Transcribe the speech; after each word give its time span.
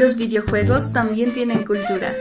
Los 0.00 0.16
videojuegos 0.16 0.94
también 0.94 1.30
tienen 1.34 1.66
cultura. 1.66 2.14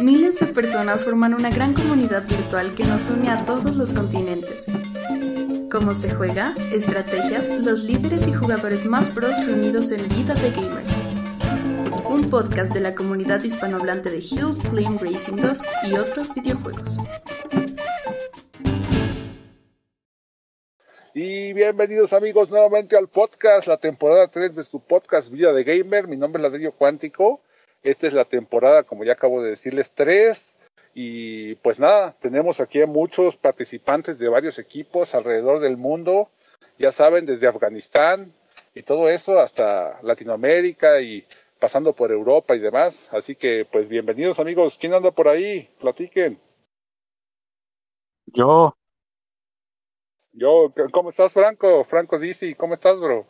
Miles 0.00 0.40
de 0.40 0.46
personas 0.46 1.04
forman 1.04 1.32
una 1.32 1.48
gran 1.48 1.72
comunidad 1.72 2.26
virtual 2.26 2.74
que 2.74 2.82
nos 2.82 3.08
une 3.10 3.30
a 3.30 3.44
todos 3.44 3.76
los 3.76 3.92
continentes. 3.92 4.66
¿Cómo 5.70 5.94
se 5.94 6.12
juega? 6.12 6.52
Estrategias, 6.72 7.48
los 7.64 7.84
líderes 7.84 8.26
y 8.26 8.32
jugadores 8.32 8.86
más 8.86 9.10
pros 9.10 9.36
reunidos 9.46 9.92
en 9.92 10.08
Vida 10.08 10.34
de 10.34 10.50
Gamer. 10.50 10.82
Un 12.10 12.28
podcast 12.28 12.74
de 12.74 12.80
la 12.80 12.96
comunidad 12.96 13.40
hispanohablante 13.44 14.10
de 14.10 14.18
Hill 14.18 14.58
Climb 14.68 14.98
Racing 15.00 15.36
2 15.36 15.62
y 15.84 15.94
otros 15.94 16.34
videojuegos. 16.34 16.98
Y 21.16 21.52
bienvenidos 21.52 22.12
amigos 22.12 22.50
nuevamente 22.50 22.96
al 22.96 23.06
podcast, 23.06 23.68
la 23.68 23.76
temporada 23.76 24.26
3 24.26 24.56
de 24.56 24.64
su 24.64 24.80
podcast 24.80 25.30
Vida 25.30 25.52
de 25.52 25.62
Gamer. 25.62 26.08
Mi 26.08 26.16
nombre 26.16 26.40
es 26.40 26.42
Ladrillo 26.42 26.72
Cuántico. 26.72 27.40
Esta 27.84 28.08
es 28.08 28.14
la 28.14 28.24
temporada, 28.24 28.82
como 28.82 29.04
ya 29.04 29.12
acabo 29.12 29.40
de 29.40 29.50
decirles, 29.50 29.92
3. 29.94 30.58
Y 30.92 31.54
pues 31.54 31.78
nada, 31.78 32.16
tenemos 32.18 32.58
aquí 32.58 32.82
a 32.82 32.88
muchos 32.88 33.36
participantes 33.36 34.18
de 34.18 34.28
varios 34.28 34.58
equipos 34.58 35.14
alrededor 35.14 35.60
del 35.60 35.76
mundo. 35.76 36.30
Ya 36.78 36.90
saben, 36.90 37.26
desde 37.26 37.46
Afganistán 37.46 38.32
y 38.74 38.82
todo 38.82 39.08
eso 39.08 39.38
hasta 39.38 40.00
Latinoamérica 40.02 41.00
y 41.00 41.24
pasando 41.60 41.92
por 41.92 42.10
Europa 42.10 42.56
y 42.56 42.58
demás. 42.58 43.08
Así 43.12 43.36
que 43.36 43.64
pues 43.70 43.88
bienvenidos 43.88 44.40
amigos. 44.40 44.78
¿Quién 44.80 44.94
anda 44.94 45.12
por 45.12 45.28
ahí? 45.28 45.68
Platiquen. 45.78 46.40
Yo, 48.26 48.74
Yo, 50.36 50.74
¿cómo 50.90 51.10
estás 51.10 51.32
Franco? 51.32 51.84
Franco 51.84 52.18
Dizzy, 52.18 52.56
¿cómo 52.56 52.74
estás 52.74 52.98
bro? 52.98 53.24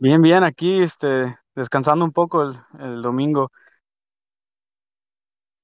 bien, 0.00 0.20
bien, 0.20 0.44
aquí, 0.44 0.82
este, 0.82 1.34
descansando 1.54 2.04
un 2.04 2.12
poco 2.12 2.42
el, 2.42 2.58
el 2.78 3.00
domingo. 3.00 3.50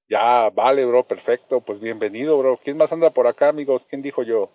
Ya, 0.08 0.48
vale 0.48 0.86
bro, 0.86 1.06
perfecto. 1.06 1.60
Pues 1.60 1.78
bienvenido 1.78 2.38
bro. 2.38 2.58
¿Quién 2.62 2.78
más 2.78 2.90
anda 2.90 3.10
por 3.10 3.26
acá 3.26 3.50
amigos? 3.50 3.86
¿Quién 3.86 4.00
dijo 4.00 4.22
yo? 4.22 4.50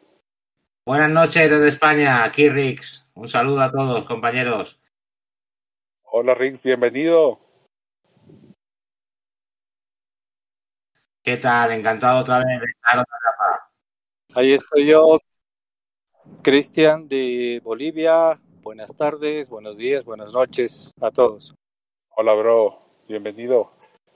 Buenas 0.88 1.12
noches 1.12 1.50
desde 1.50 1.68
España, 1.68 2.24
aquí 2.24 2.50
Rix. 2.50 3.08
Un 3.14 3.28
saludo 3.28 3.62
a 3.62 3.72
todos, 3.72 4.06
compañeros. 4.06 4.80
Hola 6.02 6.34
Rick, 6.34 6.64
bienvenido. 6.64 7.40
¿Qué 11.22 11.38
tal? 11.38 11.74
Encantado 11.74 12.22
otra 12.22 12.40
vez 12.40 12.60
de 12.60 12.66
estar 12.72 13.00
otra 13.00 13.18
vez. 13.22 13.67
Ahí 14.38 14.54
estoy 14.54 14.86
yo, 14.86 15.18
Cristian 16.44 17.08
de 17.08 17.60
Bolivia. 17.64 18.40
Buenas 18.62 18.96
tardes, 18.96 19.50
buenos 19.50 19.78
días, 19.78 20.06
buenas 20.06 20.32
noches 20.32 20.92
a 21.02 21.10
todos. 21.10 21.56
Hola 22.16 22.36
bro, 22.36 22.78
bienvenido. 23.08 23.72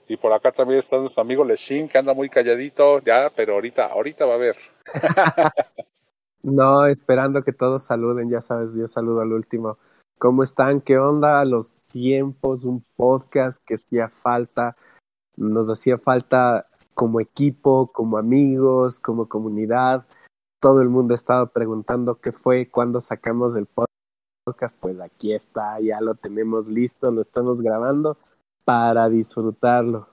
Y 0.06 0.16
por 0.16 0.32
acá 0.32 0.52
también 0.52 0.78
está 0.78 0.98
nuestro 0.98 1.22
amigo 1.22 1.44
Leshin, 1.44 1.88
que 1.88 1.98
anda 1.98 2.14
muy 2.14 2.28
calladito, 2.28 3.00
ya, 3.00 3.32
pero 3.34 3.54
ahorita, 3.54 3.86
ahorita 3.86 4.24
va 4.24 4.34
a 4.34 4.36
ver. 4.36 4.56
No, 6.44 6.86
esperando 6.86 7.42
que 7.42 7.52
todos 7.52 7.84
saluden, 7.84 8.30
ya 8.30 8.40
sabes, 8.40 8.74
yo 8.74 8.86
saludo 8.86 9.22
al 9.22 9.32
último. 9.32 9.78
¿Cómo 10.18 10.44
están? 10.44 10.80
¿Qué 10.80 10.98
onda? 10.98 11.44
Los 11.44 11.78
tiempos, 11.90 12.62
un 12.62 12.84
podcast 12.94 13.60
que 13.64 13.74
hacía 13.74 14.08
falta, 14.08 14.76
nos 15.36 15.68
hacía 15.68 15.98
falta 15.98 16.66
como 16.94 17.20
equipo, 17.20 17.90
como 17.92 18.18
amigos, 18.18 19.00
como 19.00 19.28
comunidad. 19.28 20.06
Todo 20.60 20.82
el 20.82 20.88
mundo 20.88 21.12
ha 21.12 21.16
estado 21.16 21.48
preguntando 21.48 22.20
qué 22.20 22.32
fue, 22.32 22.68
cuándo 22.68 23.00
sacamos 23.00 23.54
el 23.56 23.66
podcast. 23.66 24.76
Pues 24.80 25.00
aquí 25.00 25.32
está, 25.32 25.80
ya 25.80 26.00
lo 26.00 26.14
tenemos 26.14 26.66
listo, 26.66 27.10
lo 27.10 27.22
estamos 27.22 27.62
grabando 27.62 28.16
para 28.64 29.08
disfrutarlo. 29.08 30.08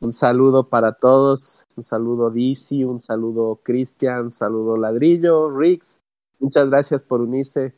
Un 0.00 0.12
saludo 0.12 0.68
para 0.68 0.92
todos, 0.92 1.64
un 1.76 1.82
saludo 1.82 2.30
Dizzy, 2.30 2.84
un 2.84 3.00
saludo 3.00 3.60
Cristian, 3.62 4.26
un 4.26 4.32
saludo 4.32 4.76
Ladrillo, 4.76 5.50
Rix. 5.56 6.00
Muchas 6.38 6.68
gracias 6.68 7.02
por 7.02 7.20
unirse. 7.20 7.74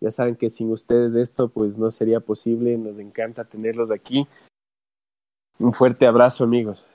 Ya 0.00 0.10
saben 0.10 0.36
que 0.36 0.50
sin 0.50 0.70
ustedes 0.72 1.14
esto 1.14 1.48
pues 1.48 1.78
no 1.78 1.90
sería 1.90 2.20
posible. 2.20 2.76
Nos 2.76 2.98
encanta 2.98 3.44
tenerlos 3.44 3.90
aquí. 3.90 4.26
Un 5.58 5.72
fuerte 5.72 6.06
abrazo 6.06 6.44
amigos. 6.44 6.86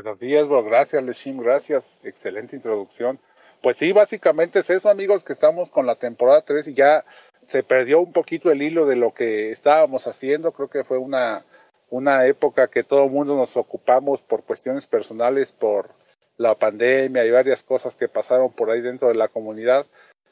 Buenos 0.00 0.20
días. 0.20 0.46
Gracias, 0.46 1.02
Leshim. 1.02 1.38
Gracias. 1.38 1.98
Excelente 2.04 2.54
introducción. 2.54 3.18
Pues 3.60 3.78
sí, 3.78 3.90
básicamente 3.90 4.60
es 4.60 4.70
eso, 4.70 4.88
amigos, 4.88 5.24
que 5.24 5.32
estamos 5.32 5.72
con 5.72 5.86
la 5.86 5.96
temporada 5.96 6.40
3 6.40 6.68
y 6.68 6.74
ya 6.74 7.04
se 7.48 7.64
perdió 7.64 7.98
un 7.98 8.12
poquito 8.12 8.52
el 8.52 8.62
hilo 8.62 8.86
de 8.86 8.94
lo 8.94 9.12
que 9.12 9.50
estábamos 9.50 10.06
haciendo. 10.06 10.52
Creo 10.52 10.70
que 10.70 10.84
fue 10.84 10.98
una, 10.98 11.44
una 11.90 12.26
época 12.26 12.68
que 12.68 12.84
todo 12.84 13.06
el 13.06 13.10
mundo 13.10 13.34
nos 13.34 13.56
ocupamos 13.56 14.22
por 14.22 14.44
cuestiones 14.44 14.86
personales, 14.86 15.50
por 15.50 15.90
la 16.36 16.54
pandemia 16.54 17.26
y 17.26 17.32
varias 17.32 17.64
cosas 17.64 17.96
que 17.96 18.06
pasaron 18.06 18.52
por 18.52 18.70
ahí 18.70 18.80
dentro 18.80 19.08
de 19.08 19.16
la 19.16 19.26
comunidad. 19.26 19.84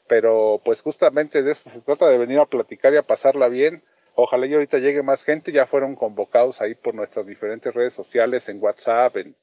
Pero 0.07 0.61
pues 0.63 0.79
justamente 0.79 1.43
de 1.43 1.51
eso 1.51 1.69
se 1.69 1.81
trata, 1.81 2.07
de 2.07 2.17
venir 2.17 2.39
a 2.39 2.45
platicar 2.45 2.93
y 2.93 2.95
a 2.95 3.03
pasarla 3.03 3.49
bien. 3.49 3.83
Ojalá 4.15 4.47
y 4.47 4.53
ahorita 4.53 4.77
llegue 4.77 5.03
más 5.03 5.25
gente, 5.25 5.51
ya 5.51 5.65
fueron 5.65 5.95
convocados 5.97 6.61
ahí 6.61 6.73
por 6.73 6.95
nuestras 6.95 7.27
diferentes 7.27 7.73
redes 7.73 7.93
sociales, 7.93 8.47
en 8.47 8.63
WhatsApp, 8.63 9.17
en, 9.17 9.35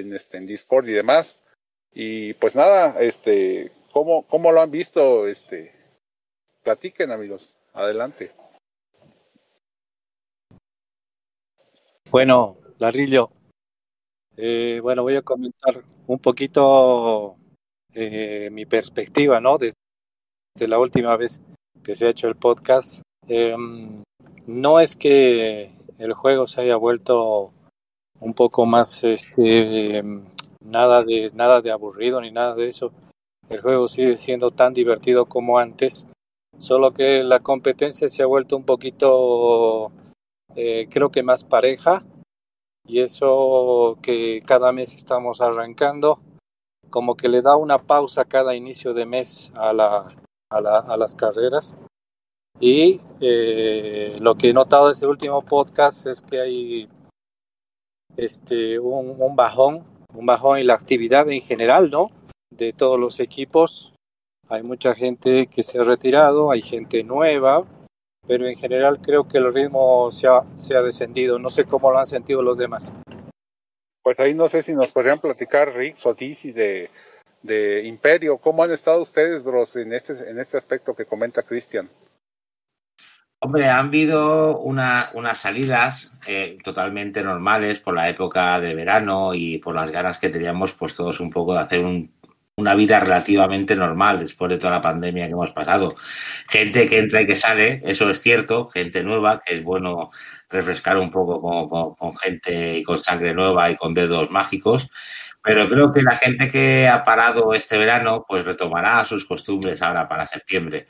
en, 0.00 0.14
este, 0.14 0.38
en 0.38 0.46
Discord 0.46 0.88
y 0.88 0.92
demás. 0.92 1.40
Y 1.92 2.34
pues 2.34 2.54
nada, 2.54 3.00
este, 3.00 3.70
¿cómo, 3.92 4.26
cómo 4.26 4.52
lo 4.52 4.60
han 4.60 4.70
visto? 4.70 5.26
Este, 5.26 5.74
platiquen 6.62 7.10
amigos, 7.10 7.54
adelante. 7.74 8.32
Bueno, 12.10 12.58
Larrillo, 12.78 13.30
eh, 14.36 14.80
bueno, 14.82 15.02
voy 15.02 15.16
a 15.16 15.22
comentar 15.22 15.82
un 16.06 16.18
poquito 16.18 17.36
eh, 17.94 18.48
mi 18.50 18.66
perspectiva, 18.66 19.40
¿no? 19.40 19.58
Desde, 19.58 19.76
la 20.58 20.78
última 20.78 21.16
vez 21.16 21.40
que 21.82 21.94
se 21.94 22.06
ha 22.06 22.10
hecho 22.10 22.28
el 22.28 22.36
podcast. 22.36 23.02
Eh, 23.28 23.56
no 24.46 24.80
es 24.80 24.96
que 24.96 25.70
el 25.98 26.12
juego 26.14 26.46
se 26.46 26.62
haya 26.62 26.76
vuelto 26.76 27.52
un 28.22 28.34
poco 28.34 28.64
más, 28.66 29.02
este, 29.02 30.02
nada 30.60 31.02
de, 31.02 31.30
nada 31.34 31.60
de 31.60 31.72
aburrido 31.72 32.20
ni 32.20 32.30
nada 32.30 32.54
de 32.54 32.68
eso. 32.68 32.92
El 33.48 33.60
juego 33.60 33.88
sigue 33.88 34.16
siendo 34.16 34.52
tan 34.52 34.72
divertido 34.72 35.26
como 35.26 35.58
antes, 35.58 36.06
solo 36.58 36.92
que 36.92 37.24
la 37.24 37.40
competencia 37.40 38.08
se 38.08 38.22
ha 38.22 38.26
vuelto 38.26 38.56
un 38.56 38.64
poquito 38.64 39.90
eh, 40.54 40.86
creo 40.90 41.10
que 41.10 41.22
más 41.22 41.44
pareja 41.44 42.04
y 42.86 43.00
eso 43.00 43.98
que 44.02 44.42
cada 44.46 44.72
mes 44.72 44.94
estamos 44.94 45.40
arrancando 45.40 46.20
como 46.90 47.16
que 47.16 47.28
le 47.28 47.42
da 47.42 47.56
una 47.56 47.78
pausa 47.78 48.24
cada 48.26 48.54
inicio 48.54 48.92
de 48.92 49.06
mes 49.06 49.50
a, 49.54 49.72
la, 49.72 50.14
a 50.50 50.96
las 50.96 51.14
carreras 51.14 51.78
y 52.60 53.00
eh, 53.20 54.14
lo 54.20 54.34
que 54.34 54.50
he 54.50 54.52
notado 54.52 54.86
de 54.86 54.92
ese 54.92 55.06
último 55.06 55.42
podcast 55.42 56.06
es 56.06 56.20
que 56.20 56.40
hay 56.40 56.88
este 58.16 58.78
un, 58.78 59.16
un 59.18 59.36
bajón 59.36 59.84
un 60.14 60.26
bajón 60.26 60.58
en 60.58 60.66
la 60.66 60.74
actividad 60.74 61.28
en 61.30 61.40
general 61.40 61.90
no 61.90 62.10
de 62.50 62.72
todos 62.72 62.98
los 62.98 63.20
equipos 63.20 63.92
hay 64.48 64.62
mucha 64.62 64.94
gente 64.94 65.46
que 65.46 65.62
se 65.62 65.78
ha 65.78 65.82
retirado 65.82 66.50
hay 66.50 66.62
gente 66.62 67.02
nueva 67.04 67.64
pero 68.26 68.46
en 68.46 68.56
general 68.56 69.00
creo 69.00 69.26
que 69.26 69.38
el 69.38 69.52
ritmo 69.52 70.10
se 70.10 70.28
ha, 70.28 70.44
se 70.56 70.76
ha 70.76 70.82
descendido. 70.82 71.38
No 71.38 71.48
sé 71.48 71.64
cómo 71.64 71.90
lo 71.90 71.98
han 71.98 72.06
sentido 72.06 72.42
los 72.42 72.56
demás. 72.56 72.92
Pues 74.02 74.18
ahí 74.20 74.34
no 74.34 74.48
sé 74.48 74.62
si 74.62 74.74
nos 74.74 74.92
podrían 74.92 75.20
platicar 75.20 75.74
Rick 75.74 75.96
Dizzy 76.16 76.52
de, 76.52 76.90
de 77.42 77.84
Imperio. 77.84 78.38
¿Cómo 78.38 78.62
han 78.62 78.72
estado 78.72 79.02
ustedes, 79.02 79.42
Bros, 79.44 79.76
en 79.76 79.92
este, 79.92 80.12
en 80.28 80.38
este 80.38 80.56
aspecto 80.56 80.94
que 80.94 81.04
comenta 81.04 81.42
Cristian? 81.42 81.88
Hombre, 83.44 83.68
han 83.68 83.86
habido 83.86 84.58
una, 84.58 85.10
unas 85.14 85.38
salidas 85.38 86.18
eh, 86.26 86.58
totalmente 86.62 87.22
normales 87.24 87.80
por 87.80 87.94
la 87.96 88.08
época 88.08 88.60
de 88.60 88.74
verano 88.74 89.34
y 89.34 89.58
por 89.58 89.74
las 89.74 89.90
ganas 89.90 90.18
que 90.18 90.30
teníamos 90.30 90.72
pues 90.72 90.94
todos 90.94 91.18
un 91.18 91.30
poco 91.30 91.54
de 91.54 91.60
hacer 91.60 91.80
un 91.80 92.12
una 92.56 92.74
vida 92.74 93.00
relativamente 93.00 93.74
normal 93.74 94.18
después 94.18 94.50
de 94.50 94.58
toda 94.58 94.74
la 94.74 94.80
pandemia 94.80 95.26
que 95.26 95.32
hemos 95.32 95.52
pasado. 95.52 95.94
Gente 96.48 96.86
que 96.86 96.98
entra 96.98 97.22
y 97.22 97.26
que 97.26 97.36
sale, 97.36 97.80
eso 97.84 98.10
es 98.10 98.20
cierto, 98.20 98.68
gente 98.68 99.02
nueva, 99.02 99.40
que 99.40 99.54
es 99.54 99.62
bueno 99.62 100.10
refrescar 100.50 100.98
un 100.98 101.10
poco 101.10 101.96
con, 101.96 102.12
gente 102.18 102.78
y 102.78 102.82
con 102.82 102.98
sangre 102.98 103.32
nueva 103.34 103.70
y 103.70 103.76
con 103.76 103.94
dedos 103.94 104.30
mágicos, 104.30 104.90
pero 105.42 105.68
creo 105.68 105.92
que 105.92 106.02
la 106.02 106.16
gente 106.16 106.50
que 106.50 106.88
ha 106.88 107.02
parado 107.02 107.54
este 107.54 107.78
verano 107.78 108.24
pues 108.28 108.44
retomará 108.44 109.04
sus 109.04 109.24
costumbres 109.24 109.80
ahora 109.82 110.08
para 110.08 110.26
septiembre. 110.26 110.88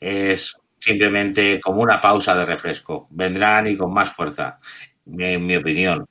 Es 0.00 0.56
simplemente 0.84 1.60
como 1.60 1.80
una 1.80 1.98
pausa 1.98 2.34
de 2.34 2.44
refresco. 2.44 3.08
Vendrán 3.10 3.66
y 3.66 3.76
con 3.76 3.92
más 3.92 4.12
fuerza, 4.12 4.58
en 5.06 5.46
mi 5.46 5.56
opinión. 5.56 6.06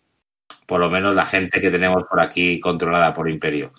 Por 0.66 0.80
lo 0.80 0.90
menos 0.90 1.14
la 1.14 1.26
gente 1.26 1.62
que 1.62 1.70
tenemos 1.70 2.04
por 2.10 2.20
aquí 2.20 2.60
controlada 2.60 3.14
por 3.14 3.30
Imperio. 3.30 3.72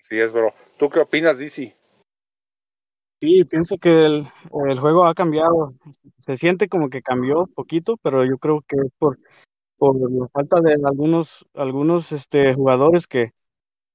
Sí, 0.00 0.18
es 0.18 0.32
bro. 0.32 0.54
¿Tú 0.78 0.88
qué 0.88 1.00
opinas, 1.00 1.38
Dizzy? 1.38 1.74
Sí, 3.20 3.44
pienso 3.44 3.78
que 3.78 3.90
el, 3.90 4.28
el, 4.68 4.78
juego 4.78 5.06
ha 5.06 5.14
cambiado. 5.14 5.74
se 6.18 6.36
siente 6.36 6.68
como 6.68 6.88
que 6.88 7.02
cambió 7.02 7.40
un 7.40 7.52
poquito, 7.52 7.96
pero 8.00 8.24
yo 8.24 8.38
creo 8.38 8.60
que 8.68 8.76
es 8.76 8.92
por, 8.96 9.18
por 9.76 9.96
la 10.12 10.28
falta 10.28 10.60
de 10.60 10.74
algunos, 10.84 11.44
algunos 11.54 12.12
este, 12.12 12.54
jugadores 12.54 13.08
que 13.08 13.32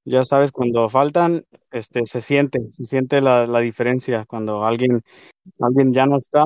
ya 0.06 0.26
sabes, 0.26 0.52
cuando 0.52 0.90
faltan, 0.90 1.46
este, 1.72 2.06
se 2.06 2.22
siente, 2.22 2.60
se 2.72 2.86
siente 2.86 3.22
la, 3.22 3.48
la 3.48 3.60
diferencia 3.60 4.26
cuando 4.26 4.66
alguien, 4.66 5.02
alguien 5.60 5.94
ya 5.94 6.06
no 6.06 6.18
está 6.18 6.46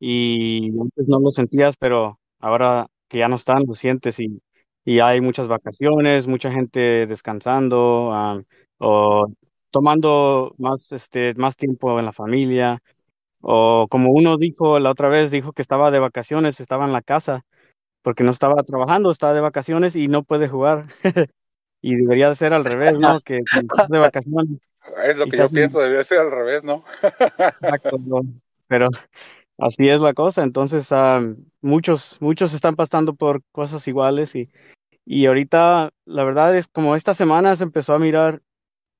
y 0.00 0.68
antes 0.80 1.08
no 1.08 1.18
lo 1.20 1.30
sentías, 1.30 1.76
pero 1.78 2.18
ahora 2.40 2.86
que 3.08 3.18
ya 3.18 3.28
no 3.28 3.36
están, 3.36 3.64
lo 3.66 3.74
sientes 3.74 4.20
y, 4.20 4.40
y 4.84 5.00
hay 5.00 5.20
muchas 5.20 5.48
vacaciones, 5.48 6.26
mucha 6.26 6.50
gente 6.52 7.06
descansando 7.06 8.10
ah, 8.12 8.40
o 8.78 9.26
tomando 9.70 10.54
más, 10.58 10.92
este, 10.92 11.34
más 11.34 11.56
tiempo 11.56 11.98
en 11.98 12.06
la 12.06 12.12
familia. 12.12 12.80
O 13.42 13.86
como 13.90 14.10
uno 14.12 14.36
dijo 14.38 14.80
la 14.80 14.90
otra 14.92 15.08
vez, 15.10 15.30
dijo 15.30 15.52
que 15.52 15.62
estaba 15.62 15.90
de 15.92 16.00
vacaciones, 16.00 16.60
estaba 16.60 16.86
en 16.86 16.92
la 16.92 17.02
casa 17.02 17.42
porque 18.02 18.24
no 18.24 18.32
estaba 18.32 18.62
trabajando, 18.64 19.10
estaba 19.10 19.34
de 19.34 19.40
vacaciones 19.42 19.96
y 19.96 20.08
no 20.08 20.24
puede 20.24 20.48
jugar. 20.48 20.88
y 21.80 21.96
debería 21.96 22.34
ser 22.34 22.52
al 22.52 22.64
revés, 22.64 22.98
¿no? 22.98 23.20
Que, 23.24 23.38
estás 23.38 23.88
de 23.88 23.98
vacaciones. 23.98 24.60
Es 25.04 25.16
lo 25.16 25.26
que 25.26 25.36
yo 25.36 25.48
pienso, 25.48 25.80
debería 25.80 26.04
ser 26.04 26.18
al 26.18 26.30
revés, 26.30 26.64
¿no? 26.64 26.84
Exacto, 27.02 27.98
pero 28.66 28.88
así 29.58 29.88
es 29.88 30.00
la 30.00 30.14
cosa. 30.14 30.42
Entonces, 30.42 30.90
uh, 30.90 31.36
muchos, 31.60 32.16
muchos 32.20 32.54
están 32.54 32.74
pasando 32.74 33.14
por 33.14 33.42
cosas 33.52 33.86
iguales 33.86 34.34
y, 34.34 34.50
y 35.04 35.26
ahorita, 35.26 35.90
la 36.06 36.24
verdad 36.24 36.56
es 36.56 36.66
como 36.68 36.96
esta 36.96 37.14
semana 37.14 37.54
se 37.56 37.64
empezó 37.64 37.94
a 37.94 37.98
mirar 37.98 38.40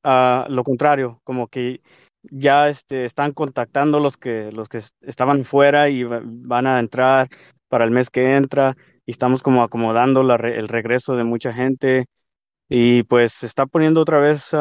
a 0.04 0.46
lo 0.48 0.62
contrario, 0.62 1.20
como 1.24 1.48
que 1.48 1.80
ya 2.22 2.68
este, 2.68 3.04
están 3.04 3.32
contactando 3.32 4.00
los 4.00 4.16
que, 4.16 4.52
los 4.52 4.68
que 4.68 4.80
estaban 5.02 5.44
fuera 5.44 5.88
y 5.88 6.04
van 6.04 6.66
a 6.66 6.78
entrar 6.78 7.28
para 7.68 7.84
el 7.84 7.90
mes 7.90 8.10
que 8.10 8.36
entra 8.36 8.76
y 9.06 9.12
estamos 9.12 9.42
como 9.42 9.62
acomodando 9.62 10.22
la, 10.22 10.36
el 10.36 10.68
regreso 10.68 11.16
de 11.16 11.24
mucha 11.24 11.52
gente 11.52 12.06
y 12.68 13.02
pues 13.04 13.32
se 13.32 13.46
está 13.46 13.66
poniendo 13.66 14.00
otra 14.00 14.18
vez 14.18 14.52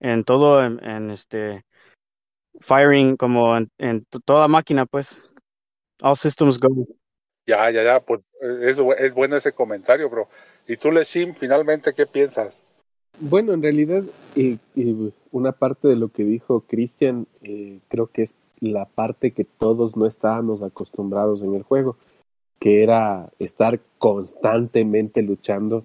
en 0.00 0.24
todo, 0.24 0.64
en, 0.64 1.10
este 1.10 1.64
firing 2.60 3.16
como 3.16 3.56
en, 3.56 3.70
en 3.78 4.04
toda 4.24 4.48
máquina, 4.48 4.86
pues 4.86 5.20
all 6.02 6.16
systems 6.16 6.58
go. 6.58 6.86
Ya, 7.46 7.70
ya, 7.70 7.82
ya, 7.82 8.00
pues 8.00 8.20
es, 8.40 8.76
es 8.98 9.14
bueno 9.14 9.36
ese 9.36 9.52
comentario, 9.52 10.10
bro. 10.10 10.28
¿Y 10.66 10.76
tú, 10.76 10.92
Leshim, 10.92 11.34
finalmente 11.34 11.94
qué 11.94 12.04
piensas? 12.06 12.62
Bueno, 13.20 13.52
en 13.52 13.62
realidad, 13.62 14.04
eh, 14.36 14.58
eh, 14.76 15.10
una 15.32 15.52
parte 15.52 15.88
de 15.88 15.96
lo 15.96 16.08
que 16.10 16.24
dijo 16.24 16.60
Cristian, 16.60 17.26
eh, 17.42 17.80
creo 17.88 18.08
que 18.08 18.22
es 18.22 18.34
la 18.60 18.84
parte 18.84 19.32
que 19.32 19.44
todos 19.44 19.96
no 19.96 20.06
estábamos 20.06 20.62
acostumbrados 20.62 21.42
en 21.42 21.54
el 21.54 21.62
juego, 21.62 21.96
que 22.60 22.82
era 22.82 23.30
estar 23.38 23.80
constantemente 23.98 25.22
luchando 25.22 25.84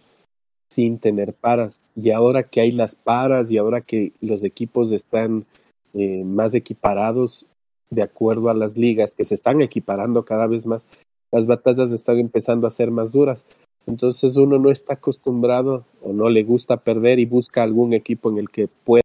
sin 0.73 0.99
tener 0.99 1.33
paras. 1.33 1.81
Y 1.95 2.11
ahora 2.11 2.43
que 2.43 2.61
hay 2.61 2.71
las 2.71 2.95
paras 2.95 3.49
y 3.51 3.57
ahora 3.57 3.81
que 3.81 4.11
los 4.21 4.43
equipos 4.43 4.91
están 4.91 5.45
más 5.93 6.53
equiparados 6.55 7.45
de 7.89 8.01
acuerdo 8.01 8.49
a 8.49 8.53
las 8.53 8.77
ligas, 8.77 9.13
que 9.13 9.23
se 9.23 9.35
están 9.35 9.61
equiparando 9.61 10.25
cada 10.25 10.47
vez 10.47 10.65
más, 10.65 10.87
las 11.31 11.47
batallas 11.47 11.91
están 11.91 12.19
empezando 12.19 12.67
a 12.67 12.71
ser 12.71 12.91
más 12.91 13.11
duras. 13.11 13.45
Entonces 13.85 14.37
uno 14.37 14.57
no 14.59 14.71
está 14.71 14.93
acostumbrado 14.93 15.85
o 16.01 16.13
no 16.13 16.29
le 16.29 16.43
gusta 16.43 16.77
perder 16.77 17.19
y 17.19 17.25
busca 17.25 17.63
algún 17.63 17.93
equipo 17.93 18.31
en 18.31 18.37
el 18.37 18.49
que 18.49 18.67
pueda 18.67 19.03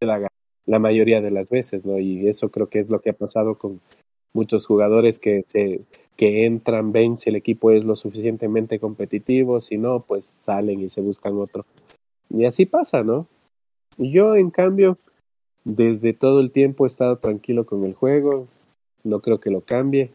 ganar 0.00 0.30
la 0.66 0.78
mayoría 0.78 1.20
de 1.20 1.30
las 1.30 1.50
veces, 1.50 1.84
¿no? 1.84 1.98
Y 1.98 2.28
eso 2.28 2.50
creo 2.50 2.68
que 2.68 2.78
es 2.78 2.90
lo 2.90 3.00
que 3.00 3.10
ha 3.10 3.14
pasado 3.14 3.56
con 3.56 3.80
muchos 4.32 4.66
jugadores 4.66 5.18
que 5.18 5.42
se 5.46 5.80
que 6.16 6.46
entran, 6.46 6.92
ven 6.92 7.18
si 7.18 7.30
el 7.30 7.36
equipo 7.36 7.70
es 7.70 7.84
lo 7.84 7.96
suficientemente 7.96 8.78
competitivo, 8.78 9.60
si 9.60 9.78
no, 9.78 10.00
pues 10.00 10.34
salen 10.38 10.80
y 10.80 10.88
se 10.88 11.00
buscan 11.00 11.38
otro. 11.38 11.66
Y 12.30 12.44
así 12.44 12.66
pasa, 12.66 13.02
¿no? 13.02 13.26
Yo, 13.96 14.36
en 14.36 14.50
cambio, 14.50 14.98
desde 15.64 16.12
todo 16.12 16.40
el 16.40 16.50
tiempo 16.50 16.84
he 16.84 16.88
estado 16.88 17.18
tranquilo 17.18 17.66
con 17.66 17.84
el 17.84 17.94
juego, 17.94 18.46
no 19.02 19.20
creo 19.20 19.40
que 19.40 19.50
lo 19.50 19.60
cambie. 19.60 20.10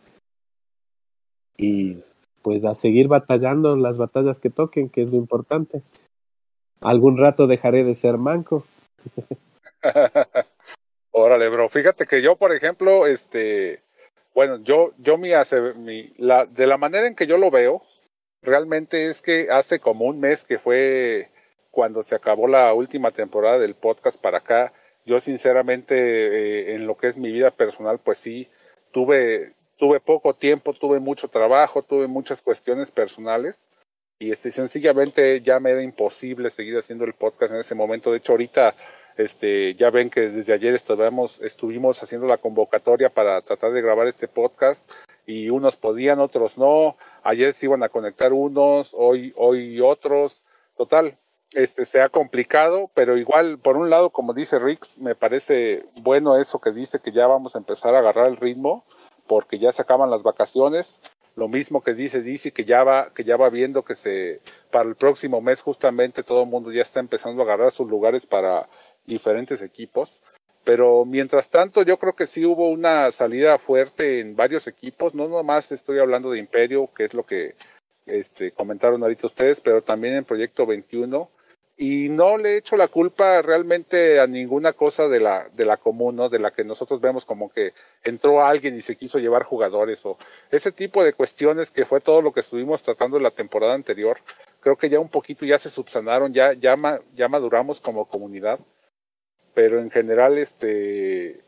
Y 1.57 1.97
pues 2.41 2.63
a 2.65 2.75
seguir 2.75 3.07
batallando 3.07 3.75
las 3.75 3.97
batallas 3.97 4.39
que 4.39 4.49
toquen, 4.49 4.89
que 4.89 5.01
es 5.01 5.11
lo 5.11 5.17
importante. 5.17 5.81
Algún 6.81 7.17
rato 7.17 7.47
dejaré 7.47 7.83
de 7.83 7.93
ser 7.93 8.17
manco. 8.17 8.65
Órale, 11.11 11.49
bro. 11.49 11.69
Fíjate 11.69 12.05
que 12.05 12.21
yo, 12.21 12.37
por 12.37 12.53
ejemplo, 12.53 13.07
este, 13.07 13.81
bueno, 14.33 14.57
yo, 14.63 14.93
yo 14.97 15.17
mi, 15.17 15.33
hace, 15.33 15.73
mi, 15.73 16.13
la, 16.17 16.45
de 16.45 16.67
la 16.67 16.77
manera 16.77 17.07
en 17.07 17.15
que 17.15 17.27
yo 17.27 17.37
lo 17.37 17.51
veo, 17.51 17.83
realmente 18.41 19.09
es 19.09 19.21
que 19.21 19.47
hace 19.51 19.79
como 19.79 20.05
un 20.05 20.19
mes 20.19 20.43
que 20.43 20.59
fue 20.59 21.29
cuando 21.71 22.03
se 22.03 22.15
acabó 22.15 22.47
la 22.47 22.73
última 22.73 23.11
temporada 23.11 23.59
del 23.59 23.75
podcast 23.75 24.19
para 24.19 24.39
acá, 24.39 24.73
yo 25.05 25.19
sinceramente 25.19 25.95
eh, 25.95 26.75
en 26.75 26.87
lo 26.87 26.97
que 26.97 27.07
es 27.07 27.17
mi 27.17 27.31
vida 27.31 27.51
personal, 27.51 27.99
pues 27.99 28.17
sí, 28.17 28.47
tuve, 28.91 29.53
tuve 29.77 29.99
poco 29.99 30.33
tiempo, 30.35 30.73
tuve 30.73 30.99
mucho 30.99 31.27
trabajo, 31.27 31.81
tuve 31.81 32.07
muchas 32.07 32.41
cuestiones 32.41 32.91
personales 32.91 33.57
y 34.19 34.31
este, 34.31 34.51
sencillamente 34.51 35.41
ya 35.41 35.59
me 35.59 35.71
era 35.71 35.81
imposible 35.81 36.49
seguir 36.49 36.77
haciendo 36.77 37.05
el 37.05 37.13
podcast 37.13 37.53
en 37.53 37.59
ese 37.59 37.75
momento. 37.75 38.11
De 38.11 38.17
hecho, 38.17 38.33
ahorita 38.33 38.75
este, 39.19 39.75
ya 39.75 39.89
ven 39.89 40.09
que 40.09 40.29
desde 40.29 40.53
ayer 40.53 40.73
estuvimos, 40.73 41.41
estuvimos 41.41 42.01
haciendo 42.01 42.25
la 42.25 42.37
convocatoria 42.37 43.09
para 43.09 43.41
tratar 43.41 43.73
de 43.73 43.81
grabar 43.81 44.07
este 44.07 44.29
podcast 44.29 44.81
y 45.25 45.49
unos 45.49 45.75
podían, 45.75 46.21
otros 46.21 46.57
no. 46.57 46.95
Ayer 47.23 47.53
se 47.53 47.65
iban 47.65 47.83
a 47.83 47.89
conectar 47.89 48.31
unos, 48.31 48.91
hoy, 48.93 49.33
hoy 49.35 49.81
otros. 49.81 50.41
Total, 50.77 51.17
este 51.51 51.85
se 51.85 52.01
ha 52.01 52.07
complicado, 52.07 52.89
pero 52.93 53.17
igual, 53.17 53.59
por 53.59 53.75
un 53.75 53.89
lado, 53.89 54.11
como 54.11 54.33
dice 54.33 54.57
Rix, 54.57 54.97
me 54.97 55.15
parece 55.15 55.83
bueno 56.01 56.37
eso 56.37 56.61
que 56.61 56.71
dice 56.71 56.99
que 56.99 57.11
ya 57.11 57.27
vamos 57.27 57.55
a 57.55 57.57
empezar 57.57 57.95
a 57.95 57.99
agarrar 57.99 58.27
el 58.27 58.37
ritmo 58.37 58.85
porque 59.27 59.59
ya 59.59 59.73
se 59.73 59.81
acaban 59.81 60.09
las 60.09 60.23
vacaciones. 60.23 61.01
Lo 61.35 61.49
mismo 61.49 61.81
que 61.81 61.93
dice 61.93 62.21
dice 62.21 62.53
que 62.53 62.63
ya 62.63 62.85
va, 62.85 63.11
que 63.13 63.25
ya 63.25 63.35
va 63.35 63.49
viendo 63.49 63.83
que 63.83 63.95
se, 63.95 64.39
para 64.71 64.87
el 64.87 64.95
próximo 64.95 65.41
mes 65.41 65.61
justamente 65.61 66.23
todo 66.23 66.43
el 66.43 66.49
mundo 66.49 66.71
ya 66.71 66.83
está 66.83 67.01
empezando 67.01 67.41
a 67.41 67.45
agarrar 67.45 67.71
sus 67.73 67.89
lugares 67.89 68.25
para 68.25 68.69
diferentes 69.09 69.61
equipos. 69.61 70.09
Pero 70.63 71.03
mientras 71.05 71.49
tanto, 71.49 71.81
yo 71.81 71.97
creo 71.97 72.15
que 72.15 72.27
sí 72.27 72.45
hubo 72.45 72.69
una 72.69 73.11
salida 73.11 73.57
fuerte 73.57 74.19
en 74.19 74.35
varios 74.35 74.67
equipos. 74.67 75.15
No 75.15 75.27
nomás 75.27 75.71
estoy 75.71 75.99
hablando 75.99 76.31
de 76.31 76.39
Imperio, 76.39 76.89
que 76.95 77.05
es 77.05 77.13
lo 77.13 77.25
que 77.25 77.55
este, 78.05 78.51
comentaron 78.51 79.01
ahorita 79.03 79.27
ustedes, 79.27 79.59
pero 79.59 79.81
también 79.81 80.15
en 80.15 80.25
Proyecto 80.25 80.65
21 80.65 81.29
y 81.81 82.09
no 82.09 82.37
le 82.37 82.57
echo 82.57 82.75
la 82.75 82.89
culpa 82.89 83.41
realmente 83.41 84.19
a 84.19 84.27
ninguna 84.27 84.73
cosa 84.73 85.07
de 85.07 85.21
la 85.21 85.47
de 85.53 85.63
la 85.63 85.77
común, 85.77 86.17
¿no? 86.17 86.27
De 86.27 86.37
la 86.37 86.51
que 86.51 86.65
nosotros 86.65 86.99
vemos 86.99 87.23
como 87.23 87.49
que 87.49 87.73
entró 88.03 88.43
alguien 88.43 88.75
y 88.75 88.81
se 88.81 88.97
quiso 88.97 89.17
llevar 89.17 89.43
jugadores 89.43 90.05
o 90.05 90.17
ese 90.51 90.73
tipo 90.73 91.05
de 91.05 91.13
cuestiones 91.13 91.71
que 91.71 91.85
fue 91.85 92.01
todo 92.01 92.21
lo 92.21 92.33
que 92.33 92.41
estuvimos 92.41 92.83
tratando 92.83 93.15
en 93.15 93.23
la 93.23 93.31
temporada 93.31 93.75
anterior. 93.75 94.17
Creo 94.59 94.77
que 94.77 94.89
ya 94.89 94.99
un 94.99 95.07
poquito 95.07 95.45
ya 95.45 95.57
se 95.57 95.69
subsanaron, 95.69 96.33
ya 96.33 96.51
ya 96.51 96.77
ya 97.15 97.29
maduramos 97.29 97.79
como 97.79 98.09
comunidad. 98.09 98.59
Pero 99.59 99.79
en 99.79 99.91
general 99.91 100.37
este 100.37 101.41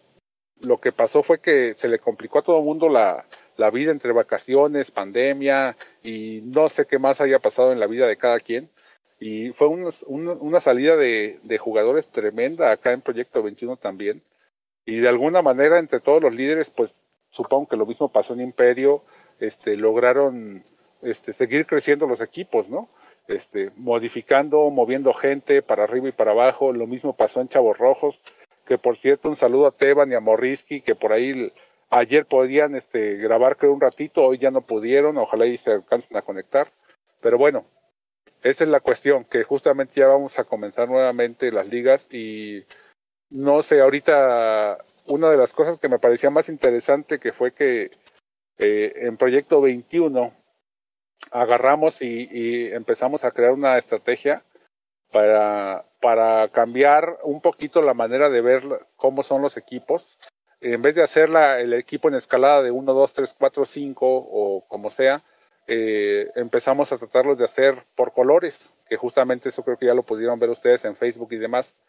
lo 0.59 0.81
que 0.81 0.91
pasó 0.91 1.23
fue 1.23 1.39
que 1.39 1.75
se 1.77 1.87
le 1.87 1.97
complicó 1.97 2.39
a 2.39 2.41
todo 2.41 2.57
el 2.59 2.65
mundo 2.65 2.89
la 2.89 3.25
la 3.55 3.71
vida 3.71 3.91
entre 3.91 4.11
vacaciones, 4.11 4.91
pandemia 4.91 5.77
y 6.03 6.41
no 6.43 6.67
sé 6.67 6.85
qué 6.85 6.99
más 6.99 7.21
haya 7.21 7.39
pasado 7.39 7.71
en 7.71 7.79
la 7.79 7.87
vida 7.87 8.07
de 8.07 8.17
cada 8.17 8.41
quien 8.41 8.69
y 9.17 9.51
fue 9.51 9.67
una, 9.69 10.59
salida 10.59 10.97
de, 10.97 11.57
jugadores 11.57 12.07
tremenda 12.07 12.71
acá 12.71 12.91
en 12.91 12.99
Proyecto 12.99 13.41
21 13.41 13.77
también. 13.77 14.21
Y 14.83 14.97
de 14.97 15.07
alguna 15.07 15.41
manera 15.41 15.79
entre 15.79 16.01
todos 16.01 16.21
los 16.21 16.33
líderes, 16.33 16.69
pues 16.69 16.91
supongo 17.29 17.69
que 17.69 17.77
lo 17.77 17.85
mismo 17.85 18.11
pasó 18.11 18.33
en 18.33 18.41
Imperio, 18.41 19.03
este, 19.39 19.77
lograron 19.77 20.65
este, 21.01 21.31
seguir 21.31 21.65
creciendo 21.65 22.07
los 22.07 22.19
equipos, 22.19 22.67
¿no? 22.67 22.89
Este, 23.27 23.71
modificando, 23.75 24.69
moviendo 24.69 25.13
gente 25.13 25.61
para 25.61 25.83
arriba 25.83 26.09
y 26.09 26.11
para 26.11 26.31
abajo. 26.31 26.73
Lo 26.73 26.87
mismo 26.87 27.15
pasó 27.15 27.41
en 27.41 27.47
Chavos 27.47 27.77
Rojos, 27.77 28.19
que 28.65 28.77
por 28.77 28.97
cierto 28.97 29.29
un 29.29 29.37
saludo 29.37 29.67
a 29.67 29.71
Teban 29.71 30.11
y 30.11 30.15
a 30.15 30.19
Morrisky, 30.19 30.81
que 30.81 30.95
por 30.95 31.13
ahí 31.13 31.51
ayer 31.89 32.25
podían 32.25 32.75
este, 32.75 33.17
grabar 33.17 33.57
creo 33.57 33.73
un 33.73 33.81
ratito, 33.81 34.23
hoy 34.23 34.37
ya 34.37 34.51
no 34.51 34.61
pudieron, 34.61 35.17
ojalá 35.17 35.45
y 35.45 35.57
se 35.57 35.71
alcancen 35.71 36.17
a 36.17 36.21
conectar. 36.21 36.71
Pero 37.21 37.37
bueno, 37.37 37.65
esa 38.43 38.63
es 38.63 38.69
la 38.69 38.79
cuestión, 38.79 39.25
que 39.25 39.43
justamente 39.43 39.99
ya 39.99 40.07
vamos 40.07 40.39
a 40.39 40.45
comenzar 40.45 40.89
nuevamente 40.89 41.51
las 41.51 41.67
ligas 41.67 42.11
y 42.11 42.65
no 43.29 43.61
sé, 43.61 43.81
ahorita 43.81 44.79
una 45.07 45.29
de 45.29 45.37
las 45.37 45.53
cosas 45.53 45.79
que 45.79 45.89
me 45.89 45.99
parecía 45.99 46.29
más 46.29 46.49
interesante 46.49 47.19
que 47.19 47.33
fue 47.33 47.53
que 47.53 47.91
eh, 48.57 48.93
en 48.95 49.17
Proyecto 49.17 49.61
21 49.61 50.33
agarramos 51.29 52.01
y, 52.01 52.71
empezamos 52.73 53.23
a 53.23 53.31
crear 53.31 53.51
una 53.51 53.77
estrategia 53.77 54.43
para, 55.11 55.85
para 55.99 56.47
cambiar 56.49 57.19
un 57.23 57.41
poquito 57.41 57.81
la 57.81 57.93
manera 57.93 58.29
de 58.29 58.41
ver 58.41 58.63
cómo 58.95 59.23
son 59.23 59.41
los 59.41 59.57
equipos 59.57 60.05
en 60.61 60.81
vez 60.81 60.95
de 60.95 61.01
hacer 61.01 61.29
el 61.59 61.73
equipo 61.73 62.07
en 62.07 62.15
escalada 62.15 62.61
de 62.61 62.71
1, 62.71 62.93
2, 62.93 63.13
3, 63.13 63.35
4, 63.37 63.65
5 63.65 64.05
o 64.07 64.63
como 64.67 64.91
sea, 64.91 65.23
eh, 65.67 66.29
empezamos 66.35 66.91
a 66.91 66.97
tratarlos 66.97 67.37
de 67.37 67.45
hacer 67.45 67.83
por 67.95 68.13
colores, 68.13 68.71
que 68.87 68.95
justamente 68.95 69.49
eso 69.49 69.63
creo 69.63 69.77
que 69.77 69.87
ya 69.87 69.95
lo 69.95 70.03
pudieron 70.03 70.39
ver 70.39 70.51
ustedes 70.51 70.85
en 70.85 70.95
Facebook 70.95 71.33
y 71.33 71.37
demás. 71.37 71.79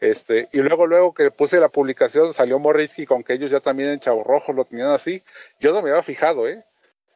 Este, 0.00 0.48
y 0.52 0.60
luego, 0.60 0.86
luego 0.86 1.14
que 1.14 1.30
puse 1.30 1.60
la 1.60 1.68
publicación, 1.68 2.32
salió 2.34 2.58
Morrisky 2.58 3.06
con 3.06 3.22
que 3.22 3.34
ellos 3.34 3.50
ya 3.50 3.60
también 3.60 3.90
en 3.90 4.00
Chavo 4.00 4.24
Rojo 4.24 4.52
lo 4.52 4.64
tenían 4.64 4.88
así. 4.88 5.22
Yo 5.58 5.72
no 5.72 5.82
me 5.82 5.90
había 5.90 6.02
fijado, 6.02 6.48
¿eh? 6.48 6.64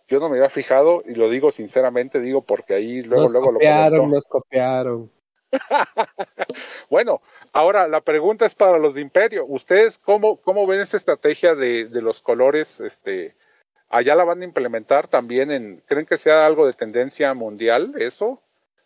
Yo 0.07 0.21
no 0.21 0.29
me 0.29 0.37
había 0.37 0.51
fijado 0.51 1.03
y 1.07 1.15
lo 1.15 1.31
digo 1.31 1.51
sinceramente, 1.51 2.21
digo 2.21 2.43
porque 2.43 2.75
ahí 2.75 3.03
luego, 3.03 3.29
luego 3.29 3.53
copiaron, 3.53 4.11
lo 4.11 4.15
Nos 4.15 4.27
copiaron, 4.27 5.11
bueno, 6.91 7.21
ahora 7.53 7.89
la 7.89 8.01
pregunta 8.01 8.47
es 8.47 8.55
para 8.55 8.79
los 8.79 8.95
de 8.95 9.01
Imperio. 9.01 9.45
¿Ustedes 9.47 9.99
cómo, 9.99 10.37
cómo 10.37 10.67
ven 10.67 10.81
esta 10.81 10.97
estrategia 10.97 11.55
de, 11.55 11.87
de 11.87 12.03
los 12.03 12.21
colores? 12.21 12.81
Este, 12.81 13.37
¿Allá 13.89 14.15
la 14.15 14.25
van 14.25 14.43
a 14.43 14.45
implementar 14.45 15.09
también? 15.09 15.51
En, 15.51 15.83
¿Creen 15.87 16.07
que 16.07 16.19
sea 16.19 16.47
algo 16.47 16.67
de 16.67 16.73
tendencia 16.73 17.33
mundial 17.35 17.95
eso? 17.97 18.41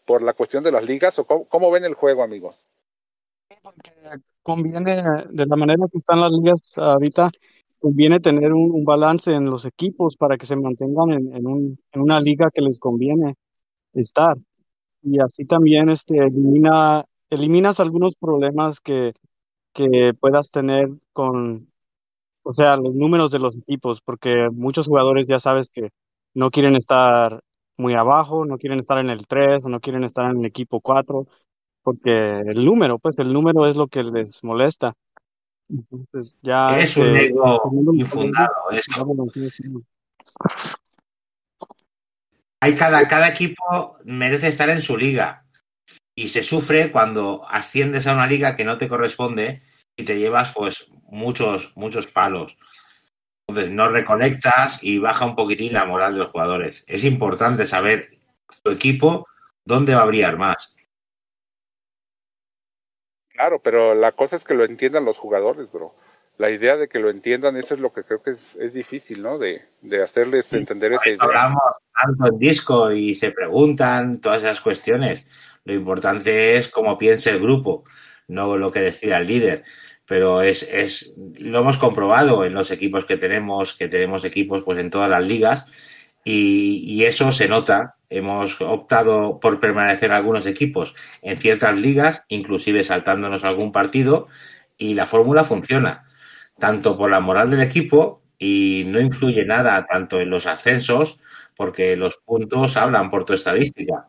¿Por 0.05 0.23
la 0.23 0.33
cuestión 0.33 0.65
de 0.65 0.73
las 0.73 0.85
ligas? 0.85 1.19
¿O 1.19 1.25
cómo, 1.25 1.71
ven 1.71 1.85
el 1.85 1.95
juego, 1.95 2.23
amigos? 2.23 2.59
Porque 3.63 3.91
conviene, 4.43 5.03
de 5.31 5.47
la 5.47 5.57
manera 5.57 5.85
que 5.91 5.99
están 5.99 6.21
las 6.21 6.33
ligas 6.33 6.77
ahorita, 6.77 7.31
conviene 7.81 8.21
tener 8.21 8.53
un, 8.53 8.85
balance 8.85 9.33
en 9.33 9.47
los 9.47 9.65
equipos 9.65 10.17
para 10.17 10.37
que 10.37 10.47
se 10.47 10.57
mantengan 10.57 11.13
en, 11.13 11.47
un, 11.47 11.79
en 11.93 12.01
una 12.01 12.21
liga 12.21 12.51
que 12.53 12.63
les 12.63 12.79
conviene 12.79 13.35
estar 13.93 14.37
y 15.03 15.21
así 15.21 15.47
también 15.47 15.89
este, 15.89 16.19
elimina, 16.19 17.05
eliminas 17.31 17.81
algunos 17.81 18.15
problemas 18.17 18.81
que, 18.81 19.13
que 19.73 20.13
puedas 20.19 20.51
tener 20.51 20.89
con, 21.13 21.71
o 22.43 22.53
sea, 22.55 22.77
los 22.77 22.95
números 22.95 23.31
de 23.31 23.39
los 23.41 23.57
equipos, 23.57 24.01
porque 24.03 24.49
muchos 24.53 24.87
jugadores 24.87 25.27
ya 25.27 25.41
sabes 25.41 25.71
que 25.71 25.91
no 26.35 26.51
quieren 26.51 26.77
estar 26.77 27.41
muy 27.77 27.95
abajo, 27.95 28.45
no 28.45 28.59
quieren 28.59 28.81
estar 28.81 28.99
en 28.99 29.11
el 29.11 29.27
3 29.27 29.67
o 29.67 29.69
no 29.69 29.81
quieren 29.81 30.05
estar 30.05 30.31
en 30.31 30.41
el 30.41 30.47
equipo 30.47 30.81
4, 30.81 31.27
porque 31.83 32.41
el 32.41 32.65
número, 32.65 32.99
pues 32.99 33.19
el 33.19 33.33
número 33.33 33.67
es 33.67 33.77
lo 33.77 33.89
que 33.89 34.03
les 34.03 34.43
molesta. 34.45 34.95
Entonces, 35.69 36.37
ya 36.43 36.79
es 36.79 36.97
un 36.97 37.09
este, 37.09 37.27
ego 37.27 37.71
infundado. 37.95 38.53
Hay 42.61 42.75
cada, 42.75 43.07
cada 43.07 43.29
equipo 43.29 43.97
merece 44.05 44.49
estar 44.49 44.69
en 44.71 44.83
su 44.83 44.97
liga. 44.97 45.45
Y 46.15 46.29
se 46.29 46.43
sufre 46.43 46.91
cuando 46.91 47.47
asciendes 47.49 48.07
a 48.07 48.15
una 48.15 48.27
liga 48.27 48.57
que 48.57 48.65
no 48.65 48.77
te 48.77 48.89
corresponde 48.89 49.63
y 49.97 50.05
te 50.05 50.19
llevas 50.19 50.53
pues 50.55 50.91
muchos, 51.05 51.73
muchos 51.77 52.07
palos. 52.07 52.57
Entonces 53.47 53.73
no 53.73 53.89
reconectas 53.89 54.83
y 54.83 54.99
baja 54.99 55.25
un 55.25 55.37
poquitín 55.37 55.73
la 55.73 55.85
moral 55.85 56.13
de 56.13 56.21
los 56.21 56.31
jugadores. 56.31 56.85
Es 56.87 57.05
importante 57.05 57.67
saber 57.67 58.11
tu 58.63 58.71
equipo 58.71 59.27
dónde 59.65 59.95
va 59.95 60.03
a 60.03 60.07
brillar 60.07 60.39
más. 60.39 60.75
Claro, 63.39 63.61
pero 63.63 63.95
la 63.95 64.13
cosa 64.13 64.37
es 64.37 64.45
que 64.45 64.55
lo 64.55 64.65
entiendan 64.65 65.05
los 65.05 65.17
jugadores, 65.17 65.71
bro 65.73 65.95
la 66.39 66.51
idea 66.51 66.77
de 66.77 66.89
que 66.89 67.01
lo 67.01 67.11
entiendan, 67.11 67.57
eso 67.57 67.75
es 67.75 67.81
lo 67.81 67.93
que 67.93 68.05
creo 68.05 68.23
que 68.23 68.31
es, 68.31 68.55
es 68.57 68.73
difícil, 68.73 69.23
¿no? 69.23 69.39
De, 69.39 69.63
de 69.83 70.03
hacerles 70.03 70.53
entender 70.53 70.93
esa 70.93 71.09
idea. 71.09 71.19
Hablamos 71.21 71.61
tanto 71.93 72.27
en 72.29 72.39
disco 72.39 72.93
y 72.93 73.15
se 73.17 73.33
preguntan 73.33 74.21
todas 74.21 74.45
esas 74.45 74.61
cuestiones. 74.61 75.27
Lo 75.65 75.75
importante 75.75 76.57
es 76.57 76.69
cómo 76.69 76.97
piensa 76.97 77.31
el 77.31 77.41
grupo, 77.41 77.85
no 78.29 78.57
lo 78.57 78.71
que 78.71 78.81
decida 78.81 79.19
el 79.19 79.27
líder. 79.27 79.65
Pero 80.07 80.41
es, 80.41 80.63
es, 80.63 81.17
lo 81.39 81.59
hemos 81.59 81.77
comprobado 81.77 82.45
en 82.45 82.55
los 82.55 82.71
equipos 82.71 83.05
que 83.05 83.17
tenemos, 83.17 83.75
que 83.75 83.89
tenemos 83.89 84.25
equipos 84.25 84.63
pues 84.63 84.79
en 84.79 84.91
todas 84.91 85.11
las 85.11 85.27
ligas, 85.27 85.67
y, 86.25 87.05
eso 87.05 87.33
se 87.33 87.49
nota. 87.49 87.97
Hemos 88.11 88.61
optado 88.61 89.39
por 89.41 89.61
permanecer 89.61 90.13
algunos 90.13 90.47
equipos 90.47 90.95
en 91.23 91.37
ciertas 91.37 91.77
ligas, 91.79 92.25
inclusive 92.29 92.83
saltándonos 92.83 93.45
algún 93.45 93.73
partido, 93.73 94.29
y 94.77 94.95
la 94.95 95.07
fórmula 95.07 95.45
funciona 95.45 96.05
tanto 96.59 96.97
por 96.97 97.11
la 97.11 97.21
moral 97.21 97.51
del 97.51 97.61
equipo 97.61 98.23
y 98.39 98.85
no 98.87 99.01
influye 99.01 99.45
nada 99.45 99.87
tanto 99.87 100.21
en 100.21 100.31
los 100.31 100.47
ascensos 100.47 101.21
porque 101.57 101.97
los 101.97 102.19
puntos 102.19 102.77
hablan 102.77 103.11
por 103.11 103.25
tu 103.25 103.35
estadística. 103.35 104.07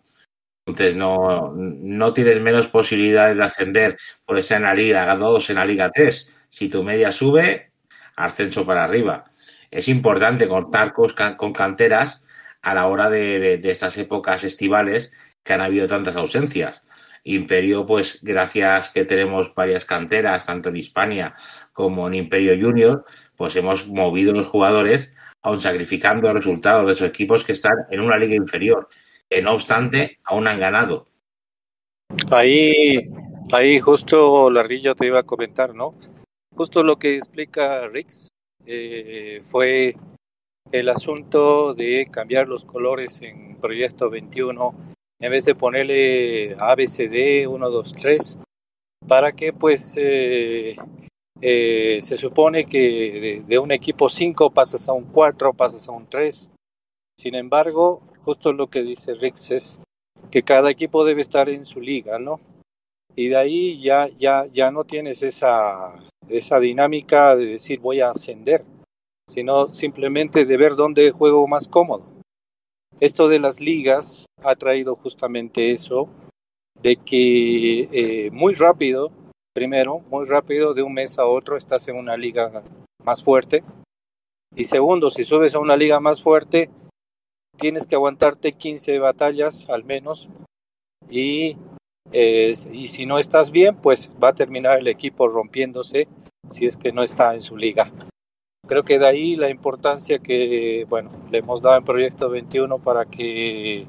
Entonces 0.66 0.96
no, 0.96 1.54
no 1.56 2.13
tienes 2.13 2.39
menos 2.42 2.68
posibilidades 2.68 3.36
de 3.36 3.44
ascender 3.44 3.98
por 4.25 4.38
esa 4.38 4.58
en 4.58 4.63
la 4.63 4.74
Liga 4.74 5.16
2, 5.16 5.50
en 5.50 5.56
la 5.56 5.66
Liga 5.66 5.89
3. 5.92 6.38
Si 6.50 6.70
tu 6.70 6.84
media 6.84 7.12
sube, 7.12 7.72
ascenso 8.16 8.66
para 8.66 8.84
arriba. 8.84 9.29
Es 9.72 9.88
importante 9.88 10.48
contar 10.48 10.94
con, 10.94 11.54
canteras 11.54 12.24
a 12.62 12.74
la 12.74 12.88
hora 12.88 13.10
de, 13.10 13.58
de 13.58 13.72
estas 13.72 13.98
épocas 13.98 14.44
estivales 14.44 15.12
que 15.44 15.54
han 15.54 15.62
habido 15.62 15.88
tantas 15.88 16.16
ausencias. 16.16 16.84
Imperio, 17.24 17.86
pues 17.86 18.20
gracias 18.24 18.90
que 18.90 19.06
tenemos 19.06 19.54
varias 19.54 19.86
canteras, 19.86 20.46
tanto 20.46 20.70
en 20.70 20.78
Hispania 20.78 21.36
como 21.74 22.08
en 22.08 22.16
Imperio 22.16 22.58
Junior, 22.60 23.06
pues 23.36 23.56
hemos 23.56 23.88
movido 23.88 24.34
los 24.34 24.48
jugadores, 24.48 25.12
aun 25.42 25.60
sacrificando 25.60 26.32
resultados 26.34 26.86
de 26.86 26.94
esos 26.94 27.10
equipos 27.10 27.44
que 27.44 27.52
están 27.52 27.74
en 27.90 28.00
una 28.00 28.18
liga 28.18 28.36
inferior, 28.36 28.88
que 29.30 29.42
no 29.42 29.54
obstante 29.54 30.20
aún 30.24 30.48
han 30.48 30.60
ganado. 30.60 31.08
Ahí, 32.32 33.10
ahí 33.52 33.80
justo 33.80 34.50
Larrillo 34.50 34.96
te 34.96 35.06
iba 35.06 35.20
a 35.20 35.24
comentar, 35.24 35.76
¿no? 35.76 35.96
Justo 36.56 36.84
lo 36.84 36.98
que 36.98 37.16
explica 37.16 37.88
Rix 37.88 38.28
eh, 38.72 39.42
fue 39.44 39.96
el 40.72 40.90
asunto 40.90 41.74
de 41.74 42.08
cambiar 42.12 42.48
los 42.48 42.66
colores 42.66 43.20
en 43.24 43.56
Proyecto 43.60 44.12
21 44.12 44.74
en 45.20 45.32
vez 45.32 45.46
de 45.46 45.56
ponerle 45.56 46.56
ABCD 46.60 47.48
1, 47.48 47.70
2, 47.70 47.94
3, 47.94 48.40
para 49.08 49.32
que 49.32 49.54
pues 49.54 49.96
eh, 49.98 50.76
eh, 51.42 52.00
se 52.04 52.18
supone 52.20 52.66
que 52.66 53.44
de, 53.44 53.58
un 53.58 53.72
equipo 53.72 54.08
5 54.08 54.52
pasas 54.52 54.88
a 54.88 54.94
un 54.94 55.06
4, 55.06 55.54
pasas 55.54 55.90
a 55.90 55.92
un 55.92 56.08
3. 56.08 56.52
Sin 57.18 57.34
embargo, 57.34 58.04
justo 58.24 58.54
lo 58.54 58.68
que 58.68 58.84
dice 58.84 59.16
Rix 59.16 59.50
es 59.50 59.80
que 60.30 60.44
cada 60.44 60.70
equipo 60.70 61.04
debe 61.06 61.22
estar 61.22 61.50
en 61.50 61.66
su 61.66 61.82
liga, 61.82 62.20
¿no? 62.20 62.40
Y 63.16 63.30
de 63.30 63.38
ahí 63.38 63.82
ya, 63.82 64.08
ya, 64.18 64.46
ya 64.51 64.72
no 64.72 64.84
tienes 64.84 65.24
esa, 65.24 66.00
esa 66.30 66.60
dinámica 66.60 67.36
de 67.36 67.46
decir 67.46 67.80
voy 67.80 68.01
a 68.01 68.12
ascender, 68.12 68.63
sino 69.28 69.72
simplemente 69.72 70.46
de 70.46 70.58
ver 70.58 70.75
dónde 70.75 71.12
juego 71.12 71.48
más 71.48 71.68
cómodo. 71.68 72.06
Esto 73.00 73.28
de 73.28 73.39
las 73.39 73.60
ligas 73.60 74.25
ha 74.44 74.56
traído 74.56 74.96
justamente 74.96 75.72
eso, 75.72 76.10
de 76.82 76.96
que 76.96 77.82
eh, 77.92 78.32
muy 78.32 78.54
rápido, 78.54 79.12
primero, 79.54 80.00
muy 80.10 80.25
rápido, 80.25 80.74
de 80.74 80.84
un 80.84 80.94
mes 80.94 81.20
a 81.20 81.25
otro 81.25 81.58
estás 81.58 81.88
en 81.88 81.98
una 81.98 82.18
liga 82.18 82.62
más 83.04 83.24
fuerte. 83.24 83.62
Y 84.56 84.66
segundo, 84.66 85.10
si 85.10 85.24
subes 85.24 85.56
a 85.56 85.60
una 85.60 85.78
liga 85.78 86.00
más 86.00 86.22
fuerte, 86.22 86.70
tienes 87.58 87.86
que 87.86 87.96
aguantarte 87.96 88.54
15 88.54 89.00
batallas 89.00 89.70
al 89.70 89.84
menos. 89.84 90.30
Y, 91.10 91.56
y 92.12 92.88
si 92.88 93.06
no 93.06 93.20
estás 93.20 93.51
bien, 93.51 93.75
pues 93.75 94.12
va 94.22 94.30
a 94.30 94.36
terminar 94.36 94.80
el 94.80 94.88
equipo 94.88 95.28
rompiéndose 95.28 96.08
si 96.48 96.66
es 96.66 96.78
que 96.78 96.92
no 96.92 97.04
está 97.04 97.34
en 97.34 97.42
su 97.42 97.58
liga. 97.58 97.92
Creo 98.68 98.84
que 98.84 99.00
de 99.00 99.08
ahí 99.08 99.36
la 99.36 99.50
importancia 99.50 100.20
que, 100.20 100.86
bueno, 100.89 101.12
le 101.32 101.39
hemos 101.39 101.62
dado 101.62 101.78
en 101.78 101.84
Proyecto 101.84 102.30
21 102.30 102.80
para 102.80 103.06
que 103.06 103.88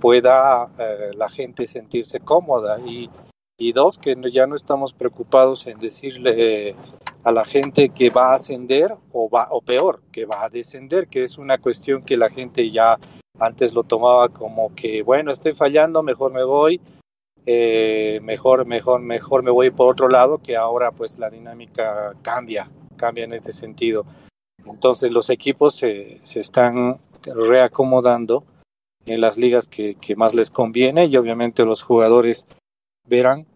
pueda 0.00 0.68
eh, 0.78 1.10
la 1.16 1.28
gente 1.28 1.66
sentirse 1.66 2.20
cómoda 2.20 2.78
y, 2.86 3.10
y 3.58 3.72
dos, 3.72 3.98
que 3.98 4.14
ya 4.32 4.46
no 4.46 4.56
estamos 4.56 4.92
preocupados 4.92 5.66
en 5.66 5.78
decirle 5.78 6.76
a 7.24 7.32
la 7.32 7.44
gente 7.44 7.88
que 7.90 8.10
va 8.10 8.32
a 8.32 8.34
ascender 8.34 8.94
o, 9.12 9.28
va, 9.28 9.48
o 9.50 9.60
peor, 9.60 10.02
que 10.12 10.26
va 10.26 10.44
a 10.44 10.50
descender, 10.50 11.08
que 11.08 11.24
es 11.24 11.38
una 11.38 11.58
cuestión 11.58 12.02
que 12.02 12.16
la 12.16 12.30
gente 12.30 12.70
ya 12.70 12.98
antes 13.38 13.74
lo 13.74 13.84
tomaba 13.84 14.28
como 14.28 14.74
que, 14.74 15.02
bueno, 15.02 15.32
estoy 15.32 15.52
fallando, 15.52 16.02
mejor 16.02 16.32
me 16.32 16.44
voy, 16.44 16.80
eh, 17.46 18.20
mejor, 18.22 18.66
mejor, 18.66 19.00
mejor 19.00 19.42
me 19.42 19.50
voy 19.50 19.70
por 19.70 19.92
otro 19.92 20.08
lado, 20.08 20.38
que 20.38 20.56
ahora 20.56 20.92
pues 20.92 21.18
la 21.18 21.30
dinámica 21.30 22.14
cambia, 22.22 22.70
cambia 22.96 23.24
en 23.24 23.32
este 23.32 23.52
sentido. 23.52 24.04
Entonces 24.64 25.10
los 25.10 25.30
equipos 25.30 25.74
se, 25.74 26.18
se 26.22 26.40
están 26.40 27.00
reacomodando 27.24 28.44
en 29.06 29.20
las 29.20 29.36
ligas 29.36 29.66
que, 29.68 29.96
más 30.16 30.34
les 30.34 30.50
conviene 30.50 31.06
y 31.06 31.16
obviamente 31.16 31.64
los 31.64 31.82
jugadores 31.82 32.46
verán 33.08 33.46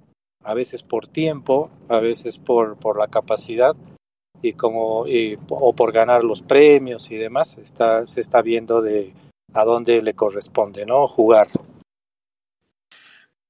a 0.43 0.55
veces 0.55 0.83
por 0.83 1.07
tiempo, 1.07 1.71
a 1.89 2.01
veces 2.01 2.39
por, 2.39 2.77
por 2.77 2.99
la 2.99 3.09
capacidad 3.09 3.77
y 4.43 4.53
como 4.53 5.05
o 5.49 5.73
por 5.73 5.93
ganar 5.93 6.25
los 6.25 6.43
premios 6.43 7.11
y 7.11 7.17
demás, 7.17 7.59
está, 7.59 8.07
se 8.07 8.21
está 8.21 8.43
viendo 8.43 8.83
de 8.83 9.15
a 9.55 9.65
dónde 9.65 10.03
le 10.03 10.15
corresponde, 10.15 10.85
¿no? 10.85 11.07
Jugar. 11.07 11.49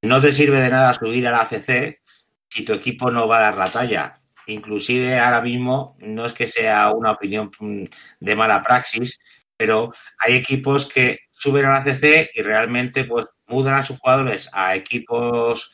No 0.06 0.20
te 0.20 0.32
sirve 0.32 0.60
de 0.60 0.70
nada 0.70 0.94
subir 0.94 1.26
a 1.26 1.32
la 1.32 1.40
ACC 1.40 2.00
si 2.48 2.64
tu 2.64 2.72
equipo 2.72 3.10
no 3.10 3.26
va 3.26 3.38
a 3.38 3.40
dar 3.40 3.56
la 3.56 3.70
talla. 3.70 4.14
inclusive 4.46 5.18
ahora 5.18 5.40
mismo 5.40 5.96
no 5.98 6.24
es 6.26 6.32
que 6.32 6.46
sea 6.46 6.92
una 6.92 7.10
opinión 7.10 7.50
mm, 7.58 7.84
de 8.20 8.36
mala 8.36 8.62
praxis, 8.62 9.18
pero 9.56 9.92
hay 10.18 10.36
equipos 10.36 10.86
que 10.86 11.18
suben 11.32 11.64
a 11.64 11.72
la 11.72 11.82
CC 11.82 12.30
y 12.32 12.42
realmente 12.42 13.02
pues 13.04 13.26
mudan 13.48 13.74
a 13.74 13.82
sus 13.82 13.98
jugadores 13.98 14.48
a 14.52 14.76
equipos 14.76 15.72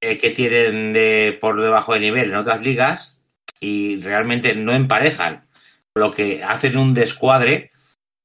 eh, 0.00 0.18
que 0.18 0.30
tienen 0.30 0.92
de, 0.92 1.38
por 1.40 1.62
debajo 1.62 1.94
de 1.94 2.00
nivel 2.00 2.30
en 2.30 2.36
otras 2.36 2.62
ligas 2.62 3.20
y 3.60 4.00
realmente 4.00 4.56
no 4.56 4.72
emparejan, 4.72 5.48
lo 5.94 6.10
que 6.10 6.42
hacen 6.42 6.76
un 6.76 6.92
descuadre 6.92 7.70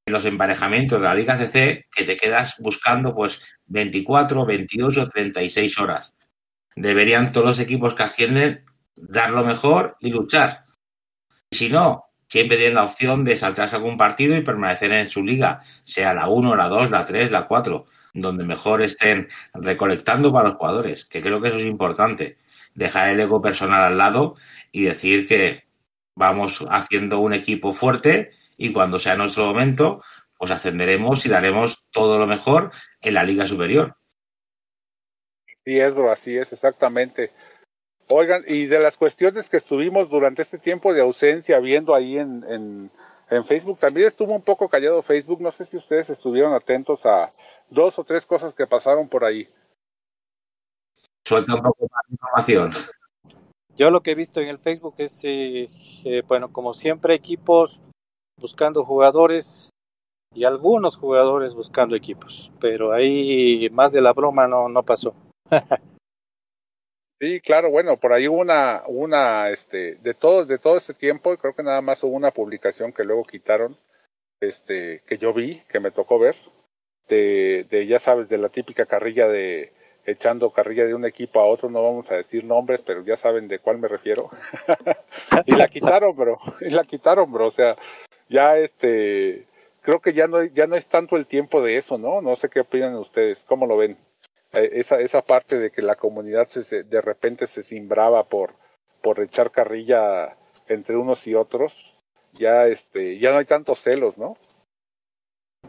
los 0.06 0.26
emparejamientos 0.26 1.00
de 1.00 1.08
la 1.08 1.16
Liga 1.16 1.38
CC 1.38 1.86
que 1.94 2.04
te 2.04 2.18
quedas 2.18 2.56
buscando 2.60 3.14
pues 3.16 3.58
24, 3.68 4.46
28, 4.46 5.10
36 5.10 5.80
horas. 5.80 6.14
Deberían 6.76 7.32
todos 7.32 7.48
los 7.48 7.60
equipos 7.60 7.94
que 7.96 8.04
ascienden 8.04 8.66
dar 8.96 9.32
lo 9.32 9.46
mejor 9.46 9.96
y 10.00 10.12
luchar. 10.12 10.66
Y 11.50 11.56
si 11.56 11.70
no, 11.70 12.06
siempre 12.28 12.58
tienen 12.58 12.76
la 12.76 12.84
opción 12.84 13.24
de 13.24 13.38
saltarse 13.38 13.76
algún 13.76 13.98
partido 13.98 14.36
y 14.36 14.42
permanecer 14.42 14.92
en 14.92 15.10
su 15.10 15.24
liga, 15.24 15.60
sea 15.84 16.14
la 16.14 16.28
1, 16.28 16.56
la 16.56 16.68
2, 16.68 16.92
la 16.92 17.06
3, 17.06 17.32
la 17.32 17.48
4, 17.48 17.86
donde 18.14 18.44
mejor 18.44 18.82
estén 18.82 19.30
recolectando 19.54 20.34
para 20.34 20.50
los 20.50 20.58
jugadores, 20.58 21.06
que 21.06 21.22
creo 21.22 21.40
que 21.40 21.50
eso 21.50 21.58
es 21.58 21.66
importante. 21.66 22.38
Dejar 22.74 23.10
el 23.10 23.20
ego 23.20 23.42
personal 23.42 23.84
al 23.84 23.98
lado 23.98 24.36
y 24.72 24.84
decir 24.84 25.28
que 25.28 25.68
vamos 26.16 26.66
haciendo 26.70 27.20
un 27.20 27.34
equipo 27.34 27.72
fuerte 27.72 28.32
y 28.58 28.74
cuando 28.74 29.00
sea 29.00 29.16
nuestro 29.16 29.46
momento, 29.46 30.02
pues 30.38 30.52
ascenderemos 30.52 31.26
y 31.26 31.30
daremos 31.30 31.86
todo 31.92 32.20
lo 32.20 32.28
mejor 32.28 32.72
en 33.02 33.14
la 33.14 33.24
liga 33.24 33.48
superior. 33.48 33.96
Sí, 35.66 35.80
es, 35.80 35.94
así 35.96 36.38
es, 36.38 36.52
exactamente. 36.52 37.32
Oigan, 38.10 38.44
y 38.48 38.66
de 38.66 38.80
las 38.80 38.98
cuestiones 38.98 39.50
que 39.50 39.58
estuvimos 39.58 40.10
durante 40.10 40.42
este 40.42 40.60
tiempo 40.60 40.94
de 40.94 41.02
ausencia 41.02 41.60
viendo 41.60 41.96
ahí 41.96 42.18
en, 42.18 42.44
en, 42.50 42.92
en, 43.30 43.46
Facebook, 43.46 43.80
también 43.80 44.08
estuvo 44.08 44.34
un 44.34 44.42
poco 44.42 44.68
callado 44.68 45.02
Facebook. 45.02 45.42
No 45.42 45.52
sé 45.52 45.66
si 45.66 45.78
ustedes 45.78 46.10
estuvieron 46.10 46.54
atentos 46.54 47.06
a 47.06 47.32
dos 47.70 47.98
o 47.98 48.04
tres 48.04 48.26
cosas 48.26 48.54
que 48.54 48.68
pasaron 48.68 49.08
por 49.08 49.24
ahí. 49.24 49.48
Suelta 51.26 51.56
un 51.56 51.64
poco 51.64 51.88
más 51.90 52.04
información. 52.12 52.74
Yo 53.76 53.90
lo 53.90 54.02
que 54.02 54.12
he 54.12 54.16
visto 54.16 54.42
en 54.42 54.50
el 54.50 54.60
Facebook 54.60 54.96
es, 54.98 55.22
eh, 55.24 55.68
eh, 56.04 56.22
bueno, 56.28 56.52
como 56.52 56.74
siempre, 56.74 57.14
equipos 57.14 57.82
buscando 58.44 58.84
jugadores 58.84 59.70
y 60.36 60.44
algunos 60.44 60.98
jugadores 60.98 61.54
buscando 61.54 61.96
equipos, 61.96 62.52
pero 62.60 62.92
ahí 62.92 63.70
más 63.72 63.94
de 63.94 64.02
la 64.02 64.12
broma 64.12 64.50
no, 64.50 64.68
no 64.68 64.84
pasó. 64.84 65.16
Sí, 67.22 67.40
claro, 67.40 67.70
bueno, 67.70 67.96
por 67.96 68.12
ahí 68.12 68.28
una, 68.28 68.84
una, 68.88 69.50
este, 69.50 69.96
de 69.96 70.14
todo, 70.14 70.46
de 70.46 70.58
todo 70.58 70.76
este 70.76 70.94
tiempo, 70.94 71.38
creo 71.38 71.56
que 71.56 71.64
nada 71.64 71.80
más 71.80 72.04
hubo 72.04 72.18
una 72.18 72.32
publicación 72.32 72.92
que 72.92 73.06
luego 73.06 73.24
quitaron, 73.24 73.78
este, 74.42 75.04
que 75.08 75.18
yo 75.18 75.34
vi, 75.34 75.62
que 75.70 75.80
me 75.80 75.92
tocó 75.92 76.20
ver, 76.20 76.36
de, 77.08 77.66
de, 77.70 77.88
ya 77.88 78.00
sabes, 78.00 78.28
de 78.28 78.38
la 78.38 78.50
típica 78.50 78.86
carrilla 78.86 79.30
de, 79.30 79.72
echando 80.06 80.52
carrilla 80.52 80.86
de 80.86 80.96
un 80.96 81.06
equipo 81.06 81.40
a 81.40 81.46
otro, 81.46 81.70
no 81.70 81.82
vamos 81.82 82.12
a 82.12 82.16
decir 82.16 82.44
nombres, 82.44 82.82
pero 82.82 83.06
ya 83.06 83.16
saben 83.16 83.48
de 83.48 83.60
cuál 83.60 83.78
me 83.78 83.88
refiero. 83.88 84.30
y 85.46 85.56
la 85.56 85.70
quitaron, 85.70 86.16
bro, 86.16 86.40
y 86.60 86.72
la 86.72 86.84
quitaron, 86.84 87.32
bro, 87.32 87.48
o 87.48 87.52
sea, 87.52 87.78
ya 88.30 88.58
este, 88.58 89.48
creo 89.82 90.00
que 90.00 90.14
ya 90.14 90.28
no, 90.28 90.44
ya 90.44 90.68
no 90.68 90.76
es 90.76 90.88
tanto 90.88 91.18
el 91.18 91.28
tiempo 91.28 91.62
de 91.62 91.78
eso, 91.78 91.98
¿no? 91.98 92.22
No 92.22 92.36
sé 92.36 92.50
qué 92.50 92.62
opinan 92.62 92.96
ustedes, 92.96 93.44
¿cómo 93.48 93.68
lo 93.68 93.78
ven? 93.78 93.98
Eh, 94.54 94.70
esa, 94.74 95.00
esa 95.00 95.22
parte 95.22 95.60
de 95.60 95.72
que 95.72 95.82
la 95.82 95.96
comunidad 95.96 96.48
se, 96.48 96.84
de 96.84 97.02
repente 97.02 97.48
se 97.48 97.64
simbraba 97.64 98.24
por, 98.24 98.54
por 99.02 99.20
echar 99.20 99.52
carrilla 99.52 100.38
entre 100.68 100.96
unos 100.96 101.28
y 101.28 101.36
otros, 101.36 101.94
ya 102.34 102.68
este, 102.68 103.20
ya 103.20 103.32
no 103.32 103.38
hay 103.38 103.46
tantos 103.46 103.80
celos, 103.80 104.18
¿no? 104.18 104.38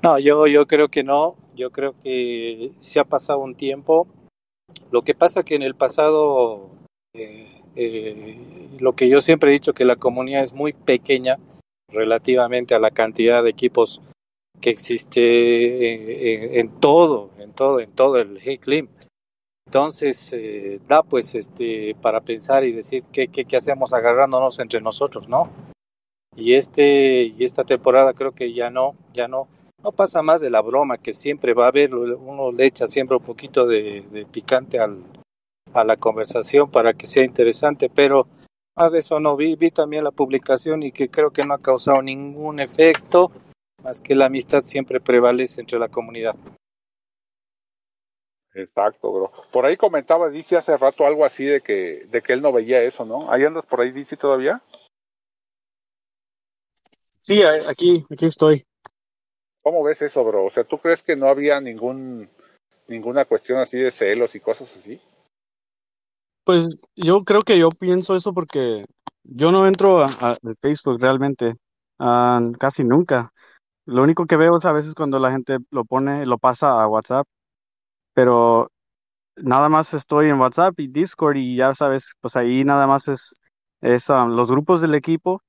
No, 0.02 0.18
yo, 0.18 0.46
yo 0.46 0.66
creo 0.66 0.88
que 0.88 1.02
no, 1.02 1.36
yo 1.54 1.70
creo 1.70 1.94
que 2.02 2.70
se 2.80 3.00
ha 3.00 3.04
pasado 3.04 3.38
un 3.38 3.54
tiempo. 3.54 4.06
Lo 4.90 5.02
que 5.02 5.14
pasa 5.14 5.44
que 5.44 5.54
en 5.54 5.62
el 5.62 5.74
pasado, 5.74 6.70
eh, 7.14 7.62
eh, 7.76 8.38
lo 8.80 8.92
que 8.92 9.08
yo 9.08 9.20
siempre 9.20 9.50
he 9.50 9.52
dicho, 9.52 9.72
que 9.72 9.84
la 9.84 9.96
comunidad 9.96 10.44
es 10.44 10.52
muy 10.52 10.72
pequeña 10.72 11.38
relativamente 11.94 12.74
a 12.74 12.78
la 12.78 12.90
cantidad 12.90 13.42
de 13.42 13.50
equipos 13.50 14.00
que 14.60 14.70
existe 14.70 16.58
en, 16.60 16.68
todo, 16.80 17.30
en 17.38 17.52
todo, 17.52 17.80
en 17.80 17.90
todo 17.92 18.18
el 18.18 18.38
Heiklim. 18.38 18.88
Entonces, 19.66 20.32
eh, 20.32 20.80
da 20.86 21.02
pues 21.02 21.34
este 21.34 21.96
para 22.00 22.20
pensar 22.20 22.64
y 22.64 22.72
decir 22.72 23.02
qué, 23.12 23.28
qué, 23.28 23.44
qué, 23.44 23.56
hacemos 23.56 23.92
agarrándonos 23.92 24.58
entre 24.58 24.80
nosotros, 24.80 25.28
¿no? 25.28 25.50
Y 26.36 26.54
este 26.54 27.32
esta 27.42 27.64
temporada 27.64 28.12
creo 28.12 28.32
que 28.32 28.52
ya 28.52 28.70
no, 28.70 28.94
ya 29.12 29.26
no, 29.26 29.48
no 29.82 29.92
pasa 29.92 30.22
más 30.22 30.40
de 30.40 30.50
la 30.50 30.62
broma 30.62 30.98
que 30.98 31.12
siempre 31.12 31.54
va 31.54 31.66
a 31.66 31.68
haber, 31.68 31.94
uno 31.94 32.52
le 32.52 32.66
echa 32.66 32.86
siempre 32.86 33.16
un 33.16 33.22
poquito 33.22 33.66
de, 33.66 34.26
picante 34.30 34.78
a 34.78 35.84
la 35.84 35.96
conversación 35.96 36.70
para 36.70 36.94
que 36.94 37.06
sea 37.06 37.24
interesante, 37.24 37.90
pero 37.90 38.26
más 38.76 38.92
de 38.92 38.98
eso 38.98 39.20
no 39.20 39.36
vi, 39.36 39.56
vi 39.56 39.70
también 39.70 40.04
la 40.04 40.10
publicación 40.10 40.82
y 40.82 40.92
que 40.92 41.08
creo 41.08 41.30
que 41.30 41.44
no 41.44 41.54
ha 41.54 41.58
causado 41.62 42.02
ningún 42.02 42.60
efecto 42.60 43.30
más 43.82 44.00
que 44.00 44.14
la 44.14 44.26
amistad 44.26 44.62
siempre 44.62 45.00
prevalece 45.00 45.60
entre 45.60 45.78
la 45.78 45.88
comunidad. 45.88 46.34
Exacto, 48.54 49.12
bro. 49.12 49.32
Por 49.52 49.66
ahí 49.66 49.76
comentaba 49.76 50.30
dice 50.30 50.56
hace 50.56 50.76
rato 50.76 51.06
algo 51.06 51.24
así 51.24 51.44
de 51.44 51.60
que, 51.60 52.06
de 52.06 52.22
que 52.22 52.32
él 52.32 52.40
no 52.40 52.52
veía 52.52 52.82
eso, 52.82 53.04
¿no? 53.04 53.30
¿Ahí 53.30 53.44
andas 53.44 53.66
por 53.66 53.80
ahí, 53.80 53.90
dice 53.90 54.16
todavía? 54.16 54.62
Sí, 57.20 57.42
aquí, 57.42 58.06
aquí 58.10 58.26
estoy. 58.26 58.64
¿Cómo 59.62 59.82
ves 59.82 60.02
eso, 60.02 60.24
bro? 60.24 60.44
O 60.44 60.50
sea, 60.50 60.64
¿tú 60.64 60.78
crees 60.78 61.02
que 61.02 61.16
no 61.16 61.26
había 61.26 61.60
ningún, 61.60 62.28
ninguna 62.86 63.24
cuestión 63.24 63.58
así 63.58 63.78
de 63.78 63.90
celos 63.90 64.34
y 64.34 64.40
cosas 64.40 64.74
así? 64.76 65.00
Pues 66.44 66.76
yo 66.94 67.24
creo 67.24 67.40
que 67.42 67.58
yo 67.58 67.70
pienso 67.70 68.16
eso 68.16 68.34
porque 68.34 68.84
yo 69.24 69.50
no 69.52 69.66
entro 69.66 70.04
a, 70.04 70.36
Facebook 70.60 71.00
realmente, 71.00 71.54
uh, 71.98 72.52
casi 72.58 72.84
nunca. 72.84 73.32
Lo 73.86 74.02
único 74.02 74.26
que 74.26 74.36
veo 74.36 74.58
es 74.58 74.64
a 74.66 74.72
veces 74.72 74.94
cuando 74.94 75.18
la 75.18 75.32
gente 75.32 75.58
lo 75.70 75.84
pone, 75.84 76.26
lo 76.26 76.38
pasa 76.38 76.82
a 76.82 76.88
WhatsApp, 76.88 77.26
pero 78.14 78.70
nada 79.36 79.68
más 79.68 79.94
estoy 79.94 80.28
en 80.28 80.40
WhatsApp 80.40 80.78
y 80.80 80.88
Discord 80.88 81.36
y 81.38 81.56
ya 81.56 81.74
sabes, 81.74 82.14
pues 82.20 82.36
ahí 82.36 82.64
nada 82.64 82.86
más 82.86 83.08
es, 83.08 83.36
um, 84.10 84.30
los 84.36 84.50
grupos 84.50 84.80
del 84.80 84.94
equipo 84.94 85.42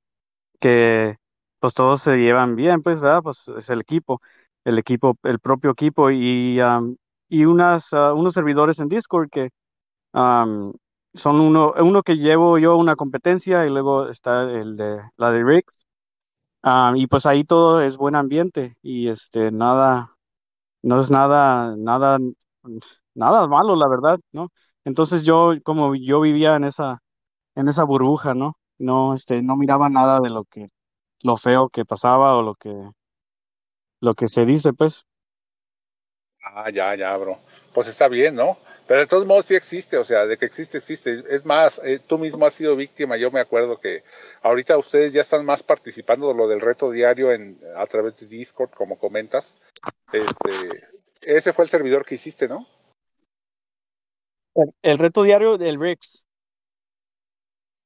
que 0.60 1.18
pues 1.60 1.74
todos 1.74 2.02
se 2.02 2.18
llevan 2.18 2.56
bien, 2.56 2.84
pues, 2.84 3.02
¿verdad? 3.02 3.24
Pues 3.24 3.50
es 3.58 3.70
el 3.70 3.82
equipo, 3.82 4.22
el 4.66 4.80
equipo, 4.80 5.18
el 5.24 5.40
propio 5.40 5.72
equipo 5.72 6.12
y, 6.12 6.60
um, 6.62 6.96
y 7.30 7.46
unas, 7.46 7.92
unos 7.94 8.34
servidores 8.34 8.80
en 8.80 8.90
Discord 8.90 9.30
que 9.30 9.50
son 11.16 11.42
uno, 11.42 11.74
uno 11.80 12.04
que 12.04 12.18
llevo 12.18 12.58
yo 12.60 12.78
una 12.78 12.96
competencia 12.96 13.66
y 13.66 13.70
luego 13.70 14.10
está 14.10 14.44
el 14.52 14.78
de 14.78 15.02
la 15.18 15.32
de 15.32 15.44
Riggs 15.44 15.86
Ah, 16.64 16.94
y 16.96 17.06
pues 17.08 17.26
ahí 17.28 17.44
todo 17.44 17.82
es 17.82 17.96
buen 17.98 18.16
ambiente 18.16 18.76
y 18.82 19.10
este 19.10 19.52
nada, 19.52 20.18
no 20.84 21.00
es 21.02 21.12
nada, 21.12 21.76
nada, 21.78 22.20
nada 23.14 23.48
malo, 23.48 23.76
la 23.76 23.88
verdad, 23.88 24.20
¿no? 24.32 24.50
Entonces 24.84 25.24
yo, 25.24 25.54
como 25.64 25.96
yo 25.96 26.22
vivía 26.22 26.56
en 26.56 26.64
esa, 26.66 27.00
en 27.56 27.68
esa 27.70 27.84
burbuja, 27.86 28.34
¿no? 28.34 28.58
No, 28.80 29.14
este, 29.14 29.42
no 29.44 29.58
miraba 29.58 29.90
nada 29.90 30.20
de 30.22 30.30
lo 30.32 30.46
que, 30.46 30.68
lo 31.22 31.38
feo 31.38 31.70
que 31.70 31.86
pasaba 31.86 32.36
o 32.36 32.42
lo 32.44 32.56
que, 32.56 32.74
lo 34.02 34.14
que 34.14 34.28
se 34.28 34.46
dice, 34.46 34.74
pues. 34.74 35.06
Ah, 36.44 36.70
ya, 36.72 36.96
ya, 36.96 37.16
bro. 37.18 37.38
Pues 37.74 37.88
está 37.88 38.08
bien, 38.08 38.36
¿no? 38.36 38.58
Pero 38.88 39.00
de 39.00 39.08
todos 39.08 39.26
modos 39.26 39.48
sí 39.48 39.56
existe, 39.56 39.98
o 39.98 40.06
sea, 40.06 40.28
de 40.28 40.38
que 40.38 40.46
existe, 40.46 40.78
existe. 40.78 41.24
Es 41.30 41.44
más, 41.46 41.82
eh, 41.84 42.00
tú 42.06 42.20
mismo 42.20 42.46
has 42.46 42.54
sido 42.54 42.76
víctima, 42.76 43.18
yo 43.18 43.32
me 43.32 43.40
acuerdo 43.40 43.80
que 43.80 44.04
ahorita 44.44 44.78
ustedes 44.78 45.12
ya 45.12 45.22
están 45.22 45.44
más 45.44 45.64
participando 45.64 46.28
de 46.28 46.36
lo 46.36 46.48
del 46.48 46.62
reto 46.62 46.92
diario 46.92 47.32
en, 47.32 47.60
a 47.76 47.86
través 47.88 48.20
de 48.20 48.28
Discord, 48.28 48.70
como 48.70 49.00
comentas. 49.00 49.58
Este, 50.14 50.88
ese 51.22 51.54
fue 51.54 51.66
el 51.66 51.72
servidor 51.72 52.06
que 52.06 52.16
hiciste, 52.16 52.48
¿no? 52.48 52.68
El, 54.84 55.00
reto 55.00 55.24
diario 55.24 55.58
del 55.58 55.80
Rex. 55.80 56.26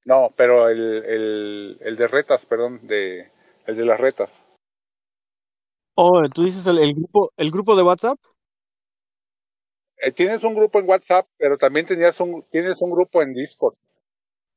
No, 0.06 0.34
pero 0.36 0.68
el, 0.70 1.04
el, 1.06 1.78
el 1.80 1.96
de 1.96 2.08
retas, 2.08 2.46
perdón, 2.46 2.86
de, 2.86 3.32
el 3.66 3.78
de 3.78 3.86
las 3.86 4.00
retas. 4.00 4.46
Oh, 5.96 6.22
tú 6.34 6.44
dices 6.44 6.66
el, 6.68 6.78
el 6.78 6.94
grupo, 6.94 7.32
el 7.38 7.52
grupo 7.52 7.76
de 7.76 7.84
WhatsApp. 7.84 8.20
Eh, 10.02 10.12
tienes 10.12 10.44
un 10.44 10.56
grupo 10.56 10.80
en 10.80 10.88
WhatsApp, 10.88 11.28
pero 11.38 11.58
también 11.58 11.86
tenías 11.86 12.20
un, 12.20 12.44
tienes 12.50 12.82
un 12.82 12.92
grupo 12.92 13.22
en 13.22 13.34
Discord. 13.34 13.76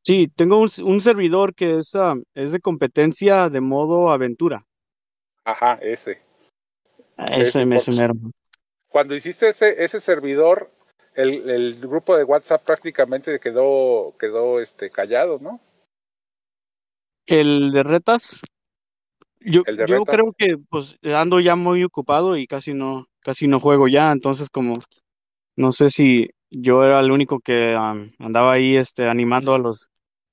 Sí, 0.04 0.28
tengo 0.34 0.58
un, 0.58 0.70
un 0.84 1.00
servidor 1.00 1.54
que 1.54 1.78
es, 1.78 1.94
um, 1.94 2.22
es 2.34 2.52
de 2.52 2.60
competencia 2.60 3.48
de 3.48 3.60
modo 3.60 4.10
aventura. 4.10 4.66
Ajá, 5.44 5.78
ese. 5.82 6.20
Ese, 7.16 7.62
ese, 7.62 7.92
ese 7.92 8.12
Cuando 8.88 9.14
hiciste 9.14 9.48
ese, 9.48 9.82
ese 9.84 10.00
servidor, 10.00 10.70
el, 11.14 11.48
el 11.50 11.80
grupo 11.80 12.16
de 12.16 12.24
WhatsApp 12.24 12.64
prácticamente 12.64 13.38
quedó, 13.38 14.14
quedó 14.18 14.60
este, 14.60 14.90
callado, 14.90 15.38
¿no? 15.40 15.60
El 17.26 17.70
de 17.70 17.82
retas, 17.84 18.40
yo, 19.40 19.62
de 19.62 19.76
yo 19.76 19.86
retas. 19.86 20.14
creo 20.14 20.32
que 20.36 20.56
pues 20.68 20.98
ando 21.02 21.38
ya 21.38 21.54
muy 21.54 21.84
ocupado 21.84 22.36
y 22.36 22.46
casi 22.46 22.74
no, 22.74 23.06
casi 23.20 23.46
no 23.46 23.60
juego 23.60 23.86
ya, 23.86 24.10
entonces 24.10 24.50
como 24.50 24.78
no 25.56 25.72
sé 25.72 25.90
si 25.90 26.30
yo 26.50 26.84
era 26.84 27.00
el 27.00 27.10
único 27.10 27.40
que 27.40 27.74
am, 27.76 28.12
andaba 28.18 28.52
ahí 28.54 28.76
este 28.76 29.08
animando 29.08 29.54
a 29.54 29.58
los 29.58 29.90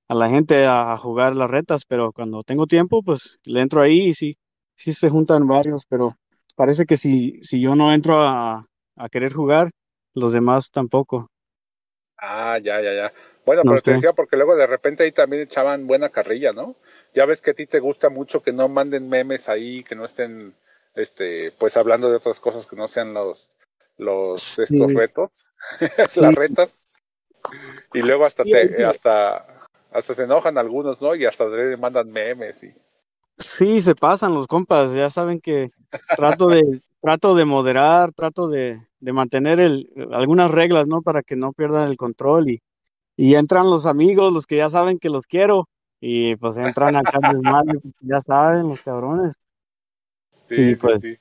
a 0.07 0.15
la 0.15 0.29
gente 0.29 0.65
a, 0.65 0.93
a 0.93 0.97
jugar 0.97 1.35
las 1.35 1.49
retas, 1.51 1.83
pero 1.87 2.11
cuando 2.11 2.43
tengo 2.43 2.65
tiempo, 2.67 3.03
pues 3.03 3.39
le 3.43 3.61
entro 3.61 3.81
ahí 3.81 4.09
y 4.09 4.13
sí, 4.15 4.37
sí 4.75 4.93
se 4.93 5.09
juntan 5.09 5.47
varios, 5.47 5.85
pero 5.87 6.15
parece 6.55 6.85
que 6.85 6.97
si, 6.97 7.39
si 7.43 7.61
yo 7.61 7.75
no 7.75 7.93
entro 7.93 8.17
a, 8.19 8.65
a 8.95 9.09
querer 9.09 9.33
jugar, 9.33 9.71
los 10.15 10.33
demás 10.33 10.71
tampoco, 10.71 11.29
Ah, 12.17 12.57
ya, 12.59 12.81
ya, 12.81 12.93
ya. 12.93 13.13
Bueno, 13.45 13.63
no 13.63 13.67
pero 13.67 13.81
te 13.81 13.91
sé. 13.91 13.93
decía 13.93 14.13
porque 14.13 14.35
luego 14.35 14.55
de 14.55 14.67
repente 14.67 15.03
ahí 15.03 15.11
también 15.11 15.43
echaban 15.43 15.87
buena 15.87 16.09
carrilla, 16.09 16.51
¿no? 16.53 16.75
Ya 17.13 17.25
ves 17.25 17.41
que 17.41 17.51
a 17.51 17.53
ti 17.53 17.65
te 17.65 17.79
gusta 17.79 18.09
mucho 18.09 18.41
que 18.43 18.51
no 18.51 18.67
manden 18.67 19.07
memes 19.09 19.47
ahí, 19.49 19.83
que 19.83 19.95
no 19.95 20.05
estén, 20.05 20.53
este, 20.95 21.51
pues 21.53 21.77
hablando 21.77 22.09
de 22.09 22.17
otras 22.17 22.39
cosas 22.39 22.67
que 22.67 22.75
no 22.75 22.87
sean 22.87 23.13
los, 23.13 23.49
los, 23.99 24.59
estos 24.59 24.93
retos, 24.93 25.29
sí, 26.09 26.21
las 26.21 26.33
retas, 26.33 26.75
y 27.93 28.01
luego 28.01 28.25
hasta 28.25 28.43
sí, 28.43 28.51
te, 28.51 28.83
hasta, 28.83 29.67
hasta 29.91 30.15
se 30.15 30.23
enojan 30.23 30.57
algunos, 30.57 30.99
¿no? 31.01 31.13
Y 31.15 31.25
hasta 31.25 31.47
le 31.47 31.77
mandan 31.77 32.11
memes 32.11 32.63
y, 32.63 32.73
sí 33.37 33.81
se 33.81 33.95
pasan 33.95 34.33
los 34.33 34.47
compas, 34.47 34.93
ya 34.93 35.09
saben 35.09 35.39
que 35.39 35.71
trato 36.15 36.47
de, 36.49 36.61
trato 37.01 37.35
de 37.35 37.45
moderar, 37.45 38.13
trato 38.13 38.49
de, 38.49 38.79
de 38.99 39.13
mantener 39.13 39.59
el, 39.59 39.89
algunas 40.11 40.51
reglas, 40.51 40.87
¿no? 40.87 41.01
Para 41.01 41.23
que 41.23 41.35
no 41.35 41.53
pierdan 41.53 41.87
el 41.87 41.97
control 41.97 42.49
y, 42.49 42.61
y 43.15 43.35
entran 43.35 43.69
los 43.69 43.85
amigos, 43.85 44.33
los 44.33 44.45
que 44.45 44.57
ya 44.57 44.69
saben 44.69 44.99
que 44.99 45.09
los 45.09 45.25
quiero, 45.25 45.67
y 46.01 46.35
pues 46.37 46.57
entran 46.57 46.95
a 46.95 47.01
echar 47.01 47.21
desmadre, 47.33 47.79
ya 48.01 48.21
saben, 48.21 48.69
los 48.69 48.81
cabrones. 48.81 49.35
Y 50.49 50.55
sí, 50.55 50.75
pues, 50.75 51.01
sí. 51.01 51.17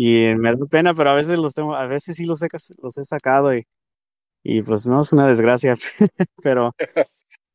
Y 0.00 0.32
me 0.36 0.54
da 0.54 0.66
pena, 0.66 0.94
pero 0.94 1.10
a 1.10 1.14
veces 1.14 1.40
los 1.40 1.54
tengo, 1.54 1.74
a 1.74 1.86
veces 1.86 2.14
sí 2.14 2.24
los 2.24 2.40
he, 2.44 2.48
los 2.80 2.96
he 2.98 3.04
sacado 3.04 3.52
y, 3.52 3.66
y 4.44 4.62
pues 4.62 4.86
no 4.86 5.00
es 5.00 5.12
una 5.12 5.26
desgracia, 5.26 5.74
pero, 6.40 6.72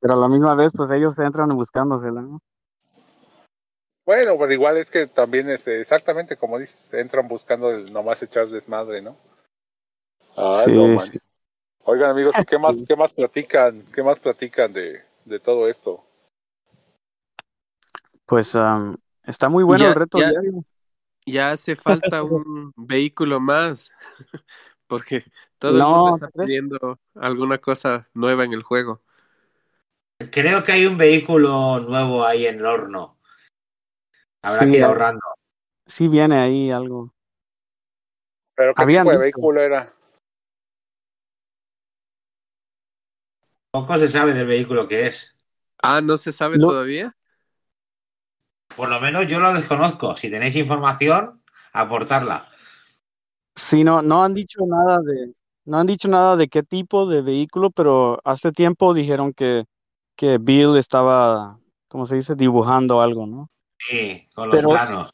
pero 0.01 0.13
a 0.13 0.17
la 0.17 0.27
misma 0.27 0.53
vez 0.53 0.73
pues 0.75 0.91
ellos 0.91 1.17
entran 1.19 1.55
buscándosela, 1.55 2.21
¿no? 2.21 2.41
Bueno, 4.05 4.35
pero 4.37 4.51
igual 4.51 4.75
es 4.75 4.91
que 4.91 5.07
también 5.07 5.49
es 5.49 5.65
exactamente 5.67 6.35
como 6.35 6.59
dices, 6.59 6.93
entran 6.93 7.29
buscando 7.29 7.71
el 7.71 7.93
nomás 7.93 8.21
echar 8.21 8.49
desmadre, 8.49 9.01
¿no? 9.01 9.15
No 10.35 10.99
Sí. 10.99 11.19
Oigan 11.85 12.09
amigos, 12.09 12.35
¿y 12.37 12.43
qué 12.43 12.57
más, 12.57 12.75
qué 12.89 12.95
más 12.97 13.13
platican, 13.13 13.85
qué 13.95 14.03
más 14.03 14.19
platican 14.19 14.73
de, 14.73 15.01
de 15.23 15.39
todo 15.39 15.69
esto? 15.69 16.03
Pues 18.25 18.53
am, 18.57 18.97
está 19.23 19.47
muy 19.47 19.63
bueno 19.63 19.87
el 19.87 19.95
reto 19.95 20.19
ya, 20.19 20.29
diario. 20.29 20.65
Ya 21.25 21.51
hace 21.51 21.75
falta 22.15 22.23
un 22.23 22.73
vehículo 22.75 23.39
más, 23.39 23.91
porque 24.87 25.23
todo 25.57 25.77
el 25.77 25.83
mundo 25.83 26.09
está 26.15 26.29
pidiendo 26.29 26.99
alguna 27.15 27.57
cosa 27.57 28.09
nueva 28.13 28.43
en 28.43 28.53
el 28.53 28.63
juego. 28.63 29.01
Creo 30.31 30.63
que 30.63 30.71
hay 30.71 30.85
un 30.85 30.97
vehículo 30.97 31.79
nuevo 31.79 32.25
ahí 32.25 32.47
en 32.47 32.59
el 32.59 32.65
horno. 32.65 33.17
Habrá 34.41 34.65
que 34.65 34.77
ir 34.77 34.83
ahorrando. 34.83 35.21
sí 35.85 36.07
viene 36.07 36.37
ahí 36.37 36.71
algo. 36.71 37.13
¿Pero 38.55 38.73
qué 38.75 38.83
Habían 38.83 39.03
tipo 39.05 39.11
de 39.11 39.25
dicho. 39.25 39.37
vehículo 39.37 39.61
era? 39.61 39.93
Poco 43.71 43.97
se 43.97 44.07
sabe 44.07 44.33
del 44.33 44.47
vehículo 44.47 44.87
que 44.87 45.07
es. 45.07 45.35
Ah, 45.81 45.99
¿no 46.01 46.17
se 46.17 46.31
sabe 46.31 46.59
todavía? 46.59 47.15
Por 48.75 48.89
lo 48.89 48.99
menos 48.99 49.27
yo 49.27 49.39
lo 49.39 49.53
desconozco. 49.53 50.17
Si 50.17 50.29
tenéis 50.29 50.55
información, 50.55 51.41
aportarla. 51.71 52.47
Sí, 53.55 53.83
no, 53.83 54.01
no 54.01 54.23
han 54.23 54.33
dicho 54.33 54.59
nada 54.65 54.99
de, 55.01 55.33
no 55.65 55.79
han 55.79 55.87
dicho 55.87 56.07
nada 56.07 56.35
de 56.35 56.47
qué 56.47 56.63
tipo 56.63 57.07
de 57.07 57.21
vehículo, 57.21 57.69
pero 57.69 58.19
hace 58.23 58.51
tiempo 58.51 58.93
dijeron 58.93 59.33
que, 59.33 59.65
que 60.15 60.37
Bill 60.39 60.77
estaba, 60.77 61.59
¿cómo 61.87 62.05
se 62.05 62.15
dice? 62.15 62.35
Dibujando 62.35 63.01
algo, 63.01 63.27
¿no? 63.27 63.49
Sí, 63.77 64.25
con 64.33 64.49
los 64.49 64.55
Pero 64.55 64.69
planos. 64.69 65.09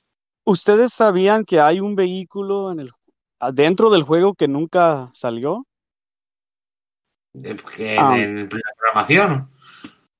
¿ustedes 0.46 0.94
sabían 0.94 1.44
que 1.44 1.60
hay 1.60 1.80
un 1.80 1.96
vehículo 1.96 2.72
en 2.72 2.80
el, 2.80 2.92
adentro 3.40 3.90
del 3.90 4.04
juego 4.04 4.34
que 4.34 4.48
nunca 4.48 5.10
salió? 5.14 5.66
Eh, 7.34 7.58
que 7.76 7.96
en, 7.96 8.00
Ah, 8.00 8.20
en 8.20 8.44
la 8.44 8.74
programación. 8.78 9.52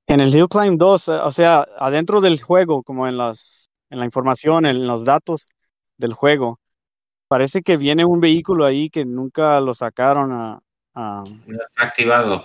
En 0.10 0.22
el 0.22 0.36
Hill 0.36 0.48
Climb 0.50 0.78
2, 0.78 1.08
eh, 1.08 1.12
o 1.14 1.32
sea, 1.32 1.66
adentro 1.78 2.22
del 2.22 2.42
juego, 2.42 2.84
como 2.84 3.08
en 3.08 3.18
las, 3.18 3.70
en 3.90 4.00
la 4.00 4.06
información, 4.06 4.66
en 4.66 4.88
los 4.88 5.06
datos 5.06 5.50
del 5.98 6.14
juego, 6.14 6.60
parece 7.28 7.62
que 7.64 7.78
viene 7.78 8.06
un 8.06 8.22
vehículo 8.22 8.66
ahí 8.66 8.90
que 8.90 9.06
nunca 9.06 9.62
lo 9.62 9.74
sacaron 9.74 10.32
a, 10.34 10.60
a- 10.96 11.26
activado. 11.78 12.44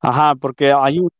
ajá, 0.00 0.34
porque 0.36 0.72
hay 0.72 0.98
un, 1.00 1.10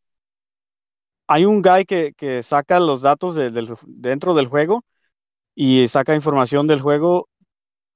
hay 1.26 1.44
un 1.44 1.62
guy 1.62 1.84
que, 1.84 2.12
que 2.16 2.42
saca 2.42 2.80
los 2.80 3.02
datos 3.02 3.34
de- 3.34 3.50
dentro 3.86 4.34
del 4.34 4.48
juego 4.48 4.84
y 5.56 5.88
saca 5.88 6.14
información 6.16 6.66
del 6.66 6.82
juego 6.82 7.28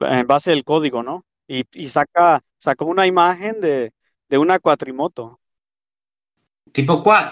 en 0.01 0.27
base 0.29 0.53
al 0.53 0.64
código, 0.64 1.03
¿no? 1.05 1.25
Y, 1.49 1.64
y 1.75 1.88
saca, 1.88 2.42
sacó 2.59 2.87
una 2.87 3.07
imagen 3.09 3.61
de, 3.62 3.92
de 4.31 4.38
una 4.38 4.61
cuatrimoto. 4.61 5.40
¿Tipo 6.73 7.03
cuál? 7.03 7.27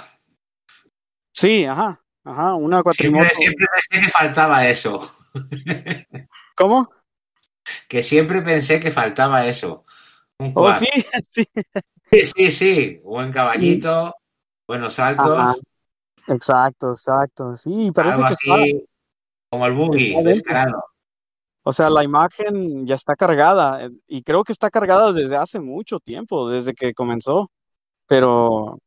Sí, 1.39 1.65
ajá, 1.65 2.03
ajá, 2.25 2.55
una 2.57 2.83
cuatrimoto. 2.83 3.29
siempre 3.37 3.67
pensé 3.73 4.05
que 4.05 4.11
faltaba 4.11 4.67
eso. 4.67 5.17
¿Cómo? 6.57 6.91
Que 7.87 8.03
siempre 8.03 8.43
pensé 8.43 8.81
que 8.81 8.91
faltaba 8.91 9.47
eso. 9.47 9.85
Un 10.41 10.51
Oh, 10.57 10.73
sí, 10.73 10.89
sí. 11.23 11.49
Sí, 12.11 12.23
sí, 12.23 12.51
sí. 12.51 13.01
Buen 13.05 13.31
caballito, 13.31 14.17
buenos 14.67 14.99
Ajá, 14.99 15.15
saltos, 15.15 15.61
exacto, 16.27 16.91
exacto. 16.91 17.55
Sí, 17.55 17.93
parece 17.93 18.15
algo 18.17 18.27
que 18.27 18.35
está, 18.35 18.55
así 18.55 18.89
como 19.49 19.67
el 19.67 19.73
buggy, 19.75 20.25
descarado. 20.25 20.83
O 21.63 21.73
sea, 21.73 21.89
la 21.89 22.03
imagen 22.03 22.85
ya 22.85 22.97
está 22.97 23.15
cargada 23.15 23.85
eh, 23.85 23.91
y 24.09 24.25
creo 24.25 24.43
que 24.43 24.51
está 24.51 24.71
cargada 24.71 25.13
desde 25.13 25.37
hace 25.37 25.61
mucho 25.61 26.01
tiempo, 26.01 26.51
desde 26.51 26.75
que 26.75 26.95
comenzó, 26.95 27.49
pero 28.09 28.81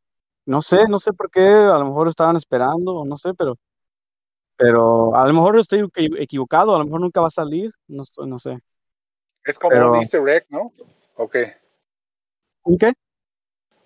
no 0.46 0.62
sé, 0.62 0.88
no 0.88 0.98
sé 0.98 1.12
por 1.12 1.30
qué, 1.30 1.40
a 1.42 1.78
lo 1.78 1.86
mejor 1.86 2.08
estaban 2.08 2.36
esperando, 2.36 2.96
o 2.96 3.04
no 3.04 3.16
sé, 3.16 3.34
pero, 3.34 3.56
pero 4.56 5.16
a 5.16 5.26
lo 5.26 5.34
mejor 5.34 5.58
estoy 5.58 5.80
equi- 5.82 6.16
equivocado, 6.20 6.74
a 6.74 6.78
lo 6.78 6.84
mejor 6.84 7.00
nunca 7.00 7.20
va 7.20 7.28
a 7.28 7.30
salir, 7.30 7.70
no, 7.88 8.02
estoy- 8.02 8.28
no 8.28 8.38
sé, 8.38 8.58
Es 9.44 9.56
como 9.56 9.74
pero 9.74 9.90
un 9.90 9.94
easter 10.00 10.28
egg, 10.28 10.46
¿no? 10.50 10.72
Ok, 11.14 11.36
¿un 12.64 12.76
qué? 12.78 12.92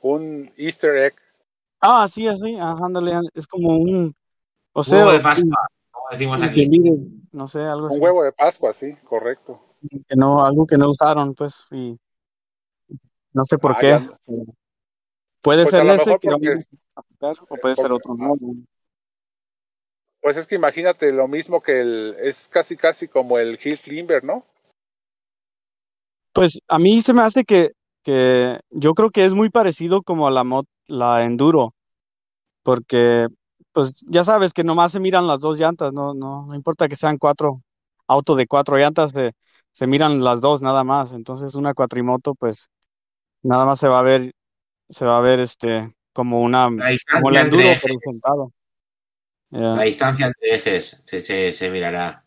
un 0.01 0.51
easter 0.57 0.97
egg. 0.97 1.15
Ah, 1.81 2.09
sí, 2.09 2.27
así, 2.27 2.57
ajá, 2.57 2.85
ándale, 2.87 3.13
es 3.35 3.47
como 3.47 3.77
un, 3.77 4.15
o 4.73 4.85
sea, 4.85 4.99
Huevo 4.99 5.13
de 5.13 5.21
Pascua, 5.21 5.57
como 5.91 6.07
decimos 6.11 6.41
un 6.41 6.49
aquí. 6.49 6.69
no 7.33 7.49
sé, 7.49 7.61
algo 7.63 7.89
Un 7.89 7.97
así, 7.97 8.03
huevo 8.03 8.23
de 8.23 8.33
Pascua, 8.33 8.73
sí, 8.73 8.95
correcto. 9.05 9.61
que 10.07 10.17
no, 10.17 10.45
algo 10.45 10.67
que 10.67 10.77
no 10.79 10.91
usaron, 10.91 11.35
pues, 11.35 11.67
y 11.71 11.99
no 13.35 13.45
sé 13.45 13.59
por 13.59 13.73
Ah, 13.73 13.81
qué. 13.81 13.89
ya. 13.91 14.17
Puede 15.47 15.63
Pues 15.63 15.71
ser 15.71 15.87
ese 15.87 16.11
mejor 16.11 16.21
que 16.21 16.29
porque, 16.29 16.49
vamos 16.49 16.67
a 16.97 17.03
sacar, 17.03 17.37
o 17.49 17.57
puede 17.57 17.77
ser 17.77 17.93
otro 17.93 18.15
nuevo. 18.17 18.37
pues 20.21 20.37
es 20.37 20.49
que 20.49 20.57
imagínate 20.57 21.13
lo 21.13 21.29
mismo 21.29 21.61
que 21.63 21.81
el, 21.81 22.17
es 22.21 22.49
casi 22.49 22.77
casi 22.77 23.07
como 23.07 23.39
el 23.39 23.61
Hill 23.63 23.79
Climber, 23.79 24.25
¿no? 24.25 24.45
Pues 26.33 26.59
a 26.67 26.81
mí 26.81 27.01
se 27.01 27.15
me 27.15 27.23
hace 27.23 27.45
que, 27.45 27.71
que 28.03 28.59
yo 28.71 28.95
creo 28.95 29.11
que 29.11 29.25
es 29.25 29.35
muy 29.35 29.51
parecido 29.51 30.03
como 30.03 30.27
a 30.27 30.33
la 30.33 30.43
mod, 30.43 30.65
la 30.89 31.23
Enduro, 31.23 31.75
porque 32.65 33.29
pues 33.73 34.03
ya 34.09 34.25
sabes 34.25 34.53
que 34.53 34.65
nomás 34.65 34.93
se 34.93 35.01
miran 35.01 35.29
las 35.29 35.39
dos 35.41 35.61
llantas, 35.61 35.93
no, 35.93 36.13
no, 36.13 36.47
no 36.47 36.55
importa 36.57 36.89
que 36.89 36.97
sean 36.97 37.19
cuatro 37.19 37.63
autos 38.09 38.37
de 38.37 38.47
cuatro 38.49 38.77
llantas, 38.77 39.13
se, 39.13 39.33
se 39.73 39.87
miran 39.87 40.25
las 40.25 40.41
dos 40.41 40.61
nada 40.61 40.83
más. 40.85 41.13
Entonces 41.13 41.55
una 41.55 41.73
cuatrimoto, 41.75 42.35
pues 42.35 42.69
nada 43.43 43.67
más 43.67 43.79
se 43.81 43.89
va 43.89 44.01
a 44.01 44.03
ver, 44.03 44.33
se 44.91 45.05
va 45.07 45.19
a 45.19 45.21
ver 45.21 45.41
este 45.41 45.95
como 46.13 46.43
una, 46.43 46.69
La 46.77 46.91
como 47.11 47.31
la 47.31 47.41
Enduro, 47.43 47.75
sentado. 47.99 48.53
Ya. 49.51 49.77
la 49.77 49.83
distancia 49.85 50.27
entre 50.27 50.57
ejes 50.57 51.01
se, 51.05 51.21
se, 51.21 51.53
se 51.53 51.71
mirará. 51.71 52.25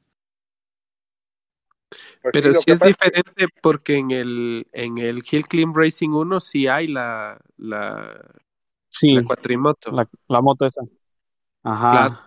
Pues 2.22 2.36
sí, 2.42 2.42
Pero 2.42 2.54
sí 2.54 2.72
es 2.72 2.80
pasa 2.80 2.82
diferente 2.82 3.48
porque 3.62 3.96
en 3.98 4.12
el, 4.12 4.68
en 4.72 4.98
el 4.98 5.24
Hill 5.30 5.48
Climb 5.48 5.76
Racing 5.76 6.10
1 6.12 6.40
sí 6.40 6.68
hay 6.68 6.88
la, 6.88 7.40
la, 7.58 8.22
la 9.10 9.22
Sí, 9.22 9.24
cuatrimoto. 9.24 9.92
la, 9.92 10.08
la 10.28 10.42
moto 10.42 10.66
esa. 10.66 10.82
Ajá. 11.64 12.08
Claro. 12.08 12.18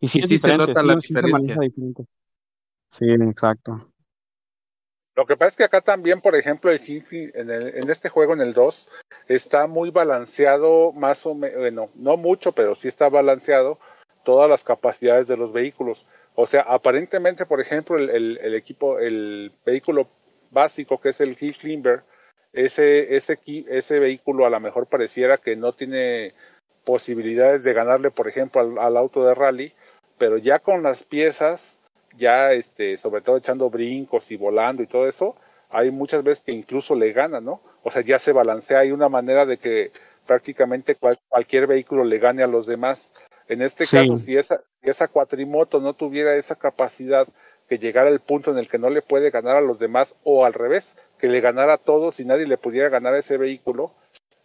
Y 0.00 0.08
sí 0.08 0.18
Y 0.18 0.22
es 0.22 0.28
sí 0.28 0.38
se 0.38 0.54
nota 0.54 0.82
sí, 0.82 0.84
la 0.84 0.96
sí 1.00 1.16
se 1.16 1.28
maneja 1.28 1.60
diferencia. 1.60 1.62
diferente. 1.62 2.06
Sí, 2.90 3.06
exacto. 3.10 3.92
Lo 5.16 5.26
que 5.26 5.36
pasa 5.36 5.48
es 5.50 5.56
que 5.56 5.64
acá 5.64 5.80
también, 5.80 6.20
por 6.20 6.36
ejemplo, 6.36 6.70
el 6.70 6.82
Clim- 6.82 7.32
en, 7.34 7.50
el, 7.50 7.76
en 7.76 7.90
este 7.90 8.08
juego, 8.08 8.34
en 8.34 8.40
el 8.40 8.52
2, 8.52 8.86
está 9.28 9.66
muy 9.66 9.90
balanceado, 9.90 10.92
más 10.92 11.24
o 11.26 11.34
menos, 11.34 11.58
bueno, 11.58 11.90
no 11.94 12.16
mucho, 12.16 12.52
pero 12.52 12.74
sí 12.74 12.88
está 12.88 13.08
balanceado 13.08 13.78
todas 14.24 14.48
las 14.50 14.62
capacidades 14.62 15.26
de 15.26 15.36
los 15.36 15.52
vehículos. 15.52 16.04
O 16.34 16.46
sea, 16.46 16.62
aparentemente, 16.62 17.46
por 17.46 17.60
ejemplo, 17.60 17.96
el, 17.96 18.38
el, 18.38 18.54
equipo, 18.54 18.98
el 18.98 19.52
vehículo 19.64 20.08
básico 20.50 21.00
que 21.00 21.08
es 21.10 21.20
el 21.20 21.36
Hill 21.40 21.56
ese, 22.52 23.16
ese, 23.16 23.38
ese 23.68 23.98
vehículo 23.98 24.46
a 24.46 24.50
lo 24.50 24.60
mejor 24.60 24.86
pareciera 24.86 25.38
que 25.38 25.56
no 25.56 25.72
tiene 25.72 26.34
posibilidades 26.84 27.62
de 27.62 27.72
ganarle, 27.72 28.10
por 28.10 28.28
ejemplo, 28.28 28.60
al, 28.60 28.78
al, 28.78 28.96
auto 28.96 29.24
de 29.24 29.34
rally, 29.34 29.72
pero 30.18 30.38
ya 30.38 30.58
con 30.58 30.82
las 30.82 31.02
piezas, 31.02 31.75
ya 32.16 32.52
este, 32.52 32.98
sobre 32.98 33.20
todo 33.20 33.36
echando 33.36 33.70
brincos 33.70 34.30
y 34.30 34.36
volando 34.36 34.82
y 34.82 34.86
todo 34.86 35.06
eso, 35.06 35.36
hay 35.70 35.90
muchas 35.90 36.22
veces 36.22 36.44
que 36.44 36.52
incluso 36.52 36.94
le 36.94 37.12
gana, 37.12 37.40
¿no? 37.40 37.60
O 37.82 37.90
sea, 37.90 38.02
ya 38.02 38.18
se 38.18 38.32
balancea, 38.32 38.80
hay 38.80 38.92
una 38.92 39.08
manera 39.08 39.46
de 39.46 39.58
que 39.58 39.90
prácticamente 40.26 40.96
cualquier 41.28 41.66
vehículo 41.66 42.04
le 42.04 42.18
gane 42.18 42.42
a 42.42 42.48
los 42.48 42.66
demás. 42.66 43.12
En 43.48 43.62
este 43.62 43.86
caso, 43.86 44.18
si 44.18 44.36
esa, 44.36 44.62
esa 44.82 45.08
cuatrimoto 45.08 45.80
no 45.80 45.94
tuviera 45.94 46.34
esa 46.34 46.56
capacidad 46.56 47.28
que 47.68 47.78
llegara 47.78 48.08
al 48.08 48.20
punto 48.20 48.50
en 48.50 48.58
el 48.58 48.68
que 48.68 48.78
no 48.78 48.90
le 48.90 49.02
puede 49.02 49.30
ganar 49.30 49.56
a 49.56 49.60
los 49.60 49.78
demás, 49.78 50.14
o 50.24 50.44
al 50.44 50.52
revés, 50.52 50.96
que 51.18 51.28
le 51.28 51.40
ganara 51.40 51.74
a 51.74 51.78
todos 51.78 52.20
y 52.20 52.24
nadie 52.24 52.46
le 52.46 52.58
pudiera 52.58 52.88
ganar 52.88 53.14
a 53.14 53.18
ese 53.18 53.38
vehículo, 53.38 53.92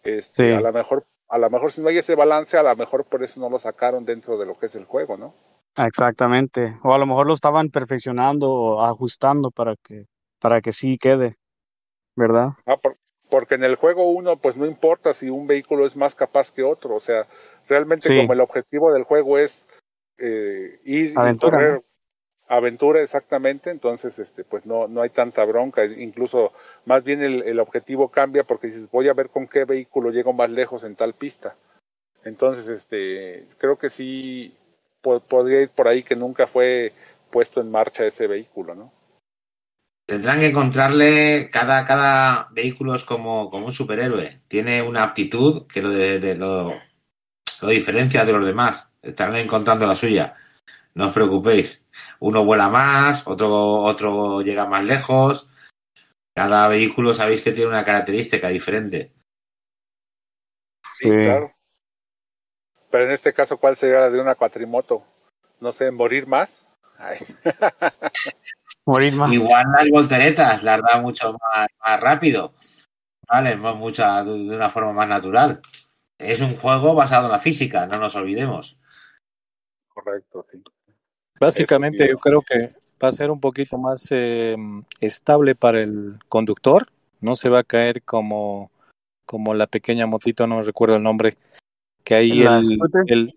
este, 0.02 0.54
a 0.54 0.60
lo 0.60 0.72
mejor, 0.72 1.04
a 1.28 1.38
lo 1.38 1.50
mejor 1.50 1.72
si 1.72 1.80
no 1.80 1.88
hay 1.88 1.98
ese 1.98 2.14
balance, 2.14 2.56
a 2.56 2.62
lo 2.62 2.74
mejor 2.76 3.04
por 3.04 3.22
eso 3.22 3.38
no 3.38 3.48
lo 3.48 3.58
sacaron 3.58 4.04
dentro 4.04 4.38
de 4.38 4.46
lo 4.46 4.58
que 4.58 4.66
es 4.66 4.74
el 4.74 4.84
juego, 4.84 5.16
¿no? 5.16 5.34
Exactamente. 5.76 6.78
O 6.82 6.92
a 6.92 6.98
lo 6.98 7.06
mejor 7.06 7.26
lo 7.26 7.34
estaban 7.34 7.70
perfeccionando 7.70 8.50
o 8.50 8.82
ajustando 8.82 9.50
para 9.50 9.76
que, 9.76 10.06
para 10.38 10.60
que 10.60 10.72
sí 10.72 10.98
quede, 10.98 11.36
¿verdad? 12.14 12.50
Ah, 12.66 12.78
porque 13.30 13.54
en 13.54 13.64
el 13.64 13.76
juego 13.76 14.10
uno, 14.10 14.36
pues 14.36 14.56
no 14.56 14.66
importa 14.66 15.14
si 15.14 15.30
un 15.30 15.46
vehículo 15.46 15.86
es 15.86 15.96
más 15.96 16.14
capaz 16.14 16.52
que 16.52 16.62
otro, 16.62 16.94
o 16.94 17.00
sea, 17.00 17.26
realmente 17.68 18.14
como 18.14 18.34
el 18.34 18.40
objetivo 18.40 18.92
del 18.92 19.04
juego 19.04 19.38
es 19.38 19.66
eh, 20.18 20.80
ir 20.84 21.14
aventura, 21.16 21.56
y 21.56 21.60
correr 21.60 21.82
aventura 22.48 23.00
exactamente, 23.00 23.70
entonces 23.70 24.18
este 24.18 24.44
pues 24.44 24.66
no 24.66 24.86
no 24.86 25.00
hay 25.00 25.08
tanta 25.08 25.44
bronca, 25.46 25.86
incluso 25.86 26.52
más 26.84 27.02
bien 27.02 27.22
el, 27.22 27.42
el, 27.44 27.58
objetivo 27.58 28.10
cambia 28.10 28.44
porque 28.44 28.66
dices 28.66 28.90
voy 28.90 29.08
a 29.08 29.14
ver 29.14 29.30
con 29.30 29.46
qué 29.46 29.64
vehículo 29.64 30.10
llego 30.10 30.34
más 30.34 30.50
lejos 30.50 30.84
en 30.84 30.94
tal 30.94 31.14
pista. 31.14 31.56
Entonces 32.24 32.68
este 32.68 33.46
creo 33.58 33.78
que 33.78 33.88
sí 33.88 34.54
podría 35.02 35.62
ir 35.62 35.70
por 35.70 35.88
ahí 35.88 36.02
que 36.02 36.16
nunca 36.16 36.46
fue 36.46 36.92
puesto 37.30 37.60
en 37.60 37.70
marcha 37.70 38.06
ese 38.06 38.26
vehículo, 38.26 38.74
¿no? 38.74 38.92
Tendrán 40.06 40.40
que 40.40 40.48
encontrarle, 40.48 41.48
cada, 41.50 41.84
cada 41.84 42.48
vehículo 42.50 42.94
es 42.94 43.04
como, 43.04 43.50
como 43.50 43.66
un 43.66 43.72
superhéroe, 43.72 44.40
tiene 44.48 44.82
una 44.82 45.04
aptitud 45.04 45.66
que 45.66 45.80
lo, 45.80 45.90
de, 45.90 46.34
lo, 46.34 46.74
lo 47.62 47.68
diferencia 47.68 48.24
de 48.24 48.32
los 48.32 48.44
demás, 48.44 48.88
estarán 49.00 49.36
encontrando 49.36 49.86
la 49.86 49.94
suya, 49.94 50.36
no 50.94 51.08
os 51.08 51.14
preocupéis, 51.14 51.82
uno 52.20 52.44
vuela 52.44 52.68
más, 52.68 53.26
otro, 53.26 53.82
otro 53.82 54.42
llega 54.42 54.66
más 54.66 54.84
lejos, 54.84 55.48
cada 56.34 56.68
vehículo 56.68 57.14
sabéis 57.14 57.40
que 57.42 57.52
tiene 57.52 57.70
una 57.70 57.84
característica 57.84 58.48
diferente. 58.48 59.12
Sí, 60.98 61.08
claro. 61.08 61.54
Pero 62.92 63.06
en 63.06 63.12
este 63.12 63.32
caso, 63.32 63.56
¿cuál 63.56 63.74
sería 63.74 64.00
la 64.00 64.10
de 64.10 64.20
una 64.20 64.34
cuatrimoto? 64.34 65.02
No 65.60 65.72
sé, 65.72 65.90
morir 65.90 66.26
más. 66.26 66.62
Ay. 66.98 67.18
Morir 68.84 69.16
más. 69.16 69.32
Igual 69.32 69.64
las 69.78 69.88
volteretas 69.88 70.62
las 70.62 70.82
da 70.82 71.00
mucho 71.00 71.32
más, 71.32 71.68
más 71.80 72.00
rápido, 72.00 72.52
¿vale? 73.26 73.56
Mucho, 73.56 74.04
de 74.24 74.54
una 74.54 74.68
forma 74.68 74.92
más 74.92 75.08
natural. 75.08 75.60
Es 76.18 76.40
un 76.42 76.54
juego 76.56 76.94
basado 76.94 77.26
en 77.26 77.32
la 77.32 77.38
física, 77.38 77.86
no 77.86 77.98
nos 77.98 78.14
olvidemos. 78.14 78.76
Correcto, 79.88 80.44
sí. 80.50 80.62
Básicamente 81.40 82.08
yo 82.08 82.18
creo 82.18 82.42
que 82.42 82.74
va 83.02 83.08
a 83.08 83.12
ser 83.12 83.30
un 83.30 83.40
poquito 83.40 83.78
más 83.78 84.06
eh, 84.10 84.56
estable 85.00 85.54
para 85.54 85.80
el 85.80 86.18
conductor, 86.28 86.88
no 87.20 87.36
se 87.36 87.48
va 87.48 87.60
a 87.60 87.64
caer 87.64 88.02
como, 88.02 88.70
como 89.24 89.54
la 89.54 89.66
pequeña 89.66 90.06
motito, 90.06 90.46
no 90.46 90.62
recuerdo 90.62 90.96
el 90.96 91.02
nombre, 91.02 91.38
que 92.04 92.14
ahí 92.14 92.42
el, 92.42 92.78
el, 93.06 93.34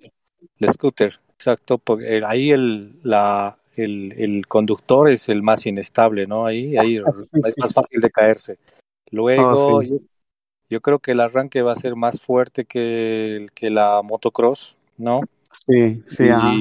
el, 0.59 0.69
scooter, 0.69 1.19
exacto, 1.33 1.77
porque 1.77 2.21
ahí 2.25 2.51
el, 2.51 2.99
la, 3.03 3.57
el, 3.75 4.13
el, 4.17 4.47
conductor 4.47 5.09
es 5.09 5.29
el 5.29 5.43
más 5.43 5.65
inestable, 5.65 6.25
¿no? 6.27 6.45
Ahí, 6.45 6.77
ahí 6.77 6.97
ah, 6.97 7.11
sí, 7.11 7.21
es 7.21 7.53
sí, 7.53 7.61
más 7.61 7.69
sí. 7.69 7.73
fácil 7.73 8.01
de 8.01 8.09
caerse. 8.09 8.57
Luego, 9.11 9.47
oh, 9.47 9.81
yo, 9.81 9.97
yo, 10.69 10.81
creo 10.81 10.99
que 10.99 11.11
el 11.11 11.19
arranque 11.19 11.61
va 11.61 11.73
a 11.73 11.77
ser 11.77 11.95
más 11.95 12.21
fuerte 12.21 12.65
que, 12.65 13.47
que 13.53 13.69
la 13.69 14.01
motocross, 14.03 14.75
¿no? 14.97 15.21
Sí, 15.51 16.03
sí. 16.07 16.25
Y 16.25 16.29
ajá. 16.29 16.53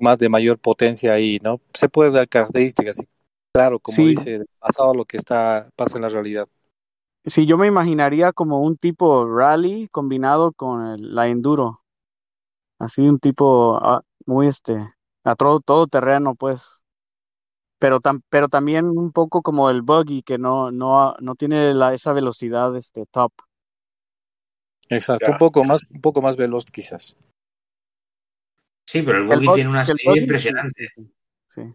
más 0.00 0.18
de 0.18 0.28
mayor 0.28 0.58
potencia 0.58 1.12
ahí, 1.12 1.38
¿no? 1.42 1.60
Se 1.72 1.88
puede 1.88 2.10
dar 2.10 2.28
características, 2.28 3.04
claro, 3.52 3.78
como 3.78 4.06
dice, 4.06 4.44
pasado 4.58 4.94
lo 4.94 5.04
que 5.04 5.16
está 5.16 5.68
pasa 5.76 5.96
en 5.96 6.02
la 6.02 6.08
realidad. 6.08 6.48
Sí, 7.26 7.46
yo 7.46 7.56
me 7.56 7.66
imaginaría 7.66 8.32
como 8.32 8.60
un 8.60 8.76
tipo 8.76 9.26
rally 9.26 9.88
combinado 9.88 10.52
con 10.52 10.86
el, 10.86 11.14
la 11.14 11.26
enduro. 11.28 11.80
Así 12.78 13.08
un 13.08 13.18
tipo 13.18 13.78
uh, 13.78 14.00
muy 14.26 14.46
este 14.46 14.94
a 15.24 15.34
todo, 15.34 15.60
todo 15.60 15.86
terreno, 15.86 16.34
pues. 16.34 16.82
Pero, 17.78 18.00
tam, 18.00 18.20
pero 18.28 18.48
también 18.48 18.86
un 18.86 19.10
poco 19.10 19.42
como 19.42 19.70
el 19.70 19.82
buggy, 19.82 20.22
que 20.22 20.38
no, 20.38 20.70
no, 20.70 21.14
no 21.20 21.34
tiene 21.34 21.74
la, 21.74 21.94
esa 21.94 22.12
velocidad 22.12 22.76
este, 22.76 23.06
top. 23.06 23.32
Exacto, 24.90 25.26
ya. 25.26 25.32
un 25.32 25.38
poco 25.38 25.64
más, 25.64 25.80
un 25.90 26.00
poco 26.02 26.20
más 26.20 26.36
veloz 26.36 26.66
quizás. 26.66 27.16
Sí, 28.86 29.02
pero 29.02 29.18
el 29.18 29.24
buggy, 29.24 29.54
tiene 29.54 29.70
una 29.70 29.82
impresionante. 30.14 30.88
Sí, 30.94 31.10
sí. 31.48 31.74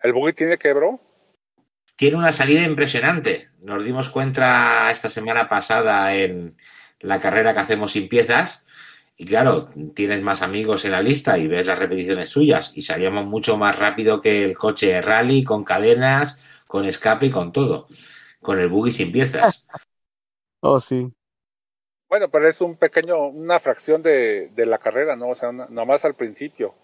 ¿El 0.00 0.12
buggy 0.12 0.32
tiene 0.32 0.56
que, 0.56 0.72
bro? 0.72 1.00
Tiene 1.96 2.16
una 2.16 2.32
salida 2.32 2.62
impresionante. 2.62 3.50
Nos 3.60 3.84
dimos 3.84 4.08
cuenta 4.10 4.90
esta 4.90 5.10
semana 5.10 5.48
pasada 5.48 6.14
en 6.14 6.56
la 7.00 7.20
carrera 7.20 7.54
que 7.54 7.60
hacemos 7.60 7.92
sin 7.92 8.08
piezas 8.08 8.62
y 9.18 9.24
claro, 9.24 9.68
tienes 9.94 10.20
más 10.20 10.42
amigos 10.42 10.84
en 10.84 10.92
la 10.92 11.00
lista 11.00 11.38
y 11.38 11.48
ves 11.48 11.66
las 11.66 11.78
repeticiones 11.78 12.28
suyas 12.28 12.72
y 12.74 12.82
salíamos 12.82 13.24
mucho 13.24 13.56
más 13.56 13.78
rápido 13.78 14.20
que 14.20 14.44
el 14.44 14.58
coche 14.58 15.00
rally 15.00 15.42
con 15.42 15.64
cadenas, 15.64 16.38
con 16.66 16.84
escape 16.84 17.26
y 17.26 17.30
con 17.30 17.50
todo. 17.50 17.86
Con 18.42 18.60
el 18.60 18.68
buggy 18.68 18.92
sin 18.92 19.12
piezas. 19.12 19.64
Oh, 20.60 20.80
sí. 20.80 21.12
Bueno, 22.08 22.28
pero 22.28 22.48
es 22.48 22.60
un 22.60 22.76
pequeño, 22.76 23.28
una 23.28 23.60
fracción 23.60 24.02
de, 24.02 24.48
de 24.48 24.66
la 24.66 24.78
carrera, 24.78 25.14
¿no? 25.14 25.28
O 25.28 25.34
sea, 25.34 25.52
nomás 25.52 26.04
al 26.04 26.14
principio. 26.14 26.74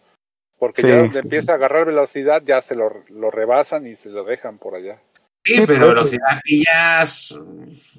Porque 0.63 0.83
sí, 0.83 0.87
ya 0.87 0.99
donde 0.99 1.15
sí. 1.15 1.19
empieza 1.19 1.51
a 1.51 1.55
agarrar 1.57 1.87
velocidad, 1.87 2.41
ya 2.47 2.63
se 2.63 2.77
lo, 2.77 2.89
lo 3.09 3.33
rebasan 3.33 3.85
y 3.85 3.97
se 3.97 4.11
lo 4.11 4.23
dejan 4.23 4.59
por 4.59 4.77
allá. 4.77 5.03
Sí, 5.45 5.61
pero 5.67 5.89
velocidad 5.89 6.41
pillas 6.45 7.37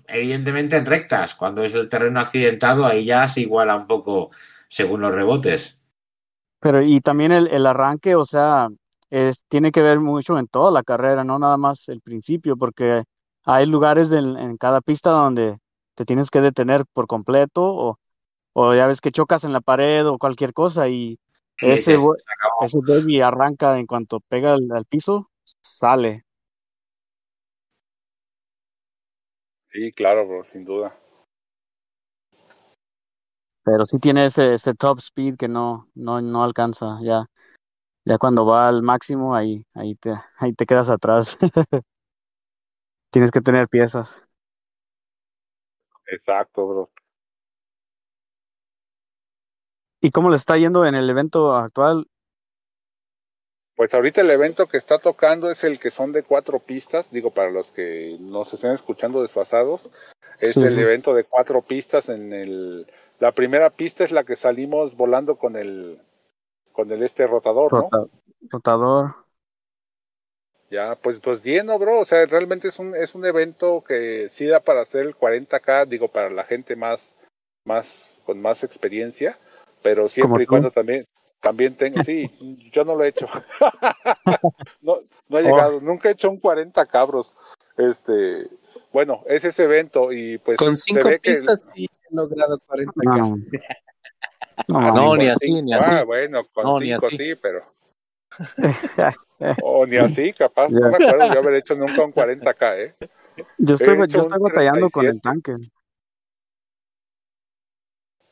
evidentemente 0.08 0.78
en 0.78 0.86
rectas. 0.86 1.36
Cuando 1.36 1.66
es 1.66 1.76
el 1.76 1.90
terreno 1.90 2.22
accidentado, 2.22 2.86
ahí 2.86 3.04
ya 3.04 3.28
se 3.28 3.42
iguala 3.42 3.76
un 3.76 3.86
poco 3.86 4.30
según 4.70 5.02
los 5.02 5.14
rebotes. 5.14 5.78
Pero 6.62 6.82
y 6.82 7.02
también 7.02 7.34
el, 7.34 7.50
el 7.50 7.66
arranque, 7.66 8.16
o 8.16 8.24
sea, 8.24 8.70
es, 9.10 9.44
tiene 9.50 9.74
que 9.74 9.82
ver 9.82 10.00
mucho 10.00 10.40
en 10.40 10.48
toda 10.48 10.72
la 10.72 10.84
carrera, 10.84 11.26
no 11.26 11.40
nada 11.40 11.58
más 11.58 11.90
el 11.90 12.00
principio, 12.00 12.56
porque 12.56 13.04
hay 13.44 13.66
lugares 13.66 14.14
en, 14.14 14.38
en 14.38 14.56
cada 14.56 14.80
pista 14.80 15.10
donde 15.10 15.58
te 15.96 16.06
tienes 16.06 16.30
que 16.30 16.40
detener 16.40 16.86
por 16.94 17.08
completo 17.08 17.62
o, 17.62 18.00
o 18.54 18.74
ya 18.74 18.88
ves 18.88 19.02
que 19.02 19.12
chocas 19.12 19.44
en 19.44 19.52
la 19.52 19.60
pared 19.60 20.08
o 20.08 20.18
cualquier 20.18 20.54
cosa 20.54 20.88
y 20.88 21.20
ese, 21.58 21.98
ese 22.62 22.80
baby 22.86 23.22
arranca 23.22 23.78
en 23.78 23.86
cuanto 23.86 24.20
pega 24.20 24.54
al, 24.54 24.72
al 24.72 24.86
piso, 24.86 25.30
sale. 25.62 26.26
Sí, 29.72 29.92
claro, 29.92 30.28
bro, 30.28 30.44
sin 30.44 30.66
duda. 30.66 30.96
Pero 33.64 33.86
sí 33.86 33.98
tiene 34.00 34.26
ese, 34.26 34.54
ese 34.56 34.74
top 34.76 35.00
speed 35.00 35.36
que 35.38 35.48
no, 35.48 35.88
no, 35.96 36.22
no 36.22 36.44
alcanza. 36.44 37.00
Ya, 37.02 37.26
ya 38.06 38.18
cuando 38.18 38.46
va 38.46 38.68
al 38.68 38.84
máximo, 38.84 39.36
ahí, 39.36 39.66
ahí 39.74 39.96
te, 39.96 40.14
ahí 40.38 40.54
te 40.54 40.66
quedas 40.66 40.90
atrás. 40.90 41.38
Tienes 43.12 43.32
que 43.32 43.42
tener 43.42 43.70
piezas. 43.70 44.28
Exacto, 46.08 46.68
bro. 46.68 46.92
¿Y 50.04 50.12
cómo 50.12 50.30
le 50.30 50.36
está 50.36 50.58
yendo 50.58 50.86
en 50.86 50.96
el 50.96 51.10
evento 51.10 51.56
actual? 51.56 52.08
Pues 53.78 53.94
ahorita 53.94 54.20
el 54.20 54.30
evento 54.32 54.68
que 54.68 54.76
está 54.76 55.00
tocando 55.00 55.50
es 55.50 55.64
el 55.64 55.80
que 55.80 55.92
son 55.92 56.12
de 56.12 56.24
cuatro 56.24 56.60
pistas, 56.60 57.10
digo 57.10 57.32
para 57.32 57.50
los 57.50 57.72
que 57.72 58.18
nos 58.20 58.54
estén 58.54 58.72
escuchando 58.72 59.22
desfasados, 59.22 59.80
es 60.42 60.56
sí, 60.56 60.62
el 60.62 60.76
sí. 60.76 60.82
evento 60.82 61.16
de 61.16 61.24
cuatro 61.24 61.62
pistas 61.62 62.10
en 62.10 62.34
el 62.34 62.86
la 63.20 63.32
primera 63.32 63.70
pista 63.70 64.04
es 64.04 64.12
la 64.12 64.26
que 64.26 64.36
salimos 64.36 64.98
volando 64.98 65.38
con 65.38 65.56
el 65.56 66.02
con 66.74 66.92
el 66.92 67.02
este 67.02 67.26
rotador, 67.26 67.72
Rota, 67.72 67.98
¿no? 68.00 68.10
Rotador. 68.50 69.16
Ya, 70.70 70.96
pues 70.96 71.20
pues 71.20 71.42
bien, 71.42 71.68
¿no, 71.68 71.80
bro? 71.80 72.02
O 72.02 72.06
sea, 72.06 72.26
realmente 72.26 72.68
es 72.68 72.78
un 72.78 72.94
es 72.94 73.16
un 73.16 73.26
evento 73.26 73.86
que 73.88 74.28
sí 74.28 74.48
da 74.48 74.60
para 74.60 74.82
hacer 74.82 75.06
el 75.06 75.16
40K, 75.16 75.88
digo 75.88 76.10
para 76.10 76.30
la 76.30 76.44
gente 76.44 76.76
más 76.76 77.16
más 77.64 78.20
con 78.26 78.42
más 78.42 78.66
experiencia, 78.66 79.38
pero 79.84 80.10
siempre 80.10 80.44
y 80.44 80.46
cuando 80.48 80.72
también 80.72 81.06
también 81.42 81.76
tengo, 81.76 82.02
sí, 82.04 82.32
yo 82.72 82.86
no 82.86 82.96
lo 82.96 83.04
he 83.04 83.10
hecho. 83.10 83.28
no, 84.82 85.02
no 85.28 85.38
he 85.38 85.42
Oh. 85.42 85.46
llegado, 85.46 85.82
nunca 85.82 86.08
he 86.10 86.14
hecho 86.14 86.30
un 86.30 86.40
40 86.40 86.86
cabros. 86.86 87.36
Este, 87.78 88.48
bueno, 88.94 89.24
es 89.28 89.44
ese 89.44 89.66
evento 89.66 90.12
y 90.14 90.38
pues 90.38 90.58
Con 90.58 90.78
se 90.78 90.84
cinco 90.94 91.10
ve 91.10 91.20
que 91.20 91.32
pistas 91.36 91.68
sí 91.76 91.86
he 92.10 92.16
logrado 92.16 92.58
40 92.66 92.94
No, 93.04 93.12
k 93.12 93.18
no. 93.18 93.38
No, 94.68 94.80
Ah, 94.80 94.92
No, 94.96 95.18
ni 95.18 95.28
así, 95.28 95.48
cinco- 95.48 95.62
ni 95.64 95.74
así. 95.74 95.92
Ah, 95.92 96.04
bueno, 96.04 96.48
con 96.54 96.64
No, 96.66 96.80
cinco 96.80 97.10
sí, 97.10 97.36
pero 97.42 97.66
o 99.62 99.86
ni 99.86 99.98
así, 99.98 100.32
capaz, 100.34 100.70
no 100.70 100.90
me 100.90 100.96
acuerdo 100.98 101.30
de 101.30 101.38
haber 101.38 101.54
hecho 101.56 101.76
nunca 101.76 102.04
un 102.04 102.14
40k, 102.14 102.78
¿eh? 102.80 102.96
Yo 103.58 103.76
estoy, 103.76 103.98
yo 104.08 104.22
estoy 104.22 104.40
batallando 104.40 104.90
con 104.90 105.06
el 105.06 105.20
37. 105.22 105.22
tanque. 105.22 105.56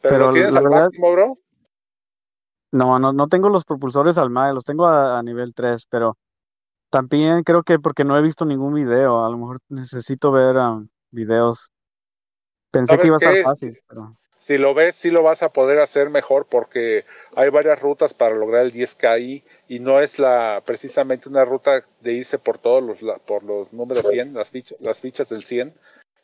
Pero, 0.01 0.15
Pero 0.15 0.27
lo 0.27 0.33
tienes 0.33 0.51
la 0.53 0.59
al 0.59 0.63
verdad- 0.65 0.83
máximo, 0.85 1.11
bro. 1.11 1.37
No, 2.73 2.99
no, 2.99 3.11
no 3.11 3.27
tengo 3.27 3.49
los 3.49 3.65
propulsores 3.65 4.17
al 4.17 4.29
MAE, 4.29 4.53
los 4.53 4.63
tengo 4.63 4.85
a, 4.87 5.19
a 5.19 5.23
nivel 5.23 5.53
3, 5.53 5.85
pero 5.89 6.17
también 6.89 7.43
creo 7.43 7.63
que 7.63 7.79
porque 7.79 8.05
no 8.05 8.17
he 8.17 8.21
visto 8.21 8.45
ningún 8.45 8.73
video, 8.73 9.25
a 9.25 9.29
lo 9.29 9.37
mejor 9.37 9.59
necesito 9.69 10.31
ver 10.31 10.55
um, 10.55 10.87
videos. 11.11 11.69
Pensé 12.71 12.91
¿Sabes 12.93 13.01
que 13.01 13.07
iba 13.07 13.17
a 13.17 13.19
estar 13.19 13.43
fácil, 13.43 13.77
pero 13.87 14.15
Si 14.37 14.57
lo 14.57 14.73
ves, 14.73 14.95
sí 14.95 15.11
lo 15.11 15.21
vas 15.21 15.43
a 15.43 15.49
poder 15.49 15.79
hacer 15.79 16.09
mejor 16.09 16.47
porque 16.49 17.03
hay 17.35 17.49
varias 17.49 17.79
rutas 17.81 18.13
para 18.13 18.35
lograr 18.35 18.65
el 18.65 18.71
10K 18.71 19.11
ahí 19.11 19.43
y 19.67 19.79
no 19.79 19.99
es 19.99 20.17
la 20.17 20.63
precisamente 20.65 21.27
una 21.27 21.43
ruta 21.43 21.83
de 21.99 22.13
irse 22.13 22.39
por 22.39 22.57
todos 22.57 22.81
los 22.81 23.01
la- 23.01 23.17
por 23.17 23.43
los 23.43 23.71
números 23.73 24.05
100, 24.09 24.33
las 24.33 24.49
fichas, 24.49 24.79
las 24.79 24.99
fichas 25.01 25.27
del 25.27 25.43
100, 25.43 25.73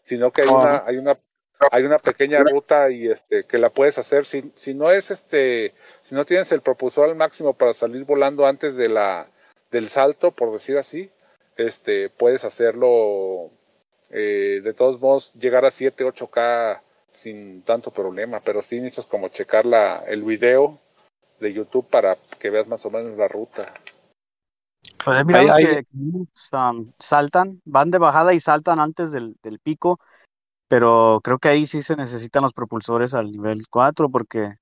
sino 0.03 0.31
que 0.31 0.43
hay 0.43 0.47
Oh. 0.49 0.59
una 0.61 0.83
hay 0.85 0.97
una 0.97 1.19
hay 1.71 1.83
una 1.83 1.99
pequeña 1.99 2.39
ruta 2.39 2.89
y 2.91 3.09
este 3.09 3.45
que 3.45 3.57
la 3.57 3.69
puedes 3.69 3.97
hacer 3.97 4.25
si 4.25 4.51
si 4.55 4.73
no 4.73 4.91
es 4.91 5.11
este 5.11 5.73
si 6.03 6.15
no 6.15 6.25
tienes 6.25 6.51
el 6.51 6.61
propulsor 6.61 7.09
al 7.09 7.15
máximo 7.15 7.53
para 7.53 7.73
salir 7.73 8.05
volando 8.05 8.45
antes 8.45 8.75
de 8.75 8.89
la 8.89 9.27
del 9.71 9.89
salto, 9.89 10.31
por 10.31 10.53
decir 10.53 10.77
así, 10.77 11.09
este 11.57 12.09
puedes 12.09 12.43
hacerlo 12.43 13.51
eh, 14.09 14.61
de 14.63 14.73
todos 14.73 15.01
modos 15.01 15.33
llegar 15.33 15.65
a 15.65 15.71
7, 15.71 16.05
8K 16.05 16.81
sin 17.11 17.63
tanto 17.63 17.91
problema, 17.91 18.39
pero 18.39 18.61
sí 18.61 18.75
necesitas 18.75 19.05
como 19.05 19.29
checar 19.29 19.65
la, 19.65 20.03
el 20.07 20.23
video 20.23 20.79
de 21.39 21.53
YouTube 21.53 21.89
para 21.89 22.17
que 22.39 22.49
veas 22.49 22.67
más 22.67 22.85
o 22.85 22.89
menos 22.89 23.17
la 23.17 23.27
ruta. 23.27 23.73
Pues 25.03 25.25
que 25.25 25.85
que, 25.85 25.85
um, 26.55 26.91
saltan, 26.99 27.61
van 27.65 27.91
de 27.91 27.97
bajada 27.97 28.33
y 28.33 28.39
saltan 28.39 28.79
antes 28.79 29.11
del, 29.11 29.35
del 29.41 29.59
pico, 29.59 29.99
pero 30.67 31.21
creo 31.23 31.39
que 31.39 31.49
ahí 31.49 31.65
sí 31.65 31.81
se 31.81 31.95
necesitan 31.95 32.43
los 32.43 32.53
propulsores 32.53 33.13
al 33.13 33.31
nivel 33.31 33.67
4 33.69 34.09
porque 34.09 34.55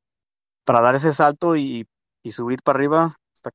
para 0.63 0.82
dar 0.82 0.96
ese 0.96 1.13
salto 1.13 1.56
y, 1.56 1.88
y 2.24 2.32
subir 2.32 2.62
para 2.63 2.78
arriba, 2.78 3.18
está- 3.34 3.52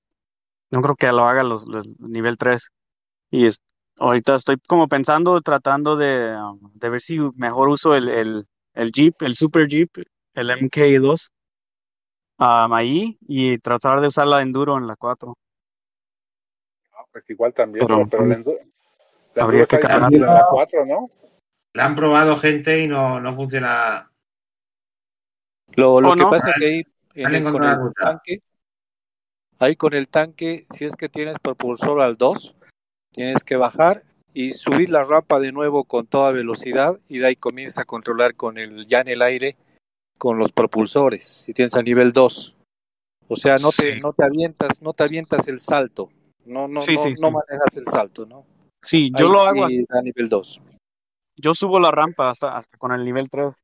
no 0.70 0.80
creo 0.82 0.94
que 0.96 1.10
lo 1.12 1.24
haga 1.26 1.42
los, 1.42 1.66
los 1.68 1.86
nivel 2.00 2.36
3. 2.38 2.68
Y 3.30 3.46
es, 3.46 3.60
ahorita 3.98 4.36
estoy 4.36 4.56
como 4.68 4.88
pensando, 4.88 5.40
tratando 5.40 5.96
de, 5.96 6.36
um, 6.36 6.58
de 6.74 6.88
ver 6.88 7.00
si 7.00 7.18
mejor 7.36 7.68
uso 7.68 7.94
el, 7.94 8.08
el, 8.08 8.46
el 8.74 8.92
Jeep, 8.92 9.22
el 9.22 9.36
Super 9.36 9.66
Jeep, 9.68 9.90
el 10.34 10.50
MK2, 10.50 11.28
um, 12.38 12.72
ahí 12.72 13.18
y 13.28 13.58
tratar 13.58 14.00
de 14.00 14.06
usar 14.08 14.26
la 14.28 14.40
Enduro 14.42 14.76
en 14.78 14.86
la 14.86 14.96
4. 14.96 15.36
Ah, 16.94 17.04
pues 17.12 17.28
igual 17.30 17.52
también, 17.54 17.86
Pero- 17.86 17.98
pero, 18.08 18.08
pero 18.10 18.26
la 18.26 18.36
endu- 18.36 18.58
la 19.34 19.42
Habría 19.44 19.62
Enduro 19.62 19.78
que 19.80 19.86
cambiar. 19.86 20.20
la 20.22 20.46
4, 20.50 20.86
¿no? 20.86 21.10
La 21.72 21.84
han 21.84 21.94
probado 21.94 22.36
gente 22.36 22.82
y 22.82 22.88
no, 22.88 23.20
no 23.20 23.34
funciona. 23.34 24.10
Lo, 25.74 26.00
lo 26.00 26.10
¿O 26.10 26.14
que 26.14 26.22
no? 26.24 26.30
pasa 26.30 26.52
que 26.58 26.64
ahí 26.66 26.82
en 27.14 27.34
el- 27.34 27.44
con 27.44 27.64
el 27.64 27.78
tanque, 27.94 28.42
ahí 29.60 29.76
con 29.76 29.94
el 29.94 30.08
tanque, 30.08 30.66
si 30.74 30.84
es 30.84 30.96
que 30.96 31.08
tienes 31.08 31.36
propulsor 31.40 32.00
al 32.00 32.16
2, 32.16 32.56
tienes 33.12 33.44
que 33.44 33.56
bajar 33.56 34.02
y 34.34 34.50
subir 34.50 34.90
la 34.90 35.04
rampa 35.04 35.38
de 35.38 35.52
nuevo 35.52 35.84
con 35.84 36.06
toda 36.06 36.32
velocidad 36.32 36.98
y 37.08 37.18
de 37.18 37.26
ahí 37.28 37.36
comienzas 37.36 37.78
a 37.78 37.84
controlar 37.84 38.34
con 38.34 38.58
el 38.58 38.86
ya 38.86 39.00
en 39.00 39.08
el 39.08 39.22
aire 39.22 39.56
con 40.18 40.38
los 40.38 40.52
propulsores, 40.52 41.24
si 41.24 41.52
tienes 41.54 41.74
a 41.74 41.82
nivel 41.82 42.12
2. 42.12 42.56
O 43.28 43.36
sea, 43.36 43.56
no 43.56 43.70
te, 43.70 43.94
Sí. 43.94 44.00
no 44.00 44.12
te 44.12 44.24
avientas, 44.24 44.82
no 44.82 44.92
te 44.92 45.04
avientas 45.04 45.46
el 45.46 45.60
salto. 45.60 46.10
No, 46.44 46.66
no, 46.66 46.80
Sí, 46.80 46.94
no, 46.94 47.02
sí, 47.02 47.08
no 47.20 47.28
sí. 47.28 47.34
manejas 47.34 47.76
el 47.76 47.86
salto, 47.86 48.26
¿no? 48.26 48.44
Sí, 48.82 49.10
yo 49.16 49.26
Ahí 49.26 49.32
lo 49.32 49.38
sí 49.40 49.46
hago 49.46 49.64
a 49.90 50.02
nivel 50.02 50.28
2. 50.28 50.60
Yo 51.40 51.54
subo 51.54 51.80
la 51.80 51.90
rampa 51.90 52.30
hasta, 52.30 52.56
hasta 52.56 52.76
con 52.78 52.92
el 52.92 53.04
nivel 53.04 53.28
3. 53.30 53.54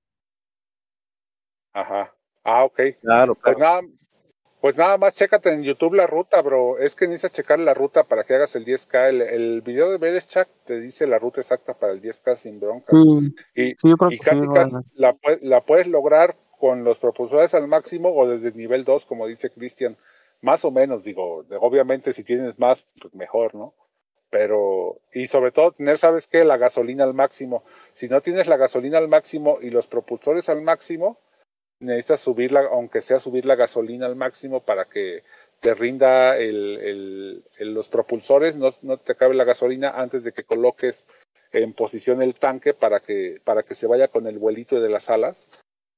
Ajá. 1.72 2.12
Ah, 2.44 2.64
ok. 2.64 2.80
Claro, 3.02 3.34
Pues 3.34 3.56
claro. 3.56 3.58
nada, 3.58 3.80
pues 4.60 4.76
nada 4.76 4.96
más 4.98 5.14
chécate 5.14 5.52
en 5.52 5.62
YouTube 5.62 5.94
la 5.94 6.06
ruta, 6.06 6.40
bro. 6.42 6.78
Es 6.78 6.94
que 6.94 7.06
necesitas 7.06 7.32
checar 7.32 7.58
la 7.58 7.74
ruta 7.74 8.04
para 8.04 8.24
que 8.24 8.34
hagas 8.34 8.56
el 8.56 8.64
10K. 8.64 9.08
El, 9.08 9.20
el 9.22 9.60
video 9.62 9.90
de 9.90 9.98
Bereschak 9.98 10.48
te 10.64 10.80
dice 10.80 11.06
la 11.06 11.18
ruta 11.18 11.40
exacta 11.40 11.74
para 11.74 11.92
el 11.92 12.00
10K 12.00 12.36
sin 12.36 12.60
broncas. 12.60 12.96
Y, 13.54 13.74
Sí, 13.76 13.88
yo 13.90 13.96
creo 13.96 14.10
y 14.10 14.18
que 14.18 14.24
sí. 14.24 14.30
casi, 14.30 14.44
a 14.46 14.52
casi 14.52 14.76
la, 14.94 15.14
pue- 15.14 15.38
la 15.42 15.60
puedes 15.60 15.86
lograr 15.86 16.36
con 16.58 16.84
los 16.84 16.98
propulsores 16.98 17.52
al 17.54 17.68
máximo 17.68 18.10
o 18.14 18.26
desde 18.26 18.48
el 18.48 18.56
nivel 18.56 18.84
2, 18.84 19.04
como 19.04 19.26
dice 19.26 19.50
Cristian. 19.50 19.96
Más 20.40 20.64
o 20.64 20.70
menos, 20.70 21.04
digo, 21.04 21.44
obviamente 21.60 22.12
si 22.12 22.22
tienes 22.24 22.58
más, 22.58 22.84
pues 23.00 23.14
mejor, 23.14 23.54
¿no? 23.54 23.74
Pero, 24.38 25.00
y 25.14 25.28
sobre 25.28 25.50
todo 25.50 25.72
tener, 25.72 25.96
¿sabes 25.96 26.26
qué? 26.28 26.44
La 26.44 26.58
gasolina 26.58 27.04
al 27.04 27.14
máximo. 27.14 27.64
Si 27.94 28.06
no 28.06 28.20
tienes 28.20 28.48
la 28.48 28.58
gasolina 28.58 28.98
al 28.98 29.08
máximo 29.08 29.56
y 29.62 29.70
los 29.70 29.86
propulsores 29.86 30.50
al 30.50 30.60
máximo, 30.60 31.16
necesitas 31.80 32.20
subirla, 32.20 32.68
aunque 32.70 33.00
sea 33.00 33.18
subir 33.18 33.46
la 33.46 33.54
gasolina 33.54 34.04
al 34.04 34.14
máximo 34.14 34.60
para 34.60 34.84
que 34.90 35.22
te 35.60 35.72
rinda 35.72 36.36
el, 36.36 36.76
el- 36.82 37.44
el- 37.56 37.72
los 37.72 37.88
propulsores, 37.88 38.56
no, 38.56 38.74
no 38.82 38.98
te 38.98 39.12
acabe 39.12 39.34
la 39.34 39.44
gasolina 39.44 39.88
antes 39.88 40.22
de 40.22 40.32
que 40.32 40.44
coloques 40.44 41.06
en 41.52 41.72
posición 41.72 42.20
el 42.20 42.34
tanque 42.34 42.74
para 42.74 43.00
que, 43.00 43.40
para 43.42 43.62
que 43.62 43.74
se 43.74 43.86
vaya 43.86 44.08
con 44.08 44.26
el 44.26 44.36
vuelito 44.38 44.78
de 44.82 44.90
las 44.90 45.08
alas, 45.08 45.48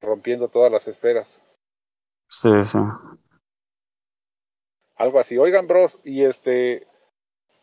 rompiendo 0.01 0.47
todas 0.47 0.71
las 0.71 0.87
esferas. 0.87 1.43
Sí, 2.29 2.51
sí. 2.65 2.79
Algo 4.95 5.19
así. 5.19 5.37
Oigan, 5.39 5.67
bros, 5.67 5.99
y 6.05 6.23
este, 6.23 6.87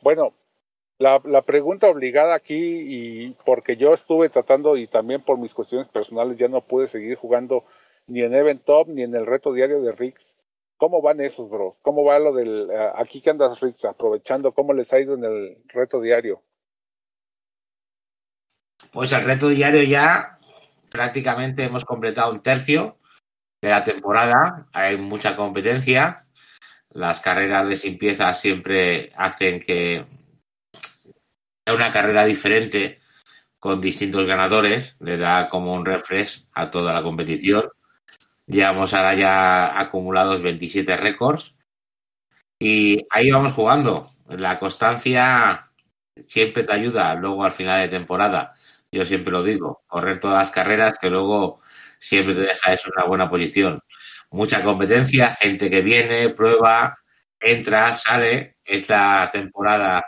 bueno, 0.01 0.33
la, 0.97 1.21
la 1.25 1.41
pregunta 1.41 1.87
obligada 1.87 2.35
aquí, 2.35 2.55
y 2.55 3.35
porque 3.45 3.77
yo 3.77 3.93
estuve 3.93 4.29
tratando 4.29 4.77
y 4.77 4.87
también 4.87 5.21
por 5.21 5.37
mis 5.37 5.53
cuestiones 5.53 5.87
personales 5.89 6.37
ya 6.37 6.47
no 6.47 6.61
pude 6.61 6.87
seguir 6.87 7.15
jugando 7.17 7.65
ni 8.07 8.21
en 8.21 8.33
Event 8.33 8.63
Top 8.63 8.87
ni 8.87 9.01
en 9.03 9.15
el 9.15 9.25
reto 9.25 9.53
diario 9.53 9.81
de 9.81 9.91
Rix. 9.91 10.37
¿Cómo 10.77 11.01
van 11.01 11.21
esos, 11.21 11.49
bros? 11.49 11.75
¿Cómo 11.81 12.03
va 12.03 12.19
lo 12.19 12.33
del, 12.33 12.69
eh, 12.69 12.91
aquí 12.95 13.21
que 13.21 13.29
andas, 13.29 13.59
Rix, 13.61 13.85
aprovechando, 13.85 14.51
cómo 14.51 14.73
les 14.73 14.91
ha 14.91 14.99
ido 14.99 15.13
en 15.15 15.23
el 15.23 15.57
reto 15.67 16.01
diario? 16.01 16.43
Pues 18.91 19.13
el 19.13 19.23
reto 19.23 19.47
diario 19.47 19.83
ya 19.83 20.37
prácticamente 20.89 21.63
hemos 21.63 21.85
completado 21.85 22.31
un 22.31 22.41
tercio 22.41 22.97
de 23.61 23.69
la 23.69 23.83
temporada. 23.83 24.67
Hay 24.73 24.97
mucha 24.97 25.35
competencia. 25.35 26.27
Las 26.89 27.21
carreras 27.21 27.67
de 27.67 27.77
sin 27.77 27.97
piezas 27.97 28.39
siempre 28.39 29.11
hacen 29.15 29.59
que 29.59 30.05
una 31.73 31.91
carrera 31.91 32.25
diferente 32.25 32.99
con 33.59 33.81
distintos 33.81 34.25
ganadores. 34.25 34.95
Le 34.99 35.17
da 35.17 35.47
como 35.47 35.73
un 35.73 35.85
refresh 35.85 36.47
a 36.53 36.69
toda 36.69 36.93
la 36.93 37.03
competición. 37.03 37.69
Llevamos 38.47 38.93
ahora 38.93 39.15
ya 39.15 39.79
acumulados 39.79 40.41
27 40.41 40.97
récords. 40.97 41.55
Y 42.59 43.05
ahí 43.09 43.31
vamos 43.31 43.53
jugando. 43.53 44.07
La 44.29 44.59
constancia 44.59 45.71
siempre 46.27 46.63
te 46.63 46.73
ayuda 46.73 47.13
luego 47.15 47.43
al 47.43 47.51
final 47.51 47.81
de 47.81 47.89
temporada 47.89 48.53
yo 48.95 49.05
siempre 49.05 49.31
lo 49.31 49.43
digo, 49.43 49.83
correr 49.87 50.19
todas 50.19 50.37
las 50.37 50.51
carreras 50.51 50.93
que 50.99 51.09
luego 51.09 51.61
siempre 51.99 52.33
te 52.33 52.41
deja 52.41 52.73
eso 52.73 52.89
una 52.95 53.05
buena 53.05 53.29
posición. 53.29 53.81
Mucha 54.31 54.63
competencia, 54.63 55.35
gente 55.35 55.69
que 55.69 55.81
viene, 55.81 56.29
prueba, 56.29 56.97
entra, 57.39 57.93
sale. 57.93 58.57
Es 58.63 58.89
la 58.89 59.29
temporada 59.31 60.05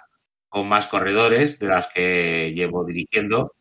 con 0.50 0.68
más 0.68 0.88
corredores 0.88 1.60
de 1.60 1.68
las 1.68 1.92
que 1.94 2.54
llevo 2.54 2.86
dirigiendo 2.86 3.54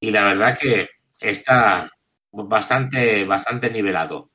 y 0.00 0.10
la 0.10 0.24
verdad 0.24 0.58
que 0.58 0.88
está 1.20 1.90
bastante, 2.30 3.24
bastante 3.24 3.70
nivelado 3.70 4.30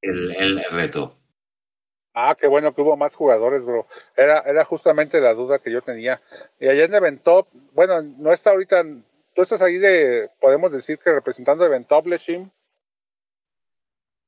el, 0.00 0.34
el 0.36 0.64
reto. 0.70 1.18
Ah, 2.20 2.36
qué 2.38 2.48
bueno 2.48 2.74
que 2.74 2.80
hubo 2.80 2.96
más 2.96 3.14
jugadores, 3.14 3.64
bro. 3.64 3.86
Era, 4.16 4.40
era 4.40 4.64
justamente 4.64 5.20
la 5.20 5.34
duda 5.34 5.60
que 5.60 5.70
yo 5.70 5.82
tenía. 5.82 6.20
Y 6.58 6.66
allá 6.66 6.84
en 6.84 6.94
Eventop, 6.94 7.46
bueno, 7.72 8.02
no 8.02 8.32
está 8.32 8.50
ahorita, 8.50 8.84
tú 9.34 9.42
estás 9.42 9.62
ahí 9.62 9.78
de, 9.78 10.28
podemos 10.40 10.72
decir 10.72 10.98
que 10.98 11.12
representando 11.12 11.64
Eventop, 11.64 12.08
Leshim. 12.08 12.50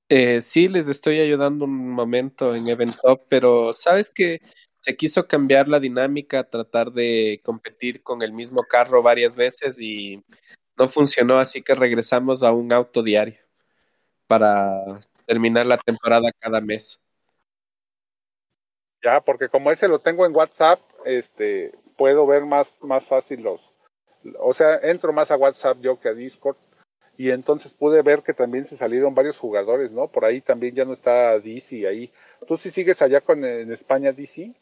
Eh, 0.08 0.40
sí, 0.40 0.68
les 0.68 0.86
estoy 0.86 1.18
ayudando 1.20 1.64
un 1.64 1.90
momento 1.90 2.54
en 2.54 2.68
Eventop, 2.68 3.22
pero 3.28 3.72
sabes 3.72 4.08
que 4.10 4.40
se 4.80 4.96
quiso 4.96 5.28
cambiar 5.28 5.68
la 5.68 5.78
dinámica, 5.78 6.48
tratar 6.48 6.90
de 6.90 7.40
competir 7.44 8.02
con 8.02 8.22
el 8.22 8.32
mismo 8.32 8.62
carro 8.62 9.02
varias 9.02 9.34
veces 9.34 9.78
y 9.80 10.24
no 10.76 10.88
funcionó, 10.88 11.38
así 11.38 11.60
que 11.62 11.74
regresamos 11.74 12.42
a 12.42 12.52
un 12.52 12.72
auto 12.72 13.02
diario 13.02 13.38
para 14.26 15.00
terminar 15.26 15.66
la 15.66 15.76
temporada 15.76 16.32
cada 16.38 16.62
mes. 16.62 16.98
Ya, 19.02 19.20
porque 19.20 19.50
como 19.50 19.70
ese 19.70 19.86
lo 19.86 19.98
tengo 19.98 20.24
en 20.24 20.34
WhatsApp, 20.34 20.80
este, 21.04 21.72
puedo 21.96 22.26
ver 22.26 22.46
más, 22.46 22.74
más 22.80 23.06
fácil 23.06 23.42
los, 23.42 23.74
o 24.38 24.54
sea, 24.54 24.76
entro 24.76 25.12
más 25.12 25.30
a 25.30 25.36
WhatsApp 25.36 25.78
yo 25.80 26.00
que 26.00 26.08
a 26.08 26.14
Discord 26.14 26.56
y 27.18 27.30
entonces 27.30 27.74
pude 27.74 28.00
ver 28.00 28.22
que 28.22 28.32
también 28.32 28.64
se 28.64 28.78
salieron 28.78 29.14
varios 29.14 29.36
jugadores, 29.38 29.90
¿no? 29.90 30.08
Por 30.08 30.24
ahí 30.24 30.40
también 30.40 30.74
ya 30.74 30.86
no 30.86 30.94
está 30.94 31.38
DC 31.38 31.86
ahí. 31.86 32.10
¿Tú 32.48 32.56
sí 32.56 32.70
sigues 32.70 33.02
allá 33.02 33.20
con 33.20 33.44
en 33.44 33.70
España 33.70 34.10
DC? 34.12 34.54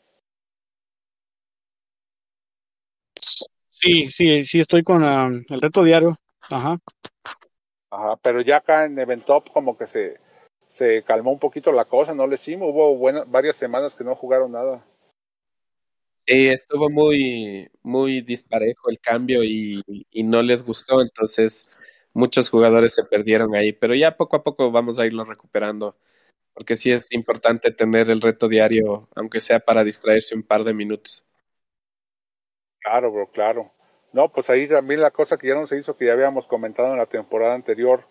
Sí, 3.71 4.11
sí, 4.11 4.43
sí 4.43 4.61
estoy 4.61 4.83
con 4.83 5.03
um, 5.05 5.45
el 5.49 5.61
reto 5.61 5.85
diario. 5.85 6.17
Ajá. 6.51 6.79
Ajá, 7.91 8.17
pero 8.23 8.41
ya 8.41 8.57
acá 8.57 8.85
en 8.85 8.99
Eventop 8.99 9.51
como 9.53 9.77
que 9.79 9.87
se, 9.87 10.19
se 10.67 11.03
calmó 11.03 11.33
un 11.33 11.39
poquito 11.39 11.73
la 11.73 11.85
cosa, 11.85 12.15
¿no? 12.15 12.27
Les 12.27 12.41
hicimos, 12.41 12.71
hubo 12.71 12.97
buenas, 12.97 13.31
varias 13.31 13.57
semanas 13.57 13.95
que 13.95 14.05
no 14.05 14.15
jugaron 14.15 14.53
nada. 14.53 14.85
Sí, 16.27 16.49
estuvo 16.49 16.91
muy, 16.91 17.71
muy 17.83 18.21
disparejo 18.21 18.91
el 18.91 18.99
cambio 18.99 19.43
y, 19.43 19.83
y, 20.11 20.23
no 20.25 20.43
les 20.43 20.63
gustó, 20.63 21.01
entonces 21.01 21.71
muchos 22.13 22.51
jugadores 22.51 22.93
se 22.93 23.05
perdieron 23.05 23.55
ahí, 23.55 23.73
pero 23.73 23.95
ya 23.95 24.17
poco 24.17 24.37
a 24.37 24.43
poco 24.43 24.71
vamos 24.71 24.99
a 24.99 25.07
irlo 25.07 25.25
recuperando, 25.25 25.97
porque 26.53 26.77
sí 26.77 26.93
es 26.93 27.13
importante 27.13 27.71
tener 27.71 28.11
el 28.11 28.21
reto 28.21 28.47
diario, 28.47 29.09
aunque 29.15 29.41
sea 29.41 29.61
para 29.61 29.85
distraerse 29.85 30.35
un 30.35 30.43
par 30.43 30.65
de 30.65 30.75
minutos. 30.75 31.25
Claro, 32.81 33.13
bro, 33.13 33.31
claro. 33.31 33.73
No, 34.13 34.31
pues 34.31 34.49
ahí 34.51 34.67
también 34.67 35.01
la 35.01 35.11
cosa 35.11 35.37
que 35.37 35.49
ya 35.49 35.55
no 35.55 35.67
se 35.67 35.79
hizo, 35.79 35.97
que 35.97 36.07
ya 36.07 36.15
habíamos 36.15 36.47
comentado 36.47 36.93
en 36.93 36.99
la 36.99 37.07
temporada 37.07 37.55
anterior, 37.55 38.05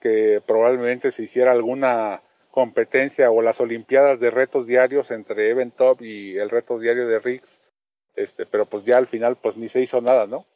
que 0.00 0.42
probablemente 0.46 1.12
se 1.12 1.22
hiciera 1.22 1.52
alguna 1.52 2.22
competencia 2.50 3.30
o 3.30 3.42
las 3.42 3.60
olimpiadas 3.60 4.20
de 4.20 4.30
retos 4.30 4.66
diarios 4.66 5.10
entre 5.10 5.50
Event 5.50 5.74
Top 5.76 6.02
y 6.02 6.38
el 6.38 6.50
reto 6.50 6.78
diario 6.78 7.08
de 7.08 7.18
Riggs, 7.18 7.62
este, 8.14 8.46
pero 8.46 8.66
pues 8.66 8.84
ya 8.84 8.96
al 8.96 9.06
final 9.06 9.36
pues 9.36 9.56
ni 9.56 9.68
se 9.68 9.80
hizo 9.80 10.00
nada, 10.00 10.26
¿no? 10.26 10.46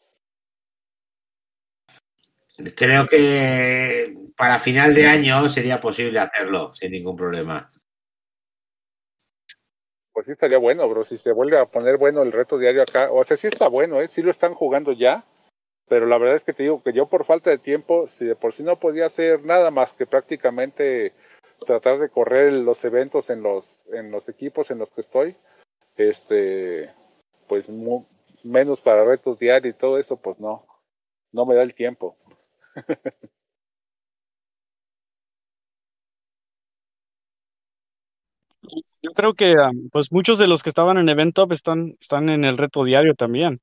Creo 2.77 3.07
que 3.07 4.17
para 4.37 4.59
final 4.59 4.93
de 4.95 5.07
año 5.07 5.49
sería 5.49 5.81
posible 5.81 6.19
hacerlo 6.19 6.75
sin 6.75 6.93
ningún 6.93 7.17
problema. 7.17 7.71
Pues 10.19 10.27
sí 10.27 10.33
estaría 10.33 10.59
bueno, 10.59 10.89
bro, 10.89 11.05
si 11.05 11.17
se 11.17 11.31
vuelve 11.31 11.59
a 11.59 11.67
poner 11.67 11.97
bueno 11.97 12.23
el 12.23 12.33
reto 12.33 12.59
diario 12.59 12.83
acá, 12.83 13.09
o 13.13 13.23
sea, 13.23 13.37
sí 13.37 13.47
está 13.47 13.69
bueno, 13.69 14.01
¿eh? 14.01 14.09
sí 14.09 14.21
lo 14.21 14.33
están 14.33 14.53
jugando 14.53 14.91
ya, 14.91 15.25
pero 15.87 16.07
la 16.07 16.19
verdad 16.19 16.35
es 16.35 16.43
que 16.43 16.53
te 16.53 16.65
digo 16.65 16.83
que 16.83 16.93
yo 16.93 17.07
por 17.07 17.25
falta 17.25 17.51
de 17.51 17.59
tiempo, 17.59 18.09
si 18.09 18.25
de 18.25 18.35
por 18.35 18.53
sí 18.53 18.65
no 18.65 18.81
podía 18.81 19.07
hacer 19.07 19.45
nada 19.45 19.71
más 19.71 19.93
que 19.93 20.07
prácticamente 20.07 21.13
tratar 21.65 22.01
de 22.01 22.09
correr 22.09 22.53
los 22.53 22.85
eventos 22.85 23.31
en 23.31 23.45
los 23.45 23.85
en 23.93 24.11
los 24.11 24.29
equipos 24.29 24.73
en 24.73 24.81
los 24.81 24.91
que 24.91 25.03
estoy, 25.03 25.37
este, 25.97 26.93
pues 27.47 27.69
menos 28.43 28.81
para 28.81 29.05
retos 29.05 29.39
diarios 29.39 29.73
y 29.73 29.79
todo 29.79 30.01
eso, 30.01 30.17
pues 30.17 30.41
no, 30.41 30.67
no 31.31 31.47
me 31.47 31.55
da 31.55 31.63
el 31.63 31.75
tiempo. 31.75 32.17
creo 39.19 39.35
que 39.35 39.55
ah, 39.61 39.73
pues 39.91 40.13
muchos 40.13 40.39
de 40.39 40.47
los 40.47 40.63
que 40.63 40.69
estaban 40.69 40.97
en 40.97 41.09
Event 41.09 41.35
Top 41.35 41.51
están, 41.51 41.97
están 42.01 42.29
en 42.29 42.45
el 42.45 42.57
reto 42.57 42.85
diario 42.85 43.15
también. 43.15 43.59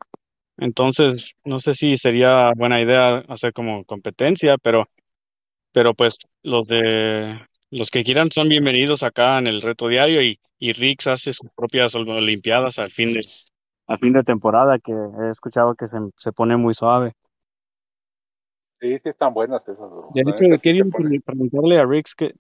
Entonces, 0.58 1.34
no 1.46 1.60
sé 1.60 1.76
si 1.76 1.96
sería 1.96 2.52
buena 2.58 2.82
idea 2.82 3.20
hacer 3.30 3.54
como 3.54 3.86
competencia, 3.86 4.58
pero, 4.58 4.90
pero 5.72 5.94
pues 5.94 6.18
los 6.44 6.68
de 6.68 7.40
los 7.72 7.90
que 7.90 8.04
quieran 8.04 8.32
son 8.32 8.50
bienvenidos 8.50 9.02
acá 9.02 9.38
en 9.38 9.48
el 9.48 9.62
reto 9.62 9.88
diario 9.88 10.22
y, 10.22 10.40
y 10.60 10.74
Rix 10.74 11.08
hace 11.08 11.32
sus 11.32 11.50
propias 11.56 11.96
olimpiadas 11.96 12.78
al 12.78 12.92
fin 12.92 13.14
de, 13.14 13.22
al 13.88 13.98
fin 13.98 14.12
de 14.12 14.24
temporada 14.24 14.78
que 14.78 14.92
he 14.92 15.30
escuchado 15.30 15.76
que 15.76 15.88
se, 15.88 16.00
se 16.18 16.34
pone 16.34 16.58
muy 16.58 16.74
suave. 16.74 17.14
Sí, 18.82 19.00
sí 19.02 19.10
están 19.10 19.34
buenas 19.34 19.62
esas. 19.62 19.90
De 20.14 20.22
hecho, 20.22 20.62
quería 20.62 20.84
preguntarle 21.26 21.80
a 21.80 21.86
Rix 21.86 22.14
que 22.14 22.34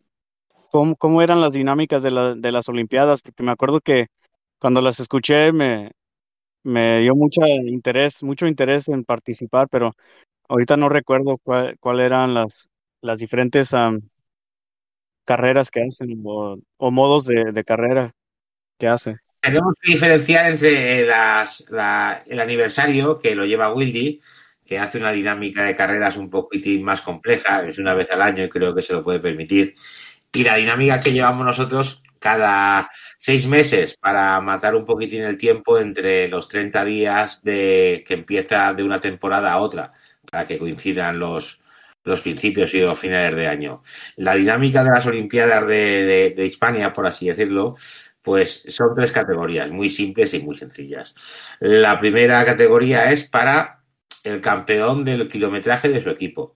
cómo, 0.71 0.95
cómo 0.95 1.21
eran 1.21 1.41
las 1.41 1.53
dinámicas 1.53 2.03
de, 2.03 2.11
la, 2.11 2.35
de 2.35 2.51
las 2.51 2.69
olimpiadas, 2.69 3.21
porque 3.21 3.43
me 3.43 3.51
acuerdo 3.51 3.81
que 3.81 4.07
cuando 4.59 4.81
las 4.81 4.99
escuché 4.99 5.51
me, 5.51 5.91
me 6.63 6.99
dio 7.01 7.15
mucho 7.15 7.45
interés, 7.45 8.23
mucho 8.23 8.47
interés 8.47 8.87
en 8.89 9.03
participar, 9.03 9.67
pero 9.69 9.93
ahorita 10.49 10.77
no 10.77 10.89
recuerdo 10.89 11.37
cuál, 11.37 11.77
cuál 11.79 11.99
eran 11.99 12.33
las, 12.33 12.69
las 13.01 13.19
diferentes 13.19 13.71
carreras 15.25 15.69
que 15.69 15.81
hacen 15.81 16.21
o, 16.23 16.57
modos 16.91 17.25
de, 17.25 17.51
de, 17.51 17.63
carrera 17.63 18.11
que 18.79 18.87
hacen. 18.87 19.19
Tenemos 19.41 19.73
que 19.79 19.91
diferenciar 19.91 20.51
entre 20.51 21.05
las, 21.05 21.65
la, 21.69 22.23
el 22.25 22.39
aniversario 22.39 23.19
que 23.19 23.35
lo 23.35 23.45
lleva 23.45 23.73
Wildy, 23.73 24.19
que 24.65 24.79
hace 24.79 24.97
una 24.97 25.11
dinámica 25.11 25.63
de 25.63 25.75
carreras 25.75 26.17
un 26.17 26.29
poquitín 26.31 26.83
más 26.83 27.01
compleja, 27.01 27.61
es 27.61 27.77
una 27.77 27.93
vez 27.93 28.09
al 28.09 28.23
año 28.23 28.43
y 28.43 28.49
creo 28.49 28.73
que 28.73 28.81
se 28.81 28.93
lo 28.93 29.03
puede 29.03 29.19
permitir, 29.19 29.75
y 30.33 30.43
la 30.43 30.55
dinámica 30.55 30.99
que 30.99 31.11
llevamos 31.11 31.45
nosotros 31.45 32.03
cada 32.19 32.89
seis 33.19 33.45
meses 33.47 33.97
para 33.97 34.41
matar 34.41 34.75
un 34.75 34.85
poquitín 34.85 35.21
el 35.21 35.37
tiempo 35.37 35.77
entre 35.77 36.27
los 36.27 36.47
30 36.47 36.83
días 36.85 37.43
de 37.43 38.03
que 38.07 38.15
empieza 38.15 38.73
de 38.73 38.83
una 38.83 38.99
temporada 38.99 39.51
a 39.53 39.59
otra, 39.59 39.93
para 40.31 40.47
que 40.47 40.57
coincidan 40.57 41.19
los, 41.19 41.61
los 42.03 42.21
principios 42.21 42.73
y 42.73 42.79
los 42.79 42.97
finales 42.97 43.35
de 43.35 43.47
año. 43.47 43.83
La 44.15 44.35
dinámica 44.35 44.83
de 44.83 44.89
las 44.89 45.05
Olimpiadas 45.05 45.67
de, 45.67 46.03
de, 46.03 46.33
de 46.35 46.45
Hispania, 46.45 46.93
por 46.93 47.05
así 47.05 47.27
decirlo, 47.27 47.75
pues 48.21 48.63
son 48.69 48.95
tres 48.95 49.11
categorías 49.11 49.69
muy 49.69 49.89
simples 49.89 50.33
y 50.33 50.39
muy 50.39 50.57
sencillas. 50.57 51.13
La 51.59 51.99
primera 51.99 52.43
categoría 52.43 53.11
es 53.11 53.29
para 53.29 53.83
el 54.23 54.41
campeón 54.41 55.03
del 55.03 55.27
kilometraje 55.27 55.89
de 55.89 56.01
su 56.01 56.09
equipo. 56.09 56.55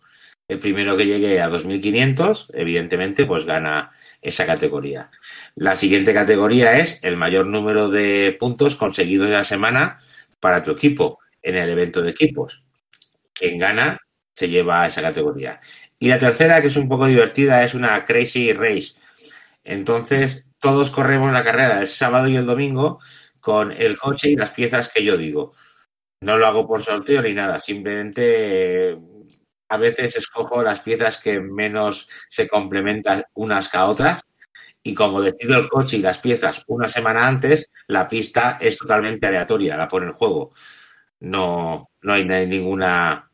El 0.50 0.58
primero 0.58 0.98
que 0.98 1.06
llegue 1.06 1.40
a 1.40 1.48
2.500, 1.48 2.48
evidentemente, 2.54 3.28
pues 3.28 3.46
gana 3.46 3.92
esa 4.20 4.48
categoría. 4.48 5.12
La 5.54 5.76
siguiente 5.76 6.12
categoría 6.12 6.80
es 6.80 7.00
el 7.04 7.18
mayor 7.18 7.46
número 7.46 7.88
de 7.88 8.36
puntos 8.40 8.76
conseguidos 8.76 9.28
en 9.28 9.34
la 9.34 9.44
semana 9.44 10.00
para 10.40 10.64
tu 10.64 10.72
equipo 10.72 11.20
en 11.44 11.56
el 11.56 11.70
evento 11.70 12.02
de 12.02 12.10
equipos. 12.10 12.64
Quien 13.32 13.60
gana 13.60 14.02
se 14.34 14.50
lleva 14.50 14.82
a 14.82 14.88
esa 14.88 15.04
categoría. 15.04 15.60
Y 16.00 16.08
la 16.08 16.18
tercera, 16.18 16.62
que 16.62 16.70
es 16.70 16.78
un 16.78 16.90
poco 16.90 17.06
divertida, 17.06 17.64
es 17.64 17.76
una 17.76 18.04
Crazy 18.04 18.52
Race. 18.52 18.96
Entonces, 19.64 20.48
todos 20.58 20.90
corremos 20.90 21.32
la 21.32 21.44
carrera 21.44 21.80
el 21.80 21.88
sábado 21.88 22.28
y 22.28 22.36
el 22.36 22.48
domingo 22.48 23.00
con 23.40 23.72
el 23.72 24.00
coche 24.00 24.32
y 24.32 24.36
las 24.36 24.50
piezas 24.50 24.90
que 24.90 25.04
yo 25.04 25.16
digo. 25.16 25.54
No 26.22 26.40
lo 26.40 26.48
hago 26.48 26.68
por 26.68 26.84
sorteo 26.84 27.22
ni 27.22 27.34
nada, 27.34 27.60
simplemente 27.60 28.98
a 29.70 29.78
veces 29.78 30.16
escojo 30.16 30.64
las 30.64 30.82
piezas 30.82 31.18
que 31.18 31.40
menos 31.40 32.10
se 32.28 32.48
complementan 32.48 33.24
unas 33.36 33.70
que 33.70 33.78
a 33.78 33.86
otras 33.86 34.22
y 34.84 34.94
como 34.94 35.22
decido 35.22 35.58
el 35.58 35.70
coche 35.70 35.98
y 35.98 36.02
las 36.02 36.18
piezas 36.18 36.64
una 36.68 36.88
semana 36.88 37.28
antes, 37.28 37.70
la 37.88 38.08
pista 38.08 38.58
es 38.60 38.78
totalmente 38.78 39.28
aleatoria, 39.28 39.78
la 39.78 39.88
pone 39.88 40.08
el 40.08 40.14
juego. 40.14 40.52
No, 41.20 41.90
no 42.02 42.14
hay, 42.14 42.26
ninguna 42.26 43.30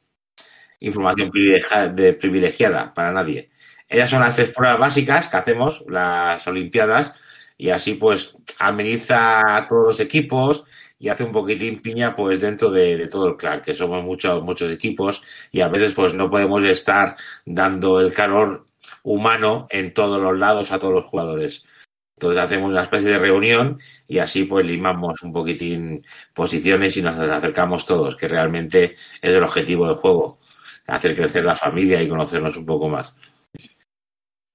información 0.80 1.30
privilegiada, 1.30 1.88
de, 1.88 2.14
privilegiada 2.14 2.94
para 2.94 3.12
nadie. 3.12 3.52
Ellas 3.88 4.10
son 4.10 4.22
las 4.22 4.36
tres 4.36 4.52
pruebas 4.52 4.80
básicas 4.80 5.28
que 5.28 5.38
hacemos, 5.38 5.84
las 5.88 6.46
Olimpiadas, 6.48 7.14
y 7.58 7.70
así 7.70 7.94
pues 7.94 8.36
ameniza 8.60 9.58
a 9.58 9.68
todos 9.68 9.86
los 9.86 10.00
equipos 10.00 10.66
y 11.06 11.10
hace 11.10 11.24
un 11.24 11.32
poquitín 11.32 11.84
piña 11.84 12.16
pues 12.16 12.40
dentro 12.40 12.72
de, 12.72 13.08
todo 13.08 13.28
el 13.28 13.38
clan, 13.38 13.62
que 13.62 13.76
somos 13.76 14.04
muchos, 14.04 14.42
muchos 14.42 14.72
equipos 14.72 15.22
y 15.52 15.62
a 15.62 15.68
veces 15.68 15.94
pues 15.94 16.16
no 16.16 16.32
podemos 16.32 16.64
estar 16.64 17.16
dando 17.46 18.02
el 18.02 18.12
calor 18.12 18.66
humano 19.04 19.68
en 19.70 19.94
todos 19.94 20.20
los 20.20 20.36
lados 20.36 20.72
a 20.72 20.80
todos 20.80 20.96
los 20.96 21.06
jugadores. 21.06 21.64
Entonces 22.18 22.42
hacemos 22.42 22.72
una 22.72 22.82
especie 22.82 23.08
de 23.08 23.20
reunión 23.20 23.80
y 24.08 24.18
así 24.18 24.46
pues 24.46 24.66
limamos 24.66 25.22
un 25.22 25.32
poquitín 25.32 26.04
posiciones 26.34 26.98
y 26.98 27.04
nos 27.04 27.20
acercamos 27.20 27.86
todos, 27.86 28.16
que 28.16 28.28
realmente 28.28 28.96
es 29.22 29.36
el 29.36 29.44
objetivo 29.44 29.86
del 29.86 29.98
juego, 29.98 30.40
hacer 30.88 31.16
crecer 31.16 31.46
la 31.46 31.54
familia 31.54 32.02
y 32.02 32.10
conocernos 32.10 32.58
un 32.58 32.66
poco 32.66 32.90
más. 32.90 33.16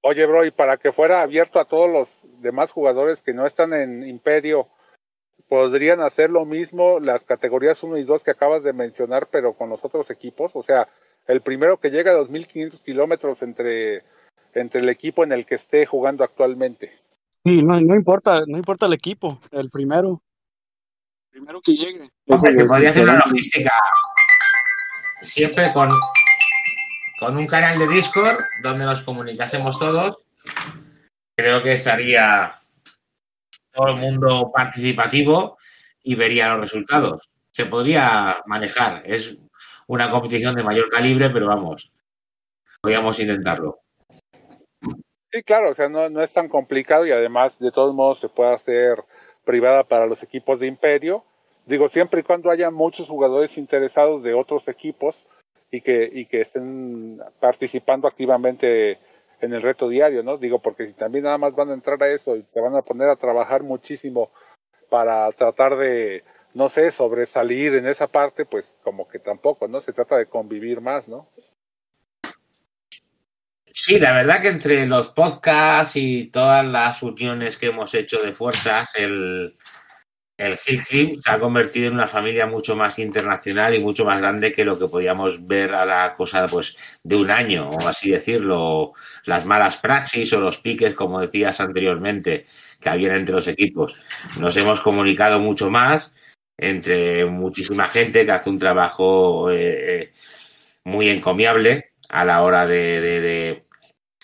Oye, 0.03 0.27
bro, 0.27 0.45
y 0.45 0.51
para 0.51 0.79
que 0.79 0.91
fuera 0.91 1.23
abierto 1.23 1.61
a 1.61 1.67
todos 1.67 1.89
los 1.89 2.27
demás 2.43 2.73
jugadores 2.73 3.23
que 3.23 3.35
no 3.35 3.47
están 3.47 3.73
en 3.73 4.03
Imperio, 4.03 4.69
podrían 5.51 6.01
hacer 6.01 6.31
lo 6.31 6.45
mismo 6.45 7.01
las 7.01 7.25
categorías 7.25 7.83
1 7.83 7.99
y 7.99 8.05
2 8.05 8.23
que 8.23 8.31
acabas 8.31 8.63
de 8.63 8.73
mencionar, 8.73 9.29
pero 9.31 9.55
con 9.55 9.69
los 9.69 9.85
otros 9.85 10.09
equipos. 10.11 10.53
O 10.55 10.63
sea, 10.63 10.89
el 11.27 11.41
primero 11.41 11.79
que 11.79 11.91
llega 11.91 12.13
a 12.13 12.19
2.500 12.21 12.81
kilómetros 12.85 13.43
entre, 13.43 14.05
entre 14.55 14.81
el 14.81 14.89
equipo 14.89 15.25
en 15.25 15.33
el 15.33 15.45
que 15.45 15.57
esté 15.57 15.87
jugando 15.87 16.23
actualmente. 16.23 16.93
Sí, 17.45 17.63
no, 17.63 17.81
no 17.81 17.97
importa, 17.97 18.43
no 18.47 18.59
importa 18.59 18.87
el 18.87 18.93
equipo, 18.93 19.41
el 19.51 19.71
primero, 19.71 20.23
el 21.33 21.41
primero 21.41 21.61
que 21.61 21.73
llegue. 21.73 22.11
Hombre, 22.29 22.53
se 22.53 22.65
podría 22.65 22.91
hacer 22.91 23.03
una 23.03 23.19
logística 23.19 23.73
siempre 25.23 25.73
con, 25.73 25.91
con 27.19 27.37
un 27.37 27.47
canal 27.49 27.77
de 27.77 27.89
Discord 27.89 28.39
donde 28.63 28.85
nos 28.85 29.01
comunicásemos 29.03 29.79
todos 29.79 30.19
creo 31.41 31.63
que 31.63 31.73
estaría 31.73 32.60
todo 33.73 33.89
el 33.89 33.97
mundo 33.97 34.51
participativo 34.55 35.57
y 36.03 36.15
vería 36.15 36.51
los 36.51 36.61
resultados. 36.61 37.29
Se 37.53 37.67
podría 37.67 38.43
manejar. 38.47 39.03
Es 39.05 39.37
una 39.87 40.11
competición 40.11 40.55
de 40.55 40.63
mayor 40.63 40.89
calibre, 40.89 41.31
pero 41.31 41.49
vamos, 41.49 41.93
podríamos 42.81 43.19
intentarlo. 43.19 43.81
Sí, 45.33 45.43
claro, 45.45 45.71
o 45.71 45.75
sea, 45.75 45.89
no, 45.89 46.09
no 46.09 46.23
es 46.23 46.33
tan 46.33 46.49
complicado 46.49 47.07
y 47.07 47.13
además, 47.13 47.59
de 47.59 47.71
todos 47.71 47.95
modos, 47.95 48.19
se 48.19 48.29
puede 48.29 48.53
hacer 48.53 49.05
privada 49.45 49.85
para 49.85 50.07
los 50.07 50.23
equipos 50.23 50.59
de 50.59 50.67
Imperio. 50.67 51.25
Digo, 51.67 51.89
siempre 51.89 52.21
y 52.21 52.25
cuando 52.25 52.51
haya 52.51 52.71
muchos 52.71 53.09
jugadores 53.09 53.57
interesados 53.59 54.23
de 54.23 54.35
otros 54.35 54.67
equipos 54.67 55.27
y 55.71 55.83
que, 55.83 56.11
y 56.13 56.27
que 56.27 56.41
estén 56.41 57.21
participando 57.39 58.09
activamente 58.09 58.99
en 59.41 59.53
el 59.53 59.63
reto 59.63 59.89
diario, 59.89 60.23
¿no? 60.23 60.37
Digo, 60.37 60.61
porque 60.61 60.87
si 60.87 60.93
también 60.93 61.25
nada 61.25 61.39
más 61.39 61.55
van 61.55 61.71
a 61.71 61.75
entrar 61.75 62.03
a 62.03 62.09
eso 62.09 62.37
y 62.37 62.45
se 62.53 62.61
van 62.61 62.75
a 62.75 62.83
poner 62.83 63.09
a 63.09 63.17
trabajar 63.17 63.63
muchísimo 63.63 64.31
para 64.89 65.31
tratar 65.33 65.77
de, 65.77 66.25
no 66.55 66.69
sé, 66.69 66.91
sobresalir 66.91 67.75
en 67.75 67.87
esa 67.87 68.07
parte, 68.07 68.45
pues 68.45 68.79
como 68.83 69.09
que 69.09 69.19
tampoco, 69.19 69.69
¿no? 69.69 69.81
Se 69.81 69.93
trata 69.93 70.17
de 70.17 70.27
convivir 70.27 70.81
más, 70.81 71.09
¿no? 71.09 71.29
Sí, 73.73 73.99
la 73.99 74.13
verdad 74.13 74.43
que 74.43 74.49
entre 74.49 74.85
los 74.87 75.09
podcasts 75.09 75.97
y 75.97 76.27
todas 76.27 76.67
las 76.67 77.03
uniones 77.03 77.57
que 77.57 77.69
hemos 77.69 77.95
hecho 77.95 78.21
de 78.21 78.33
fuerzas, 78.33 78.91
el, 78.97 79.55
el 80.41 80.59
Hill 80.67 81.21
se 81.23 81.31
ha 81.31 81.39
convertido 81.39 81.89
en 81.89 81.95
una 81.95 82.07
familia 82.07 82.47
mucho 82.47 82.75
más 82.75 82.99
internacional 82.99 83.75
y 83.75 83.79
mucho 83.79 84.07
más 84.07 84.21
grande 84.21 84.53
que 84.53 84.65
lo 84.65 84.79
que 84.79 84.89
podíamos 84.89 85.47
ver 85.47 85.75
a 85.75 85.85
la 85.85 86.15
cosa 86.15 86.47
pues 86.47 86.77
de 87.05 87.17
un 87.17 87.31
año, 87.31 87.69
o 87.69 87.87
así 87.87 88.11
decirlo, 88.11 88.95
las 89.27 89.45
malas 89.45 89.77
praxis 89.77 90.33
o 90.33 90.41
los 90.41 90.57
piques, 90.57 90.95
como 90.95 91.21
decías 91.21 91.61
anteriormente, 91.61 92.47
que 92.81 92.89
habían 92.89 93.17
entre 93.17 93.35
los 93.35 93.49
equipos. 93.49 94.01
Nos 94.39 94.57
hemos 94.57 94.81
comunicado 94.81 95.41
mucho 95.41 95.69
más 95.69 96.11
entre 96.57 97.27
muchísima 97.27 97.87
gente 97.89 98.25
que 98.25 98.33
hace 98.33 98.49
un 98.49 98.59
trabajo 98.59 99.51
eh, 99.51 100.03
eh 100.03 100.11
muy 100.85 101.11
encomiable 101.11 101.93
a 102.09 102.25
la 102.25 102.43
hora 102.43 102.67
de, 102.67 103.01
de, 103.03 103.21
de 103.21 103.65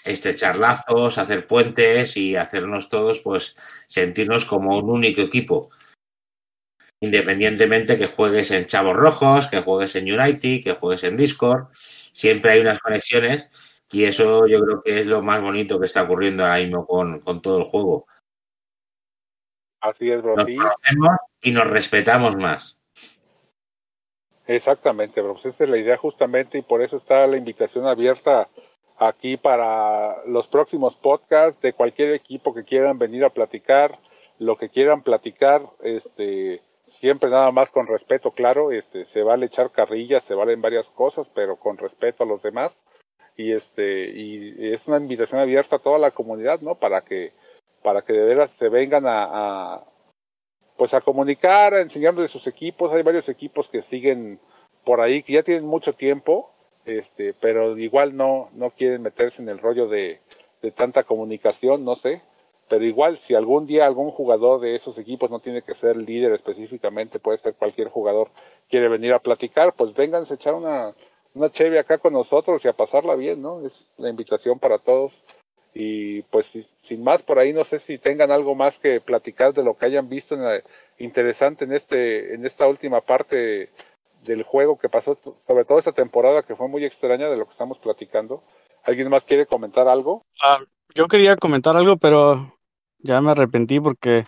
estrechar 0.02 0.56
lazos, 0.56 1.18
hacer 1.18 1.46
puentes 1.46 2.16
y 2.16 2.36
hacernos 2.36 2.88
todos 2.88 3.20
pues 3.20 3.54
sentirnos 3.88 4.46
como 4.46 4.78
un 4.78 4.88
único 4.88 5.20
equipo 5.20 5.70
independientemente 7.00 7.98
que 7.98 8.06
juegues 8.06 8.50
en 8.50 8.66
Chavos 8.66 8.96
Rojos, 8.96 9.46
que 9.48 9.62
juegues 9.62 9.94
en 9.96 10.04
United, 10.12 10.62
que 10.62 10.76
juegues 10.78 11.04
en 11.04 11.16
Discord, 11.16 11.66
siempre 12.12 12.52
hay 12.52 12.60
unas 12.60 12.80
conexiones 12.80 13.48
y 13.90 14.04
eso 14.04 14.46
yo 14.46 14.60
creo 14.60 14.82
que 14.82 14.98
es 15.00 15.06
lo 15.06 15.22
más 15.22 15.40
bonito 15.40 15.78
que 15.78 15.86
está 15.86 16.02
ocurriendo 16.02 16.44
ahora 16.44 16.58
mismo 16.58 16.86
con, 16.86 17.20
con 17.20 17.40
todo 17.42 17.58
el 17.58 17.64
juego. 17.64 18.06
Así 19.80 20.10
es, 20.10 20.22
bro. 20.22 20.36
Nos 20.36 20.46
Sí, 20.46 20.56
conocemos 20.56 21.16
y 21.42 21.50
nos 21.52 21.70
respetamos 21.70 22.36
más. 22.36 22.78
exactamente, 24.46 25.20
bro. 25.20 25.34
Pues 25.34 25.46
esa 25.46 25.64
es 25.64 25.70
la 25.70 25.78
idea 25.78 25.96
justamente 25.96 26.58
y 26.58 26.62
por 26.62 26.80
eso 26.82 26.96
está 26.96 27.26
la 27.26 27.36
invitación 27.36 27.86
abierta 27.86 28.48
aquí 28.98 29.36
para 29.36 30.24
los 30.26 30.46
próximos 30.48 30.96
podcasts 30.96 31.60
de 31.60 31.72
cualquier 31.74 32.12
equipo 32.14 32.54
que 32.54 32.64
quieran 32.64 32.98
venir 32.98 33.24
a 33.24 33.30
platicar, 33.30 33.98
lo 34.38 34.56
que 34.56 34.70
quieran 34.70 35.02
platicar, 35.02 35.62
este, 35.82 36.62
siempre 36.86 37.30
nada 37.30 37.50
más 37.50 37.70
con 37.70 37.86
respeto, 37.86 38.30
claro, 38.30 38.72
este, 38.72 39.04
se 39.04 39.22
vale 39.22 39.46
echar 39.46 39.70
carrillas, 39.70 40.24
se 40.24 40.34
valen 40.34 40.62
varias 40.62 40.90
cosas, 40.90 41.28
pero 41.34 41.56
con 41.56 41.78
respeto 41.78 42.24
a 42.24 42.26
los 42.26 42.42
demás. 42.42 42.82
Y 43.36 43.52
este, 43.52 44.10
y 44.10 44.72
es 44.72 44.86
una 44.86 44.96
invitación 44.96 45.40
abierta 45.40 45.76
a 45.76 45.80
toda 45.80 45.98
la 45.98 46.10
comunidad, 46.10 46.60
¿no? 46.60 46.74
Para 46.76 47.02
que, 47.02 47.32
para 47.82 48.02
que 48.02 48.14
de 48.14 48.24
veras 48.24 48.50
se 48.52 48.70
vengan 48.70 49.04
a, 49.06 49.84
pues 50.78 50.94
a 50.94 51.02
comunicar, 51.02 51.74
a 51.74 51.82
enseñarnos 51.82 52.22
de 52.22 52.28
sus 52.28 52.46
equipos. 52.46 52.92
Hay 52.92 53.02
varios 53.02 53.28
equipos 53.28 53.68
que 53.68 53.82
siguen 53.82 54.40
por 54.84 55.00
ahí, 55.00 55.22
que 55.22 55.34
ya 55.34 55.42
tienen 55.42 55.66
mucho 55.66 55.92
tiempo, 55.94 56.50
este, 56.86 57.34
pero 57.34 57.76
igual 57.76 58.16
no, 58.16 58.48
no 58.54 58.70
quieren 58.70 59.02
meterse 59.02 59.42
en 59.42 59.50
el 59.50 59.58
rollo 59.58 59.86
de, 59.86 60.20
de 60.62 60.70
tanta 60.70 61.02
comunicación, 61.02 61.84
no 61.84 61.94
sé 61.94 62.22
pero 62.68 62.84
igual 62.84 63.18
si 63.18 63.34
algún 63.34 63.66
día 63.66 63.86
algún 63.86 64.10
jugador 64.10 64.60
de 64.60 64.74
esos 64.76 64.98
equipos 64.98 65.30
no 65.30 65.40
tiene 65.40 65.62
que 65.62 65.74
ser 65.74 65.96
líder 65.96 66.32
específicamente, 66.32 67.18
puede 67.18 67.38
ser 67.38 67.54
cualquier 67.54 67.88
jugador, 67.88 68.30
quiere 68.68 68.88
venir 68.88 69.12
a 69.12 69.18
platicar, 69.20 69.72
pues 69.74 69.94
vénganse 69.94 70.34
a 70.34 70.36
echar 70.36 70.54
una, 70.54 70.94
una 71.34 71.50
cheve 71.50 71.78
acá 71.78 71.98
con 71.98 72.12
nosotros 72.12 72.64
y 72.64 72.68
a 72.68 72.72
pasarla 72.72 73.14
bien, 73.14 73.40
¿no? 73.42 73.64
Es 73.64 73.88
la 73.98 74.08
invitación 74.08 74.58
para 74.58 74.78
todos. 74.78 75.12
Y 75.74 76.22
pues 76.22 76.46
si- 76.46 76.66
sin 76.80 77.04
más 77.04 77.20
por 77.22 77.38
ahí, 77.38 77.52
no 77.52 77.62
sé 77.62 77.78
si 77.78 77.98
tengan 77.98 78.30
algo 78.30 78.54
más 78.54 78.78
que 78.78 79.00
platicar 79.00 79.52
de 79.52 79.62
lo 79.62 79.76
que 79.76 79.84
hayan 79.86 80.08
visto 80.08 80.34
en 80.34 80.42
la- 80.44 80.62
interesante 80.98 81.64
en 81.66 81.72
este, 81.72 82.34
en 82.34 82.46
esta 82.46 82.66
última 82.66 83.02
parte 83.02 83.68
del 84.24 84.42
juego 84.42 84.78
que 84.78 84.88
pasó, 84.88 85.16
sobre 85.46 85.64
todo 85.66 85.78
esta 85.78 85.92
temporada 85.92 86.42
que 86.42 86.56
fue 86.56 86.68
muy 86.68 86.84
extraña 86.84 87.28
de 87.28 87.36
lo 87.36 87.44
que 87.44 87.50
estamos 87.52 87.78
platicando. 87.78 88.42
¿Alguien 88.84 89.10
más 89.10 89.24
quiere 89.24 89.44
comentar 89.46 89.86
algo? 89.88 90.22
Ah, 90.42 90.60
yo 90.94 91.08
quería 91.08 91.36
comentar 91.36 91.76
algo, 91.76 91.96
pero 91.98 92.55
ya 93.06 93.20
me 93.20 93.30
arrepentí 93.30 93.80
porque 93.80 94.26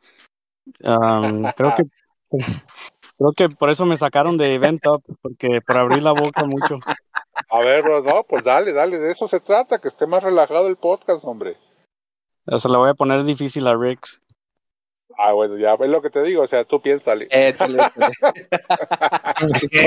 am, 0.85 1.45
creo 1.57 1.75
que 1.77 1.85
creo 3.19 3.33
que 3.37 3.49
por 3.49 3.71
eso 3.71 3.85
me 3.85 3.97
sacaron 3.97 4.37
de 4.37 4.55
Event 4.55 4.87
Up, 4.87 5.03
porque 5.21 5.61
por 5.61 5.77
abrir 5.77 6.03
la 6.03 6.13
boca 6.13 6.45
mucho. 6.45 6.79
A 7.51 7.59
ver, 7.61 7.83
bro, 7.83 8.03
no, 8.03 8.25
pues 8.25 8.45
dale, 8.45 8.73
dale, 8.73 8.99
de 8.99 9.13
eso 9.13 9.29
se 9.29 9.41
trata, 9.41 9.79
que 9.79 9.89
esté 9.89 10.07
más 10.07 10.23
relajado 10.23 10.69
el 10.69 10.77
podcast, 10.77 11.25
hombre. 11.25 11.57
Se 12.47 12.69
la 12.69 12.79
voy 12.79 12.91
a 12.91 12.95
poner 12.95 13.25
difícil 13.25 13.67
a 13.67 13.77
Rex. 13.77 14.21
Ah, 15.19 15.33
bueno, 15.33 15.57
ya 15.59 15.75
es 15.75 15.91
lo 15.91 16.01
que 16.01 16.11
te 16.11 16.23
digo, 16.23 16.43
o 16.43 16.47
sea, 16.47 16.65
tú 16.65 16.81
piénsale. 16.81 17.27
Échale, 17.31 17.83
échale. 17.97 18.49
Es 19.53 19.69
que, 19.69 19.79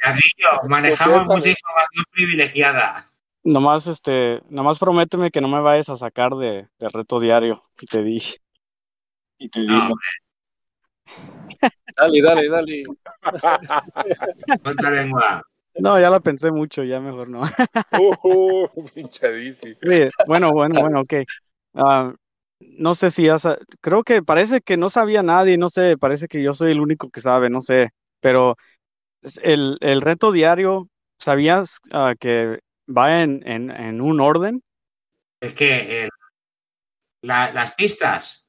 Carrillo, 0.00 0.68
manejamos 0.68 1.24
mucha 1.26 1.48
información 1.48 2.04
privilegiada. 2.12 2.96
Nomás, 3.44 3.86
este, 3.86 4.42
nomás 4.48 4.78
prométeme 4.78 5.30
que 5.30 5.40
no 5.40 5.48
me 5.48 5.60
vayas 5.60 5.88
a 5.90 5.96
sacar 5.96 6.32
de, 6.32 6.66
de 6.78 6.88
reto 6.88 7.20
diario. 7.20 7.62
Y 7.80 7.86
te 7.86 8.02
dije. 8.02 8.38
Y 9.38 9.48
te 9.50 9.60
No, 9.60 9.66
digo. 9.66 9.94
Dale, 11.96 12.22
dale, 12.22 12.48
dale. 12.48 12.82
contra 14.62 14.90
lengua. 14.90 15.42
No, 15.76 15.98
ya 16.00 16.10
la 16.10 16.20
pensé 16.20 16.50
mucho, 16.50 16.82
ya 16.84 17.00
mejor 17.00 17.28
no. 17.28 17.42
Uh, 17.92 18.66
pinche 18.94 19.30
Dizzy. 19.32 19.76
Oye, 19.86 20.10
bueno, 20.26 20.52
bueno, 20.52 20.80
bueno, 20.80 21.00
ok. 21.00 21.14
Ah, 21.74 22.12
no 22.60 22.94
sé 22.94 23.10
si 23.10 23.24
ya 23.24 23.38
sa- 23.38 23.58
creo 23.80 24.02
que 24.02 24.22
parece 24.22 24.60
que 24.60 24.76
no 24.76 24.90
sabía 24.90 25.22
nadie, 25.22 25.58
no 25.58 25.68
sé, 25.68 25.96
parece 25.98 26.26
que 26.28 26.42
yo 26.42 26.54
soy 26.54 26.72
el 26.72 26.80
único 26.80 27.10
que 27.10 27.20
sabe, 27.20 27.50
no 27.50 27.60
sé, 27.60 27.90
pero 28.20 28.56
el, 29.42 29.78
el 29.80 30.00
reto 30.00 30.32
diario, 30.32 30.88
¿sabías 31.18 31.80
ah, 31.92 32.14
que 32.18 32.60
va 32.86 33.22
en, 33.22 33.46
en, 33.46 33.70
en 33.70 34.00
un 34.00 34.20
orden? 34.20 34.62
Es 35.40 35.54
que 35.54 36.04
eh, 36.04 36.08
la- 37.22 37.52
las 37.52 37.74
pistas, 37.74 38.40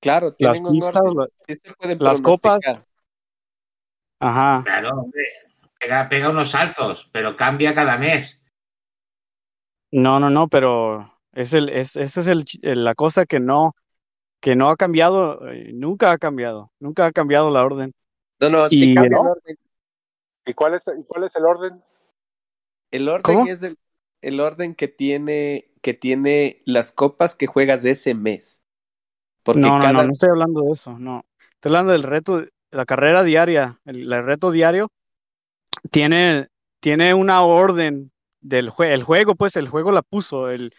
Claro, 0.00 0.32
Las 0.38 0.60
pistas, 0.60 0.96
orden. 0.96 1.16
la- 1.16 1.28
Sí 1.46 1.54
se 1.54 1.74
pueden 1.74 1.98
las 2.00 2.20
copas. 2.20 2.58
ajá, 4.18 4.62
claro, 4.64 4.90
hombre, 4.90 5.22
pega, 5.78 6.08
pega 6.08 6.30
unos 6.30 6.50
saltos, 6.50 7.08
pero 7.12 7.36
cambia 7.36 7.74
cada 7.74 7.96
mes. 7.98 8.40
no, 9.90 10.18
no, 10.20 10.30
no, 10.30 10.48
pero 10.48 11.12
es 11.32 11.52
el, 11.52 11.68
es, 11.68 11.96
esa 11.96 12.20
es 12.20 12.26
el, 12.26 12.44
el- 12.62 12.84
la 12.84 12.94
cosa 12.94 13.26
que 13.26 13.40
no, 13.40 13.74
que 14.40 14.56
no 14.56 14.70
ha 14.70 14.76
cambiado, 14.76 15.48
eh, 15.48 15.70
nunca 15.72 16.12
ha 16.12 16.18
cambiado, 16.18 16.72
nunca 16.80 17.06
ha 17.06 17.12
cambiado 17.12 17.50
la 17.50 17.64
orden. 17.64 17.92
No, 18.40 18.50
no, 18.50 18.68
sí 18.68 18.90
Y- 18.90 18.94
cambia 18.94 19.18
orden. 19.18 19.56
¿Y 20.44 20.54
cuál 20.54 20.74
es, 20.74 20.82
y 20.98 21.04
cuál 21.04 21.24
es 21.24 21.36
el 21.36 21.44
orden? 21.44 21.82
El 22.92 23.08
orden 23.08 23.40
¿Cómo? 23.40 23.48
es 23.48 23.62
el, 23.64 23.78
el 24.22 24.40
orden 24.40 24.74
que 24.76 24.88
tiene, 24.88 25.72
que 25.82 25.94
tiene 25.94 26.62
las 26.66 26.92
copas 26.92 27.34
que 27.34 27.48
juegas 27.48 27.84
ese 27.84 28.14
mes. 28.14 28.62
Porque 29.44 29.60
No, 29.62 29.78
no, 29.78 29.86
cada, 29.86 29.92
no, 29.92 30.02
no 30.04 30.12
estoy 30.12 30.30
hablando 30.30 30.62
de 30.62 30.72
eso, 30.72 30.98
no. 30.98 31.24
Estoy 31.54 31.70
hablando 31.70 31.92
del 31.92 32.02
reto, 32.02 32.44
la 32.70 32.86
carrera 32.86 33.22
diaria, 33.22 33.80
el, 33.84 34.10
el 34.12 34.24
reto 34.24 34.50
diario 34.50 34.88
tiene, 35.90 36.48
tiene 36.80 37.14
una 37.14 37.42
orden 37.42 38.12
del 38.40 38.70
jue- 38.70 38.92
el 38.92 39.02
juego, 39.04 39.34
pues 39.34 39.56
el 39.56 39.68
juego 39.68 39.92
la 39.92 40.02
puso, 40.02 40.50
el, 40.50 40.72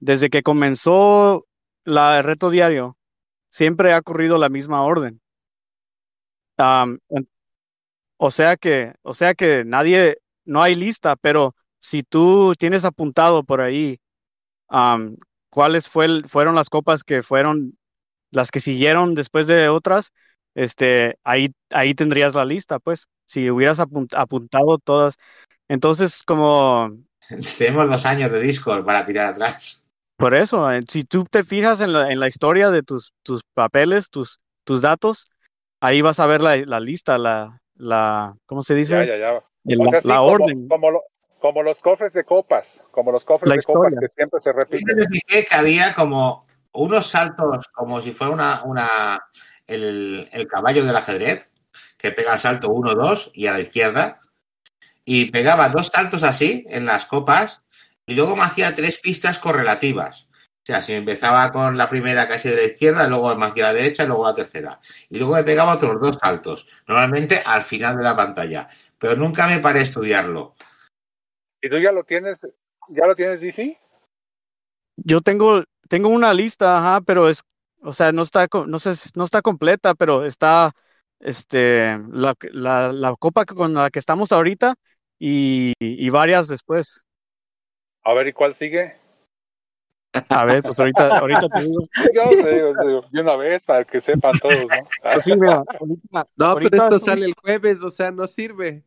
desde 0.00 0.30
que 0.30 0.42
comenzó 0.42 1.46
la, 1.84 2.18
el 2.18 2.24
reto 2.24 2.50
diario, 2.50 2.98
siempre 3.50 3.92
ha 3.94 4.02
corrido 4.02 4.38
la 4.38 4.50
misma 4.50 4.82
orden. 4.84 5.20
O 8.18 8.30
sea 8.30 8.56
que, 8.56 8.94
o 9.02 9.14
sea 9.14 9.34
que 9.34 9.64
nadie, 9.64 10.18
no 10.44 10.62
hay 10.62 10.74
lista, 10.74 11.16
pero 11.16 11.54
si 11.78 12.02
tú 12.02 12.54
tienes 12.58 12.84
apuntado 12.84 13.44
por 13.44 13.60
ahí, 13.60 13.98
am, 14.68 15.16
cuáles 15.50 15.88
fue 15.88 16.06
el- 16.06 16.28
fueron 16.28 16.54
las 16.54 16.70
copas 16.70 17.04
que 17.04 17.22
fueron 17.22 17.76
las 18.30 18.50
que 18.50 18.60
siguieron 18.60 19.14
después 19.14 19.46
de 19.48 19.68
otras, 19.70 20.12
este, 20.54 21.16
ahí, 21.24 21.52
ahí 21.70 21.94
tendrías 21.94 22.34
la 22.34 22.44
lista, 22.46 22.78
pues, 22.80 23.06
si 23.26 23.50
hubieras 23.50 23.80
apun- 23.80 24.08
apuntado 24.16 24.78
todas. 24.78 25.16
Entonces, 25.68 26.22
como, 26.24 26.90
Tenemos 27.58 27.88
dos 27.88 28.06
años 28.06 28.30
de 28.32 28.40
Discord 28.40 28.84
para 28.84 29.04
tirar 29.04 29.26
atrás. 29.32 29.84
Por 30.16 30.34
eso, 30.34 30.70
eh, 30.70 30.80
si 30.88 31.04
tú 31.04 31.24
te 31.24 31.42
fijas 31.44 31.80
en 31.80 31.92
la, 31.92 32.12
en 32.12 32.20
la 32.20 32.28
historia 32.28 32.70
de 32.70 32.82
tus, 32.82 33.12
tus 33.22 33.42
papeles, 33.54 34.08
tus, 34.10 34.40
tus 34.64 34.80
datos, 34.82 35.28
ahí 35.80 36.00
vas 36.02 36.20
a 36.20 36.26
ver 36.26 36.40
la, 36.42 36.56
la 36.58 36.80
lista, 36.80 37.18
la, 37.18 37.60
la, 37.74 38.36
¿cómo 38.46 38.62
se 38.62 38.74
dice? 38.74 38.96
Ya, 38.96 39.04
ya, 39.04 39.16
ya. 39.16 39.51
El- 39.64 39.80
O 39.80 39.84
la 39.84 39.90
sea, 39.90 40.00
sí, 40.02 40.08
la 40.08 40.16
como, 40.16 40.28
orden. 40.32 40.68
Como, 40.68 40.90
lo- 40.90 41.02
como 41.38 41.62
los 41.62 41.78
cofres 41.80 42.12
de 42.12 42.24
copas, 42.24 42.84
como 42.90 43.12
los 43.12 43.24
cofres 43.24 43.48
La 43.48 43.56
de 43.56 43.62
copas 43.62 43.94
que 43.98 44.08
siempre 44.08 44.40
se 44.40 44.52
repiten. 44.52 44.96
me 44.96 45.06
fijé 45.08 45.44
que 45.44 45.54
había 45.54 45.94
como 45.94 46.40
unos 46.72 47.06
saltos, 47.08 47.68
como 47.74 48.00
si 48.00 48.12
fuera 48.12 48.32
una, 48.32 48.62
una 48.64 49.20
el, 49.66 50.28
el 50.32 50.46
caballo 50.48 50.84
del 50.84 50.96
ajedrez, 50.96 51.50
que 51.98 52.12
pega 52.12 52.34
el 52.34 52.38
salto 52.38 52.70
1, 52.70 52.94
2 52.94 53.30
y 53.34 53.46
a 53.46 53.52
la 53.52 53.60
izquierda, 53.60 54.20
y 55.04 55.30
pegaba 55.30 55.68
dos 55.68 55.88
saltos 55.88 56.22
así 56.22 56.64
en 56.68 56.86
las 56.86 57.06
copas, 57.06 57.62
y 58.06 58.14
luego 58.14 58.36
me 58.36 58.42
hacía 58.42 58.74
tres 58.74 59.00
pistas 59.00 59.38
correlativas. 59.38 60.28
O 60.62 60.66
sea, 60.66 60.80
si 60.80 60.92
empezaba 60.94 61.50
con 61.52 61.76
la 61.76 61.88
primera 61.90 62.28
casi 62.28 62.48
de 62.50 62.56
la 62.56 62.62
izquierda, 62.64 63.08
luego 63.08 63.34
me 63.36 63.46
hacía 63.46 63.64
la 63.64 63.72
derecha 63.74 64.04
y 64.04 64.06
luego 64.06 64.26
la 64.28 64.34
tercera. 64.34 64.80
Y 65.10 65.18
luego 65.18 65.34
me 65.34 65.44
pegaba 65.44 65.74
otros 65.74 66.00
dos 66.00 66.18
saltos, 66.22 66.66
normalmente 66.86 67.42
al 67.44 67.62
final 67.62 67.96
de 67.96 68.04
la 68.04 68.16
pantalla. 68.16 68.68
Pero 68.98 69.16
nunca 69.16 69.46
me 69.48 69.58
paré 69.58 69.80
a 69.80 69.82
estudiarlo. 69.82 70.54
¿Y 71.62 71.70
tú 71.70 71.78
ya 71.78 71.92
lo 71.92 72.04
tienes, 72.04 72.40
ya 72.88 73.06
lo 73.06 73.16
tienes, 73.16 73.40
DC? 73.40 73.80
Yo 74.96 75.20
tengo, 75.20 75.64
tengo 75.88 76.08
una 76.08 76.34
lista, 76.34 76.78
ajá, 76.78 77.00
pero 77.00 77.28
es, 77.28 77.42
o 77.82 77.92
sea, 77.92 78.12
no 78.12 78.22
está, 78.22 78.46
no 78.66 78.78
sé, 78.78 78.92
no 79.16 79.24
está 79.24 79.42
completa, 79.42 79.94
pero 79.94 80.24
está, 80.24 80.72
este, 81.20 81.98
la, 82.10 82.34
la, 82.52 82.92
la 82.92 83.14
copa 83.18 83.44
que- 83.44 83.54
con 83.54 83.74
la 83.74 83.90
que 83.90 83.98
estamos 83.98 84.32
ahorita 84.32 84.74
y, 85.18 85.72
y 85.80 86.10
varias 86.10 86.48
después. 86.48 87.02
A 88.04 88.14
ver, 88.14 88.28
¿y 88.28 88.32
cuál 88.32 88.54
sigue? 88.54 89.01
A 90.28 90.44
ver, 90.44 90.62
pues 90.62 90.78
ahorita, 90.78 91.08
ahorita 91.18 91.48
te 91.48 91.62
digo. 91.62 91.80
Yo 92.14 92.28
te 92.30 92.54
digo, 92.54 92.72
te 92.74 92.86
digo, 92.86 93.04
de 93.10 93.20
una 93.20 93.36
vez 93.36 93.64
para 93.64 93.84
que 93.84 94.00
sepan 94.00 94.38
todos, 94.38 94.70
¿no? 94.70 94.88
Pues 95.02 95.24
sí, 95.24 95.34
mira, 95.36 95.64
ahorita, 95.80 96.26
No, 96.36 96.46
ahorita 96.46 96.70
pero 96.70 96.84
esto 96.84 96.98
sale 96.98 97.26
el 97.26 97.34
jueves, 97.40 97.82
o 97.82 97.90
sea, 97.90 98.10
no 98.10 98.26
sirve. 98.26 98.84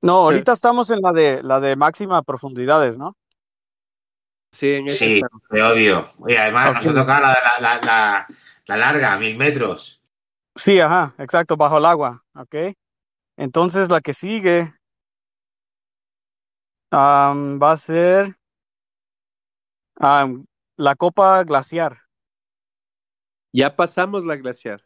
no, 0.00 0.12
ahorita 0.18 0.52
estamos 0.52 0.90
en 0.90 1.00
la 1.02 1.12
de, 1.12 1.42
la 1.42 1.60
de 1.60 1.76
máxima 1.76 2.22
profundidades, 2.22 2.96
¿no? 2.96 3.16
Sí, 4.52 4.72
en 4.72 4.88
Sí, 4.88 5.20
te 5.50 5.62
odio. 5.62 6.06
Y 6.26 6.36
además 6.36 6.70
Ok. 6.70 6.74
nos 6.76 6.86
ha 6.86 6.94
tocado 6.94 7.20
la, 7.22 7.32
la, 7.32 7.60
la, 7.60 7.80
la, 7.80 8.26
la 8.66 8.76
larga, 8.76 9.16
mil 9.18 9.36
metros. 9.36 10.00
Sí, 10.56 10.80
ajá, 10.80 11.14
exacto, 11.18 11.56
bajo 11.56 11.78
el 11.78 11.84
agua, 11.84 12.22
¿ok? 12.36 12.54
Entonces 13.36 13.90
la 13.90 14.00
que 14.00 14.14
sigue 14.14 14.72
va 16.92 17.72
a 17.72 17.76
ser 17.76 18.36
am, 19.96 20.46
la 20.76 20.96
copa 20.96 21.42
glaciar. 21.44 21.98
Ya 23.52 23.74
pasamos 23.76 24.24
la 24.24 24.36
glaciar. 24.36 24.82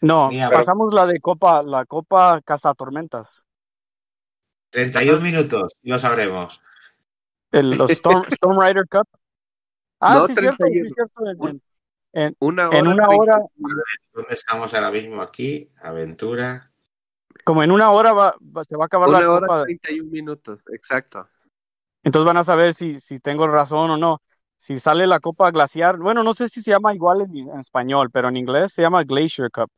No, 0.00 0.28
Mira, 0.28 0.50
pasamos 0.50 0.92
la 0.92 1.06
de 1.06 1.20
copa, 1.20 1.62
la 1.62 1.84
copa 1.86 2.40
cazatormentas. 2.42 3.46
31 4.70 5.20
minutos, 5.20 5.72
y 5.82 5.90
lo 5.90 5.98
sabremos. 5.98 6.60
El, 7.52 7.70
los 7.70 7.90
Storm, 7.90 8.24
Storm 8.30 8.60
Rider 8.60 8.86
Cup. 8.88 9.08
Ah, 10.00 10.14
No, 10.14 10.26
sí, 10.26 10.34
cierto, 10.34 10.58
31. 10.58 10.88
sí, 10.88 10.94
cierto. 10.94 11.22
En, 11.30 11.48
en- 11.48 11.62
en- 12.12 12.36
Una 12.40 12.68
hora. 12.68 12.78
en 12.78 12.86
una 12.88 13.08
hora, 13.08 13.38
¿Dónde 14.12 14.34
estamos 14.34 14.74
ahora 14.74 14.90
mismo 14.90 15.22
aquí? 15.22 15.70
Aventura. 15.82 16.70
como 17.44 17.62
en 17.62 17.70
una 17.72 17.90
hora 17.90 18.12
va, 18.12 18.36
va- 18.40 18.64
se 18.64 18.76
va 18.76 18.84
a 18.84 18.86
acabar 18.86 19.08
la 19.08 19.18
Una 19.18 19.30
hora 19.32 19.46
copa. 19.46 19.64
31 19.64 20.10
minutos, 20.10 20.60
exacto. 20.72 21.28
Entonces 22.02 22.26
van 22.26 22.36
a 22.36 22.44
saber 22.44 22.74
si, 22.74 23.00
si 23.00 23.18
tengo 23.20 23.46
razón 23.46 23.90
o 23.92 23.96
no. 23.96 24.20
Si 24.64 24.78
sale 24.78 25.06
la 25.06 25.20
copa 25.20 25.50
glaciar, 25.50 25.98
bueno, 25.98 26.22
no 26.22 26.32
sé 26.32 26.48
si 26.48 26.62
se 26.62 26.70
llama 26.70 26.94
igual 26.94 27.20
en, 27.20 27.36
en 27.36 27.60
español, 27.60 28.10
pero 28.10 28.30
en 28.30 28.38
inglés 28.38 28.72
se 28.72 28.80
llama 28.80 29.04
Glacier 29.04 29.50
Cup. 29.50 29.68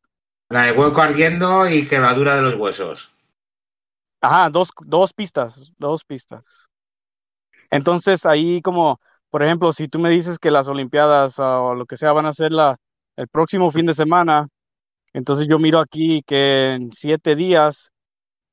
La 0.49 0.66
de 0.66 0.70
hueco 0.70 1.03
ardiendo 1.03 1.68
y 1.68 1.89
quebradura 1.89 2.37
de 2.37 2.43
los 2.43 2.55
huesos. 2.55 3.12
Ajá, 4.20 4.49
dos, 4.49 4.70
dos 4.84 5.12
pistas, 5.12 5.72
dos 5.76 6.05
pistas. 6.05 6.68
Entonces 7.68 8.24
ahí 8.26 8.62
como, 8.62 9.01
por 9.28 9.43
ejemplo, 9.43 9.72
si 9.72 9.89
tú 9.89 9.99
me 9.99 10.09
dices 10.09 10.39
que 10.39 10.53
las 10.53 10.68
Olimpiadas 10.68 11.41
ah, 11.41 11.62
o 11.62 11.74
lo 11.74 11.84
que 11.87 11.97
sea 11.97 12.12
van 12.12 12.26
a 12.26 12.32
ser 12.32 12.53
la, 12.53 12.76
el 13.16 13.26
próximo 13.26 13.72
fin 13.72 13.87
de 13.87 13.95
semana, 13.95 14.47
entonces 15.12 15.49
yo 15.49 15.59
miro 15.59 15.80
aquí 15.80 16.22
que 16.24 16.74
en 16.74 16.93
siete 16.93 17.34
días 17.34 17.91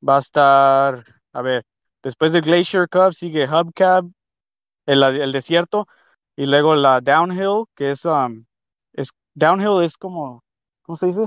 va 0.02 0.16
a 0.16 0.22
estar, 0.22 1.06
a 1.32 1.42
ver, 1.44 1.64
después 2.02 2.32
del 2.32 2.42
Glacier 2.42 2.90
Cup 2.90 3.14
sigue 3.14 3.48
Hubcap, 3.48 4.06
el, 4.88 5.04
el 5.04 5.32
desierto, 5.32 5.86
y 6.36 6.46
luego 6.46 6.76
la 6.76 7.02
Downhill, 7.02 7.66
que 7.76 7.92
es, 7.92 8.06
um, 8.06 8.46
es 8.94 9.10
Downhill 9.34 9.84
es 9.84 9.98
como, 9.98 10.44
¿cómo 10.82 10.96
se 10.96 11.08
dice? 11.08 11.26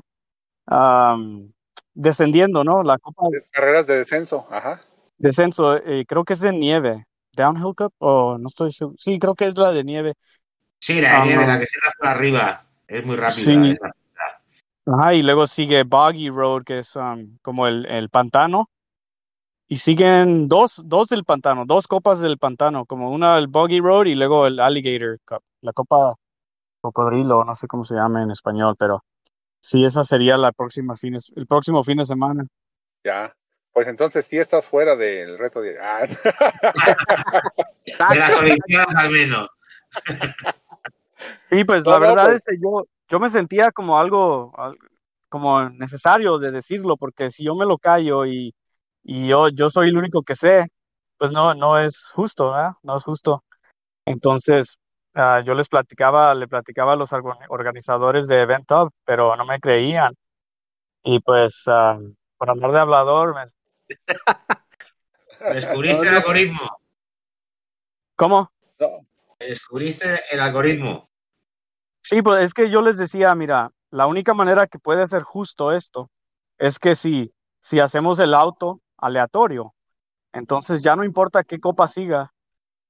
Um, 0.67 1.53
descendiendo, 1.95 2.65
¿no? 2.65 2.83
La 2.83 2.99
copa 2.99 3.27
Carreras 3.51 3.87
de 3.87 3.99
descenso, 3.99 4.47
ajá. 4.51 4.83
descenso, 5.19 5.77
eh, 5.77 6.05
creo 6.07 6.25
que 6.25 6.33
es 6.35 6.41
de 6.41 6.53
nieve. 6.53 7.07
Downhill 7.33 7.75
Cup, 7.77 7.93
o 7.99 8.39
no 8.39 8.49
estoy 8.49 8.73
seguro. 8.73 8.97
Sí, 8.99 9.19
creo 9.19 9.35
que 9.35 9.47
es 9.47 9.59
la 9.59 9.71
de 9.71 9.85
nieve. 9.85 10.15
Sí, 10.81 11.01
la 11.01 11.21
de 11.21 11.27
nieve, 11.27 11.47
no. 11.47 11.53
la 11.53 11.59
que 11.61 11.67
se 11.67 11.79
da 11.85 11.93
por 11.99 12.09
arriba. 12.09 12.65
Es 12.89 13.05
muy 13.05 13.17
rápida. 13.17 13.35
Sí. 13.35 13.77
Ajá, 14.87 15.15
y 15.15 15.23
luego 15.23 15.47
sigue 15.47 15.83
Boggy 15.83 16.31
Road, 16.31 16.63
que 16.65 16.79
es 16.79 16.97
um, 16.97 17.37
como 17.43 17.67
el, 17.67 17.85
el 17.87 18.09
pantano. 18.09 18.71
Y 19.69 19.79
siguen 19.79 20.47
dos, 20.49 20.81
dos 20.85 21.09
del 21.09 21.25
pantano, 21.25 21.65
dos 21.67 21.89
copas 21.89 22.21
del 22.21 22.39
pantano, 22.39 22.87
como 22.87 23.11
una 23.11 23.37
el 23.37 23.49
Boggy 23.49 23.81
Road 23.81 24.07
y 24.07 24.15
luego 24.15 24.47
el 24.47 24.61
Alligator 24.61 25.19
Cup, 25.27 25.43
la 25.61 25.73
copa 25.73 26.15
cocodrilo, 26.81 27.45
no 27.45 27.55
sé 27.57 27.67
cómo 27.67 27.85
se 27.85 27.97
llama 27.97 28.23
en 28.23 28.31
español, 28.31 28.77
pero 28.79 29.03
sí, 29.61 29.85
esa 29.85 30.05
sería 30.05 30.37
la 30.37 30.53
próxima 30.53 30.97
fines, 30.97 31.33
el 31.35 31.47
próximo 31.49 31.83
fin 31.83 31.99
de 31.99 32.05
semana. 32.05 32.45
Ya. 33.05 33.35
Pues 33.73 33.89
entonces 33.89 34.25
sí 34.25 34.39
estás 34.39 34.65
fuera 34.65 34.97
del 34.97 35.37
reto 35.37 35.61
de. 35.61 35.77
Ah. 35.79 36.07
De 38.11 38.19
las 38.19 38.39
Olimpiadas 38.39 38.95
al 38.95 39.11
menos. 39.11 39.49
Sí, 41.51 41.65
pues 41.65 41.85
No, 41.85 41.93
la 41.93 41.99
no, 41.99 42.07
verdad 42.07 42.25
pues- 42.27 42.37
es 42.37 42.45
que 42.45 42.57
yo, 42.63 42.85
yo 43.09 43.21
me 43.21 43.31
sentía 43.31 43.73
como 43.73 43.99
algo, 43.99 44.53
al- 44.57 44.77
como 45.29 45.69
necesario 45.71 46.39
de 46.39 46.51
decirlo, 46.53 46.97
porque 46.97 47.31
si 47.31 47.45
yo 47.45 47.55
me 47.55 47.67
lo 47.67 47.79
callo 47.79 48.27
y, 48.27 48.55
y 49.09 49.29
yo, 49.29 49.49
yo 49.49 49.71
soy 49.71 49.89
el 49.89 49.97
único 49.99 50.23
que 50.23 50.35
sé, 50.35 50.67
pues 51.17 51.31
no, 51.31 51.55
no 51.55 51.79
es 51.79 52.11
justo, 52.13 52.51
¿verdad? 52.51 52.73
No 52.83 52.97
es 52.97 53.05
justo. 53.05 53.45
Entonces, 54.05 54.79
ah, 55.15 55.41
yo 55.45 55.55
les 55.55 55.69
platicaba, 55.69 56.35
le 56.35 56.49
platicaba 56.49 56.93
a 56.93 56.97
los 56.97 57.13
orga- 57.13 57.39
organizadores 57.49 58.27
de 58.27 58.41
Event 58.43 58.71
Hub, 58.71 58.91
pero 59.05 59.37
no 59.37 59.45
me 59.47 59.61
creían. 59.61 60.13
Y 61.05 61.21
pues, 61.21 61.63
ah, 61.69 61.99
por 62.37 62.51
andar 62.51 62.73
de 62.73 62.79
hablador, 62.81 63.35
me- 63.35 63.45
Descubriste 65.55 66.09
el 66.09 66.17
algoritmo. 66.17 66.79
¿cómo? 68.17 68.51
No, 68.81 68.89
Descubriste 69.39 70.21
el 70.31 70.41
algoritmo. 70.41 71.09
Sí, 72.03 72.23
pues 72.23 72.45
es 72.45 72.55
que 72.55 72.71
yo 72.71 72.83
les 72.83 72.97
decía, 72.97 73.35
mira, 73.35 73.71
la 73.91 74.07
única 74.07 74.35
manera 74.35 74.67
que 74.67 74.79
puede 74.79 75.07
ser 75.07 75.23
justo 75.23 75.73
esto 75.73 76.11
es 76.59 76.79
que 76.79 76.97
si, 76.97 77.33
si 77.61 77.81
hacemos 77.81 78.19
el 78.19 78.35
auto 78.35 78.81
aleatorio, 79.07 79.75
entonces 80.33 80.83
ya 80.83 80.97
no 80.97 81.05
importa 81.05 81.45
qué 81.45 81.59
copa 81.59 81.89
siga, 81.89 82.33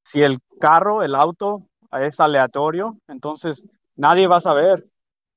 si 0.02 0.22
el 0.22 0.38
carro, 0.60 1.02
el 1.02 1.14
auto 1.14 1.68
es 1.92 2.18
aleatorio, 2.20 2.96
entonces 3.08 3.68
nadie 3.96 4.26
va 4.26 4.36
a 4.36 4.40
saber 4.40 4.84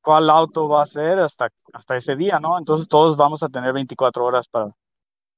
cuál 0.01 0.29
auto 0.29 0.67
va 0.67 0.83
a 0.83 0.87
ser 0.87 1.19
hasta, 1.19 1.49
hasta 1.73 1.95
ese 1.95 2.15
día, 2.15 2.39
¿no? 2.39 2.57
Entonces 2.57 2.87
todos 2.87 3.17
vamos 3.17 3.43
a 3.43 3.49
tener 3.49 3.73
24 3.73 4.25
horas 4.25 4.47
para, 4.47 4.71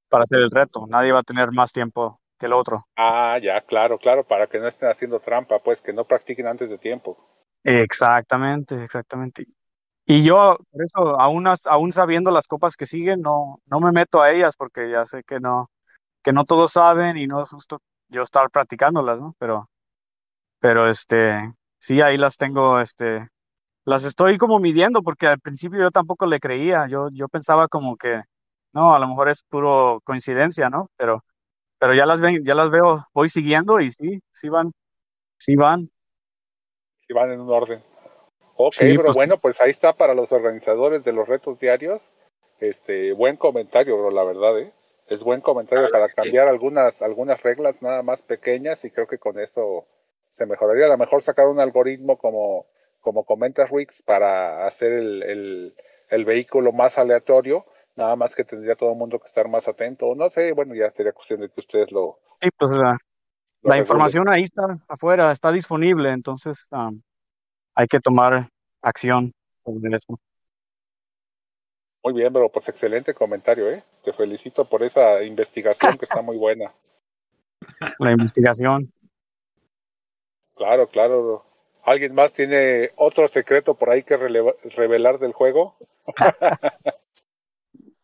para 0.09 0.23
hacer 0.23 0.39
el 0.39 0.51
reto, 0.51 0.85
nadie 0.87 1.11
va 1.11 1.19
a 1.19 1.23
tener 1.23 1.51
más 1.51 1.71
tiempo 1.71 2.19
que 2.37 2.45
el 2.47 2.53
otro. 2.53 2.85
Ah, 2.95 3.37
ya, 3.41 3.61
claro, 3.61 3.97
claro, 3.97 4.23
para 4.23 4.47
que 4.47 4.59
no 4.59 4.67
estén 4.67 4.89
haciendo 4.89 5.19
trampa, 5.19 5.59
pues 5.59 5.81
que 5.81 5.93
no 5.93 6.05
practiquen 6.05 6.47
antes 6.47 6.69
de 6.69 6.77
tiempo. 6.77 7.17
Exactamente, 7.63 8.83
exactamente. 8.83 9.45
Y 10.13 10.23
yo, 10.25 10.57
por 10.69 10.83
eso, 10.83 11.21
aún, 11.21 11.47
aún 11.47 11.93
sabiendo 11.93 12.31
las 12.31 12.45
copas 12.45 12.75
que 12.75 12.85
siguen, 12.85 13.21
no, 13.21 13.61
no 13.65 13.79
me 13.79 13.93
meto 13.93 14.21
a 14.21 14.31
ellas 14.31 14.57
porque 14.57 14.91
ya 14.91 15.05
sé 15.05 15.23
que 15.23 15.39
no, 15.39 15.69
que 16.21 16.33
no 16.33 16.43
todos 16.43 16.73
saben 16.73 17.15
y 17.15 17.27
no 17.27 17.41
es 17.41 17.47
justo 17.47 17.79
yo 18.09 18.21
estar 18.21 18.49
practicándolas, 18.49 19.21
¿no? 19.21 19.35
Pero, 19.39 19.69
pero 20.59 20.89
este, 20.89 21.53
sí, 21.79 22.01
ahí 22.01 22.17
las 22.17 22.35
tengo, 22.35 22.81
este, 22.81 23.29
las 23.85 24.03
estoy 24.03 24.37
como 24.37 24.59
midiendo 24.59 25.01
porque 25.01 25.27
al 25.27 25.39
principio 25.39 25.79
yo 25.79 25.91
tampoco 25.91 26.25
le 26.25 26.41
creía, 26.41 26.87
yo, 26.89 27.07
yo 27.13 27.29
pensaba 27.29 27.69
como 27.69 27.95
que, 27.95 28.21
no, 28.73 28.93
a 28.93 28.99
lo 28.99 29.07
mejor 29.07 29.29
es 29.29 29.43
puro 29.43 30.01
coincidencia, 30.03 30.69
¿no? 30.69 30.89
Pero, 30.97 31.23
pero 31.79 31.93
ya 31.93 32.05
las 32.05 32.19
ven, 32.19 32.43
ya 32.43 32.53
las 32.53 32.69
veo, 32.69 33.07
voy 33.13 33.29
siguiendo 33.29 33.79
y 33.79 33.89
sí, 33.91 34.19
sí 34.33 34.49
van, 34.49 34.73
sí 35.37 35.55
van. 35.55 35.89
Si 37.07 37.13
van 37.13 37.31
en 37.31 37.39
un 37.39 37.49
orden. 37.49 37.90
Ok, 38.67 38.73
Sí, 38.75 38.93
bro, 38.93 39.05
pues- 39.05 39.15
bueno, 39.15 39.37
pues 39.37 39.61
ahí 39.61 39.71
está 39.71 39.93
para 39.93 40.13
los 40.13 40.31
organizadores 40.31 41.03
de 41.03 41.13
los 41.13 41.27
retos 41.27 41.59
diarios. 41.59 42.13
Este, 42.59 43.11
buen 43.13 43.37
comentario, 43.37 43.97
bro, 43.97 44.11
la 44.11 44.23
verdad, 44.23 44.59
¿eh? 44.59 44.71
Es 45.07 45.23
buen 45.23 45.41
comentario 45.41 45.89
para 45.91 46.07
sí. 46.07 46.13
cambiar 46.15 46.47
algunas, 46.47 47.01
algunas 47.01 47.41
reglas 47.41 47.81
nada 47.81 48.01
más 48.03 48.21
pequeñas 48.21 48.85
y 48.85 48.91
creo 48.91 49.07
que 49.07 49.17
con 49.17 49.39
esto 49.39 49.85
se 50.29 50.45
mejoraría. 50.45 50.85
A 50.85 50.89
lo 50.89 50.97
mejor 50.97 51.21
sacar 51.23 51.47
un 51.47 51.59
algoritmo 51.59 52.17
como, 52.17 52.67
como 53.01 53.25
comenta 53.25 53.65
Rix 53.65 54.01
para 54.03 54.65
hacer 54.65 54.93
el, 54.93 55.23
el, 55.23 55.75
el 56.09 56.25
vehículo 56.25 56.71
más 56.71 56.97
aleatorio, 56.97 57.65
nada 57.95 58.15
más 58.15 58.35
que 58.35 58.45
tendría 58.45 58.75
todo 58.75 58.91
el 58.91 58.97
mundo 58.97 59.19
que 59.19 59.25
estar 59.27 59.49
más 59.49 59.67
atento. 59.67 60.05
O 60.07 60.15
no 60.15 60.29
sé, 60.29 60.53
bueno, 60.53 60.75
ya 60.75 60.91
sería 60.91 61.11
cuestión 61.11 61.41
de 61.41 61.49
que 61.49 61.59
ustedes 61.59 61.91
lo. 61.91 62.19
Sí, 62.39 62.49
pues 62.57 62.71
la, 62.71 62.97
la 63.63 63.77
información 63.77 64.29
ahí 64.29 64.43
está 64.43 64.63
afuera, 64.87 65.31
está 65.31 65.51
disponible, 65.51 66.11
entonces 66.11 66.67
um, 66.71 67.01
hay 67.75 67.87
que 67.87 67.99
tomar 67.99 68.49
acción 68.81 69.33
sobre 69.63 69.95
eso. 69.95 70.19
Muy 72.03 72.13
bien, 72.13 72.33
pero 72.33 72.49
pues 72.49 72.67
excelente 72.67 73.13
comentario, 73.13 73.69
¿eh? 73.69 73.83
Te 74.03 74.11
felicito 74.11 74.65
por 74.65 74.81
esa 74.81 75.23
investigación 75.23 75.97
que 75.97 76.05
está 76.05 76.21
muy 76.21 76.37
buena. 76.37 76.71
La 77.99 78.11
investigación. 78.11 78.91
Claro, 80.55 80.87
claro. 80.87 81.45
¿Alguien 81.83 82.13
más 82.13 82.33
tiene 82.33 82.91
otro 82.95 83.27
secreto 83.27 83.75
por 83.75 83.89
ahí 83.89 84.03
que 84.03 84.17
revelar 84.17 85.19
del 85.19 85.33
juego? 85.33 85.75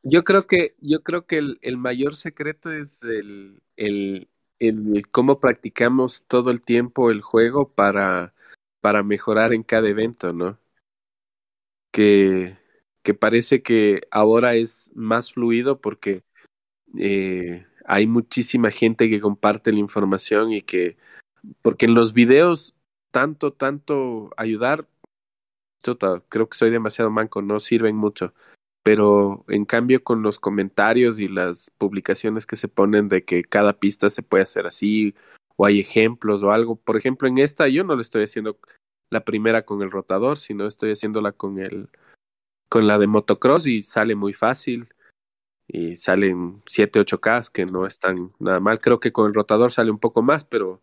yo 0.03 0.23
creo 0.23 0.47
que, 0.47 0.75
yo 0.79 1.01
creo 1.01 1.25
que 1.25 1.37
el, 1.37 1.59
el 1.61 1.77
mayor 1.77 2.15
secreto 2.15 2.71
es 2.71 3.03
el, 3.03 3.61
el, 3.75 4.29
el, 4.59 5.07
cómo 5.11 5.39
practicamos 5.39 6.23
todo 6.27 6.49
el 6.49 6.61
tiempo 6.61 7.11
el 7.11 7.21
juego 7.21 7.69
para, 7.69 8.33
para 8.81 9.03
mejorar 9.03 9.53
en 9.53 9.63
cada 9.63 9.89
evento, 9.89 10.33
¿no? 10.33 10.57
Que 11.91 12.57
que 13.07 13.13
parece 13.13 13.61
que 13.61 14.01
ahora 14.11 14.55
es 14.55 14.91
más 14.93 15.31
fluido 15.31 15.79
porque 15.79 16.23
eh, 16.99 17.65
hay 17.85 18.05
muchísima 18.05 18.69
gente 18.69 19.09
que 19.09 19.21
comparte 19.21 19.71
la 19.71 19.79
información 19.79 20.51
y 20.51 20.61
que, 20.61 20.97
porque 21.61 21.85
en 21.85 21.93
los 21.93 22.11
videos, 22.11 22.75
tanto, 23.11 23.53
tanto 23.53 24.31
ayudar, 24.35 24.89
tota, 25.81 26.21
creo 26.27 26.49
que 26.49 26.57
soy 26.57 26.69
demasiado 26.69 27.09
manco, 27.09 27.41
no 27.41 27.61
sirven 27.61 27.95
mucho. 27.95 28.33
Pero 28.83 29.45
en 29.47 29.63
cambio 29.63 30.03
con 30.03 30.21
los 30.21 30.37
comentarios 30.37 31.17
y 31.17 31.29
las 31.29 31.71
publicaciones 31.77 32.45
que 32.45 32.57
se 32.57 32.67
ponen 32.67 33.07
de 33.07 33.23
que 33.23 33.45
cada 33.45 33.79
pista 33.79 34.09
se 34.09 34.21
puede 34.21 34.43
hacer 34.43 34.67
así, 34.67 35.15
o 35.55 35.65
hay 35.65 35.79
ejemplos 35.79 36.43
o 36.43 36.51
algo. 36.51 36.75
Por 36.75 36.97
ejemplo, 36.97 37.29
en 37.29 37.37
esta 37.37 37.69
yo 37.69 37.85
no 37.85 37.95
le 37.95 38.01
estoy 38.01 38.25
haciendo 38.25 38.59
la 39.09 39.23
primera 39.23 39.63
con 39.63 39.81
el 39.81 39.91
rotador, 39.91 40.37
sino 40.37 40.67
estoy 40.67 40.91
haciéndola 40.91 41.31
con 41.31 41.59
el, 41.59 41.89
con 42.69 42.87
la 42.87 42.97
de 42.97 43.07
motocross 43.07 43.67
y 43.67 43.83
sale 43.83 44.15
muy 44.15 44.33
fácil 44.33 44.89
y 45.67 45.95
salen 45.97 46.63
7, 46.65 46.99
8K 47.01 47.51
que 47.51 47.65
no 47.65 47.85
están 47.85 48.33
nada 48.39 48.59
mal. 48.59 48.79
Creo 48.79 48.99
que 48.99 49.11
con 49.11 49.27
el 49.27 49.33
rotador 49.33 49.71
sale 49.71 49.91
un 49.91 49.99
poco 49.99 50.21
más, 50.21 50.45
pero 50.45 50.81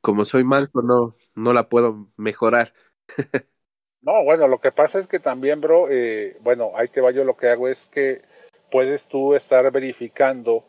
como 0.00 0.24
soy 0.24 0.44
pues 0.44 0.84
no, 0.84 1.14
no 1.34 1.52
la 1.52 1.68
puedo 1.68 2.08
mejorar. 2.16 2.72
no, 4.02 4.24
bueno, 4.24 4.48
lo 4.48 4.60
que 4.60 4.72
pasa 4.72 4.98
es 4.98 5.06
que 5.06 5.18
también, 5.18 5.60
bro, 5.60 5.88
eh, 5.90 6.36
bueno, 6.40 6.72
ahí 6.74 6.88
que 6.88 7.00
va 7.00 7.10
yo 7.10 7.24
lo 7.24 7.36
que 7.36 7.48
hago 7.48 7.68
es 7.68 7.86
que 7.86 8.22
puedes 8.70 9.04
tú 9.04 9.34
estar 9.34 9.70
verificando 9.70 10.64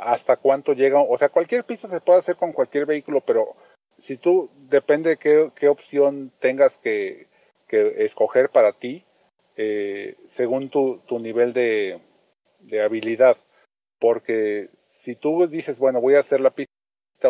hasta 0.00 0.36
cuánto 0.36 0.74
llega, 0.74 1.00
o 1.00 1.18
sea, 1.18 1.28
cualquier 1.28 1.64
pista 1.64 1.88
se 1.88 2.00
puede 2.00 2.20
hacer 2.20 2.36
con 2.36 2.52
cualquier 2.52 2.86
vehículo, 2.86 3.20
pero 3.20 3.56
si 4.02 4.16
tú, 4.16 4.50
depende 4.68 5.10
de 5.10 5.16
qué, 5.16 5.52
qué 5.54 5.68
opción 5.68 6.32
tengas 6.40 6.76
que, 6.78 7.28
que 7.68 8.04
escoger 8.04 8.50
para 8.50 8.72
ti 8.72 9.04
eh, 9.56 10.16
según 10.26 10.70
tu, 10.70 10.98
tu 11.06 11.20
nivel 11.20 11.52
de, 11.52 12.00
de, 12.58 12.82
habilidad. 12.82 13.36
Porque 14.00 14.70
si 14.88 15.14
tú 15.14 15.46
dices, 15.46 15.78
bueno, 15.78 16.00
voy 16.00 16.16
a 16.16 16.20
hacer 16.20 16.40
la 16.40 16.50
pista 16.50 16.72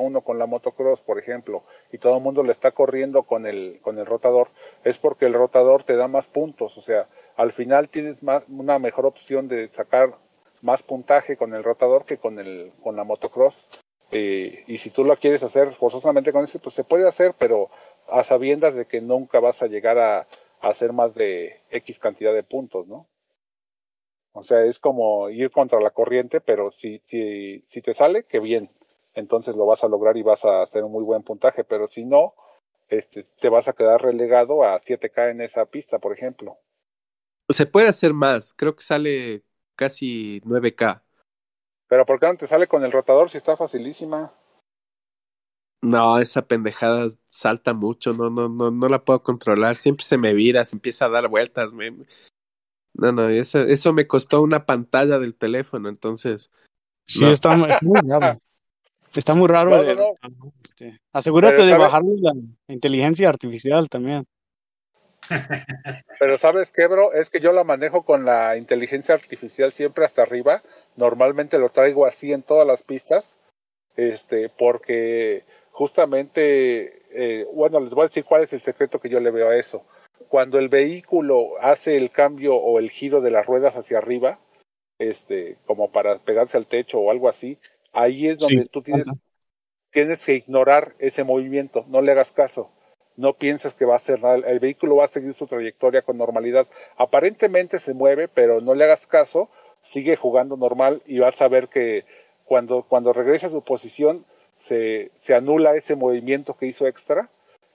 uno 0.01 0.23
con 0.23 0.39
la 0.39 0.47
motocross, 0.47 1.01
por 1.01 1.18
ejemplo, 1.18 1.62
y 1.93 1.99
todo 1.99 2.16
el 2.16 2.23
mundo 2.23 2.43
le 2.43 2.53
está 2.53 2.70
corriendo 2.70 3.25
con 3.25 3.45
el, 3.45 3.79
con 3.83 3.99
el 3.99 4.07
rotador, 4.07 4.49
es 4.83 4.97
porque 4.97 5.27
el 5.27 5.35
rotador 5.35 5.85
te 5.85 5.97
da 5.97 6.09
más 6.09 6.27
puntos. 6.27 6.79
O 6.79 6.83
sea, 6.83 7.07
al 7.37 7.53
final 7.53 7.91
tienes 7.91 8.23
más, 8.23 8.45
una 8.49 8.79
mejor 8.79 9.05
opción 9.05 9.47
de 9.47 9.68
sacar 9.68 10.16
más 10.62 10.83
puntaje 10.83 11.37
con 11.37 11.53
el 11.53 11.64
rotador 11.64 12.07
que 12.07 12.16
con, 12.16 12.39
el, 12.39 12.73
con 12.83 12.97
la 12.97 13.05
motocross. 13.05 13.82
Eh, 14.13 14.65
y 14.67 14.79
si 14.79 14.91
tú 14.91 15.05
lo 15.05 15.17
quieres 15.17 15.43
hacer 15.43 15.73
forzosamente 15.75 16.33
con 16.33 16.45
ese, 16.45 16.59
pues 16.59 16.75
se 16.75 16.85
puede 16.85 17.09
hacer, 17.09 17.35
pero 17.39 17.71
a 18.09 18.23
sabiendas 18.25 18.75
de 18.75 18.87
que 18.87 19.01
nunca 19.01 19.41
vas 19.41 19.63
a 19.63 19.67
llegar 19.67 19.99
a, 19.99 20.27
hacer 20.61 20.93
más 20.93 21.15
de 21.15 21.61
X 21.71 21.99
cantidad 21.99 22.33
de 22.33 22.45
puntos, 22.45 22.87
¿no? 22.87 23.09
O 24.33 24.45
sea, 24.45 24.65
es 24.65 24.79
como 24.79 25.29
ir 25.29 25.51
contra 25.51 25.81
la 25.81 25.91
corriente, 25.91 26.41
pero 26.41 26.71
si, 26.71 27.03
si, 27.07 27.65
si 27.67 27.83
te 27.83 27.95
sale, 27.95 28.25
qué 28.25 28.39
bien. 28.39 28.71
Entonces 29.15 29.57
lo 29.57 29.67
vas 29.67 29.83
a 29.83 29.89
lograr 29.89 30.17
y 30.17 30.23
vas 30.23 30.45
a 30.45 30.63
hacer 30.63 30.85
un 30.85 30.93
muy 30.93 31.03
buen 31.03 31.25
puntaje, 31.25 31.65
pero 31.65 31.89
si 31.89 32.05
no, 32.05 32.35
este, 32.89 33.25
te 33.41 33.49
vas 33.49 33.67
a 33.67 33.73
quedar 33.73 34.03
relegado 34.03 34.63
a 34.63 34.81
7K 34.81 35.33
en 35.33 35.41
esa 35.41 35.67
pista, 35.67 35.99
por 35.99 36.13
ejemplo. 36.13 36.59
Se 37.49 37.67
puede 37.67 37.89
hacer 37.89 38.15
más, 38.15 38.55
creo 38.55 38.77
que 38.77 38.85
sale 38.85 39.43
casi 39.75 40.41
9K. 40.43 41.03
Pero 41.93 42.07
¿por 42.07 42.18
qué 42.18 42.26
no 42.26 42.36
te 42.38 42.47
sale 42.47 42.66
con 42.66 42.82
el 42.86 42.90
rotador 42.90 43.28
si 43.28 43.36
está 43.36 43.55
facilísima? 43.55 44.32
No, 45.82 46.18
esa 46.18 46.40
pendejada 46.40 47.07
salta 47.26 47.74
mucho, 47.74 48.14
no, 48.14 48.30
no, 48.30 48.49
no, 48.49 48.70
no 48.70 48.88
la 48.88 49.05
puedo 49.05 49.22
controlar, 49.22 49.76
siempre 49.76 50.03
se 50.03 50.16
me 50.16 50.32
vira, 50.32 50.64
se 50.64 50.74
empieza 50.74 51.05
a 51.05 51.11
dar 51.11 51.28
vueltas, 51.28 51.74
me... 51.74 51.90
no, 52.95 53.12
no, 53.12 53.28
eso, 53.28 53.61
eso 53.61 53.93
me 53.93 54.07
costó 54.07 54.40
una 54.40 54.64
pantalla 54.64 55.18
del 55.18 55.34
teléfono, 55.34 55.90
entonces. 55.90 56.51
Sí, 57.05 57.26
está 57.26 57.55
muy 57.55 57.68
raro. 57.68 58.40
Está 59.14 59.34
muy 59.34 59.49
raro. 59.49 60.16
Este, 60.64 60.99
asegúrate 61.12 61.61
de 61.61 61.76
bajarle 61.76 62.14
la 62.22 62.32
inteligencia 62.68 63.28
artificial 63.28 63.90
también. 63.90 64.26
Pero 66.18 66.38
sabes 66.38 66.72
qué, 66.72 66.86
bro, 66.86 67.12
es 67.12 67.28
que 67.28 67.40
yo 67.40 67.53
la 67.53 67.64
manejo 67.64 68.05
con 68.07 68.24
la 68.24 68.57
inteligencia 68.57 69.14
artificial 69.14 69.72
siempre 69.72 70.07
hasta 70.07 70.22
arriba. 70.22 70.62
Normalmente 70.97 71.59
lo 71.59 71.70
traigo 71.70 72.07
así 72.07 72.32
en 72.32 72.43
todas 72.43 72.66
las 72.66 72.82
pistas, 72.82 73.36
este, 73.97 74.49
porque 74.49 75.45
justamente, 75.70 77.03
eh, 77.12 77.47
bueno, 77.53 77.80
les 77.80 77.90
voy 77.90 78.05
a 78.05 78.09
decir 78.09 78.24
cuál 78.24 78.43
es 78.43 78.53
el 78.53 78.62
secreto 78.62 79.01
que 79.01 79.09
yo 79.09 79.20
le 79.20 79.30
veo 79.30 79.49
a 79.49 79.57
eso. 79.57 79.84
Cuando 80.28 80.59
el 80.59 80.68
vehículo 80.68 81.59
hace 81.61 81.97
el 81.97 82.11
cambio 82.11 82.57
o 82.57 82.78
el 82.78 82.90
giro 82.90 83.20
de 83.20 83.30
las 83.30 83.47
ruedas 83.47 83.76
hacia 83.76 83.99
arriba, 83.99 84.38
este, 84.99 85.57
como 85.66 85.90
para 85.90 86.18
pegarse 86.18 86.57
al 86.57 86.66
techo 86.66 87.01
o 87.01 87.11
algo 87.11 87.28
así, 87.28 87.59
ahí 87.93 88.28
es 88.28 88.38
donde 88.38 88.66
tú 88.66 88.82
tienes, 88.82 89.09
tienes 89.90 90.24
que 90.24 90.34
ignorar 90.34 90.95
ese 90.99 91.24
movimiento, 91.24 91.84
no 91.88 92.03
le 92.03 92.12
hagas 92.12 92.32
caso. 92.32 92.70
No 93.14 93.34
pienses 93.34 93.74
que 93.74 93.84
va 93.84 93.93
a 93.95 93.97
hacer 93.97 94.22
nada, 94.22 94.36
el 94.36 94.59
vehículo 94.59 94.97
va 94.97 95.05
a 95.05 95.09
seguir 95.09 95.34
su 95.34 95.47
trayectoria 95.47 96.01
con 96.01 96.16
normalidad. 96.16 96.66
Aparentemente 96.97 97.78
se 97.78 97.93
mueve, 97.93 98.26
pero 98.26 98.62
no 98.62 98.74
le 98.74 98.84
hagas 98.84 99.07
caso, 99.07 99.51
sigue 99.83 100.16
jugando 100.16 100.57
normal 100.57 101.03
y 101.07 101.18
vas 101.18 101.41
a 101.43 101.49
ver 101.49 101.68
que 101.68 102.05
cuando, 102.45 102.83
cuando 102.83 103.12
regrese 103.12 103.47
a 103.47 103.51
su 103.51 103.62
posición, 103.62 104.24
se, 104.57 105.11
se 105.16 105.35
anula 105.35 105.74
ese 105.74 105.97
movimiento 105.97 106.57
que 106.57 106.66
hizo 106.66 106.87
extra 106.87 107.30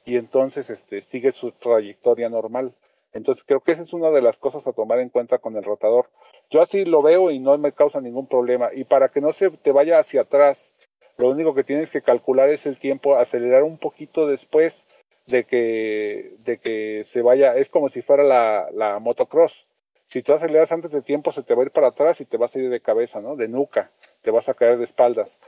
y 0.06 0.16
entonces 0.16 0.70
este, 0.70 1.02
sigue 1.02 1.32
su 1.34 1.52
trayectoria 1.52 2.30
normal. 2.30 2.74
Entonces 3.14 3.44
creo 3.44 3.62
que 3.62 3.72
esa 3.72 3.84
es 3.84 3.94
una 3.94 4.12
de 4.12 4.22
las 4.22 4.38
cosas 4.38 4.66
a 4.68 4.74
tomar 4.74 5.00
en 5.00 5.10
cuenta 5.10 5.40
con 5.40 5.56
el 5.56 5.64
rotador. 5.64 6.10
Yo 6.50 6.62
así 6.62 6.86
lo 6.86 7.02
veo 7.02 7.32
y 7.32 7.40
no 7.40 7.58
me 7.58 7.72
causa 7.72 8.00
ningún 8.00 8.28
problema. 8.28 8.70
Y 8.74 8.86
para 8.86 9.10
que 9.10 9.22
no 9.22 9.34
se 9.34 9.50
te 9.50 9.72
vaya 9.72 10.00
hacia 10.00 10.22
atrás, 10.22 10.74
lo 11.18 11.30
único 11.30 11.56
que 11.56 11.64
tienes 11.64 11.90
que 11.90 12.02
calcular 12.02 12.50
es 12.50 12.66
el 12.66 12.78
tiempo, 12.78 13.18
acelerar 13.18 13.64
un 13.64 13.78
poquito 13.78 14.28
después 14.28 14.88
de 15.26 15.44
que, 15.44 16.36
de 16.46 16.58
que 16.58 17.04
se 17.06 17.22
vaya, 17.22 17.56
es 17.58 17.70
como 17.70 17.90
si 17.90 18.02
fuera 18.02 18.24
la 18.24 19.00
motocross. 19.00 19.68
Si 20.08 20.24
tú 20.24 20.34
aceleras 20.34 20.72
antes 20.72 20.92
de 20.92 21.02
tiempo, 21.02 21.32
se 21.32 21.44
te 21.44 21.54
va 21.54 21.64
a 21.64 21.66
ir 21.66 21.72
para 21.72 21.88
atrás 21.88 22.22
y 22.22 22.26
te 22.26 22.38
vas 22.38 22.56
a 22.56 22.60
ir 22.60 22.70
de 22.70 22.80
cabeza, 22.80 23.22
¿no? 23.22 23.36
De 23.36 23.48
nuca, 23.48 23.92
te 24.22 24.32
vas 24.32 24.48
a 24.48 24.54
caer 24.54 24.78
de 24.78 24.86
espaldas. 24.86 25.42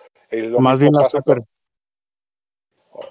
Más 0.60 0.80
bien 0.80 0.92
la 0.94 1.06
super. 1.06 1.44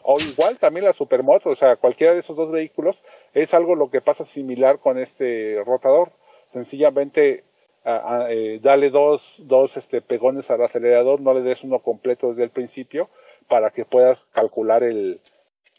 O, 0.03 0.20
igual 0.20 0.59
también 0.59 0.84
la 0.84 0.92
supermoto, 0.92 1.51
o 1.51 1.57
sea, 1.57 1.76
cualquiera 1.76 2.12
de 2.12 2.20
esos 2.20 2.36
dos 2.36 2.51
vehículos 2.51 3.03
es 3.32 3.55
algo 3.55 3.74
lo 3.74 3.90
que 3.90 4.03
pasa 4.03 4.24
similar 4.24 4.78
con 4.78 4.99
este 4.99 5.62
rotador. 5.64 6.12
Sencillamente 6.49 7.44
eh, 7.84 8.61
dale 8.62 8.90
dos, 8.90 9.36
dos 9.38 9.76
este, 9.78 10.03
pegones 10.03 10.51
al 10.51 10.62
acelerador, 10.62 11.20
no 11.20 11.32
le 11.32 11.42
des 11.42 11.64
uno 11.64 11.78
completo 11.78 12.28
desde 12.28 12.44
el 12.44 12.51
principio 12.51 13.09
para 13.49 13.70
que 13.70 13.86
puedas 13.86 14.26
calcular 14.32 14.82
el, 14.82 15.20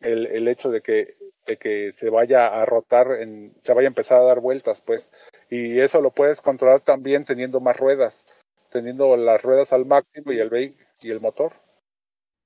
el, 0.01 0.25
el 0.25 0.47
hecho 0.47 0.71
de 0.71 0.81
que, 0.81 1.17
de 1.45 1.57
que 1.57 1.93
se 1.93 2.09
vaya 2.09 2.47
a 2.47 2.65
rotar, 2.65 3.11
en, 3.19 3.53
se 3.61 3.73
vaya 3.73 3.87
a 3.87 3.93
empezar 3.93 4.21
a 4.21 4.25
dar 4.25 4.39
vueltas, 4.39 4.81
pues. 4.81 5.11
Y 5.49 5.79
eso 5.79 6.01
lo 6.01 6.11
puedes 6.11 6.41
controlar 6.41 6.81
también 6.81 7.25
teniendo 7.25 7.59
más 7.59 7.75
ruedas, 7.75 8.27
teniendo 8.71 9.17
las 9.17 9.41
ruedas 9.41 9.73
al 9.73 9.85
máximo 9.85 10.31
y 10.31 10.39
el 10.39 10.75
y 11.01 11.09
el 11.09 11.19
motor. 11.19 11.53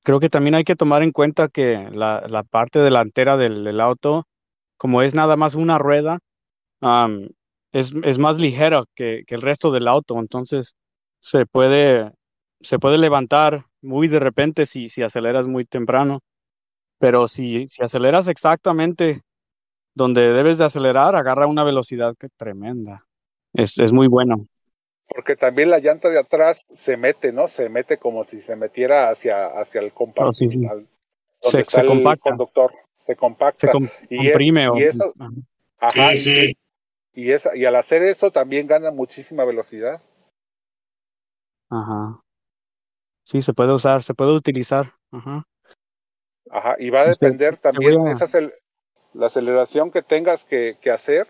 Creo 0.04 0.20
que 0.20 0.30
también 0.30 0.56
hay 0.56 0.64
que 0.64 0.76
tomar 0.76 1.04
en 1.04 1.12
cuenta 1.12 1.49
que 1.49 1.89
la, 1.91 2.45
parte 2.49 2.80
delantera 2.80 3.38
del, 3.38 3.80
auto, 3.82 4.26
como 4.78 5.01
es 5.01 5.16
nada 5.16 5.36
más 5.36 5.56
una 5.56 5.78
rueda, 5.78 6.20
es, 7.72 8.20
más 8.20 8.38
ligera 8.38 8.84
que, 8.95 9.24
el 9.28 9.41
resto 9.41 9.72
del 9.72 9.88
auto, 9.88 10.20
entonces 10.20 10.76
se 11.20 11.45
puede, 11.45 12.12
se 12.62 12.80
puede 12.80 12.97
levantar 12.97 13.66
muy 13.82 14.08
de 14.08 14.20
repente 14.20 14.66
si, 14.66 14.88
aceleras 15.01 15.47
muy 15.47 15.66
temprano. 15.66 16.20
Pero 16.99 17.28
si 17.28 17.66
aceleras 17.82 18.30
exactamente 18.30 19.24
donde 19.95 20.21
debes 20.33 20.57
de 20.57 20.65
acelerar, 20.65 21.15
agarra 21.15 21.47
una 21.47 21.63
velocidad 21.63 22.15
que 22.17 22.29
tremenda. 22.29 23.05
Es, 23.53 23.77
es 23.77 23.91
muy 23.91 24.07
bueno. 24.07 24.47
Porque 25.07 25.35
también 25.35 25.69
la 25.69 25.79
llanta 25.79 26.09
de 26.09 26.17
atrás 26.17 26.65
se 26.73 26.97
mete, 26.97 27.31
¿no? 27.33 27.47
Se 27.47 27.69
mete 27.69 27.97
como 27.97 28.23
si 28.23 28.41
se 28.41 28.55
metiera 28.55 29.09
hacia, 29.09 29.47
hacia 29.47 29.81
el 29.81 29.91
compacto. 29.91 30.29
Oh, 30.29 30.33
sí, 30.33 30.49
sí. 30.49 30.65
al- 30.65 30.87
Se, 31.41 31.59
el 31.59 31.87
compacta, 31.87 32.29
conductor. 32.31 32.73
Se 32.99 33.15
compacta. 33.15 33.67
se 33.67 33.71
com- 33.71 33.89
y 34.09 34.15
es- 34.27 34.31
comprime. 34.31 34.69
o- 34.69 34.77
y 34.77 34.83
eso- 34.83 35.13
ajá. 35.19 35.31
Ajá, 35.79 36.11
Sí, 36.11 36.17
sí. 36.17 36.57
Y, 37.15 37.31
esa, 37.31 37.55
y 37.55 37.65
al 37.65 37.75
hacer 37.75 38.01
eso 38.01 38.31
también 38.31 38.65
gana 38.65 38.89
muchísima 38.89 39.43
velocidad. 39.45 40.01
Ajá. 41.69 42.21
Sí, 43.25 43.41
se 43.41 43.53
puede 43.53 43.73
usar, 43.73 44.01
se 44.03 44.13
puede 44.13 44.31
utilizar. 44.33 44.93
Ajá. 45.11 45.43
Ajá, 46.49 46.75
y 46.79 46.89
va 46.89 47.01
a 47.01 47.09
Este, 47.09 47.25
depender 47.27 47.55
te 47.57 47.61
también, 47.71 48.07
a- 48.07 48.11
esa 48.13 48.27
la 49.14 49.28
aceleración 49.28 49.91
que 49.91 50.01
tengas 50.01 50.45
que, 50.45 50.78
que 50.82 50.91
hacer, 50.91 51.28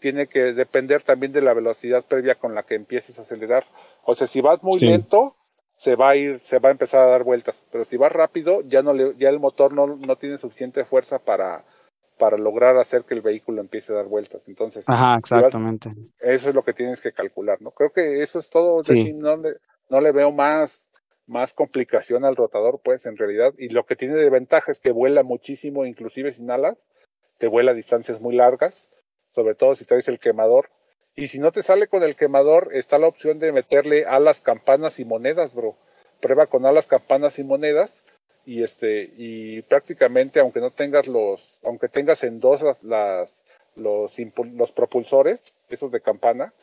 tiene 0.00 0.26
que 0.26 0.52
depender 0.54 1.02
también 1.02 1.32
de 1.32 1.42
la 1.42 1.54
velocidad 1.54 2.04
previa 2.04 2.34
con 2.34 2.54
la 2.54 2.62
que 2.62 2.74
empieces 2.74 3.18
a 3.18 3.22
acelerar. 3.22 3.64
O 4.04 4.14
sea, 4.14 4.26
si 4.26 4.40
vas 4.40 4.62
muy 4.62 4.78
Sí. 4.78 4.86
lento, 4.86 5.36
se 5.78 5.96
va 5.96 6.10
a 6.10 6.16
ir, 6.16 6.40
se 6.40 6.58
va 6.58 6.68
a 6.68 6.72
empezar 6.72 7.02
a 7.02 7.10
dar 7.10 7.22
vueltas. 7.22 7.64
Pero 7.70 7.84
si 7.84 7.96
vas 7.96 8.12
rápido, 8.12 8.60
ya 8.62 8.82
no 8.82 8.92
le, 8.92 9.14
ya 9.16 9.28
el 9.28 9.40
motor 9.40 9.72
no, 9.72 9.86
no 9.86 10.16
tiene 10.16 10.38
suficiente 10.38 10.84
fuerza 10.84 11.18
para, 11.18 11.64
para 12.18 12.36
lograr 12.36 12.76
hacer 12.76 13.04
que 13.04 13.14
el 13.14 13.22
vehículo 13.22 13.60
empiece 13.60 13.92
a 13.92 13.96
dar 13.96 14.06
vueltas. 14.06 14.42
Entonces, 14.46 14.84
Ajá, 14.88 15.16
exactamente. 15.18 15.90
eso 16.18 16.48
es 16.48 16.54
lo 16.54 16.62
que 16.62 16.72
tienes 16.74 17.00
que 17.00 17.12
calcular, 17.12 17.60
¿no? 17.62 17.70
Creo 17.70 17.92
que 17.92 18.22
eso 18.22 18.38
es 18.38 18.50
todo. 18.50 18.82
Sí. 18.82 19.12
No, 19.12 19.36
le, 19.36 19.56
no 19.88 20.00
le 20.00 20.12
veo 20.12 20.32
más, 20.32 20.90
más 21.26 21.54
complicación 21.54 22.24
al 22.24 22.36
rotador, 22.36 22.80
pues, 22.82 23.06
en 23.06 23.16
realidad. 23.16 23.52
Y 23.58 23.68
lo 23.68 23.84
que 23.84 23.96
tiene 23.96 24.16
de 24.16 24.30
ventaja 24.30 24.72
es 24.72 24.80
que 24.80 24.92
vuela 24.92 25.22
muchísimo, 25.22 25.84
inclusive 25.86 26.32
sin 26.32 26.50
alas. 26.50 26.76
Te 27.40 27.48
vuela 27.48 27.72
a 27.72 27.74
distancias 27.74 28.20
muy 28.20 28.36
largas, 28.36 28.88
sobre 29.34 29.56
todo 29.56 29.74
si 29.74 29.84
traes 29.84 30.06
el 30.08 30.20
quemador. 30.20 30.70
Y 31.16 31.26
si 31.26 31.40
no 31.40 31.50
te 31.50 31.64
sale 31.64 31.88
con 31.88 32.04
el 32.04 32.14
quemador, 32.14 32.70
está 32.72 32.98
la 32.98 33.08
opción 33.08 33.40
de 33.40 33.50
meterle 33.52 34.06
alas, 34.06 34.40
campanas 34.40 35.00
y 35.00 35.04
monedas, 35.04 35.52
bro. 35.54 35.76
Prueba 36.20 36.46
con 36.46 36.66
alas, 36.66 36.86
campanas 36.86 37.40
y 37.40 37.44
monedas. 37.44 37.90
Y 38.46 38.62
este, 38.62 39.12
y 39.16 39.62
prácticamente, 39.62 40.40
aunque 40.40 40.60
no 40.60 40.70
tengas 40.70 41.08
los, 41.08 41.58
aunque 41.64 41.88
tengas 41.88 42.22
en 42.24 42.40
dos 42.40 42.62
las, 42.62 42.82
las 42.84 43.36
los, 43.76 44.14
los 44.54 44.72
propulsores, 44.72 45.56
esos 45.68 45.90
de 45.92 46.00
campana, 46.00 46.54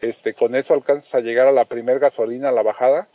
este, 0.00 0.34
con 0.34 0.54
eso 0.54 0.74
alcanzas 0.74 1.14
a 1.14 1.20
llegar 1.20 1.46
a 1.48 1.52
la 1.52 1.64
primer 1.66 1.98
gasolina, 1.98 2.50
a 2.50 2.52
la 2.52 2.62
bajada, 2.62 3.08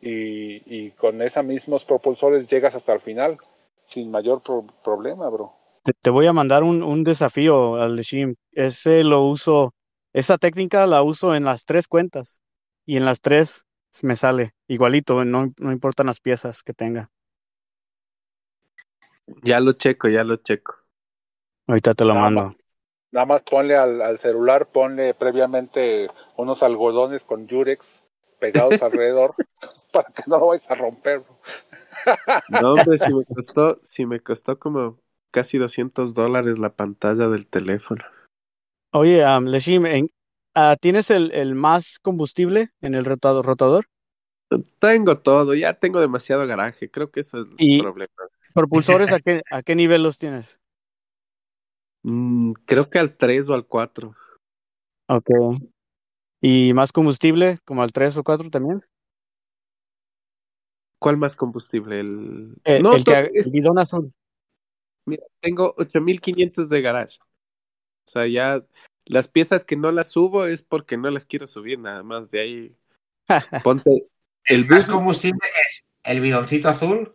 y, 0.00 0.62
y 0.66 0.92
con 0.92 1.22
esos 1.22 1.44
mismos 1.44 1.84
propulsores 1.84 2.48
llegas 2.48 2.74
hasta 2.74 2.92
el 2.92 3.00
final, 3.00 3.38
sin 3.86 4.10
mayor 4.10 4.42
pro- 4.42 4.66
problema, 4.84 5.28
bro. 5.28 5.59
Te, 5.82 5.92
te 5.94 6.10
voy 6.10 6.26
a 6.26 6.32
mandar 6.32 6.62
un, 6.62 6.82
un 6.82 7.04
desafío 7.04 7.76
al 7.76 7.98
Shim. 8.00 8.34
Ese 8.52 9.04
lo 9.04 9.22
uso, 9.22 9.74
esa 10.12 10.38
técnica 10.38 10.86
la 10.86 11.02
uso 11.02 11.34
en 11.34 11.44
las 11.44 11.64
tres 11.64 11.88
cuentas. 11.88 12.42
Y 12.86 12.96
en 12.96 13.04
las 13.04 13.20
tres 13.20 13.64
me 14.02 14.16
sale 14.16 14.52
igualito, 14.68 15.24
no, 15.24 15.52
no 15.58 15.72
importan 15.72 16.06
las 16.06 16.20
piezas 16.20 16.62
que 16.62 16.74
tenga. 16.74 17.10
Ya 19.42 19.60
lo 19.60 19.72
checo, 19.74 20.08
ya 20.08 20.24
lo 20.24 20.36
checo. 20.36 20.74
Ahorita 21.68 21.94
te 21.94 22.04
lo 22.04 22.14
Nada 22.14 22.30
mando. 22.30 22.56
Nada 23.12 23.26
más 23.26 23.42
ponle 23.42 23.76
al, 23.76 24.02
al 24.02 24.18
celular, 24.18 24.66
ponle 24.68 25.14
previamente 25.14 26.10
unos 26.36 26.62
algodones 26.62 27.24
con 27.24 27.46
Yurex 27.48 28.04
pegados 28.40 28.82
alrededor 28.82 29.36
para 29.92 30.12
que 30.12 30.24
no 30.26 30.38
lo 30.38 30.48
vayas 30.48 30.70
a 30.70 30.76
romper. 30.76 31.20
bro. 31.20 31.38
No, 32.46 32.74
hombre, 32.74 32.98
si 32.98 33.12
me 33.14 33.24
costó, 33.26 33.78
si 33.82 34.04
me 34.06 34.20
costó 34.20 34.58
como 34.58 35.00
casi 35.30 35.58
200 35.58 36.14
dólares 36.14 36.58
la 36.58 36.74
pantalla 36.74 37.28
del 37.28 37.46
teléfono. 37.46 38.04
Oye, 38.92 39.24
um, 39.24 39.46
Leshim, 39.46 39.86
en- 39.86 40.10
ah, 40.54 40.76
¿tienes 40.80 41.10
el, 41.10 41.32
el 41.32 41.54
más 41.54 41.98
combustible 42.00 42.70
en 42.80 42.94
el 42.94 43.04
rotador? 43.04 43.46
rotador? 43.46 43.86
Tengo 44.80 45.18
todo, 45.18 45.54
ya 45.54 45.74
tengo 45.74 46.00
demasiado 46.00 46.44
garaje, 46.46 46.90
creo 46.90 47.10
que 47.10 47.20
eso 47.20 47.42
es 47.42 47.46
Y- 47.58 47.76
el 47.76 47.82
problema. 47.84 48.10
¿Propulsores 48.52 49.12
a 49.12 49.20
qué, 49.24 49.42
a 49.50 49.62
qué 49.62 49.76
nivel 49.76 50.02
los 50.02 50.18
tienes? 50.18 50.58
Mm, 52.02 52.52
creo 52.66 52.90
que 52.90 52.98
al 52.98 53.16
3 53.16 53.48
o 53.48 53.54
al 53.54 53.66
4. 53.66 54.14
Ok. 55.08 55.30
¿Y 56.40 56.72
más 56.72 56.92
combustible, 56.92 57.58
como 57.64 57.82
al 57.82 57.92
3 57.92 58.16
o 58.16 58.24
4 58.24 58.48
también? 58.50 58.82
¿Cuál 60.98 61.16
más 61.16 61.36
combustible? 61.36 62.00
El, 62.00 62.54
El, 62.64 62.82
no, 62.82 62.94
el 62.94 63.04
que, 63.04 63.30
el 63.32 63.50
bidón 63.50 63.78
azul. 63.78 64.12
Mira, 65.06 65.22
tengo 65.40 65.74
8500 65.76 66.68
de 66.68 66.82
garage. 66.82 67.18
O 68.06 68.10
sea, 68.10 68.26
ya 68.26 68.64
las 69.04 69.28
piezas 69.28 69.64
que 69.64 69.76
no 69.76 69.92
las 69.92 70.08
subo 70.10 70.46
es 70.46 70.62
porque 70.62 70.96
no 70.96 71.10
las 71.10 71.26
quiero 71.26 71.46
subir, 71.46 71.78
nada 71.78 72.02
más. 72.02 72.30
De 72.30 72.40
ahí, 72.40 72.76
ponte 73.64 73.90
el 74.44 74.60
El 74.62 74.68
más 74.68 74.86
bus. 74.86 74.94
combustible 74.94 75.40
es 75.66 75.84
el 76.04 76.20
bidoncito 76.20 76.68
azul. 76.68 77.14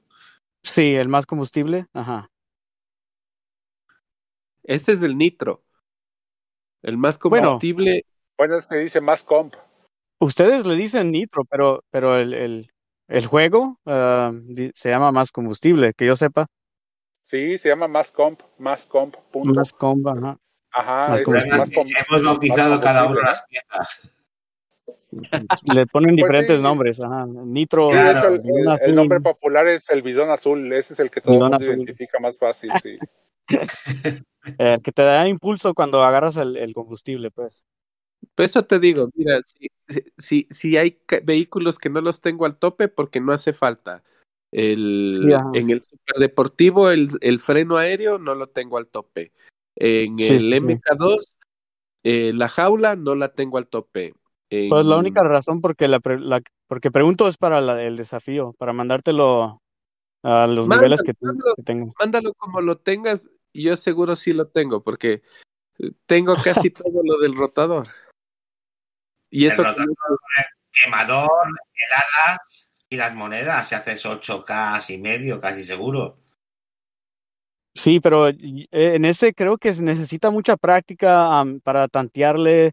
Sí, 0.64 0.96
el 0.96 1.10
más 1.10 1.26
combustible. 1.26 1.88
Ajá. 1.94 2.30
Ese 4.64 4.94
es 4.94 5.02
el 5.02 5.18
nitro. 5.18 5.64
El 6.82 6.98
más 6.98 7.18
combustible. 7.18 8.06
Bueno, 8.38 8.58
es 8.58 8.68
que 8.68 8.78
dice 8.78 9.02
más 9.02 9.24
comp. 9.24 9.56
Ustedes 10.20 10.66
le 10.66 10.76
dicen 10.76 11.12
nitro, 11.12 11.44
pero, 11.46 11.84
pero 11.92 12.18
el, 12.18 12.34
el, 12.34 12.72
el 13.08 13.26
juego 13.28 13.80
ah, 13.86 14.32
se 14.74 14.90
llama 14.90 15.12
más 15.12 15.32
combustible, 15.32 15.94
que 15.94 16.06
yo 16.06 16.16
sepa. 16.16 16.48
Sí, 17.26 17.58
se 17.58 17.70
llama 17.70 17.88
más 17.88 18.12
comp, 18.12 18.40
más 18.60 18.86
comp, 18.86 19.16
punto. 19.32 19.54
Más 19.54 19.74
comba, 19.74 20.14
ajá. 20.14 20.38
Ajá, 20.72 21.10
más 21.10 21.20
es 21.20 21.26
combustible. 21.26 21.58
más 21.58 21.72
com- 21.72 21.88
Hemos 22.08 22.24
bautizado 22.24 22.80
cada 22.80 23.06
una 23.08 23.16
combustible, 23.16 23.32
las 23.32 23.46
piezas. 23.48 24.02
Le 25.74 25.88
ponen 25.88 26.10
Pues 26.12 26.18
diferentes 26.18 26.58
sí. 26.58 26.62
nombres, 26.62 27.02
ajá. 27.02 27.26
Nitro, 27.26 27.90
Sí, 27.90 27.96
de 27.96 28.02
Claro, 28.12 28.20
hecho, 28.36 28.44
el, 28.44 28.68
el- 28.70 28.78
el 28.90 28.96
nombre 28.96 29.20
popular 29.22 29.68
es 29.68 29.90
el 29.90 30.04
bidón 30.04 30.30
azul, 30.30 30.72
ese 30.72 30.94
es 30.94 31.00
el 31.00 31.10
que 31.10 31.22
todo 31.22 31.34
el 31.34 31.38
Bidón 31.40 31.52
mundo 31.54 31.66
azul. 31.66 31.76
identifica 31.78 32.20
más 32.20 32.38
fácil, 32.38 32.72
sí. 32.84 33.00
eh, 34.60 34.78
que 34.84 34.92
te 34.92 35.02
da 35.02 35.28
impulso 35.28 35.74
cuando 35.74 36.04
agarras 36.04 36.38
el, 36.38 36.58
el 36.58 36.74
combustible, 36.76 37.32
pues. 37.32 37.66
Por 38.36 38.46
eso 38.46 38.64
te 38.66 38.80
digo, 38.80 39.10
mira, 39.16 39.40
si, 39.44 39.68
si, 40.18 40.48
si 40.52 40.78
hay 40.78 41.00
vehículos 41.24 41.80
que 41.80 41.90
no 41.90 42.02
los 42.02 42.22
tengo 42.22 42.46
al 42.46 42.58
tope 42.58 42.88
porque 42.88 43.20
no 43.20 43.34
hace 43.34 43.52
falta. 43.54 44.04
El, 44.52 45.34
en 45.54 45.70
el 45.70 45.82
superdeportivo, 45.84 46.90
el, 46.90 47.10
el 47.22 47.40
freno 47.40 47.78
aéreo 47.78 48.18
no 48.20 48.36
lo 48.36 48.48
tengo 48.48 48.78
al 48.78 48.88
tope. 48.88 49.32
En 49.76 50.18
Sí, 50.18 50.34
el 50.36 50.42
sí, 50.42 50.60
sí. 50.60 50.66
MK2, 50.68 51.36
eh, 52.04 52.32
la 52.34 52.48
jaula 52.48 52.96
no 52.96 53.16
la 53.16 53.34
tengo 53.34 53.58
al 53.58 53.68
tope. 53.68 54.14
En- 54.50 54.70
Pues 54.70 54.86
la 54.86 54.98
única 54.98 55.24
razón 55.24 55.60
porque 55.60 55.88
la, 55.88 56.00
pre- 56.00 56.20
la- 56.20 56.42
porque 56.68 56.92
pregunto 56.92 57.28
es 57.28 57.38
para 57.38 57.60
la- 57.62 57.84
el 57.84 57.98
desafío, 57.98 58.54
para 58.58 58.72
mandártelo 58.74 59.62
a 60.24 60.48
los 60.48 60.68
Mándalo, 60.68 60.82
niveles 60.84 61.02
que, 61.04 61.14
mándalo. 61.20 61.56
que 61.56 61.64
tengas. 61.64 61.94
Mándalo 62.00 62.34
como 62.38 62.62
lo 62.62 62.78
tengas, 62.78 63.30
yo 63.54 63.76
seguro 63.76 64.16
sí 64.16 64.32
lo 64.34 64.48
tengo, 64.48 64.84
porque 64.84 65.22
tengo 66.06 66.36
casi 66.36 66.70
todo 66.90 67.02
lo 67.04 67.18
del 67.20 67.36
rotador. 67.36 67.88
Y 69.30 69.46
El 69.46 69.52
eso 69.52 69.64
que 69.64 69.70
rotador, 69.70 69.90
el 69.90 70.46
quemador, 70.84 71.30
el 71.48 72.28
ala 72.28 72.42
y 72.90 72.98
las 72.98 73.14
monedas. 73.14 73.68
Si 73.68 73.76
haces 73.76 74.06
8K 74.06 74.90
y 74.90 74.98
medio, 74.98 75.40
casi 75.40 75.64
seguro. 75.64 76.18
Sí, 77.74 78.00
pero 78.00 78.30
eh, 78.30 78.68
en 78.72 79.04
ese 79.06 79.34
creo 79.34 79.58
que 79.58 79.74
se 79.74 79.84
necesita 79.84 80.32
mucha 80.32 80.56
práctica 80.56 81.44
para 81.64 81.88
tantearle. 81.90 82.72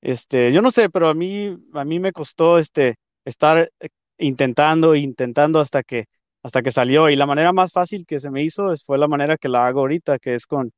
Este, 0.00 0.52
yo 0.52 0.62
no 0.62 0.70
sé, 0.70 0.90
pero 0.90 1.08
a 1.08 1.14
mí, 1.14 1.56
a 1.72 1.84
mí 1.84 1.98
me 1.98 2.12
costó 2.12 2.58
este 2.58 2.96
estar 3.24 3.70
eh, 3.80 3.88
intentando, 4.18 4.94
intentando 4.94 5.58
hasta 5.58 5.82
que, 5.82 6.06
hasta 6.42 6.62
que 6.62 6.70
salió. 6.70 7.10
Y 7.10 7.16
la 7.16 7.26
manera 7.26 7.52
más 7.52 7.72
fácil 7.72 8.04
que 8.06 8.20
se 8.20 8.30
me 8.30 8.42
hizo 8.42 8.72
fue 8.86 8.98
la 8.98 9.08
manera 9.08 9.36
que 9.36 9.48
la 9.48 9.66
hago 9.66 9.80
ahorita, 9.80 10.20
que 10.20 10.34
es 10.34 10.46
con 10.46 10.70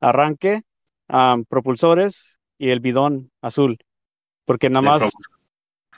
arranque, 0.00 0.62
propulsores 1.48 2.38
y 2.58 2.70
el 2.70 2.80
bidón 2.80 3.30
azul. 3.40 3.78
Porque 4.44 4.70
nada 4.70 4.82
más, 4.82 5.12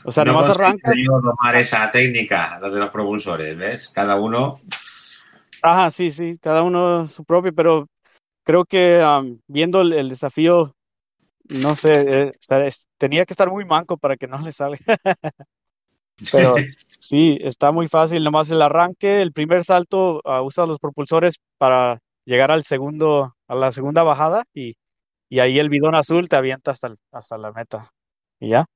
o 0.04 0.12
sea, 0.12 0.24
no 0.24 0.24
nada 0.24 0.38
más 0.38 0.48
conseguí 0.54 0.78
arranca. 0.78 0.92
yo 1.04 1.20
domar 1.20 1.56
esa 1.56 1.90
técnica, 1.90 2.58
la 2.60 2.68
de 2.70 2.78
los 2.78 2.90
propulsores, 2.90 3.56
¿ves? 3.56 3.88
Cada 3.88 4.16
uno. 4.16 4.60
Ajá, 5.62 5.90
sí, 5.90 6.10
sí, 6.10 6.38
cada 6.40 6.62
uno 6.62 7.08
su 7.08 7.24
propio, 7.24 7.52
pero 7.54 7.86
creo 8.44 8.64
que 8.64 9.00
am, 9.02 9.40
viendo 9.48 9.82
el, 9.82 9.92
el 9.94 10.08
desafío, 10.10 10.72
no 11.50 11.76
sé, 11.76 12.02
eh, 12.08 12.28
o 12.30 12.32
sea, 12.40 12.66
es- 12.66 12.88
tenía 12.98 13.26
que 13.26 13.34
estar 13.34 13.50
muy 13.50 13.64
manco 13.66 13.98
para 13.98 14.16
que 14.16 14.28
no 14.28 14.38
le 14.40 14.52
salga. 14.52 14.78
Pero 16.30 16.64
sí, 16.98 17.38
está 17.40 17.72
muy 17.72 17.88
fácil, 17.88 18.24
nomás 18.24 18.50
el 18.50 18.62
arranque, 18.62 19.22
el 19.22 19.32
primer 19.32 19.64
salto, 19.64 20.20
ah, 20.24 20.42
usa 20.42 20.66
los 20.66 20.78
propulsores 20.78 21.36
para 21.58 22.00
llegar 22.24 22.50
al 22.50 22.64
segundo, 22.64 23.34
a 23.48 23.54
la 23.54 23.72
segunda 23.72 24.02
bajada 24.02 24.44
y, 24.54 24.74
y 25.30 25.40
ahí 25.40 25.58
el 25.58 25.70
bidón 25.70 25.94
azul 25.96 26.28
te 26.28 26.36
avienta 26.36 26.72
hasta, 26.72 26.88
el- 26.88 26.98
hasta 27.12 27.38
la 27.38 27.52
meta. 27.52 27.90
¿Y 28.40 28.50
ya? 28.50 28.66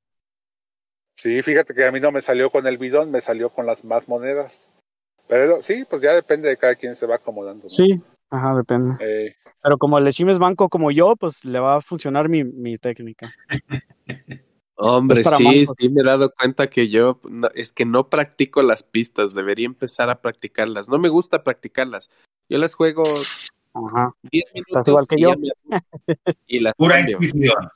Sí, 1.16 1.42
fíjate 1.42 1.74
que 1.74 1.84
a 1.84 1.92
mí 1.92 1.98
no 2.00 2.12
me 2.12 2.20
salió 2.22 2.50
con 2.50 2.66
el 2.66 2.78
bidón, 2.78 3.10
me 3.10 3.20
salió 3.20 3.50
con 3.50 3.66
las 3.66 3.84
más 3.84 4.06
monedas. 4.08 4.52
Pero 5.28 5.62
sí, 5.62 5.84
pues 5.88 6.02
ya 6.02 6.14
depende 6.14 6.48
de 6.48 6.56
cada 6.56 6.74
quien 6.76 6.94
se 6.94 7.06
va 7.06 7.16
acomodando. 7.16 7.64
¿no? 7.64 7.68
Sí, 7.68 8.00
ajá, 8.30 8.54
depende. 8.56 8.94
Eh, 9.00 9.34
Pero 9.62 9.78
como 9.78 9.98
el 9.98 10.04
Leshim 10.04 10.28
es 10.28 10.38
banco 10.38 10.68
como 10.68 10.90
yo, 10.90 11.16
pues 11.16 11.44
le 11.44 11.58
va 11.58 11.76
a 11.76 11.80
funcionar 11.80 12.28
mi, 12.28 12.44
mi 12.44 12.76
técnica. 12.76 13.28
Hombre, 14.78 15.24
sí, 15.24 15.42
mancos. 15.44 15.74
sí 15.78 15.88
me 15.88 16.02
he 16.02 16.04
dado 16.04 16.30
cuenta 16.38 16.68
que 16.68 16.88
yo 16.90 17.18
no- 17.24 17.48
es 17.54 17.72
que 17.72 17.86
no 17.86 18.10
practico 18.10 18.60
las 18.60 18.82
pistas, 18.82 19.34
debería 19.34 19.64
empezar 19.66 20.10
a 20.10 20.20
practicarlas. 20.20 20.88
No 20.90 20.98
me 20.98 21.08
gusta 21.08 21.42
practicarlas. 21.42 22.10
Yo 22.48 22.58
las 22.58 22.74
juego 22.74 23.02
Ajá. 23.72 24.12
10 24.30 24.44
minutos 24.54 24.86
igual 24.86 25.06
que 25.08 25.14
y, 25.16 25.22
yo. 25.22 25.30
ya 25.30 25.36
me- 25.36 25.48
y 26.46 26.60
las 26.60 26.74
Pura 26.74 26.96
cambio. 26.98 27.18
intuición. 27.22 27.68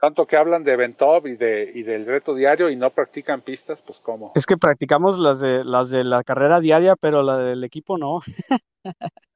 Tanto 0.00 0.26
que 0.26 0.36
hablan 0.36 0.64
de 0.64 0.76
Ventov 0.76 1.26
y, 1.26 1.36
de, 1.36 1.70
y 1.74 1.82
del 1.82 2.06
reto 2.06 2.34
diario 2.34 2.70
y 2.70 2.76
no 2.76 2.90
practican 2.90 3.40
pistas, 3.40 3.82
pues 3.82 4.00
cómo. 4.00 4.32
Es 4.34 4.46
que 4.46 4.56
practicamos 4.56 5.18
las 5.18 5.40
de 5.40 5.64
las 5.64 5.90
de 5.90 6.04
la 6.04 6.22
carrera 6.24 6.60
diaria, 6.60 6.94
pero 6.96 7.22
la 7.22 7.38
del 7.38 7.64
equipo 7.64 7.98
no. 7.98 8.20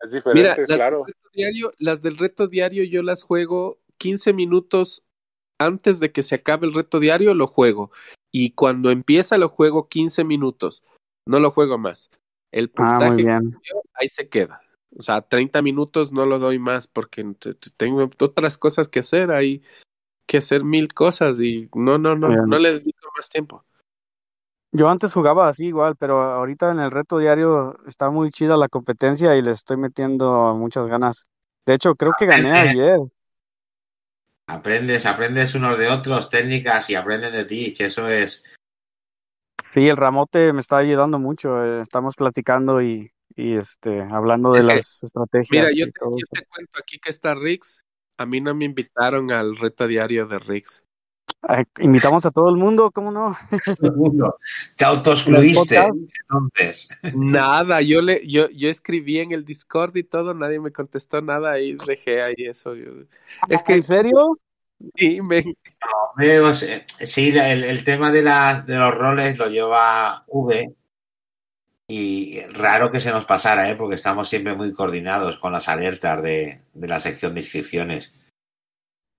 Es 0.01 0.11
diferente, 0.13 0.33
Mira, 0.35 0.57
las, 0.57 0.67
claro. 0.67 0.99
del 1.05 1.07
reto 1.15 1.29
diario, 1.35 1.73
las 1.79 2.03
del 2.03 2.17
reto 2.19 2.49
diario 2.49 2.85
yo 2.85 3.03
las 3.03 3.23
juego 3.23 3.79
15 3.99 4.33
minutos 4.33 5.03
antes 5.61 6.01
de 6.01 6.11
que 6.13 6.23
se 6.23 6.37
acabe 6.37 6.67
el 6.67 6.75
reto 6.75 7.01
diario, 7.01 7.35
lo 7.35 7.47
juego. 7.47 7.91
Y 8.33 8.53
cuando 8.53 8.91
empieza 8.91 9.39
lo 9.39 9.49
juego 9.49 9.89
15 9.89 10.25
minutos. 10.25 10.83
No 11.29 11.39
lo 11.39 11.51
juego 11.53 11.79
más. 11.79 12.11
El 12.51 12.67
Ah, 12.77 12.99
puntaje 12.99 13.13
muy 13.13 13.23
bien. 13.25 13.57
ahí 13.95 14.09
se 14.09 14.29
queda. 14.29 14.61
O 14.97 15.03
sea, 15.03 15.23
30 15.23 15.63
minutos 15.63 16.13
no 16.13 16.27
lo 16.27 16.39
doy 16.39 16.59
más 16.59 16.87
porque 16.89 17.25
tengo 17.77 18.09
otras 18.21 18.59
cosas 18.59 18.89
que 18.89 19.01
hacer. 19.01 19.31
Hay 19.31 19.63
que 20.33 20.39
hacer 20.39 20.65
mil 20.65 20.95
cosas 20.95 21.39
y 21.41 21.69
no, 21.75 21.99
no, 21.99 22.17
no, 22.17 22.29
Bien. 22.29 22.49
no 22.49 22.59
le 22.59 22.73
dedico 22.73 23.09
más 23.15 23.29
tiempo. 23.29 23.63
Yo 24.75 24.89
antes 24.89 25.13
jugaba 25.13 25.49
así 25.49 25.67
igual, 25.67 25.97
pero 25.97 26.23
ahorita 26.23 26.71
en 26.71 26.81
el 26.81 26.91
reto 26.91 27.19
diario 27.19 27.77
está 27.87 28.09
muy 28.09 28.31
chida 28.31 28.57
la 28.57 28.69
competencia 28.69 29.37
y 29.37 29.43
le 29.43 29.51
estoy 29.51 29.77
metiendo 29.77 30.55
muchas 30.57 30.87
ganas. 30.87 31.27
De 31.67 31.75
hecho, 31.75 31.95
creo 31.95 32.15
que 32.19 32.25
gané 32.25 32.51
ayer. 32.53 32.99
Aprendes, 34.47 35.05
aprendes 35.05 35.55
unos 35.55 35.77
de 35.77 35.89
otros, 35.89 36.31
técnicas 36.31 36.89
y 36.89 36.95
aprenden 36.95 37.35
de 37.35 37.45
ti. 37.45 37.75
Eso 37.79 38.09
es. 38.09 38.45
Sí, 39.63 39.87
el 39.87 39.99
ramote 39.99 40.55
me 40.55 40.61
está 40.61 40.79
ayudando 40.79 41.19
mucho. 41.19 41.63
eh, 41.63 41.83
Estamos 41.83 42.17
platicando 42.17 42.81
y, 42.81 43.13
y 43.37 43.57
este 43.57 44.01
hablando 44.11 44.53
de 44.53 44.61
Es 44.61 44.67
que, 44.67 44.75
las 44.75 45.03
estrategias 45.03 45.51
Mira, 45.51 45.69
yo 45.69 45.87
y 45.87 45.91
te, 45.91 46.01
todo 46.01 46.17
yo 46.19 46.27
te 46.31 46.47
cuento 46.47 46.79
aquí 46.79 46.99
que 46.99 47.11
está 47.11 47.35
Rix. 47.35 47.79
A 48.23 48.27
mí 48.27 48.41
no 48.41 48.55
me 48.55 48.65
invitaron 48.67 49.33
al 49.33 49.57
reto 49.57 49.89
diario 49.89 50.27
de 50.27 50.39
Rix. 50.39 50.85
Ay, 51.43 51.65
invitamos 51.81 52.25
a 52.25 52.31
todo 52.31 52.49
el 52.51 52.57
mundo, 52.57 52.93
¿cómo 52.93 53.11
no? 53.11 53.37
Todo 53.77 53.91
el 53.91 53.97
mundo. 53.97 54.39
Te 54.77 54.85
autoexcluiste. 54.85 55.77
Entonces, 55.77 56.89
Nada, 57.13 57.83
yo 57.83 58.01
le, 58.01 58.25
yo, 58.25 58.49
yo 58.51 58.69
escribí 58.69 59.19
en 59.19 59.33
el 59.33 59.45
Discord 59.45 59.97
y 59.97 60.05
todo, 60.05 60.35
nadie 60.35 60.61
me 60.61 60.71
contestó 60.71 61.21
nada 61.21 61.59
y 61.59 61.73
dejé 61.73 62.23
ahí 62.23 62.35
eso. 62.39 62.77
Yo- 62.77 62.93
es 63.49 63.63
que 63.65 63.73
¿En 63.75 63.83
serio? 63.83 64.39
sí, 64.95 65.21
me- 65.21 65.43
veo, 66.17 66.51
eh, 66.51 66.85
sí, 67.05 67.37
el, 67.37 67.65
el 67.65 67.83
tema 67.83 68.13
de, 68.13 68.23
las, 68.23 68.65
de 68.67 68.79
los 68.79 68.95
roles 68.95 69.37
lo 69.37 69.49
lleva 69.49 70.23
V. 70.29 70.73
Y 71.95 72.41
raro 72.65 72.91
que 72.91 73.01
se 73.01 73.11
nos 73.13 73.25
pasara, 73.27 73.69
¿eh? 73.71 73.77
porque 73.77 73.97
estamos 73.97 74.29
siempre 74.29 74.55
muy 74.55 74.73
coordinados 74.73 75.37
con 75.39 75.53
las 75.53 75.69
alertas 75.69 76.23
de, 76.23 76.63
de 76.73 76.89
la 76.89 77.01
sección 77.01 77.35
de 77.35 77.41
inscripciones. 77.41 78.13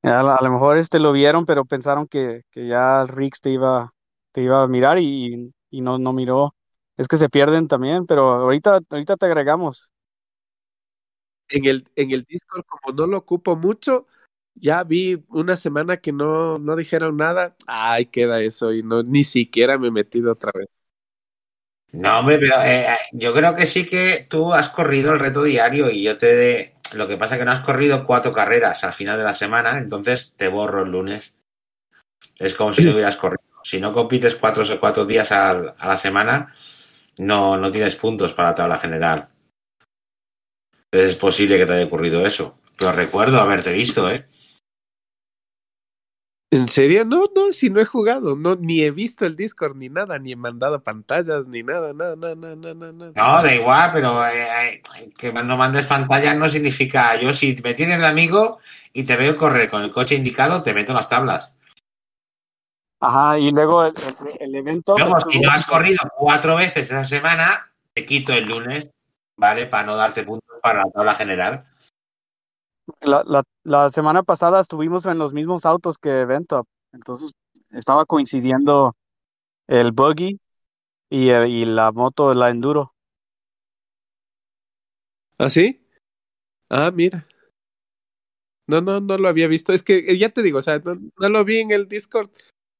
A, 0.03 0.21
la- 0.23 0.35
a 0.35 0.43
lo 0.43 0.51
mejor 0.51 0.77
este 0.77 0.99
lo 0.99 1.11
vieron, 1.13 1.45
pero 1.45 1.65
pensaron 1.65 2.07
que, 2.07 2.41
que 2.51 2.67
ya 2.67 3.05
Rix 3.05 3.39
te 3.41 3.51
iba, 3.51 3.93
te 4.31 4.41
iba 4.43 4.61
a 4.63 4.67
mirar 4.67 4.97
y, 4.99 5.53
y 5.69 5.81
no, 5.81 5.97
no 5.97 6.13
miró. 6.13 6.55
Es 6.97 7.07
que 7.07 7.17
se 7.17 7.29
pierden 7.29 7.67
también, 7.67 8.05
pero 8.05 8.29
ahorita, 8.33 8.79
ahorita 8.89 9.17
te 9.17 9.25
agregamos. 9.25 9.91
en 11.49 11.65
el, 11.65 11.85
en 11.95 12.11
el 12.11 12.23
Discord, 12.23 12.65
como 12.65 12.95
no 12.95 13.07
lo 13.07 13.17
ocupo 13.17 13.55
mucho, 13.55 14.07
ya 14.55 14.83
vi 14.83 15.23
una 15.29 15.55
semana 15.55 15.97
que 15.97 16.11
no, 16.11 16.59
no 16.59 16.75
dijeron 16.75 17.17
nada. 17.17 17.55
Ay, 17.67 18.07
queda 18.07 18.41
eso 18.41 18.73
y 18.73 18.83
no, 18.83 19.03
ni 19.03 19.23
siquiera 19.23 19.77
me 19.77 19.87
he 19.89 19.91
metido 19.91 20.31
otra 20.33 20.51
vez. 20.55 20.69
No, 21.93 22.19
hombre, 22.19 22.39
pero 22.39 22.55
eh, 22.63 22.87
yo 23.11 23.33
creo 23.33 23.55
que 23.55 23.65
sí 23.67 23.85
que 23.85 24.25
tú 24.29 24.53
has 24.53 24.69
corrido 24.69 25.13
el 25.13 25.19
reto 25.19 25.43
diario 25.43 25.89
y 25.89 26.03
yo 26.03 26.15
te... 26.15 26.73
Lo 26.93 27.07
que 27.07 27.17
pasa 27.17 27.35
es 27.35 27.39
que 27.39 27.45
no 27.45 27.51
has 27.51 27.61
corrido 27.61 28.05
cuatro 28.05 28.33
carreras 28.33 28.83
al 28.83 28.93
final 28.93 29.17
de 29.17 29.23
la 29.23 29.33
semana, 29.33 29.77
entonces 29.77 30.33
te 30.35 30.47
borro 30.47 30.83
el 30.83 30.91
lunes. 30.91 31.33
Es 32.37 32.53
como 32.53 32.73
si 32.73 32.83
no 32.83 32.91
hubieras 32.93 33.17
corrido. 33.17 33.41
Si 33.63 33.79
no 33.79 33.91
compites 33.93 34.35
cuatro, 34.35 34.63
cuatro 34.79 35.05
días 35.05 35.31
al- 35.31 35.73
a, 35.77 35.87
la 35.87 35.97
semana, 35.97 36.53
no, 37.17 37.57
no 37.57 37.71
tienes 37.71 37.95
puntos 37.95 38.33
para 38.33 38.49
la 38.49 38.55
tabla 38.55 38.77
general. 38.79 39.29
Entonces 40.91 41.11
es 41.11 41.17
posible 41.17 41.57
que 41.57 41.65
te 41.65 41.73
haya 41.73 41.85
ocurrido 41.85 42.25
eso. 42.25 42.57
Pero 42.77 42.93
recuerdo 42.93 43.39
haberte 43.41 43.73
visto, 43.73 44.09
¿eh? 44.09 44.27
¿En 46.53 46.67
serio? 46.67 47.03
No, 47.03 47.25
no, 47.35 47.51
si 47.51 47.71
no 47.71 47.81
he 47.81 47.85
jugado, 47.85 48.35
no, 48.35 48.55
ni 48.55 48.83
he 48.83 48.91
visto 48.91 49.25
el 49.25 49.35
Discord, 49.35 49.75
ni 49.75 49.89
nada, 49.89 50.19
ni 50.19 50.33
he 50.33 50.35
mandado 50.35 50.83
pantallas, 50.83 51.47
ni 51.47 51.63
nada, 51.63 51.93
nada, 51.93 52.15
nada, 52.15 52.35
nada, 52.35 52.55
nada, 52.55 52.91
nada. 52.91 53.11
No, 53.15 53.41
da 53.41 53.55
igual, 53.55 53.91
pero 53.91 54.27
eh, 54.27 54.81
eh, 54.99 55.11
que 55.17 55.33
no 55.33 55.57
mandes 55.57 55.87
pantalla 55.87 56.35
no 56.35 56.47
significa 56.49 57.19
yo 57.19 57.33
si 57.33 57.57
me 57.63 57.73
tienes 57.73 57.99
de 57.99 58.05
amigo 58.05 58.59
y 58.93 59.03
te 59.03 59.15
veo 59.15 59.35
correr 59.35 59.67
con 59.67 59.81
el 59.81 59.89
coche 59.89 60.13
indicado, 60.13 60.61
te 60.61 60.75
meto 60.75 60.93
las 60.93 61.09
tablas. 61.09 61.51
Ajá, 62.99 63.39
y 63.39 63.51
luego 63.51 63.83
el, 63.83 64.55
evento 64.55 64.95
Luego, 64.95 65.17
estuvo- 65.17 65.33
si 65.33 65.41
no 65.41 65.49
has 65.49 65.65
corrido 65.65 66.03
cuatro 66.15 66.55
veces 66.55 66.83
esa 66.83 67.03
semana, 67.03 67.73
te 67.93 68.05
quito 68.05 68.31
el 68.31 68.45
lunes, 68.45 68.91
¿vale? 69.37 69.65
Para 69.65 69.87
no 69.87 69.95
darte 69.95 70.21
puntos 70.23 70.59
para 70.61 70.85
la 70.85 70.91
tabla 70.91 71.15
general. 71.15 71.65
La, 73.01 73.43
la, 73.63 73.91
semana 73.91 74.23
pasada 74.23 74.59
estuvimos 74.59 75.05
en 75.05 75.17
los 75.17 75.33
mismos 75.33 75.65
autos 75.65 75.97
que 75.97 76.21
Evento, 76.21 76.67
entonces 76.91 77.31
estaba 77.71 78.05
coincidiendo 78.05 78.95
el 79.67 79.91
buggy 79.93 80.39
y, 81.09 81.29
eh, 81.29 81.47
y 81.47 81.65
la 81.65 81.91
moto, 81.91 82.33
la 82.33 82.49
enduro. 82.49 82.93
¿Ah, 85.37 85.49
sí? 85.49 85.81
Ah, 86.69 86.91
mira. 86.93 87.25
No, 88.67 88.81
no, 88.81 88.99
no 88.99 89.17
lo 89.17 89.27
había 89.27 89.47
visto. 89.47 89.73
Es 89.73 89.83
que 89.83 89.97
eh, 89.97 90.17
ya 90.17 90.29
te 90.29 90.41
digo, 90.41 90.59
o 90.59 90.61
sea, 90.61 90.79
no, 90.79 90.95
no 90.95 91.29
lo 91.29 91.43
vi 91.43 91.57
en 91.57 91.71
el 91.71 91.87
Discord 91.87 92.29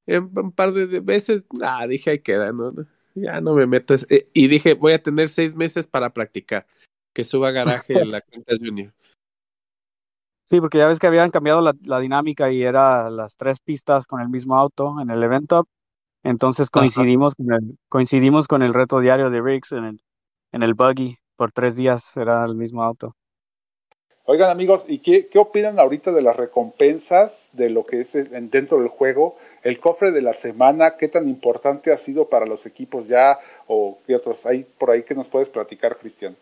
en 0.06 0.32
un 0.38 0.52
par 0.52 0.74
de 0.74 1.00
veces. 1.00 1.44
Ah, 1.62 1.88
dije, 1.88 2.12
ahí 2.12 2.20
queda, 2.20 2.52
no, 2.52 2.72
no, 2.72 2.86
ya 3.16 3.42
no 3.42 3.54
me 3.54 3.68
meto. 3.68 3.96
Eh, 4.10 4.30
Y 4.34 4.48
dije, 4.48 4.74
voy 4.74 4.94
a 4.94 5.02
tener 5.04 5.30
seis 5.30 5.56
meses 5.56 5.88
para 5.88 6.14
practicar. 6.14 6.68
Que 7.14 7.24
suba 7.24 7.52
garaje 7.52 7.94
en 7.94 8.12
la 8.12 8.22
cuenta 8.22 8.56
junior. 8.58 8.94
Sí, 10.46 10.60
porque 10.62 10.78
ya 10.78 10.88
ves 10.88 11.00
que 11.00 11.08
habían 11.08 11.32
cambiado 11.32 11.62
la, 11.62 11.74
la 11.84 12.00
dinámica 12.00 12.52
y 12.52 12.64
era 12.64 13.10
las 13.10 13.38
tres 13.38 13.60
pistas 13.60 14.08
con 14.08 14.22
el 14.22 14.30
mismo 14.30 14.58
auto 14.58 14.96
en 15.02 15.10
el 15.10 15.24
evento. 15.24 15.68
Entonces 16.24 16.70
coincidimos 16.70 17.36
con 17.36 17.54
el, 17.54 17.78
coincidimos 17.90 18.48
con 18.48 18.62
el 18.62 18.74
reto 18.74 19.00
diario 19.00 19.30
de 19.30 19.42
Riggs 19.42 19.72
en 19.74 19.86
el, 19.86 20.02
en 20.52 20.64
el 20.64 20.74
buggy. 20.74 21.18
Por 21.36 21.52
tres 21.52 21.76
días 21.76 22.16
era 22.18 22.46
el 22.46 22.56
mismo 22.56 22.84
auto. 22.84 23.16
Oigan 24.26 24.50
amigos, 24.50 24.84
¿y 24.88 25.00
qué, 25.00 25.28
qué 25.28 25.38
opinan 25.38 25.80
ahorita 25.80 26.14
de 26.14 26.22
las 26.22 26.38
recompensas 26.38 27.50
de 27.52 27.70
lo 27.70 27.86
que 27.86 28.02
es 28.02 28.16
el- 28.16 28.50
dentro 28.50 28.80
del 28.80 28.88
juego? 28.88 29.36
El 29.64 29.80
cofre 29.80 30.12
de 30.12 30.22
la 30.22 30.34
semana, 30.34 30.96
¿qué 30.98 31.10
tan 31.10 31.28
importante 31.28 31.92
ha 31.92 31.98
sido 31.98 32.30
para 32.30 32.46
los 32.46 32.66
equipos 32.66 33.08
ya? 33.08 33.40
¿O 33.68 33.98
qué 34.08 34.16
otros 34.16 34.46
hay 34.46 34.64
por 34.64 34.92
ahí 34.92 35.04
que 35.04 35.16
nos 35.16 35.28
puedes 35.28 35.50
platicar, 35.50 35.98
Cristian? 35.98 36.38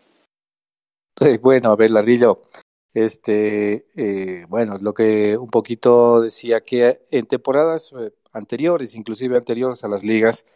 Eh, 1.20 1.38
bueno, 1.38 1.70
a 1.70 1.76
ver, 1.76 1.90
Larillo, 1.90 2.44
este, 2.94 3.86
eh, 3.96 4.44
bueno, 4.48 4.78
lo 4.78 4.94
que 4.94 5.36
un 5.36 5.48
poquito 5.48 6.20
decía 6.20 6.62
que 6.62 7.02
en 7.10 7.26
temporadas 7.26 7.92
eh, 7.98 8.12
anteriores, 8.32 8.94
inclusive 8.94 9.36
anteriores 9.36 9.82
a 9.84 9.88
las 9.88 10.04
ligas, 10.04 10.46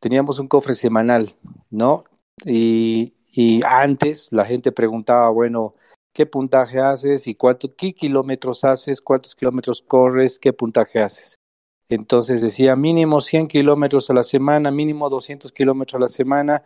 teníamos 0.00 0.38
un 0.38 0.48
cofre 0.48 0.74
semanal, 0.74 1.36
¿no? 1.70 2.02
Y, 2.44 3.14
y 3.32 3.60
antes 3.64 4.28
la 4.32 4.44
gente 4.44 4.72
preguntaba, 4.72 5.28
bueno, 5.30 5.74
¿qué 6.12 6.26
puntaje 6.26 6.80
haces 6.80 7.26
y 7.26 7.34
cuánto, 7.34 7.74
qué 7.74 7.94
kilómetros 7.94 8.64
haces, 8.64 9.00
cuántos 9.00 9.34
kilómetros 9.34 9.82
corres, 9.82 10.38
qué 10.38 10.52
puntaje 10.52 11.00
haces? 11.00 11.38
Entonces 11.88 12.42
decía 12.42 12.76
mínimo 12.76 13.20
100 13.20 13.48
kilómetros 13.48 14.10
a 14.10 14.14
la 14.14 14.22
semana, 14.22 14.70
mínimo 14.70 15.10
200 15.10 15.52
kilómetros 15.52 15.96
a 15.96 16.00
la 16.00 16.08
semana 16.08 16.64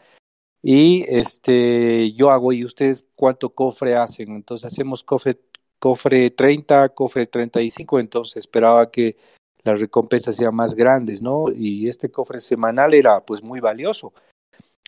y 0.62 1.04
este 1.08 2.12
yo 2.12 2.30
hago 2.30 2.52
y 2.52 2.64
ustedes 2.64 3.04
cuánto 3.14 3.50
cofre 3.50 3.96
hacen 3.96 4.32
entonces 4.32 4.72
hacemos 4.72 5.04
cofre 5.04 5.38
cofre 5.78 6.30
30 6.30 6.88
cofre 6.90 7.26
35 7.26 8.00
entonces 8.00 8.38
esperaba 8.38 8.90
que 8.90 9.16
las 9.64 9.80
recompensas 9.80 10.36
sean 10.36 10.54
más 10.54 10.74
grandes 10.74 11.22
no 11.22 11.46
y 11.54 11.88
este 11.88 12.10
cofre 12.10 12.38
semanal 12.40 12.94
era 12.94 13.20
pues 13.20 13.42
muy 13.42 13.60
valioso. 13.60 14.12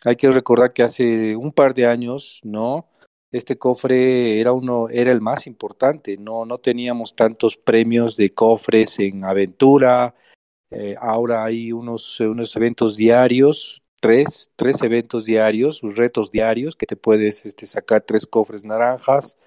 Hay 0.03 0.15
que 0.15 0.31
recordar 0.31 0.73
que 0.73 0.81
hace 0.81 1.35
un 1.35 1.51
par 1.51 1.73
de 1.73 1.85
años 1.85 2.39
no 2.43 2.87
este 3.31 3.57
cofre 3.57 4.41
era 4.41 4.51
uno 4.51 4.89
era 4.89 5.11
el 5.11 5.21
más 5.21 5.47
importante 5.47 6.17
no 6.17 6.45
no 6.45 6.57
teníamos 6.57 7.15
tantos 7.15 7.55
premios 7.55 8.17
de 8.17 8.33
cofres 8.33 8.99
en 8.99 9.23
aventura 9.23 10.15
eh, 10.71 10.95
ahora 10.99 11.45
hay 11.45 11.71
unos 11.71 12.19
unos 12.19 12.55
eventos 12.55 12.97
diarios 12.97 13.80
tres, 14.01 14.51
tres 14.57 14.81
eventos 14.81 15.23
diarios, 15.25 15.79
retos 15.95 16.31
diarios, 16.31 16.75
que 16.75 16.85
te 16.85 16.97
puedes 16.97 17.45
este, 17.45 17.65
sacar 17.65 18.01
tres 18.01 18.27
cofres 18.27 18.65
naranjas. 18.65 19.37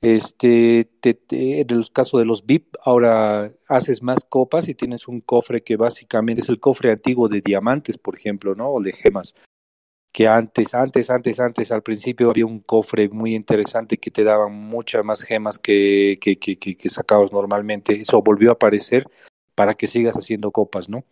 Este, 0.00 0.88
te, 1.00 1.18
en 1.30 1.70
el 1.70 1.90
caso 1.92 2.18
de 2.18 2.24
los 2.24 2.46
VIP, 2.46 2.76
ahora 2.84 3.50
haces 3.66 4.00
más 4.00 4.20
copas 4.24 4.68
y 4.68 4.74
tienes 4.74 5.08
un 5.08 5.20
cofre 5.20 5.64
que 5.64 5.76
básicamente 5.76 6.42
es 6.42 6.48
el 6.48 6.60
cofre 6.60 6.92
antiguo 6.92 7.28
de 7.28 7.40
diamantes, 7.40 7.98
por 7.98 8.16
ejemplo, 8.16 8.54
¿no? 8.54 8.70
O 8.70 8.80
de 8.80 8.92
gemas 8.92 9.34
que 10.12 10.26
antes, 10.26 10.74
antes, 10.74 11.10
antes, 11.10 11.38
antes, 11.38 11.70
al 11.70 11.82
principio 11.82 12.30
había 12.30 12.46
un 12.46 12.60
cofre 12.60 13.08
muy 13.08 13.34
interesante 13.34 13.98
que 13.98 14.10
te 14.10 14.24
daban 14.24 14.52
muchas 14.52 15.04
más 15.04 15.22
gemas 15.22 15.58
que, 15.58 16.18
que, 16.20 16.38
que, 16.38 16.56
que, 16.56 16.88
sacabas 16.88 17.32
normalmente. 17.32 17.92
Eso 17.94 18.20
volvió 18.22 18.50
a 18.50 18.54
aparecer 18.54 19.06
para 19.54 19.74
que 19.74 19.86
sigas 19.86 20.16
haciendo 20.16 20.50
copas, 20.50 20.88
¿no? 20.88 21.04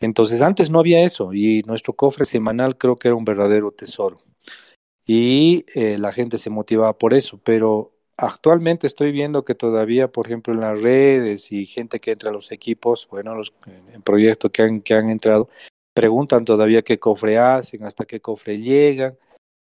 Entonces 0.00 0.40
antes 0.42 0.70
no 0.70 0.80
había 0.80 1.02
eso 1.04 1.32
y 1.34 1.62
nuestro 1.66 1.92
cofre 1.92 2.24
semanal 2.24 2.78
creo 2.78 2.96
que 2.96 3.08
era 3.08 3.14
un 3.14 3.24
verdadero 3.24 3.70
tesoro. 3.70 4.22
Y 5.06 5.64
eh, 5.74 5.98
la 5.98 6.12
gente 6.12 6.38
se 6.38 6.50
motivaba 6.50 6.96
por 6.96 7.14
eso, 7.14 7.38
pero 7.42 7.92
actualmente 8.16 8.86
estoy 8.86 9.12
viendo 9.12 9.44
que 9.44 9.54
todavía, 9.54 10.08
por 10.08 10.26
ejemplo, 10.26 10.54
en 10.54 10.60
las 10.60 10.80
redes 10.80 11.52
y 11.52 11.66
gente 11.66 12.00
que 12.00 12.12
entra 12.12 12.30
a 12.30 12.32
los 12.32 12.52
equipos, 12.52 13.08
bueno, 13.10 13.34
los 13.34 13.54
en 13.92 14.02
proyectos 14.02 14.50
que 14.50 14.62
han, 14.62 14.80
que 14.80 14.94
han 14.94 15.10
entrado, 15.10 15.48
preguntan 15.94 16.44
todavía 16.44 16.82
qué 16.82 16.98
cofre 16.98 17.38
hacen, 17.38 17.84
hasta 17.84 18.04
qué 18.04 18.20
cofre 18.20 18.58
llegan, 18.58 19.18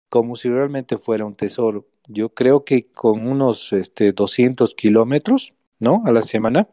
como 0.09 0.35
si 0.35 0.49
realmente 0.49 0.97
fuera 0.97 1.25
un 1.25 1.35
tesoro. 1.35 1.85
Yo 2.07 2.29
creo 2.29 2.63
que 2.63 2.87
con 2.87 3.27
unos 3.27 3.73
este, 3.73 4.13
200 4.13 4.75
kilómetros, 4.75 5.53
¿no? 5.79 6.03
A 6.05 6.11
la 6.11 6.21
semana, 6.21 6.67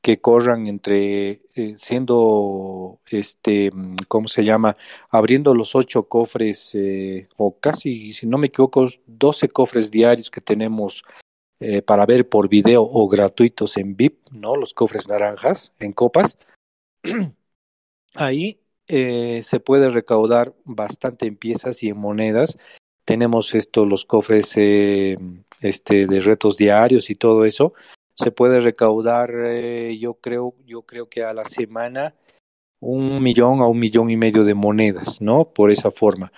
que 0.00 0.20
corran 0.20 0.66
entre 0.66 1.42
eh, 1.54 1.76
siendo 1.76 3.00
este 3.10 3.70
cómo 4.06 4.28
se 4.28 4.44
llama 4.44 4.76
abriendo 5.10 5.54
los 5.54 5.74
ocho 5.74 6.04
cofres 6.08 6.74
eh, 6.74 7.28
o 7.36 7.58
casi 7.58 8.12
si 8.12 8.26
no 8.26 8.38
me 8.38 8.46
equivoco 8.46 8.86
12 9.06 9.48
cofres 9.48 9.90
diarios 9.90 10.30
que 10.30 10.40
tenemos 10.40 11.04
eh, 11.60 11.82
para 11.82 12.06
ver 12.06 12.28
por 12.28 12.48
video 12.48 12.84
o 12.84 13.08
gratuitos 13.08 13.76
en 13.76 13.96
VIP 13.96 14.28
no 14.30 14.54
los 14.54 14.72
cofres 14.72 15.08
naranjas 15.08 15.72
en 15.80 15.92
copas 15.92 16.38
Ahí 18.14 18.60
se 18.86 19.60
puede 19.62 19.90
recaudar 19.90 20.54
bastante 20.64 21.26
en 21.26 21.36
piezas 21.36 21.82
y 21.82 21.90
en 21.90 21.98
monedas. 21.98 22.58
Tenemos 23.04 23.54
estos, 23.54 23.86
los 23.86 24.06
cofres 24.06 24.56
este, 24.56 26.06
de 26.06 26.20
retos 26.20 26.56
diarios 26.56 27.10
y 27.10 27.14
todo 27.14 27.44
eso. 27.44 27.74
Se 28.18 28.32
puede 28.32 28.60
recaudar, 28.60 29.32
eh, 29.46 29.96
yo 29.98 30.14
creo, 30.14 30.54
yo 30.66 30.82
creo 30.82 31.08
que 31.08 31.22
a 31.22 31.32
la 31.32 31.44
semana 31.44 32.14
un 32.80 33.22
millón 33.22 33.60
a 33.60 33.66
un 33.66 33.78
millón 33.78 34.10
y 34.10 34.16
medio 34.16 34.44
de 34.44 34.54
monedas, 34.54 35.20
¿no? 35.20 35.52
Por 35.52 35.70
esa 35.70 35.90
forma. 35.90 36.32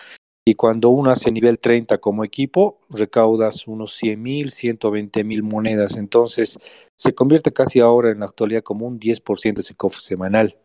Y 0.45 0.55
cuando 0.55 0.91
uno 0.91 1.11
hace 1.11 1.31
nivel 1.31 1.59
30 1.59 1.99
como 1.99 2.25
equipo, 2.25 2.81
recaudas 2.89 3.67
unos 3.67 3.95
100 3.95 4.23
mil, 4.23 4.51
120 4.51 5.23
mil 5.23 5.43
monedas. 5.43 5.97
Entonces, 5.97 6.59
se 6.97 7.15
convierte 7.15 7.53
casi 7.53 7.81
ahora 7.81 8.11
en 8.11 8.21
la 8.21 8.27
actualidad 8.27 8.63
como 8.63 8.87
un 8.87 8.99
10% 8.99 9.55
de 9.55 9.61
ese 9.61 9.75
cofre 9.75 10.01
semanal. 10.01 10.57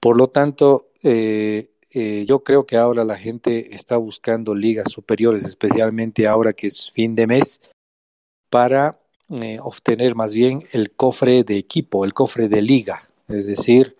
Por 0.00 0.16
lo 0.16 0.28
tanto, 0.28 0.90
eh, 1.02 1.70
eh, 1.92 2.24
yo 2.26 2.44
creo 2.44 2.66
que 2.66 2.76
ahora 2.76 3.04
la 3.04 3.16
gente 3.16 3.74
está 3.74 3.96
buscando 3.96 4.54
ligas 4.54 4.92
superiores, 4.92 5.44
especialmente 5.44 6.28
ahora 6.28 6.52
que 6.52 6.68
es 6.68 6.90
fin 6.90 7.14
de 7.16 7.26
mes, 7.26 7.60
para 8.50 8.99
eh, 9.30 9.58
obtener 9.62 10.14
más 10.14 10.34
bien 10.34 10.64
el 10.72 10.92
cofre 10.92 11.44
de 11.44 11.56
equipo, 11.56 12.04
el 12.04 12.12
cofre 12.12 12.48
de 12.48 12.62
liga. 12.62 13.08
Es 13.28 13.46
decir, 13.46 13.96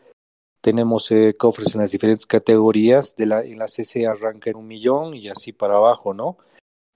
tenemos 0.60 1.10
eh, 1.10 1.34
cofres 1.38 1.74
en 1.74 1.80
las 1.80 1.92
diferentes 1.92 2.26
categorías, 2.26 3.14
de 3.16 3.26
la, 3.26 3.40
en 3.42 3.58
la 3.58 3.68
CC 3.68 4.06
arranca 4.06 4.50
en 4.50 4.56
un 4.56 4.66
millón 4.66 5.14
y 5.14 5.28
así 5.28 5.52
para 5.52 5.76
abajo, 5.76 6.14
¿no? 6.14 6.36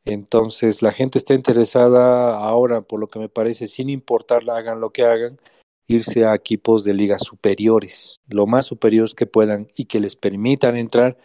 Entonces 0.04 0.82
la 0.82 0.92
gente 0.92 1.18
está 1.18 1.34
interesada 1.34 2.38
ahora, 2.38 2.82
por 2.82 3.00
lo 3.00 3.06
que 3.06 3.18
me 3.18 3.28
parece, 3.28 3.66
sin 3.66 3.88
importar, 3.88 4.42
hagan 4.50 4.80
lo 4.80 4.90
que 4.90 5.04
hagan, 5.04 5.38
irse 5.86 6.26
a 6.26 6.34
equipos 6.34 6.84
de 6.84 6.92
ligas 6.92 7.22
superiores, 7.22 8.20
lo 8.28 8.46
más 8.46 8.66
superiores 8.66 9.14
que 9.14 9.26
puedan 9.26 9.68
y 9.76 9.86
que 9.86 10.00
les 10.00 10.16
permitan 10.16 10.76
entrar 10.76 11.16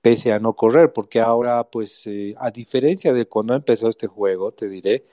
pese 0.00 0.32
a 0.32 0.38
no 0.38 0.54
correr, 0.54 0.92
porque 0.92 1.20
ahora, 1.20 1.64
pues, 1.64 2.06
eh, 2.06 2.34
a 2.38 2.50
diferencia 2.50 3.12
de 3.12 3.26
cuando 3.26 3.54
empezó 3.54 3.88
este 3.88 4.06
juego, 4.06 4.52
te 4.52 4.68
diré, 4.68 5.04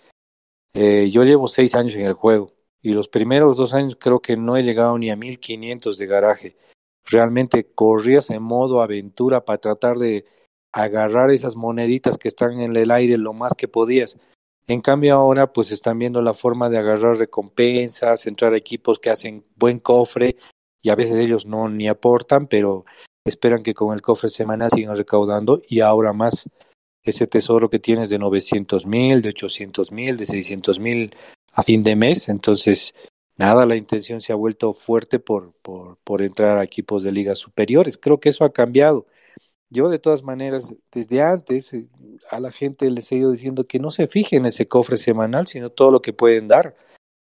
eh, 0.74 1.09
yo 1.09 1.24
llevo 1.24 1.47
seis 1.47 1.76
años 1.76 1.95
en 1.95 2.05
el 2.05 2.13
juego 2.13 2.53
y 2.82 2.93
los 2.93 3.07
primeros 3.07 3.57
dos 3.57 3.74
años 3.74 3.97
creo 3.99 4.22
que 4.22 4.38
no 4.38 4.55
he 4.55 4.63
llegado 4.63 4.97
ni 4.97 5.09
a 5.09 5.15
1500 5.15 5.97
de 5.97 6.05
garaje. 6.05 6.57
Realmente 7.05 7.72
corrías 7.74 8.30
en 8.30 8.43
modo 8.43 8.82
aventura 8.82 9.43
para 9.43 9.59
tratar 9.59 9.97
de 9.97 10.26
agarrar 10.72 11.32
esas 11.32 11.55
moneditas 11.55 12.17
que 12.17 12.28
están 12.28 12.59
en 12.59 12.76
el 12.76 12.91
aire 12.91 13.17
lo 13.17 13.34
más 13.34 13.55
que 13.55 13.67
podías. 13.67 14.17
En 14.67 14.82
cambio 14.82 15.15
ahora 15.15 15.51
pues 15.51 15.72
están 15.72 15.97
viendo 15.97 16.22
la 16.22 16.34
forma 16.34 16.70
de 16.70 16.78
agarrar 16.78 17.17
recompensas, 17.17 18.28
entrar 18.28 18.53
a 18.53 18.57
equipos 18.57 18.99
que 18.99 19.09
hacen 19.09 19.43
buen 19.55 19.80
cofre 19.80 20.36
y 20.82 20.89
a 20.89 20.95
veces 20.95 21.15
ellos 21.15 21.45
no 21.47 21.67
ni 21.67 21.88
aportan, 21.88 22.47
pero 22.47 22.86
esperan 23.26 23.63
que 23.63 23.74
con 23.74 23.93
el 23.93 24.01
cofre 24.01 24.30
semanal 24.30 24.70
sigan 24.70 24.95
recaudando 24.95 25.61
y 25.67 25.80
ahora 25.80 26.13
más 26.13 26.47
ese 27.04 27.28
tesoro 27.28 27.70
que 27.70 27.80
tienes 27.80 28.10
de 28.10 28.20
900 28.20 28.86
mil, 28.86 29.22
de 29.22 29.30
800 29.30 29.91
mil, 29.91 30.18
de 30.18 30.26
600 30.26 30.80
mil 30.80 31.16
a 31.54 31.64
fin 31.64 31.84
de 31.84 31.95
mes. 31.95 32.30
Entonces, 32.30 32.93
nada, 33.38 33.66
la 33.66 33.76
intención 33.76 34.22
se 34.22 34.34
ha 34.34 34.36
vuelto 34.36 34.74
fuerte 34.74 35.20
por, 35.20 35.54
por, 35.62 36.22
entrar 36.22 36.58
a 36.58 36.64
equipos 36.64 37.04
de 37.04 37.12
ligas 37.12 37.39
superiores. 37.39 37.97
Creo 37.97 38.20
que 38.20 38.30
eso 38.30 38.45
ha 38.45 38.54
cambiado. 38.54 39.08
Yo 39.70 39.89
de 39.89 40.00
todas 40.00 40.24
maneras, 40.24 40.74
desde 40.91 41.22
antes, 41.22 41.74
eh, 41.74 41.88
a 42.30 42.39
la 42.39 42.52
gente 42.52 42.89
les 42.89 43.12
he 43.12 43.18
ido 43.18 43.32
diciendo 43.32 43.66
que 43.66 43.80
no 43.80 43.91
se 43.91 44.08
fije 44.08 44.38
en 44.38 44.45
ese 44.45 44.68
cofre 44.68 44.97
semanal, 44.97 45.47
sino 45.47 45.70
todo 45.70 45.91
lo 45.91 46.02
que 46.02 46.14
pueden 46.14 46.47
dar. 46.47 46.76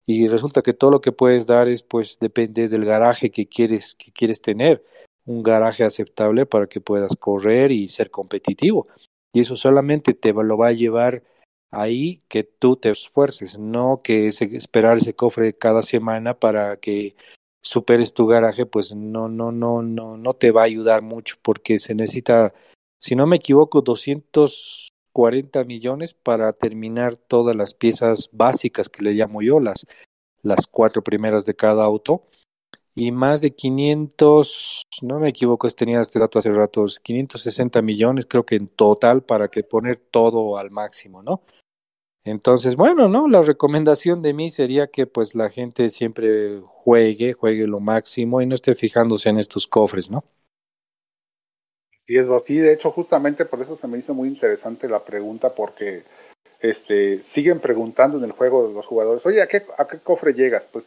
Y 0.07 0.29
resulta 0.29 0.62
que 0.62 0.75
todo 0.75 0.91
lo 0.91 1.01
que 1.01 1.12
puedes 1.12 1.47
dar 1.47 1.69
es, 1.69 1.83
pues, 1.83 2.19
depende 2.21 2.69
del 2.69 2.85
garaje 2.85 3.31
que 3.31 3.49
quieres, 3.49 3.95
que 3.95 4.12
quieres 4.12 4.41
tener. 4.41 4.85
Un 5.25 5.43
garaje 5.43 5.83
aceptable 5.83 6.47
para 6.47 6.69
que 6.69 6.81
puedas 6.81 7.17
correr 7.17 7.73
y 7.73 7.89
ser 7.89 8.11
competitivo. 8.11 8.87
Y 9.33 9.41
eso 9.41 9.57
solamente 9.57 10.14
te 10.14 10.33
lo 10.33 10.57
va 10.57 10.68
a 10.68 10.72
llevar 10.72 11.22
ahí 11.70 12.22
que 12.29 12.45
tú 12.45 12.77
te 12.77 12.91
esfuerces, 12.91 13.59
no 13.59 14.01
que 14.03 14.29
esperar 14.29 14.99
ese 14.99 15.14
cofre 15.14 15.53
cada 15.57 15.83
semana 15.83 16.39
para 16.39 16.77
que 16.79 17.16
superes 17.62 18.14
tu 18.14 18.27
garaje, 18.27 18.67
pues 18.67 18.95
no, 18.95 19.29
no, 19.29 19.53
no, 19.53 19.83
no, 19.83 20.17
no 20.17 20.33
te 20.33 20.53
va 20.53 20.63
a 20.63 20.67
ayudar 20.67 21.03
mucho 21.03 21.37
porque 21.42 21.79
se 21.79 21.95
necesita, 21.95 22.55
si 22.99 23.17
no 23.17 23.26
me 23.26 23.37
equivoco, 23.37 23.83
240 23.83 25.64
millones 25.64 26.14
para 26.14 26.53
terminar 26.53 27.17
todas 27.17 27.57
las 27.57 27.75
piezas 27.75 28.30
básicas 28.33 28.88
que 28.88 29.03
le 29.03 29.13
llamo 29.13 29.42
yo, 29.42 29.61
las, 29.61 29.84
las 30.42 30.67
cuatro 30.67 31.03
primeras 31.03 31.45
de 31.45 31.57
cada 31.57 31.84
auto. 31.84 32.22
Y 32.99 33.13
más 33.13 33.43
de 33.43 33.51
500, 33.55 34.83
no 35.03 35.21
me 35.21 35.29
equivoco, 35.29 35.68
tenía 35.71 36.01
este 36.01 36.18
dato 36.18 36.39
hace 36.39 36.51
ratos, 36.51 36.99
560 36.99 37.83
millones 37.83 38.25
creo 38.27 38.47
que 38.47 38.57
en 38.57 38.68
total 38.68 39.23
para 39.23 39.49
que 39.49 39.63
poner 39.63 39.97
todo 39.97 40.57
al 40.57 40.71
máximo, 40.71 41.23
¿no? 41.23 41.43
Entonces, 42.25 42.75
bueno, 42.75 43.07
¿no? 43.09 43.29
La 43.29 43.43
recomendación 43.43 44.23
de 44.23 44.33
mí 44.33 44.51
sería 44.51 44.89
que 44.89 45.07
pues 45.07 45.35
la 45.35 45.51
gente 45.51 45.91
siempre 45.91 46.61
juegue, 46.64 47.35
juegue 47.35 47.67
lo 47.67 47.81
máximo 47.81 48.41
y 48.41 48.47
no 48.47 48.55
esté 48.55 48.75
fijándose 48.75 49.29
en 49.29 49.39
estos 49.39 49.68
cofres, 49.68 50.11
¿no? 50.11 50.25
Sí, 52.07 52.17
es 52.17 52.29
así. 52.29 52.57
De 52.57 52.73
hecho, 52.73 52.91
justamente 52.93 53.45
por 53.45 53.61
eso 53.61 53.77
se 53.77 53.87
me 53.89 53.99
hizo 53.99 54.14
muy 54.14 54.29
interesante 54.29 54.89
la 54.89 55.05
pregunta, 55.05 55.55
porque 55.55 56.03
este, 56.61 57.23
siguen 57.23 57.61
preguntando 57.61 58.18
en 58.18 58.25
el 58.25 58.33
juego 58.33 58.71
los 58.75 58.87
jugadores, 58.87 59.27
oye, 59.27 59.43
¿a 59.43 59.47
qué, 59.47 59.63
¿a 59.77 59.87
qué 59.87 59.99
cofre 59.99 60.33
llegas? 60.33 60.64
Pues, 60.73 60.87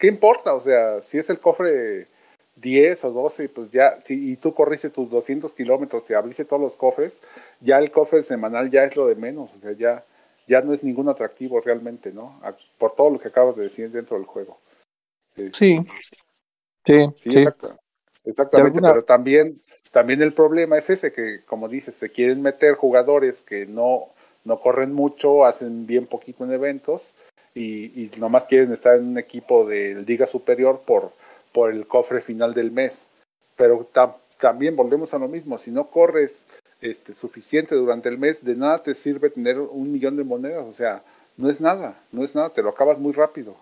¿qué 0.00 0.08
importa? 0.08 0.54
O 0.54 0.60
sea, 0.60 1.00
si 1.02 1.18
es 1.18 1.30
el 1.30 1.38
cofre 1.38 2.08
10 2.56 3.04
o 3.04 3.12
12, 3.12 3.48
pues 3.50 3.70
ya, 3.70 4.00
si, 4.04 4.32
y 4.32 4.36
tú 4.36 4.52
corriste 4.52 4.90
tus 4.90 5.08
200 5.08 5.52
kilómetros 5.52 6.02
y 6.08 6.14
abriste 6.14 6.44
todos 6.44 6.62
los 6.62 6.72
cofres, 6.72 7.12
ya 7.60 7.78
el 7.78 7.92
cofre 7.92 8.24
semanal 8.24 8.70
ya 8.70 8.82
es 8.84 8.96
lo 8.96 9.06
de 9.06 9.14
menos, 9.14 9.50
o 9.56 9.60
sea, 9.60 9.72
ya 9.72 10.04
ya 10.48 10.62
no 10.62 10.72
es 10.72 10.82
ningún 10.82 11.08
atractivo 11.08 11.60
realmente, 11.60 12.12
¿no? 12.12 12.40
Por 12.76 12.96
todo 12.96 13.10
lo 13.10 13.20
que 13.20 13.28
acabas 13.28 13.54
de 13.54 13.62
decir 13.62 13.88
dentro 13.92 14.16
del 14.16 14.26
juego. 14.26 14.58
Sí, 15.36 15.78
sí, 16.84 17.06
sí. 17.20 17.46
exactamente, 18.24 18.80
pero 18.80 19.04
también, 19.04 19.62
también 19.92 20.22
el 20.22 20.32
problema 20.32 20.76
es 20.76 20.90
ese, 20.90 21.12
que 21.12 21.44
como 21.44 21.68
dices, 21.68 21.94
se 21.94 22.10
quieren 22.10 22.42
meter 22.42 22.74
jugadores 22.74 23.42
que 23.42 23.64
no, 23.66 24.08
no 24.42 24.60
corren 24.60 24.92
mucho, 24.92 25.44
hacen 25.44 25.86
bien 25.86 26.06
poquito 26.06 26.42
en 26.42 26.52
eventos 26.52 27.02
y, 27.54 28.02
y 28.02 28.12
nomás 28.16 28.44
quieren 28.44 28.72
estar 28.72 28.96
en 28.96 29.08
un 29.08 29.18
equipo 29.18 29.66
de 29.66 30.02
liga 30.06 30.26
superior 30.26 30.80
por, 30.86 31.12
por 31.52 31.72
el 31.72 31.86
cofre 31.86 32.20
final 32.20 32.54
del 32.54 32.70
mes. 32.70 32.94
Pero 33.56 33.88
también 34.40 34.76
volvemos 34.76 35.12
a 35.14 35.18
lo 35.18 35.28
mismo, 35.28 35.58
si 35.58 35.70
no 35.70 35.88
corres 35.88 36.32
este, 36.80 37.14
suficiente 37.14 37.74
durante 37.74 38.08
el 38.08 38.18
mes, 38.18 38.42
de 38.42 38.56
nada 38.56 38.82
te 38.82 38.94
sirve 38.94 39.30
tener 39.30 39.58
un 39.58 39.92
millón 39.92 40.16
de 40.16 40.24
monedas, 40.24 40.64
o 40.64 40.72
sea, 40.72 41.02
no 41.36 41.50
es 41.50 41.60
nada, 41.60 42.00
no 42.12 42.24
es 42.24 42.34
nada, 42.34 42.50
te 42.50 42.62
lo 42.62 42.70
acabas 42.70 42.98
muy 42.98 43.12
rápido. 43.12 43.54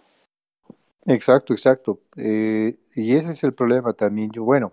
Exacto, 1.06 1.52
exacto. 1.52 2.00
Eh, 2.16 2.76
y 2.94 3.16
ese 3.16 3.30
es 3.30 3.42
el 3.42 3.54
problema 3.54 3.92
también. 3.92 4.30
Yo, 4.30 4.44
bueno, 4.44 4.72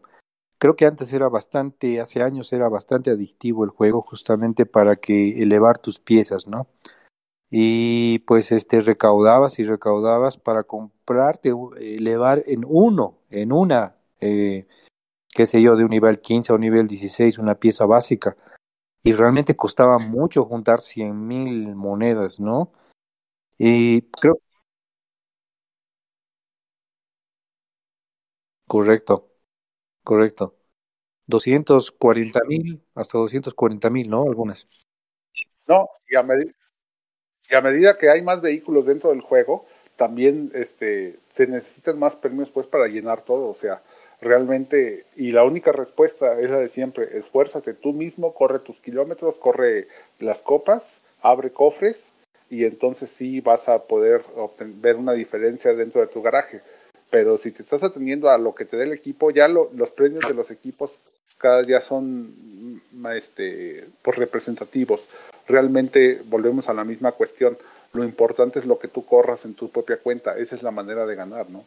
creo 0.57 0.75
que 0.75 0.85
antes 0.85 1.13
era 1.13 1.29
bastante, 1.29 1.99
hace 1.99 2.21
años 2.21 2.51
era 2.51 2.67
bastante 2.67 3.11
adictivo 3.11 3.63
el 3.63 3.69
juego 3.69 4.01
justamente 4.01 4.65
para 4.65 4.95
que 4.95 5.41
elevar 5.41 5.77
tus 5.77 5.99
piezas, 5.99 6.47
¿no? 6.47 6.67
Y 7.57 8.19
pues 8.19 8.51
este 8.51 8.81
recaudabas 8.81 9.59
y 9.59 9.63
recaudabas 9.63 10.37
para 10.37 10.63
comprarte, 10.63 11.53
elevar 11.79 12.41
en 12.47 12.65
uno, 12.67 13.19
en 13.29 13.53
una, 13.53 13.95
eh, 14.19 14.67
qué 15.29 15.45
sé 15.45 15.61
yo, 15.61 15.77
de 15.77 15.85
un 15.85 15.91
nivel 15.91 16.19
15 16.19 16.51
a 16.51 16.55
un 16.55 16.61
nivel 16.63 16.85
16, 16.85 17.37
una 17.37 17.55
pieza 17.55 17.85
básica. 17.85 18.35
Y 19.03 19.13
realmente 19.13 19.55
costaba 19.55 19.99
mucho 19.99 20.43
juntar 20.43 20.81
100 20.81 21.27
mil 21.27 21.75
monedas, 21.75 22.41
¿no? 22.41 22.73
Y 23.57 24.01
creo... 24.01 24.37
Correcto, 28.67 29.31
correcto. 30.03 30.57
240 31.27 32.41
mil 32.45 32.83
hasta 32.95 33.17
240 33.17 33.89
mil, 33.89 34.09
¿no? 34.09 34.23
Algunas. 34.23 34.67
No, 35.67 35.87
y 36.09 36.15
a, 36.17 36.23
y 37.49 37.55
a, 37.55 37.61
medida 37.61 37.97
que 37.97 38.09
hay 38.09 38.21
más 38.21 38.41
vehículos 38.41 38.85
dentro 38.85 39.11
del 39.11 39.21
juego, 39.21 39.65
también 39.95 40.51
este, 40.53 41.15
se 41.33 41.47
necesitan 41.47 41.99
más 41.99 42.15
premios 42.15 42.49
pues 42.49 42.67
para 42.67 42.87
llenar 42.87 43.21
todo. 43.23 43.49
O 43.49 43.55
sea, 43.55 43.81
realmente, 44.21 45.05
y 45.15 45.31
la 45.31 45.43
única 45.43 45.71
respuesta 45.71 46.39
es 46.39 46.49
la 46.49 46.57
de 46.57 46.69
siempre, 46.69 47.17
esfuérzate 47.17 47.73
tú 47.73 47.93
mismo, 47.93 48.33
corre 48.33 48.59
tus 48.59 48.77
kilómetros, 48.77 49.35
corre 49.35 49.87
las 50.19 50.39
copas, 50.39 51.01
abre 51.21 51.51
cofres 51.51 52.09
y 52.49 52.65
entonces 52.65 53.09
sí 53.09 53.41
vas 53.41 53.69
a 53.69 53.83
poder 53.83 54.23
ver 54.59 54.95
una 54.95 55.13
diferencia 55.13 55.73
dentro 55.73 56.01
de 56.01 56.07
tu 56.07 56.21
garaje. 56.21 56.61
Pero 57.09 57.37
si 57.37 57.51
te 57.51 57.63
estás 57.63 57.83
atendiendo 57.83 58.29
a 58.29 58.37
lo 58.37 58.55
que 58.55 58.65
te 58.65 58.77
dé 58.77 58.83
el 58.83 58.93
equipo, 58.93 59.31
ya 59.31 59.47
lo, 59.47 59.69
los 59.73 59.91
premios 59.91 60.27
de 60.27 60.33
los 60.33 60.51
equipos 60.51 60.91
cada 61.37 61.63
día 61.63 61.81
son 61.81 62.33
este, 63.15 63.87
pues 64.01 64.17
representativos. 64.17 65.01
Realmente 65.47 66.21
volvemos 66.25 66.69
a 66.69 66.73
la 66.73 66.83
misma 66.83 67.11
cuestión. 67.11 67.57
Lo 67.93 68.03
importante 68.03 68.59
es 68.59 68.65
lo 68.65 68.79
que 68.79 68.87
tú 68.87 69.05
corras 69.05 69.45
en 69.45 69.53
tu 69.53 69.69
propia 69.69 69.97
cuenta. 69.97 70.37
Esa 70.37 70.55
es 70.55 70.63
la 70.63 70.71
manera 70.71 71.05
de 71.05 71.15
ganar, 71.15 71.49
¿no? 71.49 71.63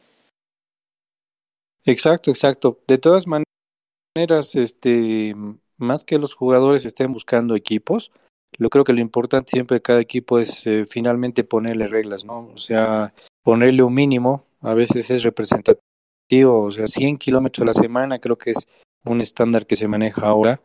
Exacto, 1.84 2.30
exacto. 2.30 2.78
De 2.86 2.98
todas 2.98 3.26
maneras, 3.26 4.54
este, 4.54 5.34
más 5.78 6.04
que 6.04 6.18
los 6.18 6.34
jugadores 6.34 6.84
estén 6.84 7.12
buscando 7.12 7.54
equipos, 7.54 8.12
yo 8.58 8.70
creo 8.70 8.84
que 8.84 8.92
lo 8.92 9.00
importante 9.00 9.50
siempre 9.52 9.76
de 9.76 9.82
cada 9.82 10.00
equipo 10.00 10.38
es 10.38 10.66
eh, 10.66 10.84
finalmente 10.88 11.44
ponerle 11.44 11.86
reglas, 11.86 12.24
¿no? 12.24 12.50
O 12.54 12.58
sea, 12.58 13.14
ponerle 13.42 13.82
un 13.82 13.94
mínimo, 13.94 14.44
a 14.60 14.74
veces 14.74 15.10
es 15.10 15.22
representativo, 15.22 16.60
o 16.64 16.70
sea, 16.70 16.86
100 16.86 17.18
kilómetros 17.18 17.62
a 17.62 17.66
la 17.66 17.74
semana 17.74 18.18
creo 18.18 18.36
que 18.36 18.50
es 18.50 18.68
un 19.04 19.20
estándar 19.20 19.66
que 19.66 19.76
se 19.76 19.88
maneja 19.88 20.26
ahora, 20.26 20.60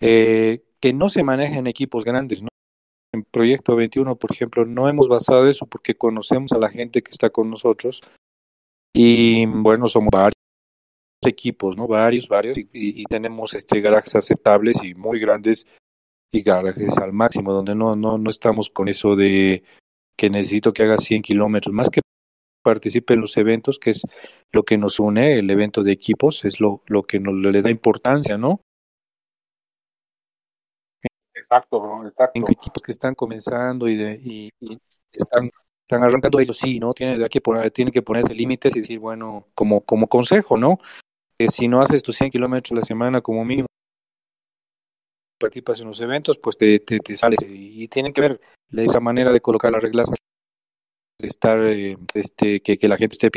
eh, 0.00 0.64
que 0.80 0.92
no 0.92 1.08
se 1.08 1.22
maneja 1.22 1.58
en 1.58 1.66
equipos 1.66 2.04
grandes, 2.04 2.42
¿no? 2.42 2.48
En 3.12 3.24
Proyecto 3.24 3.76
21, 3.76 4.16
por 4.16 4.32
ejemplo, 4.32 4.64
no 4.64 4.88
hemos 4.88 5.08
basado 5.08 5.48
eso 5.48 5.66
porque 5.66 5.96
conocemos 5.96 6.52
a 6.52 6.58
la 6.58 6.70
gente 6.70 7.02
que 7.02 7.10
está 7.10 7.30
con 7.30 7.50
nosotros 7.50 8.02
y 8.94 9.46
bueno, 9.46 9.88
somos 9.88 10.10
varios 10.12 10.34
equipos, 11.24 11.76
¿no? 11.76 11.86
Varios, 11.86 12.28
varios, 12.28 12.56
y, 12.56 12.68
y, 12.72 13.04
tenemos 13.04 13.54
este 13.54 13.80
garajes 13.80 14.16
aceptables 14.16 14.82
y 14.82 14.94
muy 14.94 15.20
grandes 15.20 15.66
y 16.32 16.42
garajes 16.42 16.96
al 16.98 17.12
máximo, 17.12 17.52
donde 17.52 17.74
no, 17.74 17.96
no, 17.96 18.16
no 18.16 18.30
estamos 18.30 18.70
con 18.70 18.88
eso 18.88 19.16
de 19.16 19.64
que 20.16 20.30
necesito 20.30 20.72
que 20.72 20.82
haga 20.84 20.98
100 20.98 21.22
kilómetros, 21.22 21.74
más 21.74 21.90
que 21.90 22.00
participe 22.62 23.14
en 23.14 23.20
los 23.20 23.36
eventos, 23.36 23.78
que 23.78 23.90
es 23.90 24.02
lo 24.52 24.64
que 24.64 24.78
nos 24.78 25.00
une, 25.00 25.38
el 25.38 25.50
evento 25.50 25.82
de 25.82 25.92
equipos, 25.92 26.44
es 26.44 26.60
lo, 26.60 26.82
lo 26.86 27.02
que 27.02 27.18
nos 27.18 27.34
le 27.34 27.62
da 27.62 27.70
importancia, 27.70 28.38
¿no? 28.38 28.60
Exacto. 31.50 32.04
En 32.34 32.44
equipos 32.48 32.82
que 32.82 32.92
están 32.92 33.14
comenzando 33.14 33.88
y, 33.88 33.96
de, 33.96 34.20
y, 34.22 34.50
y 34.60 34.78
están, 35.12 35.50
arrancando 35.90 36.38
ellos, 36.38 36.56
sí, 36.56 36.78
¿no? 36.78 36.94
Tienen 36.94 37.28
que, 37.28 37.40
poner, 37.40 37.70
tienen 37.72 37.92
que 37.92 38.02
ponerse 38.02 38.34
límites 38.34 38.76
y 38.76 38.80
decir, 38.80 39.00
bueno, 39.00 39.48
como, 39.54 39.82
consejo, 39.82 40.56
¿no? 40.56 40.78
Que 41.36 41.48
si 41.48 41.66
no 41.66 41.80
haces 41.80 42.02
tus 42.02 42.16
100 42.16 42.30
kilómetros 42.30 42.72
a 42.72 42.76
la 42.76 42.82
semana 42.82 43.20
como 43.20 43.44
mínimo, 43.44 43.66
participas 45.40 45.80
en 45.80 45.88
los 45.88 46.00
eventos, 46.00 46.38
pues 46.38 46.56
te, 46.56 46.80
sales. 47.16 47.40
Y, 47.42 47.82
y 47.82 47.88
tienen 47.88 48.12
que 48.12 48.20
ver 48.20 48.40
esa 48.76 49.00
manera 49.00 49.32
de 49.32 49.40
colocar 49.40 49.72
las 49.72 49.82
reglas 49.82 50.08
de 50.10 51.28
estar 51.28 51.58
eh, 51.66 51.96
este 52.14 52.60
que, 52.60 52.88
la 52.88 52.96
gente 52.96 53.14
esté 53.14 53.30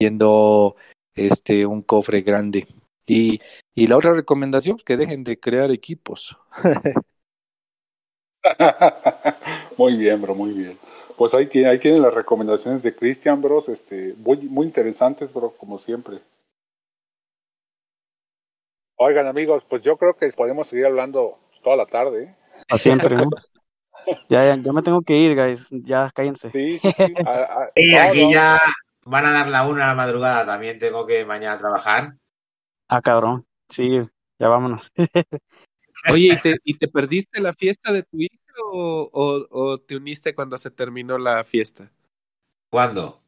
pidiendo 0.00 0.76
este 1.14 1.66
un 1.66 1.82
cofre 1.82 2.22
grande 2.22 2.66
y, 3.06 3.40
la 3.74 3.96
otra 3.96 4.12
recomendación 4.12 4.76
que 4.84 4.96
dejen 4.96 5.24
de 5.24 5.38
crear 5.40 5.70
equipos 5.70 6.36
muy 9.76 9.96
bien 9.96 10.20
bro 10.20 10.34
muy 10.34 10.52
bien 10.52 10.78
pues 11.16 11.34
ahí 11.34 11.46
tiene, 11.46 11.68
ahí 11.68 11.78
tienen 11.78 12.02
las 12.02 12.14
recomendaciones 12.14 12.82
de 12.82 12.94
Christian 12.94 13.42
bros 13.42 13.68
este 13.68 14.14
muy 14.18 14.36
muy 14.38 14.66
interesantes 14.66 15.32
bro 15.32 15.50
como 15.56 15.78
siempre 15.78 16.18
oigan 18.96 19.26
amigos 19.26 19.64
pues 19.68 19.82
yo 19.82 19.96
creo 19.96 20.14
que 20.14 20.28
podemos 20.30 20.68
seguir 20.68 20.86
hablando 20.86 21.38
toda 21.62 21.76
la 21.76 21.86
tarde 21.86 22.24
¿eh? 22.24 22.34
a 22.68 22.78
siempre 22.78 23.16
¿no? 23.16 23.24
Ya, 24.28 24.44
ya, 24.44 24.56
ya, 24.56 24.72
me 24.72 24.82
tengo 24.82 25.02
que 25.02 25.16
ir, 25.16 25.34
guys. 25.34 25.68
Ya 25.70 26.10
cállense. 26.14 26.50
Sí, 26.50 26.78
sí, 26.78 26.92
sí. 26.96 27.14
A, 27.26 27.30
a, 27.30 27.70
y 27.74 27.94
aquí 27.94 28.24
no, 28.24 28.32
ya 28.32 28.58
van 29.04 29.26
a 29.26 29.32
dar 29.32 29.48
la 29.48 29.66
una 29.66 29.84
a 29.84 29.88
la 29.88 29.94
madrugada. 29.94 30.46
También 30.46 30.78
tengo 30.78 31.06
que 31.06 31.24
mañana 31.24 31.56
trabajar. 31.56 32.14
Ah, 32.88 33.02
cabrón. 33.02 33.46
Sí, 33.68 34.00
ya 34.38 34.48
vámonos. 34.48 34.90
Oye, 36.10 36.32
¿y 36.32 36.40
te, 36.40 36.56
¿y 36.64 36.74
te 36.74 36.88
perdiste 36.88 37.40
la 37.40 37.52
fiesta 37.52 37.92
de 37.92 38.02
tu 38.02 38.18
hija 38.18 38.36
o, 38.72 39.08
o, 39.12 39.46
o 39.50 39.78
te 39.78 39.96
uniste 39.96 40.34
cuando 40.34 40.58
se 40.58 40.70
terminó 40.70 41.18
la 41.18 41.44
fiesta? 41.44 41.90
¿Cuándo? 42.70 43.20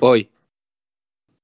Hoy. 0.00 0.30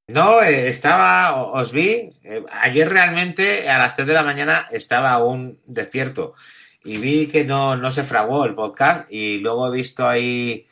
No, 0.09 0.43
eh, 0.43 0.69
estaba, 0.69 1.37
os 1.37 1.71
vi, 1.71 2.11
eh, 2.25 2.45
ayer 2.51 2.89
realmente 2.89 3.69
a 3.69 3.79
las 3.79 3.95
3 3.95 4.09
de 4.09 4.15
la 4.15 4.25
mañana 4.25 4.67
estaba 4.73 5.13
aún 5.13 5.61
despierto 5.67 6.35
y 6.83 6.99
vi 6.99 7.29
que 7.29 7.45
no, 7.45 7.77
no 7.77 7.93
se 7.93 8.03
fraguó 8.03 8.45
el 8.45 8.57
podcast 8.57 9.07
y 9.11 9.39
luego 9.39 9.69
he 9.69 9.77
visto 9.77 10.09
ahí 10.09 10.67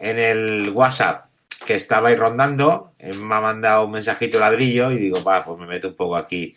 en 0.00 0.18
el 0.18 0.70
WhatsApp 0.70 1.26
que 1.64 1.74
estaba 1.74 2.08
ahí 2.08 2.16
rondando, 2.16 2.94
me 2.98 3.34
ha 3.34 3.40
mandado 3.40 3.84
un 3.84 3.92
mensajito 3.92 4.40
ladrillo 4.40 4.90
y 4.90 4.98
digo, 4.98 5.22
va, 5.22 5.44
pues 5.44 5.58
me 5.58 5.66
meto 5.66 5.88
un 5.88 5.94
poco 5.94 6.16
aquí. 6.16 6.54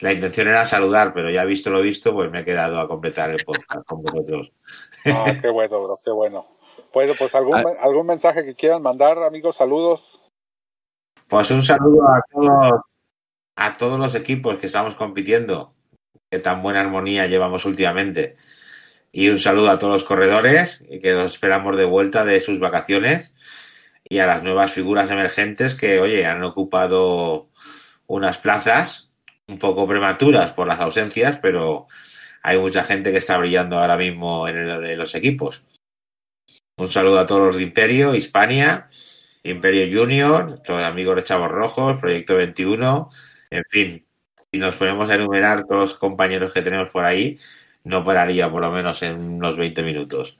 La 0.00 0.12
intención 0.12 0.46
era 0.46 0.64
saludar, 0.64 1.12
pero 1.12 1.30
ya 1.30 1.44
visto 1.44 1.70
lo 1.70 1.80
visto, 1.80 2.14
pues 2.14 2.30
me 2.30 2.40
he 2.40 2.44
quedado 2.44 2.78
a 2.80 2.86
completar 2.86 3.30
el 3.30 3.44
podcast 3.44 3.84
con 3.86 4.02
vosotros. 4.02 4.52
Oh, 5.06 5.26
qué 5.40 5.48
bueno, 5.48 5.82
bro, 5.82 6.00
qué 6.04 6.10
bueno. 6.10 6.46
Bueno, 6.92 7.14
pues 7.18 7.34
algún, 7.34 7.56
ah. 7.56 7.64
algún 7.80 8.06
mensaje 8.06 8.44
que 8.44 8.54
quieran 8.54 8.82
mandar, 8.82 9.22
amigos, 9.22 9.56
saludos. 9.56 10.20
Pues 11.26 11.50
un 11.50 11.62
saludo 11.62 12.08
a 12.08 12.22
todos, 12.30 12.80
a 13.56 13.72
todos 13.74 13.98
los 13.98 14.14
equipos 14.14 14.58
que 14.58 14.66
estamos 14.66 14.94
compitiendo 14.94 15.74
que 16.30 16.38
tan 16.38 16.62
buena 16.62 16.80
armonía 16.80 17.26
llevamos 17.26 17.64
últimamente. 17.64 18.36
Y 19.12 19.28
un 19.30 19.38
saludo 19.38 19.70
a 19.70 19.78
todos 19.78 19.92
los 19.92 20.04
corredores 20.04 20.82
y 20.88 21.00
que 21.00 21.14
nos 21.14 21.32
esperamos 21.32 21.76
de 21.76 21.84
vuelta 21.84 22.24
de 22.24 22.40
sus 22.40 22.60
vacaciones 22.60 23.32
y 24.04 24.18
a 24.18 24.26
las 24.26 24.42
nuevas 24.42 24.72
figuras 24.72 25.10
emergentes 25.10 25.74
que, 25.74 26.00
oye, 26.00 26.26
han 26.26 26.42
ocupado 26.44 27.48
unas 28.06 28.38
plazas 28.38 29.07
un 29.48 29.58
poco 29.58 29.88
prematuras 29.88 30.52
por 30.52 30.68
las 30.68 30.80
ausencias, 30.80 31.38
pero 31.40 31.86
hay 32.42 32.58
mucha 32.58 32.84
gente 32.84 33.10
que 33.10 33.18
está 33.18 33.36
brillando 33.38 33.78
ahora 33.78 33.96
mismo 33.96 34.46
en, 34.46 34.56
el, 34.56 34.84
en 34.84 34.98
los 34.98 35.14
equipos. 35.14 35.64
Un 36.76 36.90
saludo 36.90 37.18
a 37.18 37.26
todos 37.26 37.48
los 37.48 37.56
de 37.56 37.62
Imperio, 37.64 38.14
Hispania, 38.14 38.88
Imperio 39.42 40.00
Junior, 40.00 40.60
todos 40.62 40.80
los 40.80 40.88
amigos 40.88 41.16
de 41.16 41.24
Chavos 41.24 41.50
Rojos, 41.50 41.98
Proyecto 41.98 42.36
21, 42.36 43.10
en 43.50 43.64
fin, 43.70 44.06
si 44.52 44.58
nos 44.58 44.76
ponemos 44.76 45.10
a 45.10 45.14
enumerar 45.14 45.64
todos 45.66 45.80
los 45.80 45.98
compañeros 45.98 46.52
que 46.52 46.62
tenemos 46.62 46.90
por 46.90 47.04
ahí, 47.04 47.38
no 47.84 48.04
pararía 48.04 48.50
por 48.50 48.60
lo 48.60 48.70
menos 48.70 49.02
en 49.02 49.20
unos 49.34 49.56
20 49.56 49.82
minutos. 49.82 50.38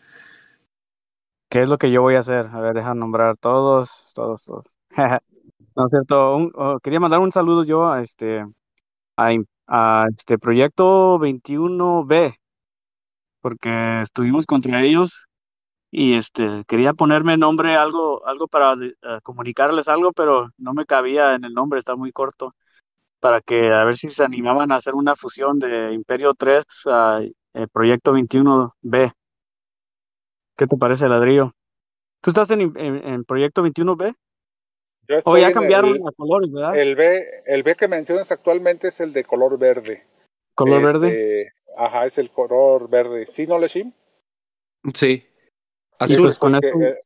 ¿Qué 1.51 1.62
es 1.62 1.68
lo 1.68 1.78
que 1.78 1.90
yo 1.90 2.02
voy 2.02 2.14
a 2.16 2.20
hacer? 2.20 2.47
A 2.52 2.60
ver, 2.60 2.74
deja 2.74 2.94
nombrar 2.94 3.36
todos, 3.39 4.12
todos, 4.14 4.44
todos. 4.44 4.66
no 5.76 5.86
es 5.86 5.90
cierto, 5.90 6.36
oh, 6.55 6.78
quería 6.80 7.01
mandar 7.01 7.20
un 7.20 7.32
saludo 7.32 7.64
yo 7.64 7.90
a 7.90 8.02
este, 8.02 8.44
a, 9.19 10.07
este 10.09 10.39
proyecto 10.39 11.19
21B, 11.19 12.36
porque 13.40 14.01
estuvimos 14.03 14.47
contra 14.47 14.82
ellos 14.82 15.27
y 15.90 16.15
este 16.15 16.65
quería 16.66 16.93
ponerme 16.95 17.36
nombre 17.36 17.77
algo 17.77 18.27
algo 18.27 18.47
para 18.49 18.74
uh, 18.74 19.20
comunicarles 19.23 19.89
algo, 19.89 20.12
pero 20.12 20.51
no 20.59 20.74
me 20.74 20.86
cabía 20.86 21.35
en 21.35 21.45
el 21.45 21.55
nombre, 21.55 21.78
está 21.78 21.97
muy 21.97 22.12
corto 22.12 22.55
para 23.20 23.40
que 23.40 23.73
a 23.73 23.85
ver 23.85 23.99
si 23.99 24.09
se 24.09 24.24
animaban 24.24 24.70
a 24.73 24.77
hacer 24.77 24.95
una 24.95 25.16
fusión 25.16 25.59
de 25.59 25.93
Imperio 25.93 26.35
3 26.35 26.65
a 26.86 27.20
eh, 27.55 27.66
Proyecto 27.73 28.15
21B. 28.15 29.12
¿Qué 30.57 30.66
te 30.66 30.77
parece, 30.77 31.09
Ladrillo? 31.09 31.53
¿Tú 32.20 32.31
estás 32.31 32.51
en, 32.51 32.61
en, 32.61 32.97
en 33.07 33.24
Proyecto 33.24 33.65
21B? 33.65 34.15
Yo 35.09 35.18
O 35.24 35.39
ya 35.39 35.52
cambiaron 35.52 35.97
el, 35.97 36.02
a 36.06 36.12
colores, 36.12 36.52
¿verdad? 36.52 36.78
el 36.78 36.94
B, 36.94 37.24
el 37.47 37.62
B 37.62 37.74
que 37.74 37.89
mencionas 37.89 38.30
actualmente 38.30 38.89
es 38.89 39.01
el 39.01 39.14
de 39.14 39.24
color 39.24 39.59
verde. 39.59 40.05
Color 40.55 40.85
Este, 40.85 40.98
verde. 40.98 41.52
Ajá, 41.76 42.06
es 42.06 42.18
el 42.18 42.30
color 42.30 42.90
verde. 42.90 43.26
¿Sí, 43.26 43.47
no, 43.47 43.59
Leshim? 43.59 43.93
Sí. 44.94 45.26
Azul. 45.98 46.24
pues 46.24 46.39
con 46.39 46.52
Porque, 46.52 46.68
eso, 46.68 46.80
eh, 46.82 47.01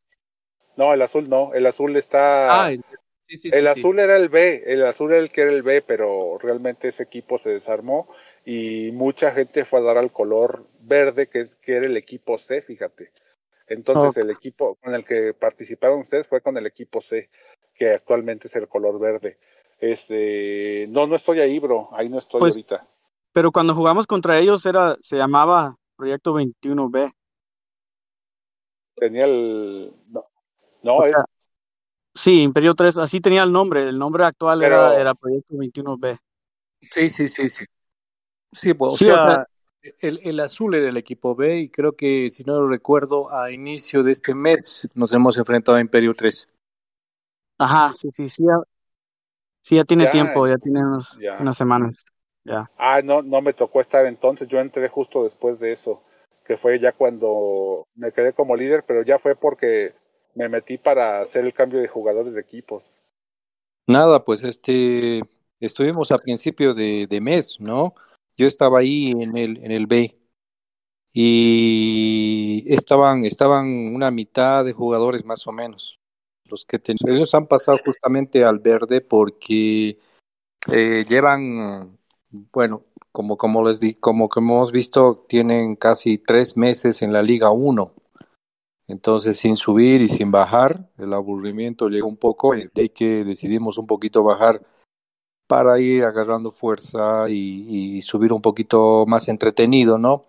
no, 0.76 0.92
el 0.92 1.02
azul 1.02 1.28
no, 1.28 1.54
el 1.54 1.64
azul 1.66 1.96
está... 1.96 2.64
Ah, 2.64 2.72
el- 2.72 2.82
sí, 3.28 3.36
sí, 3.36 3.50
sí, 3.50 3.50
el 3.52 3.64
sí. 3.64 3.80
azul 3.80 3.98
era 4.00 4.16
el 4.16 4.28
B, 4.28 4.64
el 4.66 4.84
azul 4.84 5.12
era 5.12 5.20
el 5.20 5.30
que 5.30 5.42
era 5.42 5.50
el 5.52 5.62
B, 5.62 5.82
pero 5.82 6.38
realmente 6.38 6.88
ese 6.88 7.04
equipo 7.04 7.38
se 7.38 7.50
desarmó 7.50 8.08
y 8.44 8.90
mucha 8.92 9.30
gente 9.30 9.64
fue 9.64 9.78
a 9.78 9.82
dar 9.82 9.98
al 9.98 10.10
color 10.10 10.66
verde, 10.80 11.28
que, 11.28 11.46
que 11.62 11.76
era 11.76 11.86
el 11.86 11.96
equipo 11.96 12.36
C, 12.36 12.62
fíjate. 12.62 13.10
Entonces 13.66 14.16
el 14.16 14.30
equipo 14.30 14.76
con 14.76 14.94
el 14.94 15.04
que 15.04 15.34
participaron 15.34 16.00
ustedes 16.00 16.26
fue 16.26 16.40
con 16.40 16.56
el 16.56 16.66
equipo 16.66 17.00
C, 17.00 17.30
que 17.74 17.90
actualmente 17.94 18.48
es 18.48 18.56
el 18.56 18.68
color 18.68 18.98
verde. 18.98 19.38
Este, 19.78 20.86
no, 20.90 21.06
no 21.06 21.16
estoy 21.16 21.40
ahí, 21.40 21.58
bro, 21.58 21.88
ahí 21.92 22.08
no 22.08 22.18
estoy 22.18 22.40
Pues, 22.40 22.54
ahorita. 22.54 22.86
pero 23.32 23.50
cuando 23.50 23.74
jugamos 23.74 24.06
contra 24.06 24.38
ellos 24.38 24.64
era, 24.66 24.96
se 25.02 25.16
llamaba 25.16 25.76
Proyecto 25.96 26.32
21B. 26.34 27.12
Tenía 28.96 29.24
el, 29.24 29.92
no, 30.08 30.24
no, 30.82 30.96
O 30.98 31.02
es- 31.04 31.10
sea, 31.10 31.24
sí, 32.14 32.42
Imperio 32.42 32.74
3, 32.74 32.98
así 32.98 33.20
tenía 33.20 33.42
el 33.42 33.52
nombre. 33.52 33.88
El 33.88 33.98
nombre 33.98 34.24
actual 34.24 34.60
Pero- 34.60 34.76
era, 34.90 35.00
era 35.00 35.14
Proyecto 35.14 35.54
21B. 35.56 36.18
Sí, 36.82 37.08
sí, 37.10 37.28
sí, 37.28 37.48
sí. 37.48 37.64
Sí, 38.52 38.74
pues, 38.74 38.94
Sí, 38.98 39.08
o 39.08 39.12
o 39.12 39.14
sea, 39.14 39.46
el, 40.00 40.20
el 40.22 40.40
azul 40.40 40.74
era 40.74 40.88
el 40.88 40.96
equipo 40.96 41.34
B 41.34 41.58
y 41.60 41.68
creo 41.68 41.96
que, 41.96 42.30
si 42.30 42.44
no 42.44 42.60
lo 42.60 42.68
recuerdo, 42.68 43.32
a 43.34 43.50
inicio 43.50 44.02
de 44.02 44.12
este 44.12 44.34
mes 44.34 44.88
nos 44.94 45.12
hemos 45.14 45.36
enfrentado 45.38 45.78
a 45.78 45.80
Imperio 45.80 46.14
3. 46.14 46.48
Ajá, 47.58 47.92
sí, 47.96 48.08
sí, 48.12 48.28
sí. 48.28 48.44
Ya, 48.44 48.60
sí, 49.62 49.76
ya 49.76 49.84
tiene 49.84 50.04
Ya, 50.04 50.10
tiempo, 50.10 50.46
ya 50.46 50.58
tiene 50.58 50.84
unos- 50.84 51.18
ya. 51.20 51.40
unas 51.40 51.56
semanas. 51.56 52.04
Ya. 52.44 52.70
Ah, 52.76 53.00
no, 53.02 53.22
no 53.22 53.40
me 53.40 53.52
tocó 53.52 53.80
estar 53.80 54.06
entonces, 54.06 54.48
yo 54.48 54.58
entré 54.60 54.88
justo 54.88 55.24
después 55.24 55.58
de 55.60 55.72
eso, 55.72 56.02
que 56.44 56.56
fue 56.56 56.78
ya 56.80 56.92
cuando 56.92 57.86
me 57.94 58.12
quedé 58.12 58.32
como 58.32 58.56
líder, 58.56 58.84
pero 58.86 59.02
ya 59.02 59.18
fue 59.18 59.36
porque 59.36 59.94
me 60.34 60.48
metí 60.48 60.78
para 60.78 61.20
hacer 61.20 61.44
el 61.44 61.54
cambio 61.54 61.80
de 61.80 61.88
jugadores 61.88 62.34
de 62.34 62.40
equipos. 62.40 62.82
Nada, 63.86 64.24
pues 64.24 64.44
este, 64.44 65.22
estuvimos 65.60 66.12
a 66.12 66.18
principio 66.18 66.74
de, 66.74 67.06
de 67.08 67.20
mes, 67.20 67.56
¿no? 67.60 67.94
Yo 68.36 68.46
estaba 68.46 68.80
ahí 68.80 69.10
en 69.10 69.36
el, 69.36 69.58
en 69.58 69.70
el 69.72 69.86
B 69.86 70.18
y 71.12 72.64
estaban, 72.72 73.24
estaban 73.24 73.66
una 73.94 74.10
mitad 74.10 74.64
de 74.64 74.72
jugadores 74.72 75.24
más 75.24 75.46
o 75.46 75.52
menos. 75.52 76.00
Los 76.46 76.64
que 76.64 76.80
ellos 77.06 77.34
han 77.34 77.46
pasado 77.46 77.78
justamente 77.84 78.44
al 78.44 78.58
verde 78.58 79.00
porque 79.00 79.98
eh, 80.70 81.04
llevan, 81.08 81.98
bueno, 82.30 82.84
como, 83.10 83.36
como 83.36 83.66
les 83.66 83.80
di, 83.80 83.94
como, 83.94 84.28
como 84.28 84.56
hemos 84.56 84.72
visto, 84.72 85.24
tienen 85.28 85.76
casi 85.76 86.18
tres 86.18 86.56
meses 86.56 87.02
en 87.02 87.12
la 87.12 87.22
Liga 87.22 87.50
1. 87.50 87.94
Entonces, 88.88 89.36
sin 89.38 89.56
subir 89.56 90.00
y 90.02 90.08
sin 90.08 90.30
bajar, 90.30 90.90
el 90.98 91.12
aburrimiento 91.12 91.88
llegó 91.88 92.08
un 92.08 92.16
poco 92.16 92.52
de 92.54 92.88
que 92.90 93.24
decidimos 93.24 93.78
un 93.78 93.86
poquito 93.86 94.22
bajar 94.22 94.62
para 95.52 95.78
ir 95.78 96.02
agarrando 96.02 96.50
fuerza 96.50 97.28
y, 97.28 98.00
subir 98.00 98.32
un 98.32 98.40
poquito 98.40 99.04
más 99.06 99.28
entretenido, 99.28 99.98
¿no? 99.98 100.24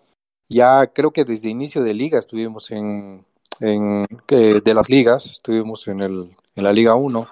Ya 0.50 0.86
creo 0.88 1.12
que 1.12 1.24
desde 1.24 1.48
inicio 1.48 1.82
de 1.82 1.94
liga 1.94 2.18
estuvimos 2.18 2.70
en, 2.70 3.24
en 3.58 4.06
de 4.28 4.74
las 4.74 4.90
ligas, 4.90 5.24
estuvimos 5.24 5.88
en 5.88 6.02
el 6.02 6.30
en 6.54 6.64
la 6.64 6.74
Liga 6.74 6.94
1 6.94 7.26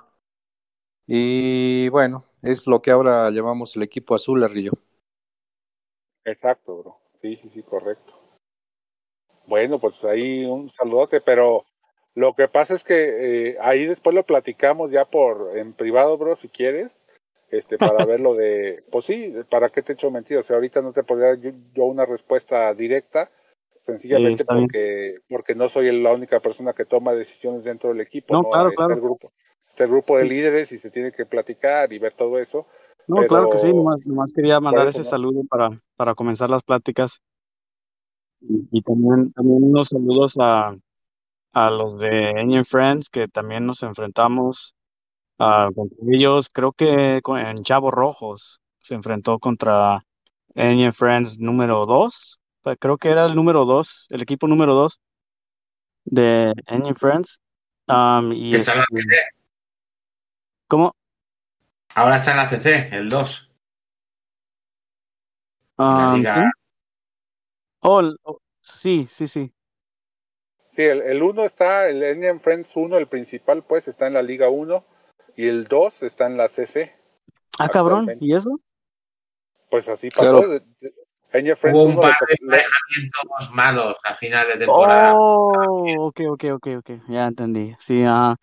y 1.06 1.90
bueno, 1.90 2.24
es 2.40 2.66
lo 2.66 2.81
que 2.81 2.93
ahora 2.93 3.28
llamamos 3.28 3.77
el 3.77 3.82
equipo 3.82 4.14
azul, 4.14 4.43
Arrillo. 4.43 4.73
Exacto, 6.24 6.78
bro. 6.78 6.97
Sí, 7.20 7.36
sí, 7.36 7.51
sí, 7.51 7.62
correcto. 7.62 8.14
Bueno, 9.47 9.78
pues 9.78 10.02
ahí 10.05 10.47
un 10.47 10.70
saludote, 10.70 11.20
pero 11.20 11.66
lo 12.14 12.32
que 12.32 12.48
pasa 12.48 12.74
es 12.74 12.85
que 12.85 13.51
eh, 13.51 13.59
ahí 13.60 13.85
después 13.85 14.16
lo 14.16 14.24
platicamos 14.24 14.90
ya 14.90 15.05
por 15.05 15.59
en 15.59 15.74
privado, 15.74 16.16
bro, 16.16 16.36
si 16.36 16.48
quieres, 16.48 17.02
este, 17.53 17.79
para 17.79 18.05
ver 18.05 18.19
lo 18.19 18.35
de, 18.35 18.83
pues 18.91 19.05
sí, 19.05 19.33
¿para 19.49 19.69
qué 19.69 19.83
te 19.83 19.93
echo 19.93 20.11
mentiras? 20.11 20.45
O 20.45 20.47
sea, 20.49 20.57
ahorita 20.57 20.81
no 20.83 20.93
te 20.93 21.05
podría 21.05 21.29
dar 21.29 21.39
yo, 21.39 21.53
yo 21.74 21.85
una 21.85 22.07
respuesta 22.07 22.73
directa, 22.74 23.31
sencillamente 23.83 24.45
porque, 24.45 25.19
porque 25.29 25.55
no 25.55 25.69
soy 25.69 25.93
la 26.03 26.12
única 26.12 26.41
persona 26.41 26.73
que 26.73 26.85
toma 26.87 27.12
decisiones 27.12 27.62
dentro 27.65 27.91
del 27.91 28.01
equipo, 28.01 28.33
No, 28.35 28.43
¿no? 28.43 28.51
claro, 28.51 28.70
claro. 28.73 28.95
el 28.95 29.01
grupo, 29.01 29.33
está 29.69 29.85
el 29.85 29.91
grupo 29.91 30.16
de 30.19 30.24
líderes 30.24 30.73
y 30.73 30.79
se 30.79 30.91
tiene 30.91 31.12
que 31.12 31.27
platicar 31.27 31.93
y 31.93 31.99
ver 31.99 32.15
todo 32.15 32.39
eso. 32.39 32.66
No, 33.07 33.16
Pero- 33.16 33.29
claro 33.29 33.51
que 33.51 33.59
sí, 33.59 33.73
nomás, 33.73 33.99
nomás 34.07 34.33
quería 34.33 34.59
mandar 34.61 34.87
eso, 34.87 35.01
ese 35.01 35.07
¿no? 35.07 35.11
saludo 35.11 35.43
para, 35.49 35.79
para 35.97 36.15
comenzar 36.15 36.49
las 36.49 36.62
pláticas. 36.62 37.20
Y, 38.41 38.66
y 38.70 38.83
también, 38.83 39.33
también 39.33 39.62
unos 39.62 39.89
saludos 39.89 40.37
a, 40.41 40.74
a 41.53 41.70
los 41.70 41.99
de 41.99 42.31
Engine 42.31 42.65
Friends, 42.65 43.11
que 43.11 43.29
también 43.29 43.66
nos 43.66 43.83
enfrentamos 43.83 44.74
ah, 45.39 45.69
contra 45.75 45.97
ellos, 46.13 46.49
creo 46.51 46.73
que 46.73 47.21
con- 47.23 47.39
en 47.41 47.63
Chavos 47.65 47.93
Rojos 47.93 48.61
se 48.81 48.95
enfrentó 48.95 49.39
contra 49.39 50.05
Engine 50.55 50.93
Friends 50.93 51.39
número 51.39 51.87
2, 51.87 52.39
creo 52.79 52.99
que 52.99 53.09
era 53.11 53.27
el 53.27 53.35
número 53.35 53.65
2, 53.65 54.07
el 54.11 54.23
equipo 54.23 54.47
número 54.47 54.75
2 54.75 55.01
de 56.05 56.53
Engine 56.67 56.95
Friends. 56.95 57.41
Am, 57.87 58.33
y 58.33 58.51
Que 58.51 58.57
está 58.57 58.73
en 58.73 58.79
la 58.79 58.85
este, 58.91 59.11
CC. 59.11 59.23
¿cómo? 60.69 60.95
Ahora 61.95 62.17
está 62.17 62.31
en 62.33 62.37
la 62.39 62.47
CC, 62.49 62.89
el 62.93 63.09
2. 63.09 63.51
En 65.79 65.85
la 65.87 66.13
Am, 66.13 66.17
liga. 66.19 66.35
¿quién? 66.35 66.51
Oh, 67.81 68.01
el- 68.01 68.17
oh, 68.23 68.39
sí, 68.61 69.07
sí, 69.11 69.27
sí. 69.27 69.53
Sí, 70.71 70.83
el, 70.83 71.03
el 71.03 71.23
uno 71.23 71.45
está, 71.45 71.89
el 71.89 72.03
Indian 72.15 72.41
Friends 72.41 72.71
1, 72.75 72.97
el 72.97 73.07
principal, 73.07 73.63
pues, 73.63 73.89
está 73.89 74.07
en 74.07 74.15
la 74.15 74.23
Liga 74.23 74.49
1 74.49 74.85
y 75.37 75.49
el 75.49 75.65
2 75.65 76.03
está 76.03 76.27
en 76.27 76.37
la 76.37 76.49
CC. 76.49 76.93
Ah, 77.59 77.69
cabrón. 77.69 78.07
¿y 78.21 78.35
eso? 78.35 78.59
Pues 79.71 79.89
así 79.89 80.11
pasó. 80.11 80.43
Claro. 80.43 80.63
Friends 81.31 81.59
Hubo 81.63 81.85
un 81.85 81.93
1 81.93 82.01
par 82.01 82.15
de 82.29 82.35
emparejamientos 82.41 83.53
malos 83.53 83.97
a 84.05 84.15
final 84.15 84.49
de 84.49 84.59
temporada. 84.59 85.15
Oh, 85.17 86.09
ok, 86.09 86.21
ok, 86.29 86.45
ok, 86.53 86.67
ok, 86.79 86.91
ya 87.09 87.27
entendí. 87.27 87.75
Sí, 87.79 88.03
ah, 88.07 88.37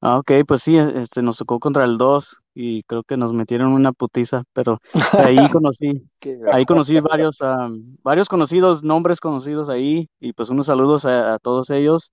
ah, 0.00 0.18
ok, 0.18 0.32
pues 0.48 0.62
sí, 0.62 0.78
este, 0.78 1.20
nos 1.20 1.36
tocó 1.36 1.60
contra 1.60 1.84
el 1.84 1.98
2 1.98 2.40
y 2.54 2.82
creo 2.84 3.02
que 3.02 3.18
nos 3.18 3.34
metieron 3.34 3.72
una 3.72 3.92
putiza, 3.92 4.44
pero 4.54 4.78
ahí 5.18 5.36
conocí, 5.52 6.02
ahí 6.50 6.64
conocí 6.64 6.98
varios, 7.00 7.42
ah, 7.42 7.68
varios 8.02 8.30
conocidos, 8.30 8.82
nombres 8.82 9.20
conocidos 9.20 9.68
ahí 9.68 10.08
y 10.18 10.32
pues 10.32 10.48
unos 10.48 10.66
saludos 10.66 11.04
a, 11.04 11.34
a 11.34 11.38
todos 11.38 11.68
ellos 11.68 12.10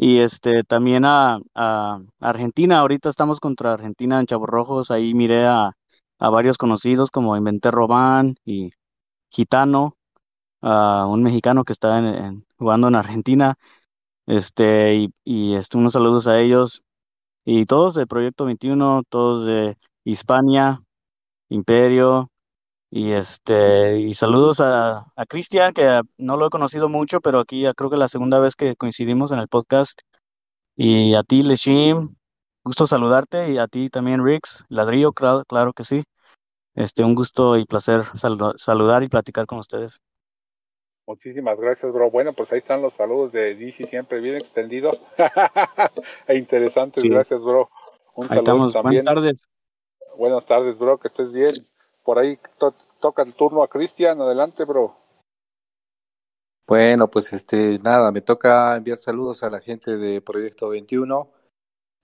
y 0.00 0.20
este 0.20 0.64
también 0.64 1.04
a, 1.04 1.40
a 1.54 2.00
Argentina, 2.20 2.80
ahorita 2.80 3.10
estamos 3.10 3.40
contra 3.40 3.74
Argentina 3.74 4.18
en 4.20 4.26
Chavos 4.26 4.48
Rojos, 4.48 4.90
ahí 4.90 5.12
miré 5.14 5.46
a, 5.46 5.72
a 6.18 6.30
varios 6.30 6.58
conocidos 6.58 7.10
como 7.10 7.36
Inventé 7.36 7.70
Robán 7.70 8.36
y 8.46 8.70
Gitano, 9.30 9.96
a 10.62 11.06
un 11.08 11.22
mexicano 11.24 11.64
que 11.64 11.72
está 11.74 11.98
en- 11.98 12.06
en- 12.06 12.46
jugando 12.58 12.88
en 12.88 12.96
Argentina, 12.96 13.56
este, 14.26 14.96
y, 14.96 15.14
y 15.24 15.54
este, 15.54 15.78
unos 15.78 15.92
saludos 15.94 16.26
a 16.26 16.40
ellos, 16.40 16.82
y 17.44 17.66
todos 17.66 17.94
de 17.94 18.06
Proyecto 18.06 18.46
21, 18.46 19.02
todos 19.08 19.46
de 19.46 19.76
Hispania, 20.04 20.82
Imperio, 21.50 22.30
y 22.90 23.12
este, 23.12 23.98
y 24.00 24.14
saludos 24.14 24.60
a, 24.60 25.06
a 25.14 25.26
Cristian, 25.26 25.72
que 25.72 26.00
no 26.18 26.36
lo 26.36 26.46
he 26.46 26.50
conocido 26.50 26.88
mucho, 26.88 27.20
pero 27.20 27.38
aquí 27.40 27.62
ya 27.62 27.74
creo 27.74 27.88
que 27.90 27.96
la 27.96 28.08
segunda 28.08 28.38
vez 28.40 28.56
que 28.56 28.76
coincidimos 28.76 29.30
en 29.32 29.38
el 29.38 29.48
podcast, 29.48 30.00
y 30.76 31.14
a 31.14 31.22
ti, 31.22 31.42
Leshim, 31.42 32.16
gusto 32.64 32.86
saludarte, 32.86 33.52
y 33.52 33.58
a 33.58 33.68
ti 33.68 33.90
también, 33.90 34.24
Rix, 34.24 34.64
Ladrillo, 34.68 35.12
claro, 35.12 35.44
claro 35.44 35.72
que 35.72 35.84
sí. 35.84 36.02
Este, 36.74 37.02
un 37.04 37.14
gusto 37.14 37.56
y 37.58 37.64
placer 37.64 38.02
salu- 38.14 38.56
saludar 38.56 39.02
y 39.02 39.08
platicar 39.08 39.46
con 39.46 39.58
ustedes. 39.58 40.00
Muchísimas 41.06 41.58
gracias, 41.58 41.92
bro. 41.92 42.10
Bueno, 42.10 42.32
pues 42.32 42.52
ahí 42.52 42.58
están 42.58 42.82
los 42.82 42.92
saludos 42.94 43.32
de 43.32 43.56
DC, 43.56 43.86
siempre 43.86 44.20
bien 44.20 44.36
extendidos 44.36 45.00
e 46.28 46.36
interesantes. 46.36 47.02
Sí. 47.02 47.08
Gracias, 47.08 47.42
bro. 47.42 47.68
Un 48.14 48.24
Ahí 48.24 48.28
saludo 48.28 48.40
estamos. 48.40 48.72
también. 48.72 49.04
Buenas 49.04 49.14
tardes. 49.22 49.48
Buenas 50.16 50.46
tardes, 50.46 50.78
bro. 50.78 50.98
Que 50.98 51.08
estés 51.08 51.32
bien. 51.32 51.66
Por 52.02 52.18
ahí 52.18 52.38
to- 52.58 52.74
toca 53.00 53.22
el 53.22 53.34
turno 53.34 53.62
a 53.62 53.68
Cristian. 53.68 54.20
Adelante, 54.20 54.64
bro. 54.64 54.96
Bueno, 56.66 57.10
pues 57.10 57.32
este, 57.32 57.78
nada, 57.80 58.12
me 58.12 58.20
toca 58.20 58.76
enviar 58.76 58.98
saludos 58.98 59.42
a 59.42 59.50
la 59.50 59.60
gente 59.60 59.96
de 59.96 60.20
Proyecto 60.20 60.68
21. 60.68 61.28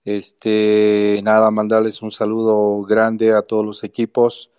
Este, 0.03 1.19
nada, 1.23 1.51
mandarles 1.51 2.01
un 2.01 2.11
saludo 2.11 2.81
grande 2.83 3.33
a 3.33 3.41
todos 3.41 3.65
los 3.65 3.83
equipos 3.83 4.51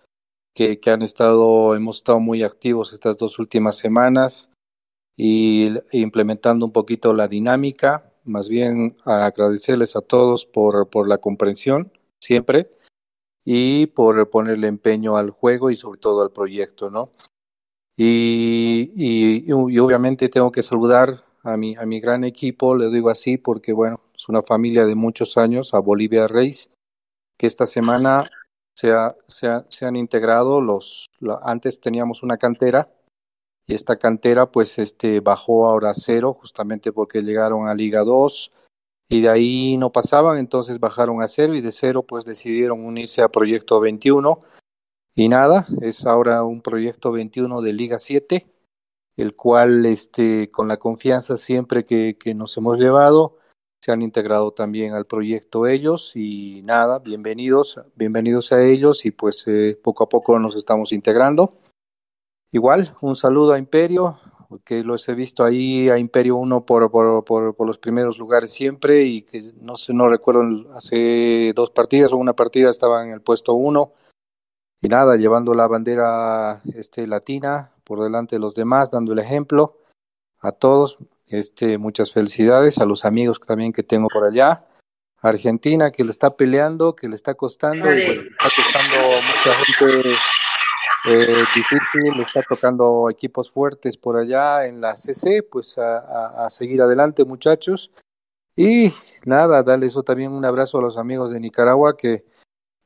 que, 0.55 0.79
que 0.79 0.91
han 0.91 1.01
estado, 1.01 1.75
hemos 1.75 1.97
estado 1.97 2.19
muy 2.19 2.43
activos 2.43 2.93
estas 2.93 3.17
dos 3.17 3.39
últimas 3.39 3.75
semanas 3.77 4.49
y 5.15 5.71
implementando 5.91 6.65
un 6.65 6.71
poquito 6.71 7.13
la 7.13 7.27
dinámica. 7.27 8.11
más 8.23 8.49
bien 8.49 8.97
agradecerles 9.05 9.95
a 9.95 10.01
todos 10.01 10.45
por, 10.45 10.89
por 10.89 11.07
la 11.07 11.17
comprensión 11.17 11.91
siempre 12.21 12.69
y 13.45 13.87
por 13.87 14.29
ponerle 14.29 14.67
empeño 14.67 15.17
al 15.17 15.31
juego 15.31 15.71
y 15.71 15.75
sobre 15.75 15.99
todo 15.99 16.21
al 16.21 16.31
proyecto, 16.31 16.89
¿no? 16.89 17.11
Y, 17.97 18.91
y, 18.95 19.51
obviamente 19.51 20.29
tengo 20.29 20.51
que 20.51 20.61
saludar 20.61 21.23
a 21.43 21.57
mi, 21.57 21.75
a 21.75 21.85
mi 21.85 21.99
gran 21.99 22.23
equipo, 22.23 22.75
le 22.75 22.89
digo 22.89 23.09
así 23.09 23.37
porque, 23.37 23.73
bueno, 23.73 24.01
es 24.15 24.29
una 24.29 24.41
familia 24.41 24.85
de 24.85 24.95
muchos 24.95 25.37
años, 25.37 25.73
a 25.73 25.79
Bolivia 25.79 26.27
Reis, 26.27 26.69
que 27.37 27.47
esta 27.47 27.65
semana 27.65 28.23
se, 28.75 28.91
ha, 28.93 29.15
se, 29.27 29.47
ha, 29.47 29.65
se 29.67 29.85
han 29.85 29.97
integrado 29.97 30.61
los, 30.61 31.09
antes 31.43 31.81
teníamos 31.81 32.23
una 32.23 32.37
cantera 32.37 32.89
y 33.67 33.73
esta 33.73 33.97
cantera 33.97 34.51
pues 34.51 34.79
este 34.79 35.19
bajó 35.19 35.67
ahora 35.67 35.91
a 35.91 35.93
cero 35.93 36.33
justamente 36.33 36.93
porque 36.93 37.21
llegaron 37.21 37.67
a 37.67 37.75
Liga 37.75 38.03
2 38.03 38.51
y 39.09 39.21
de 39.21 39.29
ahí 39.29 39.77
no 39.77 39.91
pasaban, 39.91 40.37
entonces 40.37 40.79
bajaron 40.79 41.21
a 41.21 41.27
cero 41.27 41.55
y 41.55 41.61
de 41.61 41.71
cero 41.71 42.03
pues 42.03 42.25
decidieron 42.25 42.85
unirse 42.85 43.23
a 43.23 43.29
Proyecto 43.29 43.79
21 43.79 44.39
y 45.15 45.27
nada, 45.27 45.65
es 45.81 46.05
ahora 46.05 46.43
un 46.43 46.61
Proyecto 46.61 47.11
21 47.11 47.61
de 47.61 47.73
Liga 47.73 47.99
7, 47.99 48.47
el 49.17 49.35
cual 49.35 49.85
este 49.85 50.51
con 50.51 50.67
la 50.67 50.77
confianza 50.77 51.35
siempre 51.37 51.85
que, 51.85 52.17
que 52.17 52.35
nos 52.35 52.55
hemos 52.55 52.77
llevado 52.77 53.39
se 53.81 53.91
han 53.91 54.01
integrado 54.01 54.51
también 54.51 54.93
al 54.93 55.05
proyecto 55.05 55.65
ellos 55.65 56.15
y 56.15 56.61
nada, 56.63 56.99
bienvenidos, 56.99 57.79
bienvenidos 57.95 58.51
a 58.51 58.61
ellos 58.61 59.05
y 59.05 59.11
pues 59.11 59.47
eh, 59.47 59.79
poco 59.81 60.03
a 60.03 60.09
poco 60.09 60.37
nos 60.37 60.55
estamos 60.55 60.91
integrando. 60.91 61.49
Igual, 62.51 62.93
un 63.01 63.15
saludo 63.15 63.53
a 63.53 63.59
Imperio, 63.59 64.19
que 64.63 64.83
los 64.83 65.07
he 65.09 65.13
visto 65.13 65.43
ahí 65.43 65.89
a 65.89 65.97
Imperio 65.97 66.35
1 66.37 66.65
por, 66.65 66.89
por, 66.89 67.23
por, 67.23 67.55
por, 67.55 67.67
los 67.67 67.77
primeros 67.77 68.17
lugares 68.17 68.51
siempre 68.51 69.03
y 69.03 69.21
que 69.21 69.41
no 69.61 69.75
sé, 69.75 69.93
no 69.93 70.07
recuerdo, 70.07 70.71
hace 70.73 71.53
dos 71.55 71.69
partidas 71.69 72.11
o 72.11 72.17
una 72.17 72.33
partida 72.33 72.69
estaban 72.69 73.07
en 73.07 73.13
el 73.13 73.21
puesto 73.21 73.53
1 73.53 73.93
y 74.81 74.87
nada, 74.87 75.17
llevando 75.17 75.53
la 75.53 75.67
bandera 75.67 76.61
este, 76.73 77.05
latina 77.05 77.73
por 77.83 78.01
delante 78.01 78.37
de 78.37 78.39
los 78.39 78.55
demás, 78.55 78.91
dando 78.91 79.13
el 79.13 79.19
ejemplo 79.19 79.77
a 80.39 80.51
todos. 80.51 80.97
Este, 81.27 81.77
muchas 81.77 82.11
felicidades 82.11 82.79
a 82.79 82.85
los 82.85 83.05
amigos 83.05 83.39
también 83.45 83.73
que 83.73 83.83
tengo 83.83 84.07
por 84.07 84.25
allá. 84.25 84.65
Argentina 85.21 85.91
que 85.91 86.05
le 86.05 86.11
está 86.11 86.35
peleando, 86.37 86.95
que 86.95 87.09
le 87.09 87.15
está 87.15 87.35
costando, 87.35 87.91
y 87.91 87.97
le 87.97 88.13
está 88.13 88.49
costando 88.55 88.95
mucha 89.17 89.53
gente 89.53 90.09
eh, 91.09 91.43
difícil, 91.55 92.21
está 92.21 92.41
tocando 92.47 93.09
equipos 93.09 93.49
fuertes 93.49 93.97
por 93.97 94.15
allá 94.15 94.65
en 94.65 94.79
la 94.79 94.95
CC, 94.95 95.41
pues 95.41 95.77
a, 95.77 96.47
seguir 96.49 96.81
adelante 96.81 97.25
muchachos. 97.25 97.91
Y 98.55 98.93
nada, 99.25 99.63
darle 99.63 99.87
eso 99.87 100.03
también 100.03 100.31
un 100.31 100.45
abrazo 100.45 100.77
a 100.77 100.81
los 100.81 100.97
amigos 100.97 101.31
de 101.31 101.39
Nicaragua 101.39 101.97
que 101.97 102.25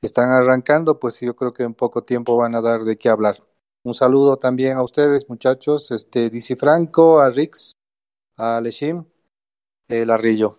están 0.01 0.31
arrancando, 0.31 0.99
pues 0.99 1.19
yo 1.19 1.35
creo 1.35 1.51
que 1.51 1.63
en 1.63 1.73
poco 1.73 2.03
tiempo 2.03 2.37
van 2.37 2.55
a 2.55 2.61
dar 2.61 2.83
de 2.83 2.97
qué 2.97 3.09
hablar. 3.09 3.43
Un 3.83 3.93
saludo 3.93 4.37
también 4.37 4.77
a 4.77 4.83
ustedes 4.83 5.27
muchachos, 5.27 5.91
este, 5.91 6.29
Dici 6.29 6.55
Franco, 6.55 7.19
a 7.19 7.29
Rix, 7.29 7.73
a 8.37 8.61
Leshim, 8.61 9.03
el 9.89 10.09
Arrillo. 10.09 10.55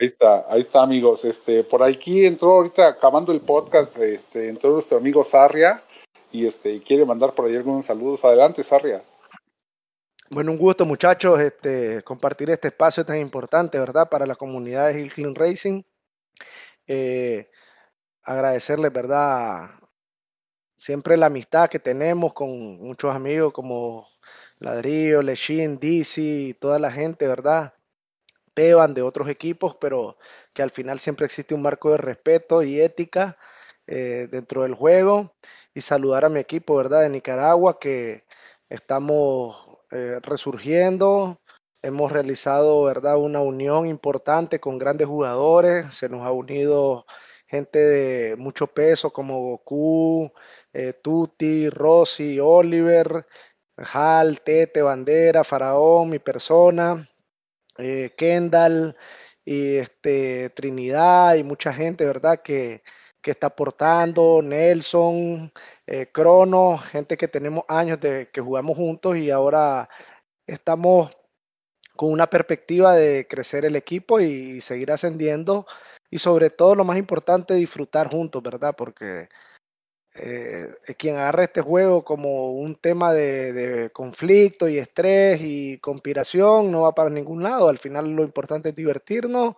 Ahí 0.00 0.08
está, 0.08 0.46
ahí 0.48 0.62
está 0.62 0.82
amigos. 0.82 1.24
Este, 1.24 1.62
por 1.62 1.82
aquí 1.84 2.24
entró 2.24 2.52
ahorita 2.52 2.88
acabando 2.88 3.30
el 3.30 3.40
podcast, 3.42 3.96
este, 3.98 4.48
entró 4.48 4.72
nuestro 4.72 4.98
amigo 4.98 5.22
Sarria 5.22 5.84
y 6.32 6.46
este 6.46 6.82
quiere 6.82 7.04
mandar 7.04 7.34
por 7.34 7.46
ahí 7.46 7.56
algunos 7.56 7.86
saludos. 7.86 8.24
Adelante, 8.24 8.62
Sarria. 8.62 9.02
Bueno, 10.32 10.52
un 10.52 10.58
gusto 10.58 10.86
muchachos, 10.86 11.40
este, 11.40 12.02
compartir 12.02 12.50
este 12.50 12.68
espacio 12.68 13.04
tan 13.04 13.16
importante, 13.16 13.78
¿verdad? 13.78 14.08
Para 14.08 14.26
la 14.26 14.36
comunidad 14.36 14.86
de 14.86 15.00
Hill 15.00 15.12
Clean 15.12 15.34
Racing. 15.34 15.82
Eh, 16.86 17.50
agradecerles, 18.22 18.92
¿verdad? 18.92 19.70
Siempre 20.76 21.16
la 21.16 21.26
amistad 21.26 21.68
que 21.68 21.80
tenemos 21.80 22.32
con 22.32 22.78
muchos 22.78 23.14
amigos 23.14 23.52
como 23.52 24.08
Ladrillo, 24.60 25.22
Lechin, 25.22 25.78
DC, 25.80 26.56
toda 26.60 26.78
la 26.78 26.92
gente, 26.92 27.26
¿verdad? 27.26 27.74
Teban 28.54 28.94
de 28.94 29.02
otros 29.02 29.28
equipos, 29.28 29.76
pero 29.80 30.16
que 30.52 30.62
al 30.62 30.70
final 30.70 31.00
siempre 31.00 31.26
existe 31.26 31.54
un 31.54 31.62
marco 31.62 31.90
de 31.90 31.96
respeto 31.96 32.62
y 32.62 32.80
ética 32.80 33.36
eh, 33.86 34.28
dentro 34.30 34.62
del 34.62 34.74
juego. 34.74 35.34
Y 35.74 35.80
saludar 35.80 36.24
a 36.24 36.28
mi 36.28 36.40
equipo, 36.40 36.76
¿verdad? 36.76 37.02
De 37.02 37.08
Nicaragua, 37.10 37.78
que 37.78 38.24
estamos 38.68 39.56
eh, 39.90 40.18
resurgiendo. 40.22 41.40
Hemos 41.82 42.12
realizado, 42.12 42.84
¿verdad? 42.84 43.16
Una 43.18 43.40
unión 43.40 43.86
importante 43.86 44.60
con 44.60 44.78
grandes 44.78 45.06
jugadores. 45.08 45.94
Se 45.94 46.08
nos 46.08 46.26
ha 46.26 46.32
unido 46.32 47.06
gente 47.46 47.78
de 47.80 48.36
mucho 48.36 48.68
peso 48.68 49.12
como 49.12 49.40
Goku, 49.40 50.32
eh, 50.72 50.92
Tuti, 51.02 51.68
Rossi, 51.68 52.38
Oliver, 52.40 53.26
Hal, 53.76 54.40
Tete, 54.42 54.82
Bandera, 54.82 55.42
Faraón, 55.44 56.10
mi 56.10 56.18
persona, 56.20 57.08
eh, 57.78 58.14
Kendall 58.16 58.96
y 59.44 59.76
este, 59.76 60.50
Trinidad 60.50 61.34
y 61.36 61.44
mucha 61.44 61.72
gente, 61.72 62.04
¿verdad? 62.04 62.40
Que, 62.42 62.82
que 63.22 63.32
está 63.32 63.48
aportando, 63.48 64.40
Nelson, 64.42 65.52
eh, 65.86 66.06
Crono, 66.12 66.78
gente 66.78 67.16
que 67.16 67.28
tenemos 67.28 67.64
años 67.68 68.00
de 68.00 68.30
que 68.32 68.40
jugamos 68.40 68.76
juntos 68.76 69.16
y 69.16 69.30
ahora 69.30 69.88
estamos 70.46 71.16
con 71.96 72.12
una 72.12 72.28
perspectiva 72.28 72.94
de 72.96 73.26
crecer 73.28 73.64
el 73.64 73.76
equipo 73.76 74.20
y 74.20 74.60
seguir 74.60 74.90
ascendiendo 74.92 75.66
y 76.10 76.18
sobre 76.18 76.50
todo 76.50 76.74
lo 76.74 76.84
más 76.84 76.98
importante, 76.98 77.54
disfrutar 77.54 78.10
juntos, 78.10 78.42
¿verdad? 78.42 78.74
Porque 78.76 79.28
eh, 80.14 80.74
quien 80.98 81.16
agarra 81.16 81.44
este 81.44 81.60
juego 81.60 82.04
como 82.04 82.52
un 82.52 82.76
tema 82.76 83.12
de, 83.12 83.52
de, 83.52 83.90
conflicto 83.90 84.68
y 84.68 84.78
estrés 84.78 85.40
y 85.42 85.78
conspiración 85.78 86.72
no 86.72 86.82
va 86.82 86.94
para 86.94 87.10
ningún 87.10 87.42
lado. 87.42 87.68
Al 87.68 87.78
final 87.78 88.10
lo 88.10 88.24
importante 88.24 88.70
es 88.70 88.74
divertirnos 88.74 89.56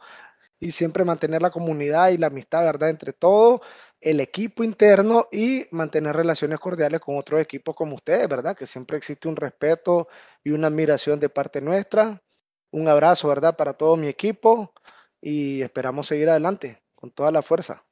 y 0.63 0.71
siempre 0.71 1.05
mantener 1.05 1.43
la 1.43 1.51
comunidad 1.51 2.11
y 2.11 2.19
la 2.19 2.29
amistad, 2.29 2.63
¿verdad? 2.63 2.91
Entre 2.91 3.13
todos, 3.13 3.63
el 4.01 4.21
equipo 4.21 4.63
interno 4.63 5.27
y 5.33 5.67
mantener 5.73 6.15
relaciones 6.15 6.61
cordiales 6.61 7.01
con 7.01 7.19
otros 7.19 7.41
equipos 7.41 7.75
como 7.75 7.97
ustedes, 7.97 8.29
¿verdad? 8.29 8.57
Que 8.57 8.65
siempre 8.65 8.97
existe 8.97 9.27
un 9.27 9.35
respeto 9.35 10.07
y 10.45 10.51
una 10.51 10.69
admiración 10.69 11.19
de 11.19 11.29
parte 11.29 11.61
nuestra. 11.61 12.23
Un 12.71 12.87
abrazo, 12.87 13.27
¿verdad? 13.27 13.57
Para 13.57 13.73
todo 13.73 13.97
mi 13.97 14.07
equipo 14.07 14.73
y 15.21 15.63
esperamos 15.63 16.07
seguir 16.07 16.29
adelante 16.29 16.81
con 16.95 17.11
toda 17.11 17.33
la 17.33 17.43
fuerza. 17.43 17.85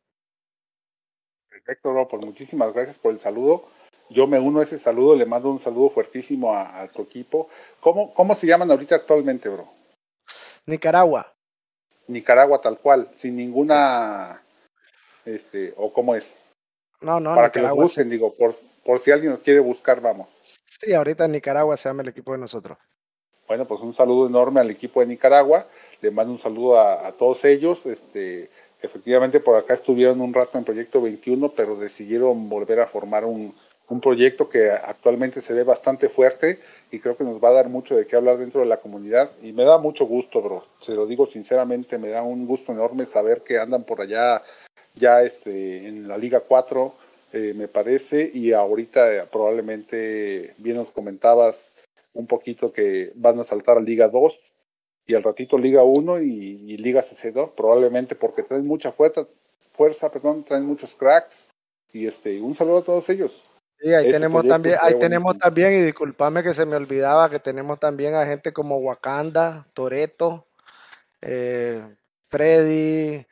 Perfecto, 1.48 1.92
Rob, 1.92 2.08
pues 2.08 2.24
muchísimas 2.24 2.72
gracias 2.72 2.98
por 2.98 3.12
el 3.12 3.18
saludo. 3.18 3.64
Yo 4.10 4.28
me 4.28 4.38
uno 4.38 4.60
a 4.60 4.62
ese 4.62 4.78
saludo, 4.78 5.16
le 5.16 5.26
mando 5.26 5.50
un 5.50 5.58
saludo 5.58 5.90
fuertísimo 5.90 6.54
a, 6.54 6.82
a 6.82 6.86
tu 6.86 7.02
equipo. 7.02 7.48
¿Cómo, 7.80 8.14
¿Cómo 8.14 8.36
se 8.36 8.46
llaman 8.46 8.70
ahorita 8.70 8.94
actualmente, 8.94 9.48
bro? 9.48 9.68
Nicaragua. 10.66 11.34
Nicaragua 12.12 12.60
tal 12.60 12.78
cual, 12.78 13.08
sin 13.16 13.36
ninguna, 13.36 14.42
este, 15.24 15.74
o 15.76 15.92
cómo 15.92 16.14
es. 16.14 16.36
No, 17.00 17.20
no. 17.20 17.34
Para 17.34 17.48
Nicaragua, 17.48 17.50
que 17.50 17.60
los 17.60 17.88
busquen, 17.88 18.04
sí. 18.04 18.10
digo, 18.10 18.34
por, 18.34 18.54
por 18.84 19.00
si 19.00 19.10
alguien 19.10 19.32
nos 19.32 19.40
quiere 19.40 19.60
buscar, 19.60 20.00
vamos. 20.00 20.28
Sí, 20.42 20.92
ahorita 20.92 21.24
en 21.24 21.32
Nicaragua 21.32 21.76
se 21.76 21.88
llama 21.88 22.02
el 22.02 22.08
equipo 22.08 22.32
de 22.32 22.38
nosotros. 22.38 22.78
Bueno, 23.46 23.66
pues 23.66 23.80
un 23.80 23.94
saludo 23.94 24.28
enorme 24.28 24.60
al 24.60 24.70
equipo 24.70 25.00
de 25.00 25.06
Nicaragua. 25.06 25.66
Le 26.00 26.10
mando 26.10 26.32
un 26.32 26.38
saludo 26.38 26.78
a, 26.78 27.06
a 27.06 27.12
todos 27.12 27.44
ellos. 27.44 27.84
Este, 27.84 28.48
efectivamente 28.82 29.40
por 29.40 29.56
acá 29.56 29.74
estuvieron 29.74 30.20
un 30.20 30.32
rato 30.32 30.58
en 30.58 30.64
Proyecto 30.64 31.00
21, 31.00 31.50
pero 31.50 31.76
decidieron 31.76 32.48
volver 32.48 32.80
a 32.80 32.86
formar 32.86 33.24
un, 33.24 33.54
un, 33.88 34.00
proyecto 34.00 34.48
que 34.48 34.70
actualmente 34.70 35.42
se 35.42 35.52
ve 35.52 35.64
bastante 35.64 36.08
fuerte 36.08 36.60
y 36.90 36.98
creo 36.98 37.16
que 37.16 37.24
nos 37.24 37.42
va 37.42 37.50
a 37.50 37.52
dar 37.52 37.68
mucho 37.68 37.96
de 37.96 38.06
qué 38.06 38.16
hablar 38.16 38.38
dentro 38.38 38.60
de 38.60 38.66
la 38.66 38.78
comunidad 38.78 39.30
y 39.42 39.52
me 39.52 39.64
da 39.64 39.78
mucho 39.78 40.06
gusto, 40.06 40.42
bro. 40.42 40.64
Se 40.80 40.94
lo 40.94 41.06
digo 41.06 41.26
sinceramente, 41.26 41.98
me 41.98 42.08
da 42.08 42.22
un 42.22 42.46
gusto 42.46 42.72
enorme 42.72 43.06
saber 43.06 43.42
que 43.42 43.58
andan 43.58 43.84
por 43.84 44.00
allá 44.00 44.42
ya 44.94 45.22
este, 45.22 45.86
en 45.86 46.08
la 46.08 46.18
Liga 46.18 46.40
4, 46.40 46.94
eh, 47.32 47.54
me 47.56 47.68
parece, 47.68 48.30
y 48.32 48.52
ahorita 48.52 49.14
eh, 49.14 49.24
probablemente 49.30 50.54
bien 50.58 50.76
nos 50.76 50.90
comentabas 50.90 51.72
un 52.12 52.26
poquito 52.26 52.72
que 52.72 53.12
van 53.14 53.38
a 53.38 53.44
saltar 53.44 53.78
a 53.78 53.80
Liga 53.80 54.08
2 54.08 54.38
y 55.06 55.14
al 55.14 55.22
ratito 55.22 55.58
Liga 55.58 55.84
1 55.84 56.20
y, 56.22 56.76
Liga 56.76 57.02
CC2, 57.02 57.52
probablemente 57.54 58.14
porque 58.14 58.42
traen 58.42 58.66
mucha 58.66 58.92
fuerza, 58.92 59.26
fuerza, 59.72 60.10
perdón, 60.10 60.44
traen 60.44 60.64
muchos 60.64 60.94
cracks 60.96 61.46
y 61.92 62.06
este 62.06 62.40
un 62.40 62.54
saludo 62.54 62.78
a 62.78 62.84
todos 62.84 63.08
ellos. 63.08 63.32
Sí, 63.80 63.94
ahí 63.94 64.04
Ese 64.08 64.12
tenemos 64.12 64.46
también, 64.46 64.76
ahí 64.82 64.98
tenemos 64.98 65.38
también, 65.38 65.72
y 65.72 65.82
disculpame 65.82 66.42
que 66.42 66.52
se 66.52 66.66
me 66.66 66.76
olvidaba, 66.76 67.30
que 67.30 67.38
tenemos 67.40 67.80
también 67.80 68.14
a 68.14 68.26
gente 68.26 68.52
como 68.52 68.76
Wakanda, 68.76 69.66
Toreto, 69.72 70.46
eh, 71.22 71.82
Freddy, 72.28 73.26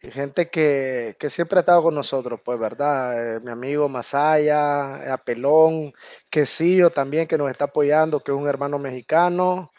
gente 0.00 0.50
que, 0.50 1.16
que, 1.18 1.30
siempre 1.30 1.58
ha 1.58 1.60
estado 1.60 1.82
con 1.82 1.94
nosotros, 1.94 2.40
pues, 2.44 2.58
¿verdad? 2.58 3.36
Eh, 3.36 3.40
mi 3.40 3.50
amigo 3.50 3.88
Masaya, 3.88 5.12
Apelón, 5.14 5.92
Quesillo 6.30 6.90
también 6.90 7.26
que 7.26 7.38
nos 7.38 7.50
está 7.50 7.66
apoyando, 7.66 8.20
que 8.20 8.32
es 8.32 8.38
un 8.38 8.48
hermano 8.48 8.78
mexicano, 8.78 9.72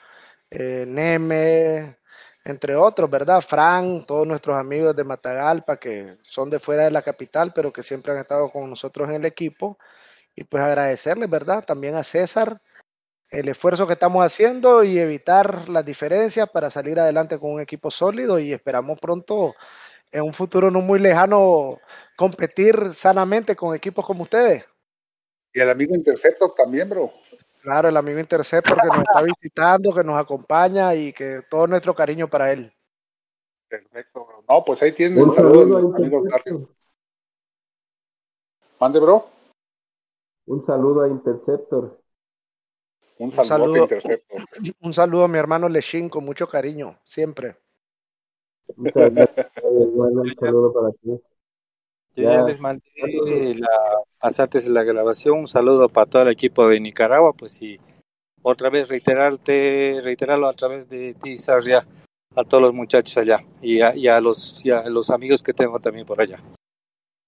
eh, 0.51 0.85
Neme, 0.87 1.97
entre 2.45 2.75
otros, 2.75 3.09
¿verdad? 3.09 3.41
Fran, 3.41 4.05
todos 4.05 4.27
nuestros 4.27 4.57
amigos 4.57 4.95
de 4.95 5.03
Matagalpa 5.03 5.77
que 5.77 6.17
son 6.23 6.49
de 6.49 6.59
fuera 6.59 6.85
de 6.85 6.91
la 6.91 7.01
capital, 7.03 7.53
pero 7.53 7.71
que 7.73 7.83
siempre 7.83 8.13
han 8.13 8.19
estado 8.19 8.49
con 8.51 8.69
nosotros 8.69 9.09
en 9.09 9.15
el 9.15 9.25
equipo. 9.25 9.77
Y 10.39 10.45
pues 10.45 10.63
agradecerles, 10.63 11.29
¿verdad? 11.29 11.65
También 11.65 11.95
a 11.95 12.03
César 12.03 12.61
el 13.29 13.49
esfuerzo 13.49 13.85
que 13.85 13.93
estamos 13.93 14.25
haciendo 14.25 14.85
y 14.85 14.97
evitar 14.97 15.67
las 15.67 15.85
diferencias 15.85 16.49
para 16.49 16.71
salir 16.71 16.97
adelante 16.97 17.37
con 17.37 17.51
un 17.51 17.59
equipo 17.59 17.91
sólido 17.91 18.39
y 18.39 18.53
esperamos 18.53 18.97
pronto 19.01 19.53
en 20.13 20.21
un 20.21 20.33
futuro 20.33 20.71
no 20.71 20.79
muy 20.79 20.97
lejano 20.97 21.79
competir 22.15 22.93
sanamente 22.93 23.53
con 23.53 23.75
equipos 23.75 24.05
como 24.05 24.23
ustedes. 24.23 24.63
Y 25.53 25.59
el 25.59 25.69
amigo 25.69 25.93
Interceptor 25.93 26.53
también, 26.55 26.89
bro. 26.89 27.11
Claro, 27.61 27.89
el 27.89 27.97
amigo 27.97 28.17
Interceptor 28.17 28.79
que 28.79 28.87
nos 28.87 28.99
está 28.99 29.21
visitando, 29.21 29.93
que 29.93 30.05
nos 30.05 30.17
acompaña 30.17 30.95
y 30.95 31.11
que 31.11 31.41
todo 31.49 31.67
nuestro 31.67 31.93
cariño 31.93 32.29
para 32.29 32.53
él. 32.53 32.73
Perfecto, 33.67 34.25
bro. 34.25 34.43
No, 34.47 34.63
pues 34.63 34.81
ahí 34.83 34.93
tienen 34.93 35.21
un 35.21 35.35
saludo, 35.35 35.93
amigos. 35.97 36.23
Mande, 38.79 38.99
bro. 39.01 39.38
Un 40.49 40.59
saludo 40.61 41.03
a 41.03 41.07
Interceptor. 41.07 42.01
Un 43.19 43.31
saludo, 43.31 43.87
un 44.81 44.93
saludo, 44.93 45.25
a 45.25 45.27
mi 45.27 45.37
hermano 45.37 45.69
Lechín 45.69 46.09
con 46.09 46.25
mucho 46.25 46.47
cariño, 46.47 46.97
siempre. 47.03 47.57
un 48.75 48.91
saludo 50.39 50.73
para 50.73 50.89
ti. 50.93 51.21
ya, 52.15 52.41
les 52.41 52.59
mandé 52.59 52.81
la, 53.59 53.67
pasantes 54.19 54.65
de 54.65 54.71
la 54.71 54.81
grabación. 54.81 55.37
Un 55.37 55.47
saludo 55.47 55.87
para 55.87 56.09
todo 56.09 56.23
el 56.23 56.29
equipo 56.29 56.67
de 56.67 56.79
Nicaragua. 56.79 57.33
Pues 57.33 57.51
sí, 57.51 57.79
otra 58.41 58.71
vez 58.71 58.89
reiterarte, 58.89 60.01
reiterarlo 60.01 60.47
a 60.47 60.53
través 60.53 60.89
de 60.89 61.13
ti, 61.13 61.37
Sarria, 61.37 61.85
a 62.35 62.43
todos 62.43 62.63
los 62.63 62.73
muchachos 62.73 63.15
allá 63.17 63.37
y 63.61 63.81
a, 63.81 63.95
y 63.95 64.07
a 64.07 64.19
los, 64.19 64.65
y 64.65 64.71
a 64.71 64.89
los 64.89 65.11
amigos 65.11 65.43
que 65.43 65.53
tengo 65.53 65.79
también 65.79 66.07
por 66.07 66.19
allá. 66.19 66.39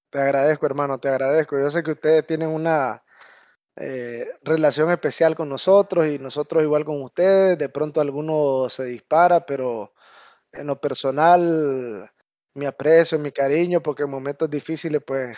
Te 0.10 0.18
agradezco, 0.18 0.66
hermano, 0.66 0.98
te 0.98 1.08
agradezco. 1.08 1.60
Yo 1.60 1.70
sé 1.70 1.84
que 1.84 1.92
ustedes 1.92 2.26
tienen 2.26 2.50
una 2.50 3.04
eh, 3.76 4.30
relación 4.44 4.92
especial 4.92 5.36
con 5.36 5.50
nosotros 5.50 6.08
y 6.08 6.20
nosotros 6.20 6.64
igual 6.64 6.86
con 6.86 7.02
ustedes. 7.02 7.58
De 7.58 7.70
pronto 7.70 8.02
alguno 8.02 8.68
se 8.70 8.86
dispara, 8.86 9.46
pero 9.46 9.94
en 10.52 10.68
lo 10.68 10.80
personal 10.80 12.12
mi 12.54 12.66
aprecio, 12.66 13.18
mi 13.20 13.32
cariño, 13.32 13.82
porque 13.82 14.04
en 14.04 14.10
momentos 14.10 14.50
difíciles 14.50 15.02
pues 15.06 15.38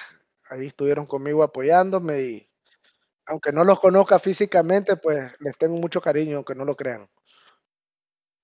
ahí 0.50 0.68
estuvieron 0.68 1.06
conmigo 1.06 1.44
apoyándome 1.44 2.22
y 2.22 2.50
aunque 3.26 3.52
no 3.52 3.64
los 3.64 3.80
conozca 3.80 4.20
físicamente, 4.20 4.98
pues 4.98 5.32
les 5.40 5.58
tengo 5.58 5.78
mucho 5.78 6.02
cariño, 6.02 6.38
aunque 6.38 6.56
no 6.56 6.66
lo 6.66 6.76
crean. 6.76 7.08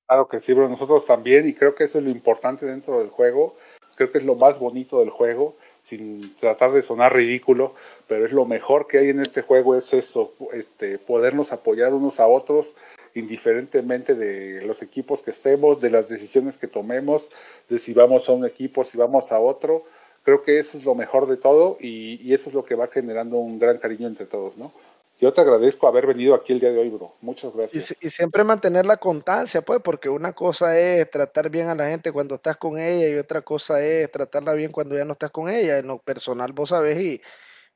Claro 0.07 0.27
que 0.27 0.39
sí, 0.39 0.53
pero 0.53 0.69
nosotros 0.69 1.05
también, 1.05 1.47
y 1.47 1.53
creo 1.53 1.75
que 1.75 1.83
eso 1.83 1.99
es 1.99 2.03
lo 2.03 2.09
importante 2.09 2.65
dentro 2.65 2.99
del 2.99 3.09
juego, 3.09 3.57
creo 3.95 4.11
que 4.11 4.19
es 4.19 4.23
lo 4.23 4.35
más 4.35 4.57
bonito 4.57 4.99
del 4.99 5.09
juego, 5.09 5.57
sin 5.81 6.35
tratar 6.35 6.71
de 6.71 6.81
sonar 6.81 7.13
ridículo, 7.13 7.75
pero 8.09 8.25
es 8.25 8.31
lo 8.31 8.45
mejor 8.45 8.87
que 8.87 8.97
hay 8.97 9.09
en 9.09 9.21
este 9.21 9.43
juego, 9.43 9.75
es 9.75 9.93
eso, 9.93 10.33
este, 10.51 10.97
podernos 10.97 11.53
apoyar 11.53 11.93
unos 11.93 12.19
a 12.19 12.25
otros, 12.25 12.65
indiferentemente 13.13 14.15
de 14.15 14.63
los 14.65 14.81
equipos 14.81 15.21
que 15.21 15.29
estemos, 15.29 15.79
de 15.79 15.91
las 15.91 16.09
decisiones 16.09 16.57
que 16.57 16.67
tomemos, 16.67 17.21
de 17.69 17.77
si 17.77 17.93
vamos 17.93 18.27
a 18.27 18.31
un 18.31 18.47
equipo, 18.47 18.83
si 18.83 18.97
vamos 18.97 19.31
a 19.31 19.39
otro. 19.39 19.83
Creo 20.23 20.43
que 20.43 20.57
eso 20.57 20.77
es 20.79 20.83
lo 20.83 20.95
mejor 20.95 21.27
de 21.27 21.37
todo 21.37 21.77
y, 21.79 22.19
y 22.27 22.33
eso 22.33 22.49
es 22.49 22.55
lo 22.55 22.65
que 22.65 22.73
va 22.73 22.87
generando 22.87 23.37
un 23.37 23.59
gran 23.59 23.77
cariño 23.77 24.07
entre 24.07 24.25
todos, 24.25 24.57
¿no? 24.57 24.73
Yo 25.21 25.31
te 25.31 25.41
agradezco 25.41 25.87
haber 25.87 26.07
venido 26.07 26.33
aquí 26.33 26.53
el 26.53 26.61
día 26.61 26.71
de 26.71 26.79
hoy, 26.79 26.89
bro. 26.89 27.13
Muchas 27.21 27.53
gracias. 27.53 27.95
Y, 28.01 28.07
y, 28.07 28.09
siempre 28.09 28.43
mantener 28.43 28.85
la 28.85 28.97
constancia, 28.97 29.61
pues, 29.61 29.81
porque 29.83 30.09
una 30.09 30.33
cosa 30.33 30.79
es 30.79 31.11
tratar 31.11 31.49
bien 31.49 31.67
a 31.67 31.75
la 31.75 31.89
gente 31.89 32.11
cuando 32.11 32.35
estás 32.35 32.57
con 32.57 32.79
ella 32.79 33.07
y 33.07 33.17
otra 33.17 33.41
cosa 33.41 33.83
es 33.83 34.09
tratarla 34.09 34.53
bien 34.53 34.71
cuando 34.71 34.97
ya 34.97 35.05
no 35.05 35.11
estás 35.11 35.29
con 35.29 35.49
ella. 35.49 35.77
En 35.77 35.87
lo 35.87 35.99
personal, 35.99 36.53
vos 36.53 36.69
sabés, 36.69 37.01
y, 37.01 37.21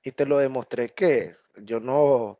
y 0.03 0.11
te 0.11 0.25
lo 0.25 0.37
demostré 0.37 0.89
que 0.89 1.35
yo 1.55 1.79
no, 1.79 2.39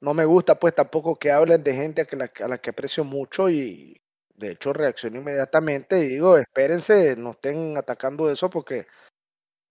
no 0.00 0.14
me 0.14 0.24
gusta 0.24 0.58
pues 0.58 0.74
tampoco 0.74 1.16
que 1.16 1.30
hablen 1.30 1.62
de 1.62 1.74
gente 1.74 2.02
a, 2.02 2.04
que 2.06 2.16
la, 2.16 2.30
a 2.40 2.48
la 2.48 2.58
que 2.58 2.70
aprecio 2.70 3.04
mucho 3.04 3.48
y 3.48 4.00
de 4.34 4.52
hecho 4.52 4.72
reacciono 4.72 5.18
inmediatamente 5.20 6.00
y 6.00 6.08
digo, 6.08 6.36
espérense, 6.36 7.16
no 7.16 7.32
estén 7.32 7.76
atacando 7.76 8.30
eso 8.30 8.50
porque 8.50 8.86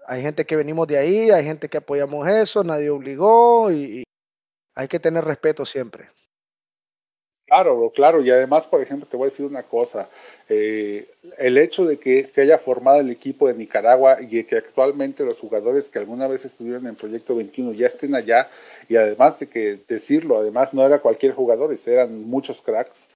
hay 0.07 0.21
gente 0.21 0.45
que 0.45 0.55
venimos 0.55 0.87
de 0.87 0.97
ahí, 0.97 1.31
hay 1.31 1.43
gente 1.43 1.69
que 1.69 1.77
apoyamos 1.77 2.27
eso, 2.27 2.63
nadie 2.63 2.89
obligó 2.89 3.71
y, 3.71 4.01
y 4.01 4.03
hay 4.75 4.87
que 4.87 4.99
tener 4.99 5.25
respeto 5.25 5.65
siempre. 5.65 6.09
Claro, 7.55 7.89
claro, 7.95 8.21
y 8.21 8.29
además, 8.29 8.65
por 8.65 8.81
ejemplo, 8.81 9.07
te 9.09 9.15
voy 9.15 9.27
a 9.27 9.29
decir 9.29 9.45
una 9.45 9.63
cosa, 9.63 10.09
eh, 10.49 11.07
el 11.37 11.57
hecho 11.57 11.85
de 11.85 11.97
que 11.97 12.25
se 12.25 12.41
haya 12.41 12.57
formado 12.57 12.99
el 12.99 13.09
equipo 13.09 13.47
de 13.47 13.53
Nicaragua 13.53 14.17
y 14.21 14.43
que 14.43 14.57
actualmente 14.57 15.23
los 15.23 15.39
jugadores 15.39 15.87
que 15.87 15.99
alguna 15.99 16.27
vez 16.27 16.43
estuvieron 16.43 16.85
en 16.85 16.95
Proyecto 16.95 17.33
21 17.33 17.71
ya 17.71 17.87
estén 17.87 18.13
allá, 18.13 18.49
y 18.89 18.97
además 18.97 19.39
de 19.39 19.47
que 19.47 19.79
decirlo, 19.87 20.37
además 20.37 20.73
no 20.73 20.85
era 20.85 20.99
cualquier 20.99 21.31
jugador, 21.31 21.73
eran 21.85 22.25
muchos 22.25 22.59
cracks, 22.59 23.07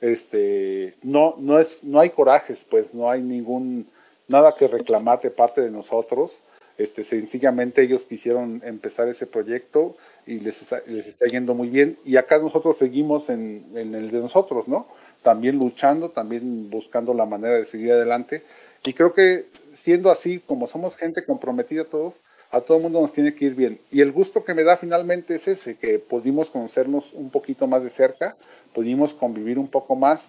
este, 0.00 0.94
no, 1.02 1.34
no 1.38 1.58
es, 1.58 1.82
no 1.82 1.98
hay 1.98 2.10
corajes, 2.10 2.64
pues 2.70 2.94
no 2.94 3.10
hay 3.10 3.20
ningún, 3.20 3.88
nada 4.28 4.54
que 4.54 4.68
reclamar 4.68 5.20
de 5.22 5.32
parte 5.32 5.60
de 5.60 5.72
nosotros, 5.72 6.30
este, 6.76 7.02
sencillamente 7.02 7.82
ellos 7.82 8.02
quisieron 8.08 8.62
empezar 8.64 9.08
ese 9.08 9.26
proyecto 9.26 9.96
y 10.28 10.40
les 10.40 10.60
está, 10.60 10.82
les 10.86 11.06
está 11.06 11.26
yendo 11.26 11.54
muy 11.54 11.68
bien. 11.68 11.98
Y 12.04 12.16
acá 12.16 12.38
nosotros 12.38 12.76
seguimos 12.78 13.30
en, 13.30 13.64
en, 13.74 13.94
el 13.94 14.10
de 14.10 14.20
nosotros, 14.20 14.68
¿no? 14.68 14.86
También 15.22 15.58
luchando, 15.58 16.10
también 16.10 16.68
buscando 16.68 17.14
la 17.14 17.24
manera 17.24 17.54
de 17.54 17.64
seguir 17.64 17.92
adelante. 17.92 18.42
Y 18.84 18.92
creo 18.92 19.14
que 19.14 19.46
siendo 19.74 20.10
así, 20.10 20.38
como 20.38 20.66
somos 20.66 20.96
gente 20.96 21.24
comprometida 21.24 21.84
todos, 21.84 22.14
a 22.50 22.60
todo 22.60 22.76
el 22.76 22.82
mundo 22.82 23.00
nos 23.00 23.12
tiene 23.12 23.34
que 23.34 23.46
ir 23.46 23.54
bien. 23.54 23.80
Y 23.90 24.02
el 24.02 24.12
gusto 24.12 24.44
que 24.44 24.54
me 24.54 24.64
da 24.64 24.76
finalmente 24.76 25.34
es 25.34 25.48
ese, 25.48 25.76
que 25.76 25.98
pudimos 25.98 26.50
conocernos 26.50 27.12
un 27.14 27.30
poquito 27.30 27.66
más 27.66 27.82
de 27.82 27.90
cerca, 27.90 28.36
pudimos 28.74 29.14
convivir 29.14 29.58
un 29.58 29.68
poco 29.68 29.96
más 29.96 30.22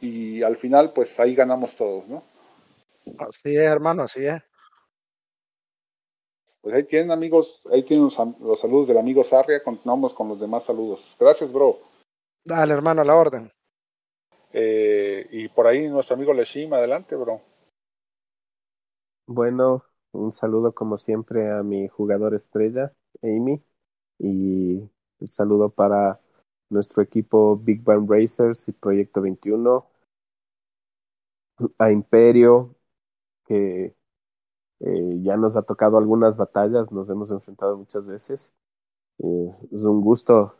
y 0.00 0.42
al 0.42 0.56
final 0.56 0.92
pues 0.92 1.18
ahí 1.18 1.34
ganamos 1.34 1.74
todos, 1.74 2.06
¿no? 2.08 2.22
Así 3.18 3.56
es, 3.56 3.62
hermano, 3.62 4.02
así 4.02 4.26
es. 4.26 4.42
Pues 6.66 6.74
ahí 6.74 6.82
tienen 6.82 7.12
amigos, 7.12 7.62
ahí 7.70 7.84
tienen 7.84 8.06
los, 8.06 8.18
los, 8.40 8.58
saludos 8.58 8.88
del 8.88 8.98
amigo 8.98 9.22
Sarria, 9.22 9.62
continuamos 9.62 10.12
con 10.14 10.26
los 10.26 10.40
demás 10.40 10.64
saludos. 10.64 11.16
Gracias, 11.16 11.52
bro. 11.52 11.78
Dale, 12.44 12.74
hermano, 12.74 13.02
a 13.02 13.04
la 13.04 13.14
orden. 13.14 13.52
Eh, 14.52 15.28
y 15.30 15.46
por 15.46 15.68
ahí 15.68 15.86
nuestro 15.86 16.16
amigo 16.16 16.34
Leshim, 16.34 16.74
adelante, 16.74 17.14
bro. 17.14 17.40
Bueno, 19.28 19.84
un 20.10 20.32
saludo 20.32 20.74
como 20.74 20.98
siempre 20.98 21.52
a 21.52 21.62
mi 21.62 21.86
jugador 21.86 22.34
estrella, 22.34 22.92
Amy, 23.22 23.62
y 24.18 24.78
un 25.20 25.28
saludo 25.28 25.70
para 25.70 26.18
nuestro 26.68 27.00
equipo 27.00 27.56
Big 27.56 27.84
Bang 27.84 28.10
Racers 28.10 28.66
y 28.66 28.72
Proyecto 28.72 29.20
21, 29.20 29.86
a 31.78 31.92
Imperio, 31.92 32.74
que 33.44 33.94
eh, 34.80 35.20
ya 35.22 35.36
nos 35.36 35.56
ha 35.56 35.62
tocado 35.62 35.98
algunas 35.98 36.36
batallas, 36.36 36.92
nos 36.92 37.08
hemos 37.10 37.30
enfrentado 37.30 37.76
muchas 37.76 38.06
veces. 38.08 38.52
Eh, 39.18 39.54
es 39.72 39.82
un 39.84 40.00
gusto 40.02 40.54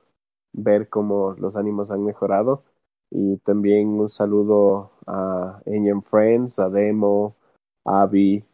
ver 0.53 0.89
cómo 0.89 1.35
los 1.39 1.57
ánimos 1.57 1.91
han 1.91 2.05
mejorado. 2.05 2.65
Y 3.11 3.39
también 3.39 3.89
un 4.01 4.09
saludo 4.09 4.91
a 5.07 5.61
Engine 5.67 6.03
Friends, 6.03 6.59
a 6.59 6.69
Demo, 6.71 7.37
a 7.85 8.03
Abby, 8.03 8.45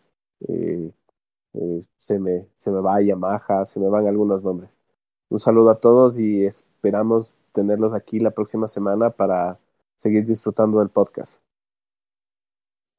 eh, 0.48 0.92
se, 1.98 2.18
me, 2.18 2.46
se 2.58 2.70
me 2.70 2.80
va 2.80 3.00
Yamaha, 3.02 3.66
se 3.66 3.80
me 3.80 3.88
van 3.88 4.06
algunos 4.06 4.42
nombres. 4.42 4.76
Un 5.30 5.40
saludo 5.40 5.70
a 5.70 5.80
todos 5.80 6.18
y 6.18 6.44
esperamos 6.44 7.34
tenerlos 7.52 7.94
aquí 7.94 8.20
la 8.20 8.32
próxima 8.32 8.68
semana 8.68 9.10
para 9.10 9.58
seguir 9.96 10.26
disfrutando 10.26 10.80
del 10.80 10.90
podcast. 10.90 11.40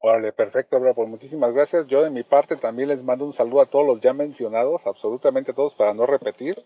Órale, 0.06 0.32
perfecto, 0.32 0.78
bro. 0.78 0.92
Pues 0.94 1.08
muchísimas 1.08 1.54
gracias. 1.54 1.86
Yo 1.86 2.02
de 2.02 2.10
mi 2.10 2.24
parte 2.24 2.56
también 2.56 2.90
les 2.90 3.02
mando 3.02 3.24
un 3.24 3.32
saludo 3.32 3.62
a 3.62 3.66
todos 3.66 3.86
los 3.86 4.02
ya 4.02 4.12
mencionados, 4.12 4.86
absolutamente 4.86 5.54
todos, 5.54 5.74
para 5.74 5.94
no 5.94 6.04
repetir. 6.04 6.62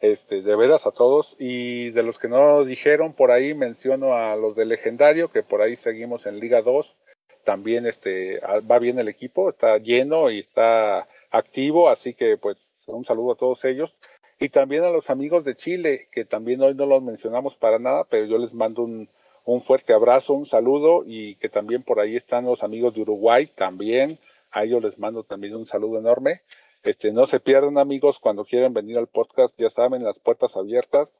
Este, 0.00 0.42
de 0.42 0.54
veras 0.54 0.86
a 0.86 0.92
todos. 0.92 1.34
Y 1.40 1.90
de 1.90 2.04
los 2.04 2.20
que 2.20 2.28
no 2.28 2.64
dijeron, 2.64 3.14
por 3.14 3.32
ahí 3.32 3.52
menciono 3.52 4.14
a 4.14 4.36
los 4.36 4.54
de 4.54 4.64
Legendario, 4.64 5.32
que 5.32 5.42
por 5.42 5.60
ahí 5.60 5.74
seguimos 5.74 6.26
en 6.26 6.38
Liga 6.38 6.62
2. 6.62 7.00
También 7.42 7.84
este, 7.84 8.38
va 8.70 8.78
bien 8.78 9.00
el 9.00 9.08
equipo, 9.08 9.50
está 9.50 9.78
lleno 9.78 10.30
y 10.30 10.38
está 10.38 11.08
activo, 11.32 11.88
así 11.88 12.14
que 12.14 12.36
pues 12.36 12.76
un 12.86 13.04
saludo 13.04 13.32
a 13.32 13.36
todos 13.38 13.64
ellos. 13.64 13.92
Y 14.38 14.50
también 14.50 14.84
a 14.84 14.90
los 14.90 15.10
amigos 15.10 15.42
de 15.42 15.56
Chile, 15.56 16.06
que 16.12 16.24
también 16.24 16.62
hoy 16.62 16.74
no 16.74 16.86
los 16.86 17.02
mencionamos 17.02 17.56
para 17.56 17.80
nada, 17.80 18.04
pero 18.08 18.26
yo 18.26 18.38
les 18.38 18.54
mando 18.54 18.84
un, 18.84 19.08
un 19.48 19.62
fuerte 19.62 19.94
abrazo, 19.94 20.34
un 20.34 20.44
saludo 20.44 21.04
y 21.06 21.36
que 21.36 21.48
también 21.48 21.82
por 21.82 22.00
ahí 22.00 22.16
están 22.16 22.44
los 22.44 22.62
amigos 22.62 22.92
de 22.92 23.00
Uruguay 23.00 23.46
también. 23.46 24.18
A 24.50 24.64
ellos 24.64 24.82
les 24.82 24.98
mando 24.98 25.24
también 25.24 25.56
un 25.56 25.64
saludo 25.64 25.98
enorme. 25.98 26.42
Este, 26.82 27.12
no 27.12 27.26
se 27.26 27.40
pierdan 27.40 27.78
amigos 27.78 28.18
cuando 28.18 28.44
quieran 28.44 28.74
venir 28.74 28.98
al 28.98 29.06
podcast, 29.06 29.58
ya 29.58 29.70
saben, 29.70 30.04
las 30.04 30.18
puertas 30.18 30.54
abiertas. 30.54 31.10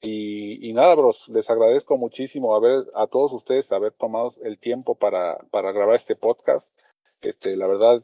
Y, 0.00 0.68
y, 0.68 0.72
nada, 0.72 0.96
bros, 0.96 1.28
les 1.28 1.48
agradezco 1.48 1.96
muchísimo 1.96 2.56
haber, 2.56 2.86
a 2.96 3.06
todos 3.06 3.32
ustedes 3.32 3.70
haber 3.70 3.92
tomado 3.92 4.34
el 4.42 4.58
tiempo 4.58 4.96
para, 4.96 5.38
para 5.52 5.70
grabar 5.70 5.94
este 5.94 6.16
podcast. 6.16 6.72
Este, 7.20 7.56
la 7.56 7.68
verdad, 7.68 8.02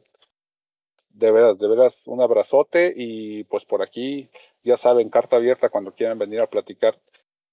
de 1.09 1.29
veras, 1.29 1.59
de 1.59 1.67
veras, 1.67 2.07
un 2.07 2.21
abrazote 2.21 2.93
y 2.95 3.43
pues 3.43 3.65
por 3.65 3.81
aquí, 3.81 4.29
ya 4.63 4.77
saben, 4.77 5.09
carta 5.09 5.35
abierta 5.35 5.67
cuando 5.67 5.93
quieran 5.93 6.19
venir 6.19 6.39
a 6.39 6.47
platicar 6.47 6.97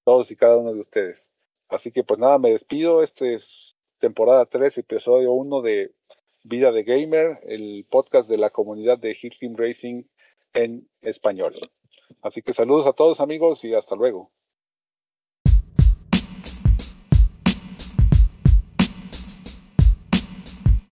todos 0.05 0.31
y 0.31 0.37
cada 0.37 0.59
uno 0.59 0.73
de 0.73 0.81
ustedes. 0.81 1.29
Así 1.71 1.93
que 1.93 2.03
pues 2.03 2.19
nada, 2.19 2.39
me 2.39 2.51
despido. 2.51 3.03
Este 3.03 3.35
es 3.35 3.75
temporada 4.01 4.47
3, 4.47 4.79
episodio 4.79 5.33
1 5.33 5.63
de 5.63 5.93
Vida 6.43 6.73
de 6.73 6.83
Gamer, 6.83 7.39
el 7.45 7.87
podcast 7.89 8.29
de 8.29 8.39
la 8.39 8.51
comunidad 8.51 8.99
de 8.99 9.17
Hill 9.21 9.57
Racing 9.57 10.05
en 10.53 10.89
español. 11.01 11.55
Así 12.23 12.43
que 12.43 12.53
saludos 12.53 12.87
a 12.87 12.93
todos 12.93 13.21
amigos 13.21 13.65
y 13.65 13.75
hasta 13.75 13.95
luego. 13.95 14.33